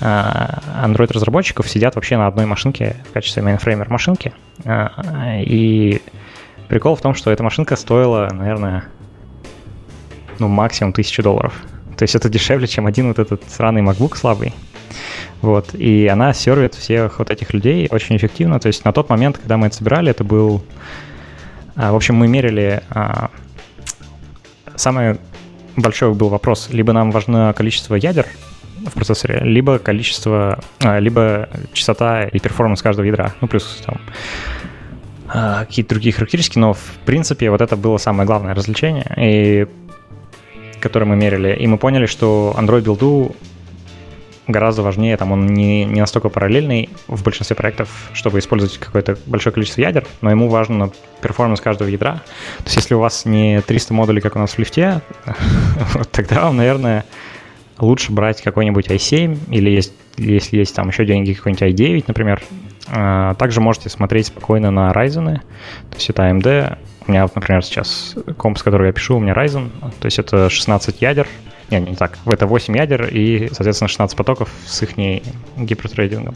а, 0.00 0.60
Android-разработчиков 0.84 1.68
сидят 1.68 1.96
вообще 1.96 2.16
на 2.16 2.26
одной 2.26 2.46
машинке 2.46 2.96
в 3.10 3.12
качестве 3.12 3.42
mainframer 3.42 3.88
машинки. 3.90 4.32
А, 4.64 5.40
и 5.40 6.00
прикол 6.68 6.96
в 6.96 7.02
том, 7.02 7.14
что 7.14 7.30
эта 7.30 7.42
машинка 7.42 7.76
стоила, 7.76 8.30
наверное, 8.32 8.84
ну, 10.38 10.48
максимум 10.48 10.92
1000 10.92 11.22
долларов. 11.22 11.54
То 11.96 12.02
есть 12.02 12.14
это 12.14 12.28
дешевле, 12.28 12.66
чем 12.66 12.86
один 12.86 13.08
вот 13.08 13.18
этот 13.18 13.42
сраный 13.48 13.82
MacBook 13.82 14.16
слабый. 14.16 14.52
Вот, 15.40 15.74
и 15.74 16.06
она 16.06 16.32
сервит 16.32 16.74
всех 16.74 17.18
вот 17.18 17.30
этих 17.30 17.52
людей 17.52 17.88
очень 17.90 18.16
эффективно. 18.16 18.58
То 18.60 18.68
есть 18.68 18.84
на 18.84 18.92
тот 18.92 19.10
момент, 19.10 19.38
когда 19.38 19.56
мы 19.56 19.66
это 19.66 19.76
собирали, 19.76 20.10
это 20.10 20.24
был... 20.24 20.64
А, 21.76 21.92
в 21.92 21.96
общем, 21.96 22.14
мы 22.14 22.28
мерили... 22.28 22.82
А, 22.90 23.30
самый 24.74 25.18
большой 25.76 26.14
был 26.14 26.28
вопрос. 26.28 26.68
Либо 26.70 26.92
нам 26.92 27.10
важно 27.10 27.52
количество 27.54 27.94
ядер 27.94 28.26
в 28.86 28.92
процессоре, 28.92 29.40
либо 29.40 29.78
количество... 29.78 30.60
А, 30.82 30.98
либо 30.98 31.48
частота 31.74 32.24
и 32.24 32.38
перформанс 32.38 32.80
каждого 32.80 33.04
ядра. 33.04 33.34
Ну, 33.40 33.48
плюс 33.48 33.82
там 33.84 34.00
какие-то 35.26 35.90
другие 35.90 36.12
характеристики, 36.12 36.58
но 36.58 36.74
в 36.74 36.92
принципе 37.04 37.50
вот 37.50 37.60
это 37.60 37.76
было 37.76 37.96
самое 37.98 38.24
главное 38.24 38.54
развлечение, 38.54 39.12
и 39.16 39.66
которое 40.84 41.06
мы 41.06 41.16
мерили. 41.16 41.56
И 41.58 41.66
мы 41.66 41.78
поняли, 41.78 42.04
что 42.04 42.54
Android 42.58 42.82
билду 42.82 43.34
гораздо 44.46 44.82
важнее, 44.82 45.16
там 45.16 45.32
он 45.32 45.46
не, 45.46 45.86
не 45.86 46.00
настолько 46.00 46.28
параллельный 46.28 46.90
в 47.08 47.24
большинстве 47.24 47.56
проектов, 47.56 47.88
чтобы 48.12 48.38
использовать 48.38 48.76
какое-то 48.76 49.16
большое 49.24 49.54
количество 49.54 49.80
ядер, 49.80 50.04
но 50.20 50.30
ему 50.30 50.48
важно 50.48 50.90
перформанс 51.22 51.62
каждого 51.62 51.88
ядра. 51.88 52.20
То 52.58 52.64
есть 52.64 52.76
если 52.76 52.94
у 52.94 52.98
вас 52.98 53.24
не 53.24 53.62
300 53.62 53.94
модулей, 53.94 54.20
как 54.20 54.36
у 54.36 54.38
нас 54.38 54.52
в 54.52 54.58
лифте, 54.58 55.00
тогда 56.12 56.42
вам, 56.42 56.58
наверное, 56.58 57.06
лучше 57.78 58.12
брать 58.12 58.42
какой-нибудь 58.42 58.88
i7 58.88 59.38
или 59.50 59.70
есть, 59.70 59.94
если 60.18 60.58
есть 60.58 60.76
там 60.76 60.88
еще 60.88 61.06
деньги, 61.06 61.32
какой-нибудь 61.32 61.62
i9, 61.62 62.04
например. 62.06 62.42
А, 62.88 63.32
также 63.36 63.62
можете 63.62 63.88
смотреть 63.88 64.26
спокойно 64.26 64.70
на 64.70 64.92
Ryzen, 64.92 65.36
то 65.36 65.96
есть 65.96 66.10
это 66.10 66.28
AMD. 66.28 66.76
У 67.06 67.10
меня, 67.10 67.28
например, 67.34 67.62
сейчас 67.62 68.14
комп, 68.38 68.58
с 68.58 68.62
которого 68.62 68.86
я 68.86 68.92
пишу, 68.92 69.16
у 69.16 69.20
меня 69.20 69.34
Ryzen, 69.34 69.70
то 70.00 70.06
есть 70.06 70.18
это 70.18 70.48
16 70.48 71.02
ядер, 71.02 71.28
не, 71.70 71.80
не 71.80 71.96
так, 71.96 72.18
это 72.26 72.46
8 72.46 72.76
ядер 72.76 73.06
и, 73.06 73.48
соответственно, 73.52 73.88
16 73.88 74.16
потоков 74.16 74.50
с 74.66 74.82
их 74.82 74.96
гипертрейдингом. 75.56 76.34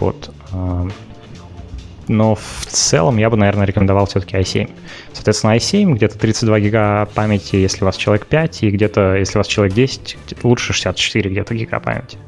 Вот. 0.00 0.30
А, 0.52 0.88
но 2.08 2.34
в 2.34 2.66
целом 2.66 3.18
я 3.18 3.30
бы, 3.30 3.36
наверное, 3.36 3.66
рекомендовал 3.66 4.06
все-таки 4.06 4.36
i7. 4.36 4.70
Соответственно, 5.12 5.56
i7 5.56 5.94
где-то 5.94 6.18
32 6.18 6.60
гига 6.60 7.06
памяти, 7.14 7.56
если 7.56 7.84
у 7.84 7.86
вас 7.86 7.96
человек 7.96 8.26
5, 8.26 8.64
и 8.64 8.70
где-то, 8.70 9.16
если 9.16 9.38
у 9.38 9.40
вас 9.40 9.46
человек 9.46 9.74
10, 9.74 10.16
лучше 10.42 10.72
64 10.72 11.30
где-то 11.30 11.54
гига 11.54 11.78
памяти. 11.80 12.18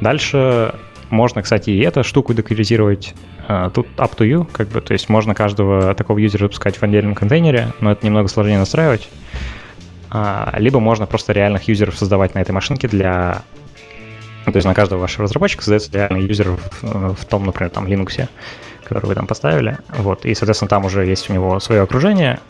Дальше 0.00 0.74
можно, 1.10 1.42
кстати, 1.42 1.70
и 1.70 1.80
эту 1.80 2.04
штуку 2.04 2.34
декаризировать. 2.34 3.14
А, 3.48 3.70
тут 3.70 3.86
up 3.96 4.16
to 4.16 4.26
you, 4.26 4.48
как 4.50 4.68
бы, 4.68 4.80
то 4.80 4.92
есть 4.92 5.08
можно 5.08 5.34
каждого 5.34 5.94
такого 5.94 6.18
юзера 6.18 6.44
запускать 6.44 6.76
в 6.76 6.82
отдельном 6.82 7.14
контейнере, 7.14 7.72
но 7.80 7.92
это 7.92 8.06
немного 8.06 8.28
сложнее 8.28 8.58
настраивать. 8.58 9.08
А, 10.10 10.54
либо 10.58 10.80
можно 10.80 11.06
просто 11.06 11.32
реальных 11.32 11.68
юзеров 11.68 11.96
создавать 11.96 12.34
на 12.34 12.40
этой 12.40 12.52
машинке 12.52 12.88
для 12.88 13.42
то 14.46 14.56
есть 14.56 14.66
на 14.66 14.74
каждого 14.74 15.00
вашего 15.00 15.24
разработчика 15.24 15.62
создается 15.62 15.92
реальный 15.92 16.22
юзер 16.22 16.56
в, 16.56 17.14
в 17.14 17.24
том, 17.26 17.44
например, 17.44 17.70
там 17.70 17.86
Linux 17.86 18.28
который 18.82 19.06
вы 19.06 19.14
там 19.14 19.26
поставили. 19.28 19.78
Вот, 19.98 20.24
и, 20.24 20.34
соответственно, 20.34 20.68
там 20.68 20.84
уже 20.84 21.06
есть 21.06 21.30
у 21.30 21.32
него 21.32 21.60
свое 21.60 21.82
окружение, 21.82 22.40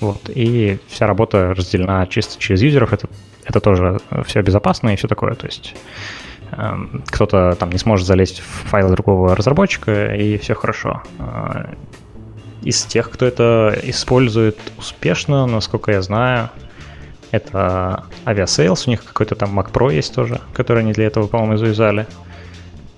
вот, 0.00 0.28
и 0.28 0.78
вся 0.88 1.06
работа 1.06 1.54
разделена 1.54 2.06
чисто 2.06 2.38
через 2.38 2.62
юзеров. 2.62 2.92
Это, 2.92 3.08
это 3.44 3.60
тоже 3.60 3.98
все 4.26 4.42
безопасно 4.42 4.90
и 4.90 4.96
все 4.96 5.08
такое. 5.08 5.34
То 5.34 5.46
есть 5.46 5.74
кто-то 7.06 7.54
там 7.58 7.70
не 7.70 7.78
сможет 7.78 8.06
залезть 8.06 8.40
в 8.40 8.68
файл 8.68 8.90
другого 8.90 9.36
разработчика, 9.36 10.14
и 10.14 10.38
все 10.38 10.54
хорошо. 10.54 11.02
Э, 11.18 11.74
из 12.62 12.82
тех, 12.84 13.10
кто 13.10 13.26
это 13.26 13.78
использует 13.82 14.58
успешно, 14.76 15.46
насколько 15.46 15.92
я 15.92 16.02
знаю, 16.02 16.50
это 17.30 18.04
Aviasales, 18.24 18.84
у 18.86 18.90
них 18.90 19.04
какой-то 19.04 19.34
там 19.34 19.58
Mac 19.58 19.70
Pro 19.70 19.94
есть 19.94 20.14
тоже, 20.14 20.40
который 20.52 20.82
они 20.82 20.92
для 20.92 21.06
этого, 21.06 21.26
по-моему, 21.26 21.56
завязали. 21.58 22.06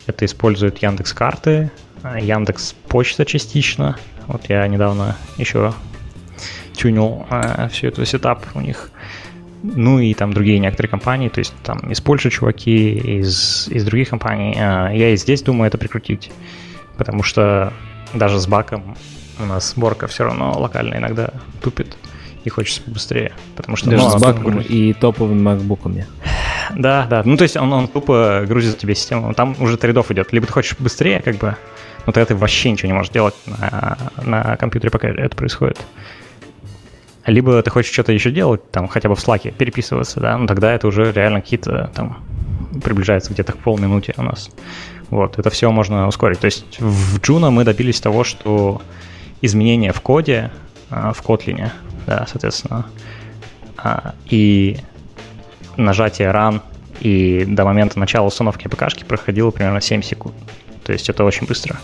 Это 0.07 0.25
используют 0.25 0.79
Яндекс 0.79 1.13
карты, 1.13 1.71
а, 2.03 2.19
Яндекс 2.19 2.75
Почта 2.89 3.25
частично. 3.25 3.97
Вот 4.27 4.49
я 4.49 4.67
недавно 4.67 5.17
еще 5.37 5.75
тюнил 6.73 7.27
а, 7.29 7.69
всю 7.69 7.89
эту 7.89 8.05
сетап 8.05 8.47
у 8.55 8.61
них. 8.61 8.91
Ну 9.63 9.99
и 9.99 10.15
там 10.15 10.33
другие 10.33 10.59
некоторые 10.59 10.91
компании, 10.91 11.29
то 11.29 11.39
есть 11.39 11.55
там 11.63 11.79
из 11.91 12.01
Польши 12.01 12.31
чуваки, 12.31 12.93
из, 12.93 13.69
из 13.69 13.85
других 13.85 14.09
компаний. 14.09 14.57
А, 14.59 14.91
я 14.91 15.11
и 15.11 15.17
здесь 15.17 15.43
думаю 15.43 15.69
это 15.69 15.79
прикрутить, 15.79 16.31
потому 16.97 17.23
что 17.23 17.73
даже 18.15 18.39
с 18.39 18.47
баком 18.47 18.97
у 19.39 19.45
нас 19.45 19.71
сборка 19.71 20.07
все 20.07 20.25
равно 20.25 20.59
локально 20.59 20.97
иногда 20.97 21.31
тупит 21.61 21.97
и 22.45 22.49
хочется 22.49 22.83
быстрее, 22.87 23.33
потому 23.57 23.77
что... 23.77 23.91
Даже 23.91 24.05
ну, 24.05 24.11
с 24.11 24.23
баком 24.23 24.61
и 24.61 24.93
топовыми 24.95 25.43
макбуками. 25.43 26.07
Да, 26.75 27.07
да, 27.09 27.23
ну 27.25 27.37
то 27.37 27.43
есть 27.43 27.57
он, 27.57 27.73
он 27.73 27.89
тупо 27.89 28.45
грузит 28.47 28.79
тебе 28.79 28.95
систему, 28.95 29.35
там 29.35 29.57
уже 29.59 29.77
трейдов 29.77 30.11
идет, 30.11 30.33
либо 30.33 30.47
ты 30.47 30.53
хочешь 30.53 30.77
быстрее, 30.79 31.21
как 31.21 31.37
бы, 31.37 31.57
но 32.07 32.13
тогда 32.13 32.27
ты 32.27 32.35
вообще 32.35 32.71
ничего 32.71 32.87
не 32.89 32.95
можешь 32.95 33.13
делать 33.13 33.35
на, 33.47 33.99
на 34.25 34.57
компьютере, 34.57 34.91
пока 34.91 35.09
это 35.09 35.37
происходит. 35.37 35.79
Либо 37.27 37.63
ты 37.63 37.71
хочешь 37.71 37.93
что-то 37.93 38.13
еще 38.13 38.31
делать, 38.31 38.71
там, 38.71 38.89
хотя 38.89 39.09
бы 39.09 39.15
в 39.15 39.19
Slack 39.19 39.53
переписываться, 39.53 40.21
да, 40.21 40.39
ну 40.39 40.47
тогда 40.47 40.73
это 40.73 40.89
уже 40.89 41.13
реально 41.13 41.43
какие-то 41.43 41.91
там 41.95 42.25
приближается 42.83 43.33
где-то 43.33 43.53
к 43.53 43.59
полминуте 43.59 44.15
у 44.17 44.23
нас. 44.23 44.51
Вот, 45.11 45.39
это 45.39 45.51
все 45.51 45.71
можно 45.71 46.07
ускорить. 46.07 46.39
То 46.39 46.47
есть 46.47 46.81
в 46.81 47.19
Juno 47.19 47.51
мы 47.51 47.65
добились 47.65 48.01
того, 48.01 48.25
что 48.25 48.81
изменения 49.43 49.93
в 49.93 50.01
коде, 50.01 50.51
а, 50.89 51.13
в 51.13 51.23
Kotlin, 51.23 51.71
да, 52.07 52.27
соответственно, 52.31 52.87
а, 53.77 54.15
и 54.27 54.79
нажатие 55.77 56.29
Run 56.29 56.63
и 57.01 57.45
до 57.47 57.65
момента 57.65 57.99
начала 57.99 58.27
установки 58.27 58.67
АПКшки 58.67 59.05
проходило 59.05 59.51
примерно 59.51 59.81
7 59.81 60.03
секунд. 60.03 60.35
То 60.85 60.93
есть 60.93 61.09
это 61.09 61.25
очень 61.25 61.47
быстро. 61.47 61.79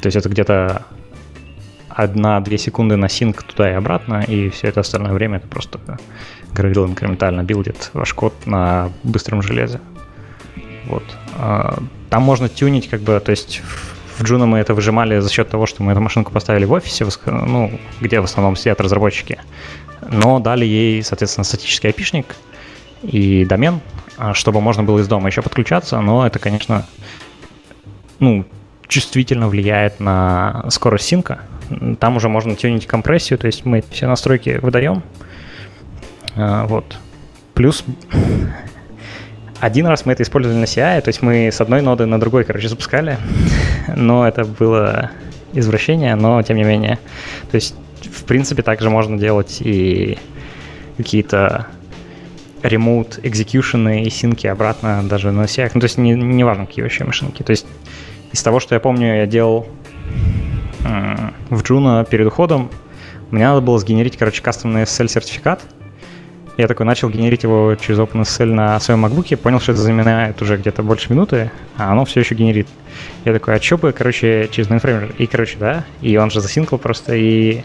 То 0.00 0.06
есть 0.06 0.16
это 0.16 0.28
где-то 0.28 0.84
одна-две 1.90 2.58
секунды 2.58 2.96
на 2.96 3.08
синк 3.08 3.42
туда 3.42 3.70
и 3.70 3.74
обратно, 3.74 4.22
и 4.22 4.48
все 4.48 4.68
это 4.68 4.80
остальное 4.80 5.12
время 5.12 5.38
это 5.38 5.48
просто 5.48 5.78
Gradle 6.52 6.86
инкрементально 6.86 7.42
билдит 7.42 7.90
ваш 7.92 8.14
код 8.14 8.34
на 8.46 8.90
быстром 9.02 9.42
железе. 9.42 9.80
Вот. 10.86 11.04
А, 11.36 11.78
там 12.08 12.22
можно 12.22 12.48
тюнить, 12.48 12.88
как 12.88 13.00
бы, 13.00 13.20
то 13.20 13.30
есть 13.30 13.62
в 14.18 14.22
Juno 14.22 14.46
мы 14.46 14.58
это 14.58 14.74
выжимали 14.74 15.18
за 15.20 15.30
счет 15.30 15.48
того, 15.48 15.66
что 15.66 15.82
мы 15.82 15.92
эту 15.92 16.00
машинку 16.00 16.32
поставили 16.32 16.64
в 16.64 16.72
офисе, 16.72 17.06
ну, 17.26 17.78
где 18.00 18.20
в 18.20 18.24
основном 18.24 18.56
сидят 18.56 18.80
разработчики, 18.80 19.38
но 20.10 20.40
дали 20.40 20.64
ей, 20.64 21.02
соответственно, 21.02 21.44
статический 21.44 21.90
опишник 21.90 22.36
и 23.02 23.44
домен, 23.44 23.80
а, 24.16 24.34
чтобы 24.34 24.60
можно 24.60 24.82
было 24.82 24.98
из 24.98 25.08
дома 25.08 25.28
еще 25.28 25.42
подключаться, 25.42 26.00
но 26.00 26.26
это, 26.26 26.38
конечно, 26.38 26.86
ну, 28.18 28.44
чувствительно 28.90 29.48
влияет 29.48 30.00
на 30.00 30.66
скорость 30.68 31.06
синка. 31.06 31.40
Там 32.00 32.16
уже 32.16 32.28
можно 32.28 32.56
тюнить 32.56 32.86
компрессию, 32.86 33.38
то 33.38 33.46
есть 33.46 33.64
мы 33.64 33.82
все 33.90 34.06
настройки 34.06 34.58
выдаем. 34.60 35.02
А, 36.36 36.66
вот. 36.66 36.98
Плюс 37.54 37.84
один 39.60 39.86
раз 39.86 40.04
мы 40.04 40.12
это 40.12 40.24
использовали 40.24 40.58
на 40.58 40.64
CI, 40.64 41.00
то 41.00 41.08
есть 41.08 41.22
мы 41.22 41.48
с 41.48 41.60
одной 41.60 41.80
ноды 41.80 42.06
на 42.06 42.18
другой, 42.18 42.44
короче, 42.44 42.68
запускали, 42.68 43.16
но 43.96 44.26
это 44.26 44.44
было 44.44 45.12
извращение, 45.52 46.16
но 46.16 46.42
тем 46.42 46.56
не 46.56 46.64
менее. 46.64 46.98
То 47.50 47.54
есть, 47.54 47.74
в 48.02 48.24
принципе, 48.24 48.62
также 48.62 48.90
можно 48.90 49.16
делать 49.16 49.58
и 49.60 50.18
какие-то 50.96 51.68
remote 52.62 53.22
execution 53.22 54.02
и 54.02 54.10
синки 54.10 54.48
обратно 54.48 55.02
даже 55.04 55.30
на 55.30 55.42
CI. 55.42 55.70
Ну, 55.74 55.80
то 55.80 55.84
есть, 55.84 55.96
не, 55.96 56.12
не 56.12 56.42
важно, 56.42 56.66
какие 56.66 56.82
вообще 56.82 57.04
машинки. 57.04 57.42
То 57.42 57.50
есть, 57.50 57.66
из 58.32 58.42
того, 58.42 58.60
что 58.60 58.74
я 58.74 58.80
помню, 58.80 59.16
я 59.16 59.26
делал 59.26 59.66
в 60.82 61.62
Juno 61.62 62.08
перед 62.08 62.26
уходом, 62.26 62.70
мне 63.30 63.46
надо 63.46 63.60
было 63.60 63.78
сгенерить, 63.78 64.16
короче, 64.16 64.42
кастомный 64.42 64.82
SSL-сертификат. 64.82 65.60
Я 66.56 66.68
такой 66.68 66.84
начал 66.84 67.08
генерить 67.08 67.44
его 67.44 67.74
через 67.76 67.98
OpenSSL 68.00 68.52
на 68.52 68.78
своем 68.80 69.06
MacBook, 69.06 69.36
понял, 69.36 69.60
что 69.60 69.72
это 69.72 69.80
занимает 69.80 70.42
уже 70.42 70.56
где-то 70.56 70.82
больше 70.82 71.10
минуты, 71.10 71.50
а 71.76 71.92
оно 71.92 72.04
все 72.04 72.20
еще 72.20 72.34
генерит. 72.34 72.68
Я 73.24 73.32
такой, 73.32 73.54
а 73.54 73.62
что 73.62 73.78
бы, 73.78 73.92
короче, 73.92 74.48
через 74.50 74.68
mainframer? 74.68 75.14
И, 75.16 75.26
короче, 75.26 75.56
да, 75.58 75.84
и 76.02 76.16
он 76.16 76.30
же 76.30 76.40
засинкал 76.40 76.78
просто, 76.78 77.14
и 77.14 77.62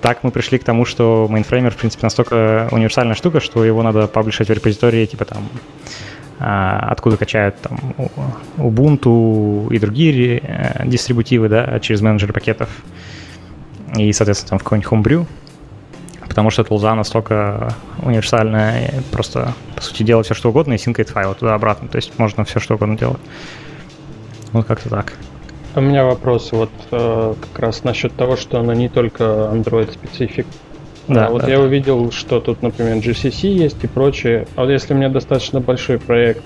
так 0.00 0.22
мы 0.22 0.30
пришли 0.30 0.58
к 0.58 0.64
тому, 0.64 0.84
что 0.84 1.28
mainframer, 1.30 1.70
в 1.70 1.76
принципе, 1.76 2.06
настолько 2.06 2.68
универсальная 2.70 3.14
штука, 3.14 3.40
что 3.40 3.64
его 3.64 3.82
надо 3.82 4.06
паблишить 4.06 4.48
в 4.48 4.52
репозитории, 4.52 5.04
типа 5.06 5.24
там 5.24 5.48
откуда 6.38 7.16
качают 7.16 7.60
там 7.60 7.78
Ubuntu 8.56 9.72
и 9.72 9.78
другие 9.78 10.38
э, 10.38 10.86
дистрибутивы, 10.86 11.48
да, 11.48 11.78
через 11.80 12.00
менеджеры 12.00 12.32
пакетов. 12.32 12.68
И, 13.96 14.12
соответственно, 14.12 14.50
там 14.50 14.58
в 14.58 14.64
какой-нибудь 14.64 14.90
Homebrew, 14.90 15.26
потому 16.26 16.50
что 16.50 16.64
тулза 16.64 16.94
настолько 16.94 17.74
универсальная, 18.02 18.92
просто, 19.12 19.54
по 19.76 19.82
сути, 19.82 20.02
делать 20.02 20.26
все, 20.26 20.34
что 20.34 20.48
угодно, 20.48 20.72
и 20.72 20.78
синкает 20.78 21.08
файлы 21.10 21.34
туда-обратно. 21.34 21.88
То 21.88 21.96
есть 21.96 22.18
можно 22.18 22.44
все, 22.44 22.58
что 22.58 22.74
угодно 22.74 22.98
делать. 22.98 23.20
Вот 24.52 24.66
как-то 24.66 24.88
так. 24.88 25.12
У 25.76 25.80
меня 25.80 26.04
вопрос 26.04 26.52
вот 26.52 26.70
э, 26.92 27.34
как 27.40 27.58
раз 27.58 27.82
насчет 27.84 28.14
того, 28.14 28.36
что 28.36 28.60
она 28.60 28.74
не 28.74 28.88
только 28.88 29.24
Android 29.24 29.92
specific. 29.92 30.46
Да, 31.08 31.26
а 31.26 31.30
вот 31.30 31.42
да, 31.42 31.48
я 31.48 31.58
да. 31.58 31.64
увидел, 31.64 32.10
что 32.10 32.40
тут, 32.40 32.62
например, 32.62 32.96
GCC 32.96 33.48
есть 33.48 33.82
и 33.82 33.86
прочее. 33.86 34.46
А 34.56 34.62
вот 34.62 34.70
если 34.70 34.94
у 34.94 34.96
меня 34.96 35.08
достаточно 35.08 35.60
большой 35.60 35.98
проект, 35.98 36.44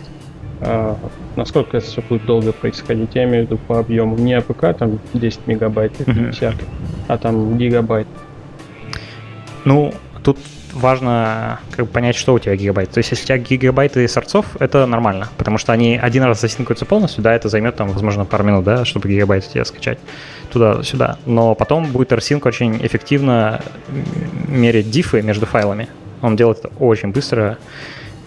а, 0.60 0.96
насколько 1.36 1.76
это 1.76 1.86
все 1.86 2.02
будет 2.02 2.26
долго 2.26 2.52
происходить? 2.52 3.10
Я 3.14 3.24
имею 3.24 3.46
в 3.46 3.50
виду 3.50 3.60
по 3.68 3.78
объему. 3.78 4.16
Не 4.16 4.34
APK, 4.34 4.76
там 4.76 4.98
10 5.14 5.46
мегабайт, 5.46 5.92
50, 5.96 6.54
mm-hmm. 6.54 6.56
а 7.06 7.18
там 7.18 7.56
гигабайт. 7.56 8.08
Ну, 9.64 9.94
тут 10.24 10.38
важно 10.72 11.60
как 11.70 11.86
бы, 11.86 11.90
понять, 11.90 12.16
что 12.16 12.34
у 12.34 12.38
тебя 12.38 12.56
гигабайт. 12.56 12.90
То 12.90 12.98
есть, 12.98 13.10
если 13.10 13.24
у 13.24 13.26
тебя 13.26 13.38
гигабайты 13.38 14.06
сорцов, 14.08 14.46
это 14.58 14.86
нормально, 14.86 15.28
потому 15.36 15.58
что 15.58 15.72
они 15.72 15.96
один 15.96 16.22
раз 16.24 16.40
засинкаются 16.40 16.84
полностью, 16.84 17.22
да, 17.22 17.34
это 17.34 17.48
займет 17.48 17.76
там, 17.76 17.88
возможно, 17.88 18.24
пару 18.24 18.44
минут, 18.44 18.64
да, 18.64 18.84
чтобы 18.84 19.08
гигабайт 19.08 19.48
тебе 19.48 19.64
скачать 19.64 19.98
туда-сюда. 20.50 21.18
Но 21.26 21.54
потом 21.54 21.86
будет 21.86 22.12
rsync 22.12 22.40
очень 22.44 22.84
эффективно 22.84 23.60
мерить 24.48 24.90
дифы 24.90 25.22
между 25.22 25.46
файлами. 25.46 25.88
Он 26.22 26.36
делает 26.36 26.58
это 26.58 26.68
очень 26.78 27.10
быстро 27.10 27.58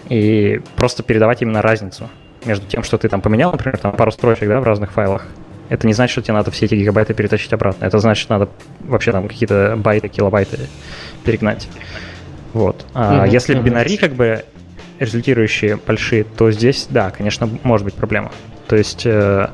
и 0.08 0.60
просто 0.76 1.02
передавать 1.02 1.42
именно 1.42 1.62
разницу 1.62 2.08
между 2.44 2.66
тем, 2.66 2.82
что 2.82 2.98
ты 2.98 3.08
там 3.08 3.20
поменял, 3.20 3.52
например, 3.52 3.78
там 3.78 3.92
пару 3.92 4.10
строчек, 4.10 4.48
да, 4.48 4.60
в 4.60 4.64
разных 4.64 4.92
файлах, 4.92 5.26
это 5.68 5.86
не 5.86 5.94
значит, 5.94 6.12
что 6.12 6.22
тебе 6.22 6.34
надо 6.34 6.50
все 6.50 6.66
эти 6.66 6.74
гигабайты 6.74 7.14
перетащить 7.14 7.52
обратно. 7.52 7.86
Это 7.86 7.98
значит, 7.98 8.28
надо 8.28 8.48
вообще 8.80 9.12
там 9.12 9.28
какие-то 9.28 9.74
байты, 9.78 10.08
килобайты 10.08 10.68
перегнать. 11.24 11.68
Вот. 12.52 12.86
А 12.94 13.26
mm-hmm. 13.26 13.30
если 13.30 13.56
mm-hmm. 13.56 13.62
бинари 13.62 13.96
как 13.96 14.12
бы 14.12 14.44
результирующие 14.98 15.76
большие, 15.76 16.24
то 16.24 16.50
здесь, 16.50 16.86
да, 16.88 17.10
конечно, 17.10 17.48
может 17.62 17.84
быть 17.84 17.94
проблема. 17.94 18.30
То 18.68 18.76
есть 18.76 19.02
э, 19.04 19.48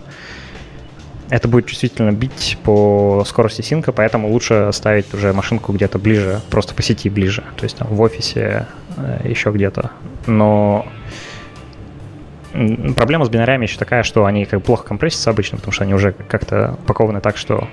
это 1.30 1.48
будет 1.48 1.66
чувствительно 1.66 2.12
бить 2.12 2.58
по 2.62 3.24
скорости 3.26 3.62
синка, 3.62 3.92
поэтому 3.92 4.30
лучше 4.30 4.70
ставить 4.72 5.12
уже 5.14 5.32
машинку 5.32 5.72
где-то 5.72 5.98
ближе, 5.98 6.40
просто 6.50 6.74
по 6.74 6.82
сети 6.82 7.08
ближе, 7.08 7.44
то 7.56 7.64
есть 7.64 7.76
там 7.76 7.88
в 7.88 8.00
офисе, 8.00 8.66
э, 8.96 9.28
еще 9.28 9.50
где-то. 9.50 9.90
Но 10.26 10.86
проблема 12.96 13.24
с 13.24 13.28
бинарями 13.28 13.64
еще 13.64 13.78
такая, 13.78 14.02
что 14.02 14.24
они 14.24 14.44
как 14.44 14.60
бы 14.60 14.64
плохо 14.64 14.84
компрессятся 14.84 15.30
обычно, 15.30 15.56
потому 15.58 15.72
что 15.72 15.84
они 15.84 15.94
уже 15.94 16.12
как-то 16.12 16.76
упакованы 16.84 17.20
так, 17.20 17.36
что 17.36 17.68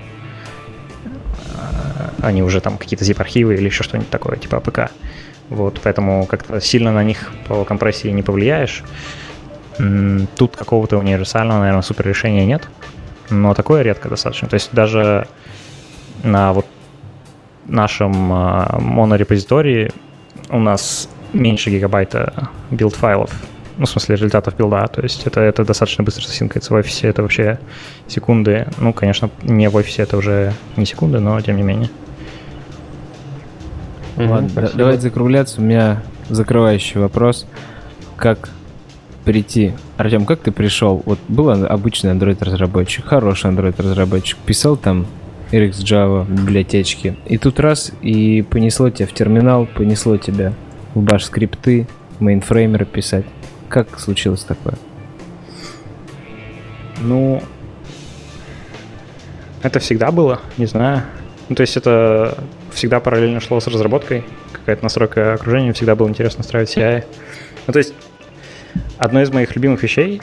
э, 1.56 2.26
они 2.26 2.42
уже 2.42 2.60
там 2.60 2.78
какие-то 2.78 3.04
zip-архивы 3.04 3.54
или 3.54 3.64
еще 3.66 3.82
что-нибудь 3.82 4.10
такое, 4.10 4.36
типа 4.36 4.58
APK. 4.58 4.90
Вот, 5.48 5.80
поэтому 5.82 6.26
как-то 6.26 6.60
сильно 6.60 6.92
на 6.92 7.04
них 7.04 7.32
по 7.46 7.64
компрессии 7.64 8.08
не 8.08 8.22
повлияешь. 8.22 8.82
Тут 10.36 10.56
какого-то 10.56 10.98
универсального, 10.98 11.60
наверное, 11.60 11.82
супер 11.82 12.08
решения 12.08 12.46
нет, 12.46 12.68
но 13.30 13.54
такое 13.54 13.82
редко 13.82 14.08
достаточно. 14.08 14.48
То 14.48 14.54
есть 14.54 14.70
даже 14.72 15.28
на 16.22 16.52
вот 16.52 16.66
нашем 17.66 18.32
э, 18.32 18.80
монорепозитории 18.80 19.92
у 20.50 20.58
нас 20.58 21.08
меньше 21.32 21.70
гигабайта 21.70 22.48
build 22.70 22.94
файлов 22.94 23.30
ну, 23.76 23.86
в 23.86 23.90
смысле, 23.90 24.16
результатов 24.16 24.56
билда. 24.56 24.86
То 24.88 25.02
есть 25.02 25.26
это, 25.26 25.40
это 25.40 25.64
достаточно 25.64 26.04
быстро 26.04 26.24
синкается 26.24 26.72
в 26.72 26.76
офисе, 26.76 27.08
это 27.08 27.22
вообще 27.22 27.58
секунды. 28.08 28.66
Ну, 28.78 28.92
конечно, 28.92 29.30
не 29.42 29.68
в 29.68 29.76
офисе 29.76 30.02
это 30.02 30.16
уже 30.16 30.52
не 30.76 30.86
секунды, 30.86 31.20
но 31.20 31.40
тем 31.40 31.56
не 31.56 31.62
менее. 31.62 31.90
Ладно, 34.16 34.48
да, 34.54 34.70
давайте 34.74 35.02
закругляться. 35.02 35.60
У 35.60 35.64
меня 35.64 36.02
закрывающий 36.28 37.00
вопрос. 37.00 37.46
Как 38.16 38.48
прийти? 39.24 39.74
Артем, 39.96 40.24
как 40.24 40.40
ты 40.40 40.52
пришел? 40.52 41.02
Вот 41.04 41.18
был 41.28 41.50
обычный 41.50 42.12
Android-разработчик, 42.12 43.04
хороший 43.04 43.50
Android-разработчик, 43.50 44.38
писал 44.38 44.76
там 44.76 45.06
RX 45.52 45.72
Java 45.82 46.26
библиотечки, 46.28 47.16
и 47.26 47.38
тут 47.38 47.60
раз, 47.60 47.92
и 48.02 48.42
понесло 48.42 48.90
тебя 48.90 49.06
в 49.06 49.12
терминал, 49.12 49.66
понесло 49.66 50.16
тебя 50.16 50.52
в 50.94 51.02
баш 51.02 51.24
скрипты, 51.24 51.86
мейнфреймеры 52.20 52.84
писать. 52.84 53.26
Как 53.68 53.98
случилось 53.98 54.44
такое? 54.44 54.74
Ну, 57.00 57.42
это 59.62 59.80
всегда 59.80 60.10
было, 60.10 60.40
не 60.56 60.66
знаю. 60.66 61.02
Ну, 61.48 61.56
то 61.56 61.62
есть 61.62 61.76
это 61.76 62.38
всегда 62.72 63.00
параллельно 63.00 63.40
шло 63.40 63.60
с 63.60 63.66
разработкой. 63.66 64.24
Какая-то 64.52 64.82
настройка 64.82 65.34
окружения, 65.34 65.72
всегда 65.72 65.94
было 65.94 66.08
интересно 66.08 66.38
настраивать 66.38 66.76
CI. 66.76 67.04
Ну, 67.66 67.72
то 67.72 67.80
есть 67.80 67.94
одно 68.96 69.22
из 69.22 69.32
моих 69.32 69.56
любимых 69.56 69.82
вещей, 69.82 70.22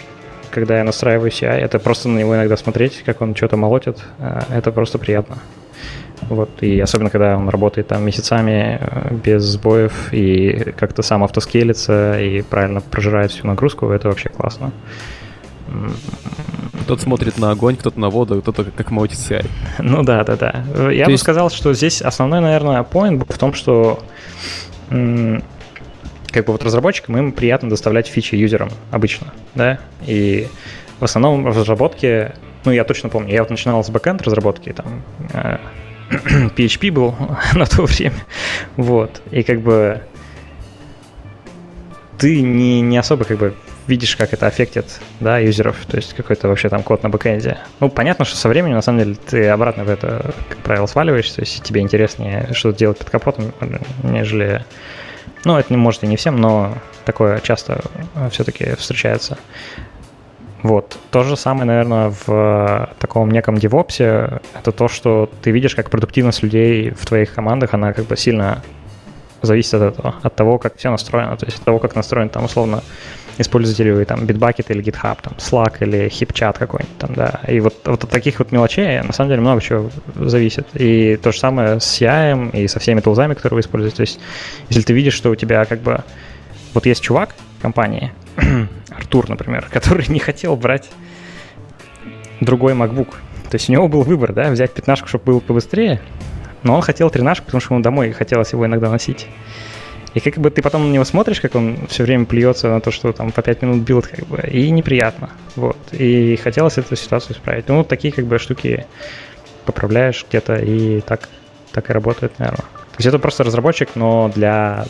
когда 0.49 0.77
я 0.77 0.85
настраиваю 0.85 1.29
CI, 1.29 1.49
это 1.49 1.77
просто 1.77 2.07
на 2.07 2.19
него 2.19 2.33
иногда 2.35 2.55
смотреть, 2.55 3.03
как 3.05 3.19
он 3.21 3.35
что-то 3.35 3.57
молотит. 3.57 3.97
А, 4.17 4.45
это 4.49 4.71
просто 4.71 4.97
приятно. 4.97 5.39
Вот, 6.33 6.49
и 6.61 6.79
особенно, 6.79 7.09
когда 7.09 7.37
он 7.37 7.49
работает 7.49 7.87
там 7.87 8.03
месяцами 8.03 8.79
э, 8.79 9.13
без 9.13 9.43
сбоев 9.43 10.11
и 10.11 10.73
как-то 10.77 11.01
сам 11.01 11.23
автоскелится 11.23 12.19
и 12.19 12.41
правильно 12.41 12.81
прожирает 12.81 13.31
всю 13.31 13.45
нагрузку, 13.45 13.89
это 13.89 14.07
вообще 14.07 14.29
классно. 14.29 14.71
Кто-то 16.83 17.01
смотрит 17.01 17.37
на 17.37 17.51
огонь, 17.51 17.75
кто-то 17.75 17.99
на 17.99 18.09
воду, 18.09 18.41
кто-то 18.41 18.65
как 18.65 18.91
молотит 18.91 19.19
CI. 19.19 19.45
Ну 19.79 20.03
да, 20.03 20.23
да, 20.23 20.35
да. 20.35 20.63
Я 20.91 21.05
То 21.05 21.09
бы 21.09 21.11
есть... 21.13 21.23
сказал, 21.23 21.49
что 21.49 21.73
здесь 21.73 22.01
основной, 22.01 22.41
наверное, 22.41 22.81
point 22.83 23.17
был 23.17 23.25
в 23.29 23.37
том, 23.37 23.53
что 23.53 24.03
как 24.89 26.45
бы 26.45 26.51
вот 26.51 26.63
разработчикам 26.63 27.17
им 27.17 27.31
приятно 27.31 27.69
доставлять 27.69 28.07
фичи 28.07 28.35
юзерам 28.35 28.69
обычно, 28.91 29.27
да, 29.55 29.79
и 30.05 30.47
в 30.99 31.03
основном 31.03 31.43
в 31.43 31.57
разработке, 31.57 32.33
ну 32.65 32.71
я 32.71 32.83
точно 32.83 33.09
помню, 33.09 33.33
я 33.33 33.41
вот 33.41 33.49
начинал 33.49 33.83
с 33.83 33.89
бэкэнд 33.89 34.21
разработки, 34.23 34.73
там 34.73 35.03
э, 35.33 35.57
PHP 36.55 36.91
был 36.91 37.15
на 37.53 37.65
то 37.65 37.83
время. 37.83 38.25
Вот. 38.77 39.21
И 39.31 39.43
как 39.43 39.61
бы 39.61 40.01
ты 42.17 42.41
не, 42.41 42.81
не 42.81 42.97
особо 42.97 43.25
как 43.25 43.37
бы 43.37 43.53
видишь, 43.87 44.15
как 44.15 44.33
это 44.33 44.47
аффектит, 44.47 45.01
да, 45.19 45.39
юзеров, 45.39 45.77
то 45.85 45.97
есть 45.97 46.13
какой-то 46.13 46.47
вообще 46.47 46.69
там 46.69 46.83
код 46.83 47.03
на 47.03 47.09
бэкэнде. 47.09 47.57
Ну, 47.79 47.89
понятно, 47.89 48.25
что 48.25 48.37
со 48.37 48.47
временем, 48.49 48.75
на 48.75 48.81
самом 48.81 48.99
деле, 48.99 49.15
ты 49.15 49.47
обратно 49.49 49.83
в 49.83 49.89
это, 49.89 50.33
как 50.49 50.57
правило, 50.59 50.85
сваливаешься, 50.85 51.35
то 51.35 51.41
есть 51.41 51.63
тебе 51.63 51.81
интереснее 51.81 52.49
что-то 52.53 52.77
делать 52.77 52.97
под 52.97 53.09
капотом, 53.09 53.53
нежели... 54.03 54.63
Ну, 55.45 55.57
это 55.57 55.73
не 55.73 55.77
может 55.77 56.03
и 56.03 56.07
не 56.07 56.15
всем, 56.15 56.37
но 56.37 56.77
такое 57.03 57.39
часто 57.41 57.81
все-таки 58.31 58.75
встречается. 58.75 59.37
Вот. 60.63 60.97
То 61.11 61.23
же 61.23 61.35
самое, 61.35 61.65
наверное, 61.65 62.09
в 62.09 62.23
э, 62.27 62.87
таком 62.97 63.29
неком 63.29 63.57
девопсе, 63.57 64.39
это 64.57 64.71
то, 64.71 64.87
что 64.87 65.29
ты 65.41 65.51
видишь, 65.51 65.75
как 65.75 65.89
продуктивность 65.89 66.41
людей 66.41 66.91
в 66.91 67.05
твоих 67.05 67.33
командах, 67.33 67.73
она 67.73 67.91
как 67.91 68.05
бы 68.05 68.15
сильно 68.15 68.63
зависит 69.41 69.73
от 69.73 69.93
этого, 69.93 70.15
от 70.23 70.35
того, 70.35 70.57
как 70.57 70.77
все 70.77 70.89
настроено, 70.89 71.35
то 71.35 71.45
есть 71.45 71.59
от 71.59 71.65
того, 71.65 71.79
как 71.79 71.95
настроен 71.95 72.29
там 72.29 72.45
условно 72.45 72.81
вы 73.37 74.05
там 74.05 74.25
Bitbucket 74.25 74.65
или 74.69 74.83
GitHub, 74.83 75.17
там 75.21 75.33
Slack 75.37 75.77
или 75.81 76.07
HipChat 76.07 76.57
какой-нибудь 76.57 76.97
там, 76.97 77.13
да. 77.13 77.41
И 77.47 77.59
вот, 77.59 77.75
вот 77.85 78.03
от 78.03 78.09
таких 78.09 78.39
вот 78.39 78.51
мелочей 78.51 79.01
на 79.01 79.11
самом 79.11 79.31
деле 79.31 79.41
много 79.41 79.59
чего 79.59 79.89
зависит. 80.15 80.67
И 80.75 81.17
то 81.17 81.31
же 81.31 81.39
самое 81.39 81.79
с 81.79 82.01
CI 82.01 82.51
и 82.51 82.67
со 82.67 82.79
всеми 82.79 83.01
тулзами, 83.01 83.33
которые 83.33 83.55
вы 83.55 83.61
используете. 83.61 83.97
То 83.97 84.01
есть 84.01 84.19
если 84.69 84.83
ты 84.83 84.93
видишь, 84.93 85.15
что 85.15 85.31
у 85.31 85.35
тебя 85.35 85.65
как 85.65 85.79
бы 85.79 86.03
вот 86.73 86.85
есть 86.85 87.01
чувак 87.01 87.35
компании, 87.63 88.11
Артур, 88.89 89.29
например, 89.29 89.67
который 89.71 90.05
не 90.07 90.19
хотел 90.19 90.55
брать 90.55 90.89
другой 92.41 92.73
MacBook. 92.73 93.15
То 93.49 93.55
есть 93.55 93.69
у 93.69 93.71
него 93.71 93.87
был 93.87 94.03
выбор, 94.03 94.33
да, 94.33 94.51
взять 94.51 94.73
пятнашку, 94.73 95.07
чтобы 95.07 95.25
было 95.25 95.39
побыстрее, 95.39 96.01
но 96.63 96.75
он 96.75 96.81
хотел 96.81 97.09
тринашку, 97.09 97.45
потому 97.45 97.61
что 97.61 97.73
ему 97.73 97.83
домой 97.83 98.11
хотелось 98.11 98.51
его 98.51 98.65
иногда 98.65 98.89
носить. 98.89 99.27
И 100.13 100.19
как 100.19 100.37
бы 100.37 100.51
ты 100.51 100.61
потом 100.61 100.89
на 100.89 100.93
него 100.93 101.05
смотришь, 101.05 101.41
как 101.41 101.55
он 101.55 101.87
все 101.87 102.03
время 102.03 102.25
плюется 102.25 102.69
на 102.69 102.81
то, 102.81 102.91
что 102.91 103.11
там 103.13 103.31
по 103.31 103.41
5 103.41 103.61
минут 103.63 103.77
build, 103.83 104.07
как 104.07 104.27
бы, 104.27 104.37
и 104.51 104.69
неприятно. 104.69 105.29
Вот. 105.55 105.77
И 105.91 106.35
хотелось 106.35 106.77
эту 106.77 106.95
ситуацию 106.95 107.35
исправить. 107.35 107.67
Ну, 107.67 107.77
вот 107.77 107.87
такие 107.87 108.13
как 108.13 108.25
бы 108.25 108.37
штуки 108.37 108.85
поправляешь 109.65 110.25
где-то, 110.29 110.55
и 110.55 111.01
так, 111.01 111.29
так 111.71 111.89
и 111.89 111.93
работает, 111.93 112.37
наверное. 112.37 112.65
То 112.93 112.97
есть 112.99 113.07
это 113.07 113.17
просто 113.17 113.43
разработчик, 113.43 113.89
но 113.95 114.31
для 114.35 114.85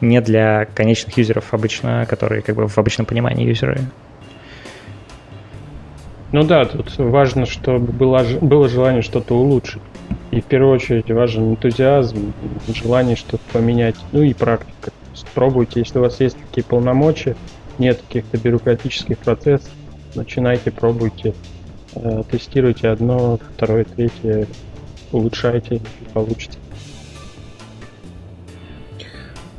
не 0.00 0.20
для 0.20 0.66
конечных 0.74 1.16
юзеров 1.16 1.52
обычно, 1.52 2.06
которые 2.08 2.42
как 2.42 2.56
бы 2.56 2.68
в 2.68 2.78
обычном 2.78 3.06
понимании 3.06 3.46
юзеры. 3.46 3.80
Ну 6.32 6.42
да, 6.42 6.64
тут 6.64 6.98
важно, 6.98 7.46
чтобы 7.46 7.92
было, 7.92 8.24
было 8.40 8.68
желание 8.68 9.02
что-то 9.02 9.34
улучшить. 9.36 9.82
И 10.32 10.40
в 10.40 10.44
первую 10.44 10.74
очередь 10.74 11.10
важен 11.10 11.52
энтузиазм, 11.52 12.32
желание 12.74 13.14
что-то 13.14 13.42
поменять, 13.52 13.94
ну 14.10 14.22
и 14.22 14.34
практика. 14.34 14.90
Пробуйте, 15.34 15.80
если 15.80 15.98
у 15.98 16.02
вас 16.02 16.20
есть 16.20 16.36
такие 16.48 16.64
полномочия, 16.64 17.36
нет 17.78 18.02
каких-то 18.08 18.36
бюрократических 18.36 19.16
процессов, 19.18 19.70
начинайте, 20.16 20.72
пробуйте, 20.72 21.34
э, 21.94 22.22
тестируйте 22.28 22.88
одно, 22.88 23.38
второе, 23.56 23.84
третье, 23.84 24.48
улучшайте 25.12 25.76
и 25.76 25.80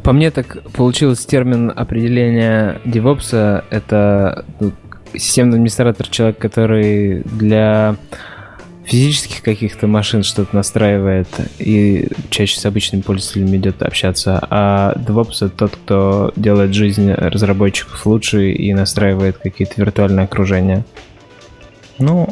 По 0.06 0.14
мне 0.14 0.30
так 0.30 0.62
получилось 0.72 1.26
термин 1.26 1.74
определения 1.76 2.80
DevOps. 2.86 3.64
Это 3.72 4.46
ну, 4.60 4.72
системный 5.16 5.56
администратор, 5.56 6.08
человек, 6.08 6.38
который 6.38 7.24
для 7.24 7.96
физических 8.84 9.42
каких-то 9.42 9.88
машин 9.88 10.22
что-то 10.22 10.56
настраивает 10.56 11.28
и 11.58 12.08
чаще 12.30 12.60
с 12.60 12.66
обычными 12.68 13.02
пользователями 13.02 13.58
идет 13.58 13.82
общаться, 13.82 14.40
а 14.48 14.94
DevOps 14.96 15.38
это 15.38 15.50
тот, 15.50 15.72
кто 15.72 16.32
делает 16.36 16.76
жизнь 16.76 17.12
разработчиков 17.12 18.06
лучше 18.06 18.52
и 18.52 18.76
настраивает 18.76 19.40
какие-то 19.40 19.74
виртуальные 19.78 20.26
окружения. 20.26 20.86
Ну, 21.98 22.30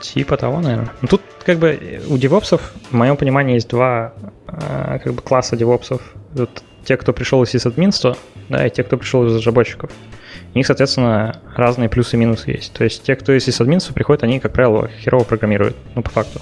Типа 0.00 0.36
того, 0.36 0.60
наверное. 0.60 0.92
Ну, 1.00 1.08
тут 1.08 1.22
как 1.44 1.58
бы 1.58 2.02
у 2.08 2.18
девопсов, 2.18 2.72
в 2.90 2.94
моем 2.94 3.16
понимании, 3.16 3.54
есть 3.54 3.68
два 3.68 4.12
э, 4.46 4.98
как 5.02 5.14
бы 5.14 5.22
класса 5.22 5.56
девопсов. 5.56 6.02
Вот 6.32 6.62
те, 6.84 6.96
кто 6.96 7.12
пришел 7.12 7.42
из 7.42 7.50
сисадминства, 7.50 8.16
да, 8.48 8.66
и 8.66 8.70
те, 8.70 8.82
кто 8.82 8.96
пришел 8.96 9.26
из 9.26 9.34
разработчиков. 9.34 9.90
У 10.54 10.58
них, 10.58 10.66
соответственно, 10.66 11.40
разные 11.56 11.88
плюсы 11.88 12.16
и 12.16 12.18
минусы 12.18 12.50
есть. 12.50 12.72
То 12.72 12.84
есть 12.84 13.02
те, 13.02 13.16
кто 13.16 13.32
из 13.32 13.44
сисадминства 13.44 13.94
приходят, 13.94 14.22
они, 14.22 14.40
как 14.40 14.52
правило, 14.52 14.90
херово 15.00 15.24
программируют, 15.24 15.76
ну, 15.94 16.02
по 16.02 16.10
факту. 16.10 16.40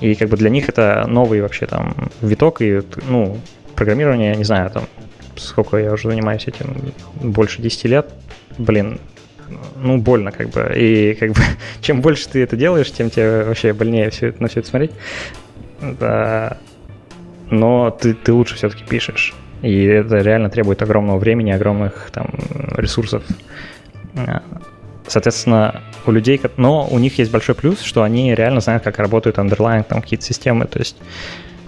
И 0.00 0.14
как 0.14 0.28
бы 0.28 0.36
для 0.36 0.50
них 0.50 0.68
это 0.68 1.04
новый 1.08 1.40
вообще 1.40 1.66
там 1.66 2.10
виток, 2.20 2.60
и, 2.60 2.82
ну, 3.08 3.38
программирование, 3.74 4.30
я 4.30 4.36
не 4.36 4.44
знаю, 4.44 4.70
там, 4.70 4.84
сколько 5.36 5.76
я 5.76 5.92
уже 5.92 6.08
занимаюсь 6.08 6.46
этим, 6.46 6.92
больше 7.20 7.62
10 7.62 7.84
лет, 7.84 8.10
блин, 8.58 9.00
ну, 9.76 9.98
больно 9.98 10.32
как 10.32 10.50
бы. 10.50 10.72
И 10.76 11.14
как 11.14 11.32
бы 11.32 11.40
чем 11.80 12.00
больше 12.00 12.28
ты 12.28 12.42
это 12.42 12.56
делаешь, 12.56 12.90
тем 12.90 13.10
тебе 13.10 13.44
вообще 13.44 13.72
больнее 13.72 14.10
все, 14.10 14.34
на 14.38 14.48
все 14.48 14.60
это 14.60 14.68
смотреть. 14.68 14.92
Да. 15.80 16.58
Но 17.52 17.90
ты, 17.90 18.14
ты 18.14 18.32
лучше 18.32 18.56
все-таки 18.56 18.82
пишешь. 18.82 19.34
И 19.60 19.84
это 19.84 20.18
реально 20.18 20.48
требует 20.48 20.80
огромного 20.80 21.18
времени, 21.18 21.50
огромных 21.50 22.10
там 22.10 22.28
ресурсов. 22.76 23.22
Соответственно, 25.06 25.82
у 26.06 26.12
людей, 26.12 26.40
но 26.56 26.88
у 26.90 26.98
них 26.98 27.18
есть 27.18 27.30
большой 27.30 27.54
плюс, 27.54 27.82
что 27.82 28.02
они 28.02 28.34
реально 28.34 28.60
знают, 28.60 28.82
как 28.82 28.98
работают 28.98 29.36
underlying 29.36 29.84
там 29.84 30.00
какие-то 30.00 30.24
системы. 30.24 30.64
То 30.64 30.78
есть, 30.78 30.96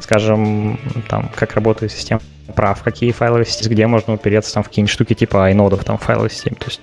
скажем, 0.00 0.80
там, 1.08 1.30
как 1.34 1.54
работает 1.54 1.92
система 1.92 2.22
прав, 2.56 2.82
какие 2.82 3.12
файловые 3.12 3.44
системы, 3.44 3.74
где 3.74 3.86
можно 3.86 4.14
упереться 4.14 4.54
там 4.54 4.62
в 4.62 4.68
какие-нибудь 4.68 4.92
штуки 4.92 5.12
типа 5.12 5.52
инодов 5.52 5.84
там 5.84 5.98
файловой 5.98 6.30
системы. 6.30 6.56
То 6.56 6.66
есть 6.66 6.80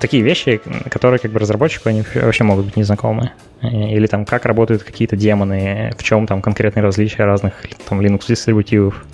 такие 0.00 0.22
вещи, 0.22 0.60
которые 0.90 1.18
как 1.18 1.32
бы 1.32 1.38
разработчику 1.38 1.88
они 1.88 2.04
вообще 2.14 2.44
могут 2.44 2.66
быть 2.66 2.76
незнакомы. 2.76 3.32
Или 3.62 4.06
там 4.06 4.24
как 4.24 4.44
работают 4.46 4.82
какие-то 4.82 5.16
демоны, 5.16 5.92
в 5.98 6.02
чем 6.02 6.26
там 6.26 6.42
конкретные 6.42 6.82
различия 6.82 7.24
разных 7.24 7.54
там 7.88 8.00
Linux 8.00 8.26
дистрибутивов 8.28 9.04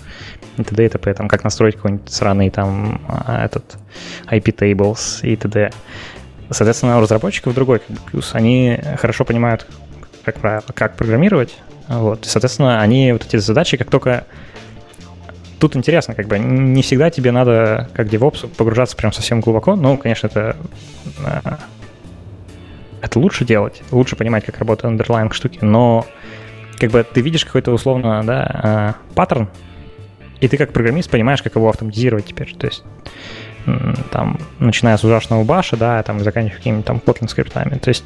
и 0.58 0.62
т.д. 0.62 0.84
и 0.84 0.88
т.п. 0.88 1.14
Там 1.14 1.28
как 1.28 1.44
настроить 1.44 1.76
какой-нибудь 1.76 2.10
сраный 2.10 2.50
там 2.50 3.00
а, 3.08 3.44
этот 3.44 3.76
IP 4.26 4.54
tables 4.54 5.20
и 5.22 5.36
т.д. 5.36 5.70
Соответственно, 6.50 6.98
у 6.98 7.00
разработчиков 7.00 7.54
другой 7.54 7.78
как 7.78 7.90
бы, 7.90 8.02
плюс. 8.10 8.34
Они 8.34 8.78
хорошо 8.98 9.24
понимают, 9.24 9.66
как 10.24 10.36
правило, 10.36 10.64
как 10.74 10.96
программировать. 10.96 11.56
Вот. 11.88 12.26
И, 12.26 12.28
соответственно, 12.28 12.80
они 12.80 13.12
вот 13.12 13.24
эти 13.24 13.36
задачи, 13.36 13.76
как 13.76 13.90
только 13.90 14.24
тут 15.64 15.76
интересно, 15.76 16.14
как 16.14 16.26
бы 16.26 16.38
не 16.38 16.82
всегда 16.82 17.08
тебе 17.08 17.32
надо, 17.32 17.88
как 17.94 18.08
DevOps, 18.08 18.48
погружаться 18.54 18.96
прям 18.96 19.12
совсем 19.12 19.40
глубоко. 19.40 19.76
Ну, 19.76 19.96
конечно, 19.96 20.26
это, 20.26 20.56
а, 21.24 21.58
это 23.00 23.18
лучше 23.18 23.46
делать, 23.46 23.82
лучше 23.90 24.14
понимать, 24.14 24.44
как 24.44 24.58
работают 24.58 25.00
underlying 25.00 25.32
штуки, 25.32 25.58
но 25.62 26.06
как 26.78 26.90
бы 26.90 27.02
ты 27.02 27.22
видишь 27.22 27.46
какой-то 27.46 27.72
условно, 27.72 28.22
да, 28.24 28.42
а, 28.52 28.94
паттерн, 29.14 29.48
и 30.40 30.48
ты 30.48 30.58
как 30.58 30.74
программист 30.74 31.10
понимаешь, 31.10 31.42
как 31.42 31.56
его 31.56 31.70
автоматизировать 31.70 32.26
теперь. 32.26 32.54
То 32.54 32.66
есть 32.66 32.84
там, 34.10 34.38
начиная 34.58 34.98
с 34.98 35.04
ужасного 35.04 35.44
баша, 35.44 35.78
да, 35.78 36.02
там, 36.02 36.20
заканчивая 36.20 36.58
какими-то 36.58 36.82
там 36.82 37.02
Kotlin 37.04 37.28
скриптами. 37.28 37.78
То 37.78 37.88
есть 37.88 38.04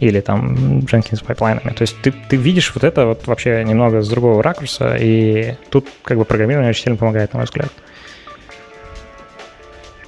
или 0.00 0.20
там 0.20 0.80
Jenkins 0.80 1.24
пайплайнами. 1.24 1.72
То 1.72 1.82
есть 1.82 1.96
ты, 2.02 2.12
ты 2.12 2.36
видишь 2.36 2.72
вот 2.74 2.84
это 2.84 3.06
вот 3.06 3.26
вообще 3.26 3.64
немного 3.64 4.02
с 4.02 4.08
другого 4.08 4.42
ракурса, 4.42 4.96
и 4.96 5.54
тут 5.70 5.86
как 6.02 6.18
бы 6.18 6.24
программирование 6.24 6.70
очень 6.70 6.84
сильно 6.84 6.96
помогает, 6.96 7.32
на 7.32 7.38
мой 7.38 7.44
взгляд. 7.44 7.70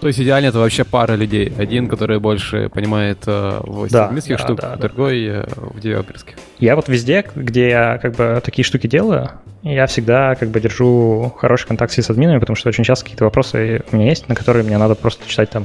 То 0.01 0.09
есть 0.09 0.21
идеально 0.21 0.49
это 0.49 0.59
вообще 0.59 0.85
пара 0.85 1.15
людей. 1.15 1.53
Один, 1.57 1.89
который 1.89 2.21
больше 2.21 2.69
понимает 2.69 3.19
э, 3.27 3.61
в 3.63 3.91
да, 3.91 4.09
да, 4.09 4.39
штук, 4.39 4.61
да, 4.61 4.77
другой 4.77 5.27
да. 5.27 5.35
Э, 5.41 5.45
в 5.57 5.81
девелоперских. 5.81 6.35
Я 6.59 6.77
вот 6.77 6.89
везде, 6.89 7.25
где 7.35 7.71
я 7.71 7.99
как 7.99 8.15
бы 8.15 8.41
такие 8.45 8.65
штуки 8.65 8.87
делаю, 8.87 9.31
я 9.63 9.87
всегда 9.87 10.35
как 10.35 10.51
бы 10.51 10.61
держу 10.61 11.35
хороший 11.39 11.67
контакт 11.67 11.93
с 11.93 12.11
админами, 12.11 12.39
потому 12.39 12.57
что 12.57 12.69
очень 12.69 12.85
часто 12.85 13.05
какие-то 13.05 13.25
вопросы 13.25 13.83
у 13.91 13.97
меня 13.97 14.09
есть, 14.09 14.29
на 14.29 14.35
которые 14.35 14.65
мне 14.65 14.77
надо 14.79 14.95
просто 14.95 15.29
читать 15.29 15.51
там 15.51 15.65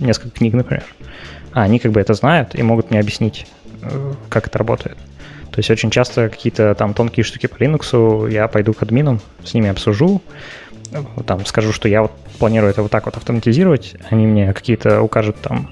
несколько 0.00 0.30
книг, 0.36 0.54
например. 0.54 0.84
А 1.52 1.62
они 1.62 1.78
как 1.78 1.92
бы 1.92 2.00
это 2.00 2.14
знают 2.14 2.54
и 2.54 2.62
могут 2.62 2.90
мне 2.90 3.00
объяснить, 3.00 3.46
как 4.28 4.46
это 4.46 4.58
работает. 4.58 4.96
То 5.50 5.60
есть 5.60 5.70
очень 5.70 5.90
часто 5.90 6.28
какие-то 6.28 6.74
там 6.74 6.94
тонкие 6.94 7.24
штуки 7.24 7.46
по 7.46 7.56
Linux 7.56 8.30
я 8.30 8.46
пойду 8.48 8.74
к 8.74 8.82
админам, 8.82 9.20
с 9.44 9.54
ними 9.54 9.68
обсужу, 9.70 10.22
там 11.26 11.44
скажу, 11.46 11.72
что 11.72 11.88
я 11.88 12.02
вот 12.02 12.12
планирую 12.38 12.70
это 12.70 12.82
вот 12.82 12.90
так 12.90 13.06
вот 13.06 13.16
автоматизировать, 13.16 13.96
они 14.10 14.26
мне 14.26 14.52
какие-то 14.52 15.02
укажут 15.02 15.36
там 15.40 15.70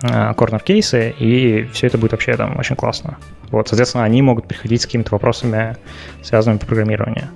корнер-кейсы, 0.00 1.14
и 1.18 1.64
все 1.72 1.86
это 1.86 1.98
будет 1.98 2.12
вообще 2.12 2.36
там 2.36 2.58
очень 2.58 2.76
классно. 2.76 3.18
Вот, 3.50 3.68
соответственно, 3.68 4.04
они 4.04 4.22
могут 4.22 4.46
приходить 4.46 4.82
с 4.82 4.86
какими-то 4.86 5.12
вопросами, 5.12 5.76
связанными 6.22 6.58
с 6.58 6.64
программированием. 6.64 7.28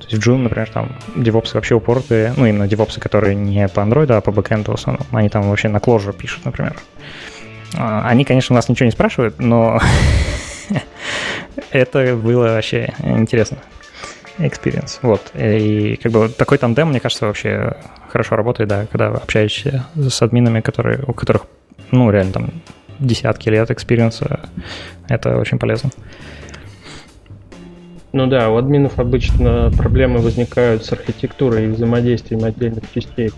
То 0.00 0.06
есть 0.08 0.24
в 0.24 0.28
June, 0.28 0.38
например, 0.38 0.70
там 0.70 0.96
девопсы 1.14 1.54
вообще 1.54 1.74
упорты, 1.74 2.32
ну, 2.36 2.46
именно 2.46 2.66
девопсы, 2.66 3.00
которые 3.00 3.34
не 3.34 3.68
по 3.68 3.80
Android, 3.80 4.10
а 4.12 4.20
по 4.22 4.32
бэкэнду 4.32 4.72
в 4.72 4.74
основном, 4.74 5.06
они 5.12 5.28
там 5.28 5.48
вообще 5.50 5.68
на 5.68 5.76
Clojure 5.76 6.16
пишут, 6.16 6.44
например. 6.46 6.76
А, 6.76 6.80
они, 7.74 8.24
конечно, 8.24 8.54
у 8.54 8.56
нас 8.56 8.68
ничего 8.68 8.86
не 8.86 8.92
спрашивают, 8.92 9.38
но 9.38 9.80
это 11.70 12.16
было 12.16 12.54
вообще 12.54 12.92
интересно. 13.02 13.58
Experience. 14.38 14.98
Вот. 15.02 15.32
И 15.34 15.96
как 16.02 16.12
бы 16.12 16.28
такой 16.28 16.58
тандем, 16.58 16.88
мне 16.88 17.00
кажется, 17.00 17.26
вообще 17.26 17.76
хорошо 18.08 18.36
работает, 18.36 18.68
да, 18.68 18.86
когда 18.86 19.08
общаешься 19.08 19.86
с 19.94 20.22
админами, 20.22 20.60
которые, 20.60 21.04
у 21.06 21.12
которых, 21.12 21.42
ну, 21.90 22.10
реально 22.10 22.32
там 22.32 22.50
десятки 22.98 23.48
лет 23.48 23.70
экспириенса. 23.70 24.40
Это 25.08 25.36
очень 25.36 25.58
полезно. 25.58 25.90
Ну 28.12 28.26
да, 28.26 28.50
у 28.50 28.56
админов 28.56 28.98
обычно 28.98 29.70
проблемы 29.76 30.18
возникают 30.18 30.84
с 30.84 30.92
архитектурой 30.92 31.66
и 31.66 31.68
взаимодействием 31.68 32.44
отдельных 32.44 32.84
частей. 32.92 33.30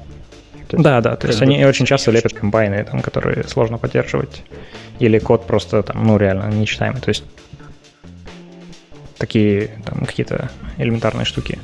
Есть, 0.72 0.84
да, 0.84 1.00
да, 1.00 1.16
то 1.16 1.26
есть 1.26 1.42
они 1.42 1.64
очень 1.64 1.86
часто 1.86 2.10
лепят 2.10 2.32
комбайны, 2.32 2.84
там, 2.84 3.00
которые 3.00 3.44
сложно 3.44 3.78
поддерживать. 3.78 4.42
Или 4.98 5.18
код 5.18 5.46
просто 5.46 5.82
там, 5.82 6.06
ну, 6.06 6.16
реально 6.16 6.50
нечитаемый. 6.50 7.00
То 7.00 7.10
есть 7.10 7.24
такие 9.18 9.70
там 9.84 10.04
какие-то 10.04 10.50
элементарные 10.78 11.24
штуки. 11.24 11.58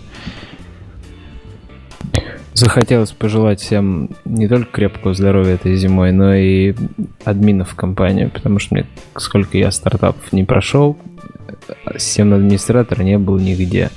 Захотелось 2.55 3.13
пожелать 3.13 3.61
всем 3.61 4.11
не 4.25 4.49
только 4.49 4.73
крепкого 4.73 5.15
здоровья 5.15 5.55
этой 5.55 5.77
зимой, 5.77 6.11
но 6.11 6.35
и 6.35 6.75
админов 7.25 7.71
в 7.71 7.75
компании, 7.77 8.27
потому 8.27 8.59
что 8.59 8.75
мне, 8.75 8.87
сколько 9.17 9.57
я 9.57 9.71
стартапов 9.71 10.33
не 10.33 10.43
прошел, 10.43 10.99
системный 11.97 12.39
администратор 12.39 13.03
не 13.03 13.17
был 13.19 13.39
нигде. 13.39 13.91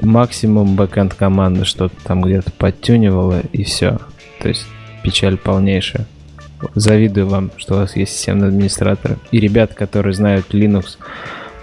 Максимум 0.00 0.74
бэкэнд 0.76 1.14
команды 1.14 1.64
что-то 1.64 1.94
там 2.04 2.22
где-то 2.22 2.50
подтюнивала 2.52 3.40
и 3.52 3.64
все. 3.64 3.98
То 4.40 4.48
есть 4.48 4.66
печаль 5.02 5.36
полнейшая. 5.36 6.06
Завидую 6.74 7.28
вам, 7.28 7.50
что 7.56 7.74
у 7.74 7.76
вас 7.78 7.96
есть 7.96 8.16
системный 8.16 8.48
администратор. 8.48 9.18
И 9.30 9.38
ребят, 9.38 9.74
которые 9.74 10.12
знают 10.12 10.52
Linux 10.54 10.98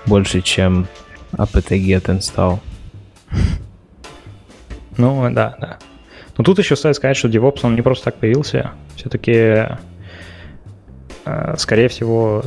больше, 0.06 0.42
чем 0.42 0.88
apt-get 1.34 2.06
install. 2.06 2.60
Ну, 4.98 5.30
да, 5.30 5.58
да. 5.60 5.78
Но 6.38 6.44
тут 6.46 6.58
еще 6.60 6.78
стоит 6.78 6.96
сказать, 6.96 7.18
что 7.18 7.28
DevOps, 7.28 7.60
он 7.64 7.76
не 7.76 7.82
просто 7.82 8.06
так 8.06 8.16
появился. 8.16 8.72
Все-таки, 8.96 9.68
э, 11.26 11.56
скорее 11.58 11.90
всего, 11.90 12.44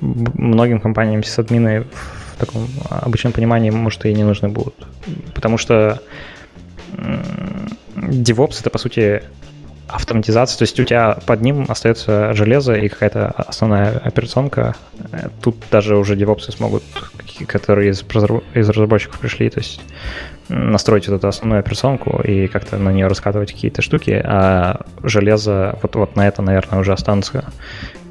многим 0.00 0.80
компаниям 0.80 1.22
сисадмины 1.22 1.82
в 1.82 2.38
таком 2.38 2.68
обычном 2.88 3.32
понимании, 3.32 3.70
может, 3.70 4.04
и 4.06 4.14
не 4.14 4.24
нужны 4.24 4.48
будут. 4.48 4.74
Потому 5.34 5.58
что 5.58 6.00
DevOps— 7.96 8.56
это, 8.60 8.70
по 8.70 8.78
сути, 8.78 9.22
автоматизация, 9.90 10.58
то 10.58 10.62
есть 10.62 10.78
у 10.80 10.84
тебя 10.84 11.18
под 11.26 11.40
ним 11.40 11.66
остается 11.68 12.32
железо 12.34 12.74
и 12.74 12.88
какая-то 12.88 13.28
основная 13.28 13.98
операционка. 13.98 14.74
Тут 15.42 15.56
даже 15.70 15.96
уже 15.96 16.16
девопсы 16.16 16.52
смогут, 16.52 16.82
которые 17.46 17.90
из, 17.90 18.02
из 18.54 18.68
разработчиков 18.68 19.18
пришли, 19.18 19.50
то 19.50 19.60
есть 19.60 19.80
настроить 20.48 21.08
вот 21.08 21.16
эту 21.16 21.28
основную 21.28 21.60
операционку 21.60 22.20
и 22.22 22.48
как-то 22.48 22.76
на 22.76 22.90
нее 22.90 23.06
раскатывать 23.06 23.52
какие-то 23.52 23.82
штуки, 23.82 24.20
а 24.22 24.80
железо 25.02 25.78
вот, 25.82 25.94
вот 25.94 26.16
на 26.16 26.26
это, 26.26 26.42
наверное, 26.42 26.80
уже 26.80 26.92
останутся. 26.92 27.44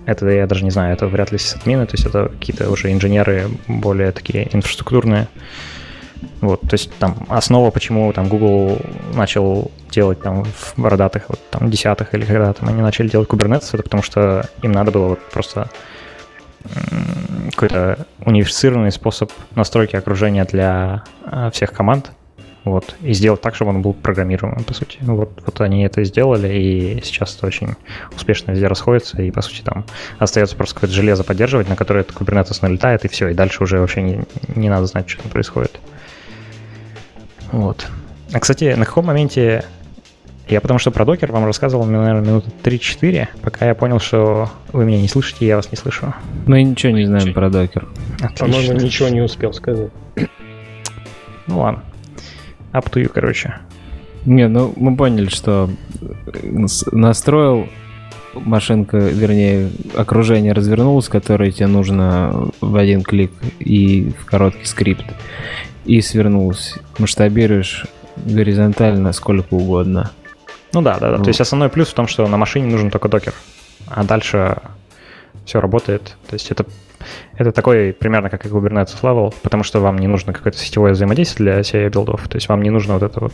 Это 0.06 0.28
я 0.30 0.48
даже 0.48 0.64
не 0.64 0.72
знаю, 0.72 0.94
это 0.94 1.08
вряд 1.08 1.32
ли 1.32 1.38
сисадмины, 1.38 1.86
то 1.86 1.94
есть 1.96 2.06
это 2.06 2.30
какие-то 2.30 2.70
уже 2.72 2.92
инженеры 2.92 3.48
более 3.68 4.12
такие 4.12 4.48
инфраструктурные. 4.56 5.28
Вот, 6.42 6.62
то 6.62 6.74
есть 6.74 6.92
там 7.00 7.16
основа, 7.30 7.72
почему 7.72 8.12
там 8.14 8.28
Google 8.28 8.80
начал 9.14 9.72
делать 9.90 10.22
там 10.22 10.44
в 10.44 10.74
бородатых 10.78 11.26
вот 11.30 11.40
там 11.50 11.70
десятых 11.70 12.14
или 12.14 12.26
когда 12.26 12.54
там 12.54 12.70
они 12.70 12.82
начали 12.82 13.08
делать 13.08 13.30
Kubernetes, 13.30 13.70
это 13.74 13.84
потому 13.84 14.04
что 14.04 14.50
им 14.62 14.72
надо 14.72 14.92
было 14.92 15.08
вот 15.10 15.20
просто 15.32 15.70
какой-то 17.52 18.06
унифицированный 18.26 18.92
способ 18.92 19.32
настройки 19.56 19.96
окружения 19.96 20.46
для 20.46 21.04
э, 21.26 21.50
всех 21.54 21.72
команд. 21.72 22.12
вот, 22.66 22.96
и 23.02 23.14
сделать 23.14 23.42
так, 23.42 23.56
чтобы 23.56 23.72
он 23.72 23.82
был 23.82 23.94
программируемым, 23.94 24.64
по 24.64 24.74
сути. 24.74 24.98
Вот, 25.02 25.42
вот 25.46 25.62
они 25.62 25.84
это 25.84 26.04
сделали, 26.04 26.50
и 26.50 27.02
сейчас 27.04 27.36
это 27.36 27.48
очень 27.48 27.76
успешно 28.16 28.52
везде 28.52 28.68
расходится, 28.68 29.22
и, 29.22 29.32
по 29.32 29.42
сути, 29.42 29.62
там 29.62 29.86
остается 30.18 30.56
просто 30.56 30.76
какое-то 30.76 30.96
железо 30.96 31.24
поддерживать, 31.24 31.70
на 31.70 31.76
которое 31.76 32.02
этот 32.02 32.18
Kubernetes 32.18 32.60
налетает, 32.62 33.06
и 33.06 33.08
все, 33.08 33.30
и 33.30 33.34
дальше 33.34 33.64
уже 33.64 33.80
вообще 33.80 34.02
не, 34.02 34.22
не 34.56 34.70
надо 34.70 34.86
знать, 34.86 35.10
что 35.10 35.24
там 35.24 35.32
происходит. 35.32 35.80
Вот. 37.52 37.88
А, 38.34 38.40
кстати, 38.40 38.76
на 38.76 38.86
каком 38.86 39.06
моменте 39.06 39.66
я 40.50 40.62
потому 40.62 40.80
что 40.80 40.90
про 40.90 41.06
докер 41.06 41.32
вам 41.32 41.46
рассказывал, 41.46 41.86
наверное, 41.86 42.22
минуты 42.22 42.50
3-4, 42.64 43.28
пока 43.44 43.68
я 43.68 43.76
понял, 43.76 44.00
что 44.00 44.50
вы 44.74 44.84
меня 44.84 45.00
не 45.00 45.08
слышите, 45.08 45.46
я 45.46 45.56
вас 45.56 45.72
не 45.72 45.78
слышу. 45.78 46.12
Мы 46.48 46.64
ничего 46.64 46.92
не 46.92 47.06
знаем 47.06 47.34
про 47.34 47.52
докер. 47.52 47.88
По-моему, 48.38 48.74
ничего 48.74 49.10
не 49.10 49.22
успел 49.22 49.54
сказать. 49.54 49.92
Ну 51.46 51.60
ладно. 51.60 51.84
Up 52.74 52.90
to 52.90 53.02
you, 53.02 53.10
короче. 53.10 53.58
Не, 54.26 54.48
ну 54.48 54.74
мы 54.76 54.96
поняли, 54.98 55.30
что 55.30 55.70
настроил 56.92 57.68
машинка, 58.34 58.98
вернее, 58.98 59.70
окружение 59.96 60.54
развернулось, 60.54 61.10
которое 61.10 61.52
тебе 61.52 61.68
нужно 61.68 62.50
в 62.62 62.76
один 62.76 63.04
клик 63.04 63.32
и 63.60 64.12
в 64.20 64.26
короткий 64.26 64.66
скрипт. 64.66 65.06
И 65.86 66.02
свернулось. 66.02 66.76
Масштабируешь 66.98 67.86
горизонтально 68.18 69.14
сколько 69.14 69.54
угодно. 69.54 70.12
Ну 70.74 70.82
да, 70.82 71.00
да, 71.00 71.18
да. 71.18 71.24
То 71.24 71.30
есть 71.30 71.42
основной 71.42 71.70
плюс 71.70 71.90
в 71.90 71.94
том, 71.94 72.08
что 72.08 72.28
на 72.28 72.38
машине 72.38 72.68
нужен 72.68 72.92
только 72.92 73.08
докер, 73.08 73.34
а 73.88 74.04
дальше 74.04 74.58
все 75.46 75.60
работает. 75.60 76.16
То 76.28 76.36
есть 76.36 76.52
это, 76.52 76.66
это 77.38 77.52
такой 77.52 77.94
примерно 77.94 78.30
как 78.30 78.46
и 78.46 78.50
Kubernetes 78.50 79.02
Level, 79.02 79.34
потому 79.42 79.64
что 79.64 79.80
вам 79.80 79.98
не 79.98 80.08
нужно 80.08 80.34
какое-то 80.34 80.60
сетевое 80.60 80.94
взаимодействие 80.94 81.54
для 81.54 81.62
CI 81.62 81.90
билдов. 81.90 82.28
То 82.28 82.38
есть 82.38 82.48
вам 82.50 82.62
не 82.62 82.70
нужно 82.70 82.96
вот 82.96 83.04
это 83.04 83.20
вот 83.20 83.34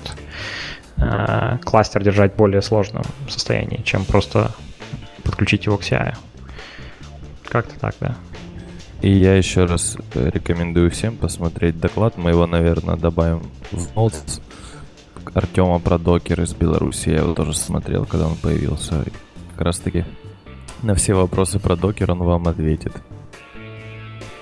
э, 0.97 1.57
кластер 1.63 2.03
держать 2.03 2.33
в 2.33 2.35
более 2.37 2.61
сложном 2.61 3.03
состоянии, 3.27 3.81
чем 3.83 4.05
просто 4.05 4.51
подключить 5.25 5.65
его 5.65 5.77
к 5.77 5.81
CI. 5.81 6.15
Как-то 7.43 7.77
так, 7.79 7.95
да. 7.99 8.15
И 9.01 9.11
я 9.11 9.35
еще 9.35 9.65
раз 9.65 9.97
рекомендую 10.13 10.89
всем 10.91 11.17
посмотреть 11.17 11.79
доклад. 11.79 12.17
Мы 12.17 12.31
его, 12.31 12.47
наверное, 12.47 12.95
добавим 12.95 13.43
в 13.71 13.87
notes 13.95 14.41
Артема 15.33 15.79
про 15.79 15.97
докер 15.97 16.41
из 16.41 16.53
Беларуси. 16.53 17.09
Я 17.09 17.17
его 17.17 17.33
тоже 17.33 17.53
смотрел, 17.53 18.05
когда 18.05 18.27
он 18.27 18.35
появился. 18.35 19.03
Как 19.51 19.65
раз 19.65 19.79
таки 19.79 20.05
на 20.81 20.95
все 20.95 21.13
вопросы 21.13 21.59
про 21.59 21.75
докер 21.75 22.11
он 22.11 22.19
вам 22.19 22.47
ответит. 22.47 22.93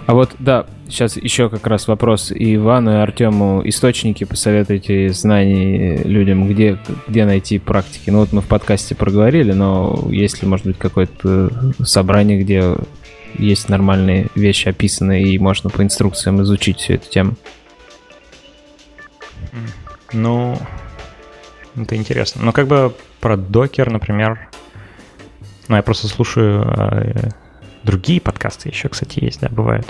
А 0.06 0.14
вот, 0.14 0.36
да, 0.40 0.66
сейчас 0.88 1.16
еще 1.16 1.50
как 1.50 1.66
раз 1.66 1.88
вопрос 1.88 2.32
и 2.32 2.56
Ивану, 2.56 2.92
и 2.92 2.96
Артему. 2.96 3.62
Источники 3.64 4.26
посоветуйте 4.26 5.10
знаний 5.10 5.98
людям, 6.04 6.48
где, 6.48 6.78
где 7.08 7.26
найти 7.26 7.58
практики. 7.58 8.10
Ну 8.10 8.20
вот 8.20 8.34
мы 8.34 8.42
в 8.42 8.48
подкасте 8.48 8.96
проговорили, 8.96 9.54
но 9.54 10.08
есть 10.10 10.42
ли, 10.42 10.48
может 10.48 10.66
быть, 10.66 10.78
какое-то 10.78 11.74
собрание, 11.84 12.42
где 12.42 12.76
есть 13.38 13.70
нормальные 13.70 14.28
вещи 14.36 14.68
описаны, 14.68 15.24
и 15.24 15.40
можно 15.40 15.70
по 15.70 15.82
инструкциям 15.82 16.42
изучить 16.42 16.80
всю 16.80 16.94
эту 16.94 17.10
тему? 17.10 17.34
Ну, 20.12 20.58
это 21.76 21.96
интересно. 21.96 22.44
Но 22.44 22.52
как 22.52 22.68
бы 22.68 22.94
про 23.20 23.38
докер, 23.38 23.90
например, 23.90 24.50
ну, 25.70 25.78
я 25.78 25.82
просто 25.82 26.08
слушаю 26.08 26.62
э, 26.62 27.30
другие 27.84 28.22
подкасты 28.22 28.70
еще, 28.70 28.90
кстати, 28.90 29.24
есть, 29.24 29.42
да, 29.42 29.50
бывают. 29.50 29.88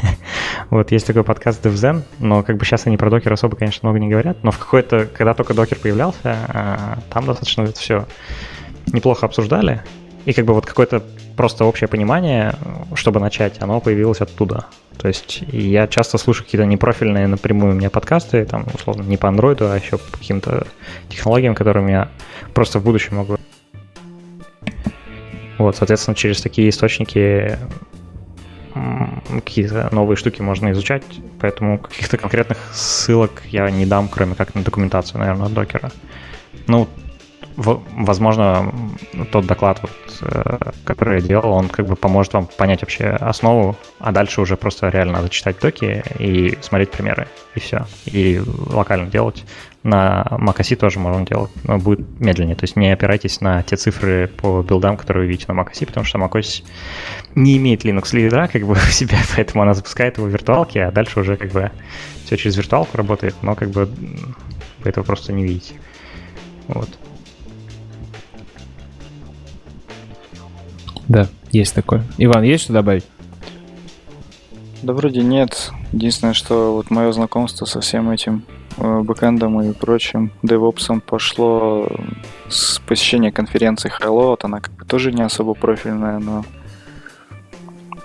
вот, 0.70 0.92
есть 0.92 1.06
такой 1.06 1.24
подкаст 1.24 1.64
DevZen, 1.64 2.02
но 2.18 2.42
как 2.42 2.56
бы 2.56 2.64
сейчас 2.64 2.86
они 2.86 2.96
про 2.96 3.10
докер 3.10 3.32
особо, 3.32 3.56
конечно, 3.56 3.88
много 3.88 3.98
не 3.98 4.08
говорят, 4.08 4.42
но 4.42 4.50
в 4.50 4.58
какой-то, 4.58 5.06
когда 5.06 5.34
только 5.34 5.54
докер 5.54 5.78
появлялся, 5.78 6.36
э, 6.48 7.00
там 7.10 7.26
достаточно 7.26 7.62
это 7.62 7.78
все 7.78 8.06
неплохо 8.92 9.26
обсуждали, 9.26 9.82
и 10.24 10.32
как 10.32 10.44
бы 10.44 10.54
вот 10.54 10.66
какое-то 10.66 11.02
просто 11.36 11.64
общее 11.64 11.88
понимание, 11.88 12.54
чтобы 12.94 13.20
начать, 13.20 13.60
оно 13.60 13.80
появилось 13.80 14.20
оттуда. 14.20 14.66
То 14.98 15.08
есть 15.08 15.42
я 15.52 15.86
часто 15.86 16.18
слушаю 16.18 16.46
какие-то 16.46 16.66
непрофильные 16.66 17.26
напрямую 17.26 17.72
у 17.72 17.76
меня 17.76 17.90
подкасты, 17.90 18.44
там, 18.44 18.66
условно, 18.72 19.02
не 19.02 19.16
по 19.16 19.28
андроиду, 19.28 19.70
а 19.70 19.76
еще 19.76 19.98
по 19.98 20.18
каким-то 20.18 20.66
технологиям, 21.08 21.54
которыми 21.54 21.92
я 21.92 22.08
просто 22.54 22.78
в 22.78 22.84
будущем 22.84 23.16
могу. 23.16 23.36
Вот, 25.58 25.76
соответственно, 25.76 26.14
через 26.14 26.40
такие 26.40 26.68
источники 26.68 27.58
какие-то 29.28 29.88
новые 29.92 30.16
штуки 30.16 30.42
можно 30.42 30.70
изучать, 30.72 31.02
поэтому 31.40 31.78
каких-то 31.78 32.18
конкретных 32.18 32.58
ссылок 32.74 33.42
я 33.46 33.70
не 33.70 33.86
дам, 33.86 34.08
кроме 34.08 34.34
как 34.34 34.54
на 34.54 34.62
документацию, 34.62 35.18
наверное, 35.18 35.48
докера. 35.48 35.90
Ну, 36.66 36.88
возможно, 37.56 38.72
тот 39.32 39.46
доклад, 39.46 39.80
вот, 39.80 39.90
э, 40.20 40.58
который 40.84 41.20
я 41.20 41.26
делал, 41.26 41.52
он 41.52 41.68
как 41.68 41.86
бы 41.86 41.96
поможет 41.96 42.34
вам 42.34 42.46
понять 42.46 42.82
вообще 42.82 43.06
основу, 43.06 43.76
а 43.98 44.12
дальше 44.12 44.40
уже 44.40 44.56
просто 44.56 44.88
реально 44.88 45.14
надо 45.14 45.30
читать 45.30 45.58
токи 45.58 46.02
и 46.18 46.58
смотреть 46.60 46.90
примеры, 46.90 47.28
и 47.54 47.60
все. 47.60 47.86
И 48.04 48.40
локально 48.70 49.06
делать. 49.06 49.44
На 49.86 50.26
macOS 50.32 50.74
тоже 50.74 50.98
можно 50.98 51.24
делать, 51.24 51.52
но 51.62 51.78
будет 51.78 52.00
медленнее. 52.18 52.56
То 52.56 52.64
есть 52.64 52.74
не 52.74 52.90
опирайтесь 52.90 53.40
на 53.40 53.62
те 53.62 53.76
цифры 53.76 54.26
по 54.26 54.60
билдам, 54.62 54.96
которые 54.96 55.22
вы 55.22 55.30
видите 55.30 55.52
на 55.52 55.56
macOS, 55.60 55.86
потому 55.86 56.04
что 56.04 56.18
macOS 56.18 56.64
не 57.36 57.56
имеет 57.56 57.84
Linux 57.84 58.08
лидера 58.16 58.48
как 58.48 58.66
бы 58.66 58.74
в 58.74 58.92
себя, 58.92 59.18
поэтому 59.36 59.62
она 59.62 59.74
запускает 59.74 60.18
его 60.18 60.26
в 60.26 60.30
виртуалке, 60.30 60.82
а 60.82 60.90
дальше 60.90 61.20
уже 61.20 61.36
как 61.36 61.52
бы 61.52 61.70
все 62.24 62.36
через 62.36 62.56
виртуалку 62.56 62.96
работает, 62.96 63.36
но 63.42 63.54
как 63.54 63.70
бы 63.70 63.84
вы 63.84 64.90
этого 64.90 65.04
просто 65.04 65.32
не 65.32 65.44
видите. 65.44 65.74
Вот. 66.66 66.88
Да, 71.06 71.28
есть 71.52 71.76
такое. 71.76 72.02
Иван, 72.18 72.42
есть 72.42 72.64
что 72.64 72.72
добавить? 72.72 73.04
Да 74.82 74.94
вроде 74.94 75.22
нет. 75.22 75.70
Единственное, 75.92 76.34
что 76.34 76.74
вот 76.74 76.90
мое 76.90 77.12
знакомство 77.12 77.66
со 77.66 77.80
всем 77.80 78.10
этим 78.10 78.42
бэкэндом 78.76 79.60
и 79.62 79.72
прочим 79.72 80.30
девопсом 80.42 81.00
пошло 81.00 81.88
с 82.48 82.78
посещения 82.80 83.32
конференции 83.32 83.90
Highload. 83.90 84.40
Она 84.42 84.60
как 84.60 84.72
бы 84.74 84.84
тоже 84.84 85.12
не 85.12 85.22
особо 85.22 85.54
профильная, 85.54 86.18
но 86.18 86.44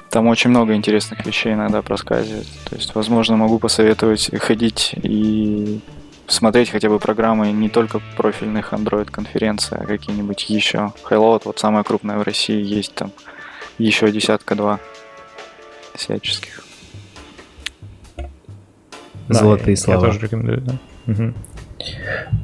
там 0.10 0.28
очень 0.28 0.50
много 0.50 0.76
интересных 0.76 1.26
вещей 1.26 1.54
иногда 1.54 1.82
проскальзывает. 1.82 2.48
То 2.70 2.76
есть, 2.76 2.96
возможно, 2.96 3.38
могу 3.38 3.60
посоветовать 3.60 4.30
ходить 4.40 4.94
и 5.02 5.80
смотреть 6.28 6.70
хотя 6.70 6.90
бы 6.90 7.00
программы 7.00 7.52
не 7.52 7.70
только 7.70 8.02
профильных 8.18 8.74
Android-конференций, 8.74 9.78
а 9.78 9.86
какие-нибудь 9.86 10.50
еще. 10.50 10.94
Highload, 11.10 11.44
вот 11.46 11.60
самая 11.60 11.84
крупная 11.84 12.18
в 12.18 12.24
России, 12.24 12.62
есть 12.62 12.94
там 12.96 13.12
еще 13.78 14.12
десятка-два 14.12 14.80
всяческих. 15.96 16.64
Золотые 19.34 19.76
да, 19.76 19.82
слова. 19.82 20.06
Я 20.06 20.06
тоже 20.06 20.26
рекомендую, 20.26 20.62
да. 20.62 20.74
Угу. 21.08 21.34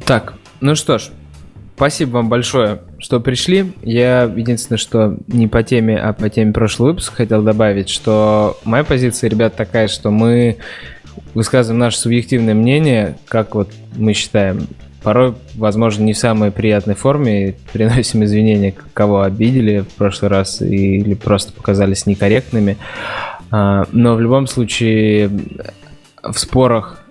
Так, 0.05 0.33
ну 0.61 0.75
что 0.75 0.97
ж, 0.97 1.09
спасибо 1.75 2.11
вам 2.17 2.29
большое, 2.29 2.81
что 2.99 3.19
пришли. 3.19 3.71
Я 3.83 4.23
единственное, 4.23 4.77
что 4.77 5.17
не 5.27 5.47
по 5.47 5.63
теме, 5.63 5.97
а 5.97 6.13
по 6.13 6.29
теме 6.29 6.53
прошлого 6.53 6.89
выпуска 6.89 7.17
хотел 7.17 7.43
добавить, 7.43 7.89
что 7.89 8.57
моя 8.63 8.83
позиция, 8.83 9.29
ребят, 9.29 9.55
такая, 9.55 9.87
что 9.87 10.09
мы 10.09 10.57
высказываем 11.33 11.79
наше 11.79 11.99
субъективное 11.99 12.53
мнение, 12.53 13.17
как 13.27 13.55
вот 13.55 13.71
мы 13.95 14.13
считаем. 14.13 14.67
Порой, 15.03 15.35
возможно, 15.55 16.03
не 16.03 16.13
в 16.13 16.17
самой 16.17 16.51
приятной 16.51 16.95
форме. 16.95 17.55
Приносим 17.71 18.23
извинения, 18.23 18.73
кого 18.93 19.21
обидели 19.21 19.79
в 19.81 19.89
прошлый 19.89 20.29
раз 20.29 20.61
или 20.61 21.13
просто 21.13 21.53
показались 21.53 22.07
некорректными. 22.07 22.77
А, 23.51 23.85
но 23.91 24.15
в 24.15 24.21
любом 24.21 24.47
случае 24.47 25.29
в 26.23 26.37
спорах 26.37 27.03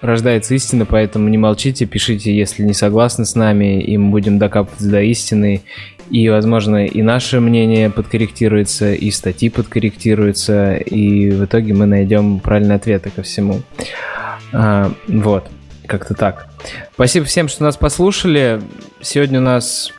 рождается 0.00 0.54
истина, 0.54 0.84
поэтому 0.84 1.28
не 1.28 1.38
молчите, 1.38 1.86
пишите, 1.86 2.36
если 2.36 2.62
не 2.64 2.74
согласны 2.74 3.24
с 3.24 3.34
нами, 3.34 3.80
и 3.82 3.96
мы 3.96 4.10
будем 4.10 4.38
докапываться 4.38 4.88
до 4.88 5.00
истины. 5.02 5.62
И, 6.10 6.28
возможно, 6.28 6.86
и 6.86 7.00
наше 7.00 7.40
мнение 7.40 7.88
подкорректируется, 7.88 8.92
и 8.92 9.10
статьи 9.10 9.48
подкорректируются, 9.48 10.74
и 10.76 11.30
в 11.30 11.44
итоге 11.44 11.72
мы 11.72 11.86
найдем 11.86 12.40
правильные 12.40 12.76
ответы 12.76 13.10
ко 13.10 13.22
всему. 13.22 13.62
А, 14.52 14.92
вот, 15.06 15.48
как-то 15.86 16.14
так. 16.14 16.48
Спасибо 16.94 17.24
всем, 17.24 17.48
что 17.48 17.62
нас 17.62 17.76
послушали. 17.76 18.60
Сегодня 19.00 19.38
у 19.38 19.42
нас 19.42 19.92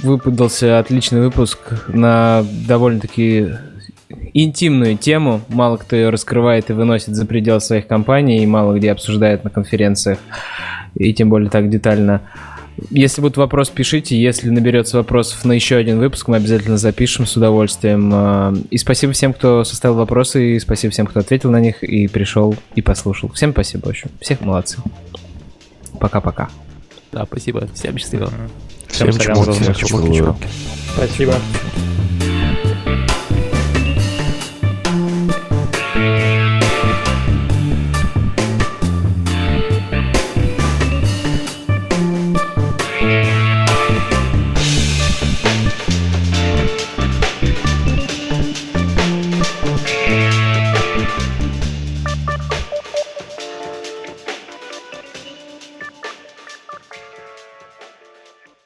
выпадался 0.00 0.78
отличный 0.78 1.20
выпуск 1.20 1.58
на 1.88 2.44
довольно-таки 2.66 3.50
интимную 4.32 4.96
тему. 4.96 5.40
Мало 5.48 5.76
кто 5.76 5.96
ее 5.96 6.10
раскрывает 6.10 6.70
и 6.70 6.72
выносит 6.72 7.14
за 7.14 7.26
пределы 7.26 7.60
своих 7.60 7.86
компаний, 7.86 8.42
и 8.42 8.46
мало 8.46 8.74
где 8.74 8.92
обсуждает 8.92 9.44
на 9.44 9.50
конференциях, 9.50 10.18
и 10.94 11.12
тем 11.12 11.30
более 11.30 11.50
так 11.50 11.68
детально. 11.68 12.22
Если 12.90 13.20
будет 13.20 13.36
вопрос, 13.36 13.70
пишите. 13.70 14.20
Если 14.20 14.50
наберется 14.50 14.96
вопросов 14.96 15.44
на 15.44 15.52
еще 15.52 15.76
один 15.76 15.98
выпуск, 15.98 16.28
мы 16.28 16.36
обязательно 16.36 16.76
запишем 16.76 17.26
с 17.26 17.36
удовольствием. 17.36 18.10
А, 18.12 18.54
и 18.70 18.78
спасибо 18.78 19.12
всем, 19.12 19.32
кто 19.32 19.62
составил 19.64 19.94
вопросы, 19.94 20.56
и 20.56 20.58
спасибо 20.58 20.92
всем, 20.92 21.06
кто 21.06 21.20
ответил 21.20 21.50
на 21.50 21.60
них 21.60 21.84
и 21.84 22.08
пришел 22.08 22.56
и 22.74 22.82
послушал. 22.82 23.30
Всем 23.30 23.52
спасибо, 23.52 23.86
в 23.86 23.88
общем. 23.90 24.10
Всех 24.20 24.40
молодцы. 24.40 24.78
Пока-пока. 26.00 26.48
Да, 27.12 27.24
спасибо. 27.26 27.68
Всем 27.74 27.96
счастливо. 27.96 28.30
Всем, 28.88 29.10
Всем 29.10 29.34
чмоки, 29.34 29.62
чмоки, 29.78 30.16
чмоки. 30.16 30.46
Спасибо. 30.94 31.34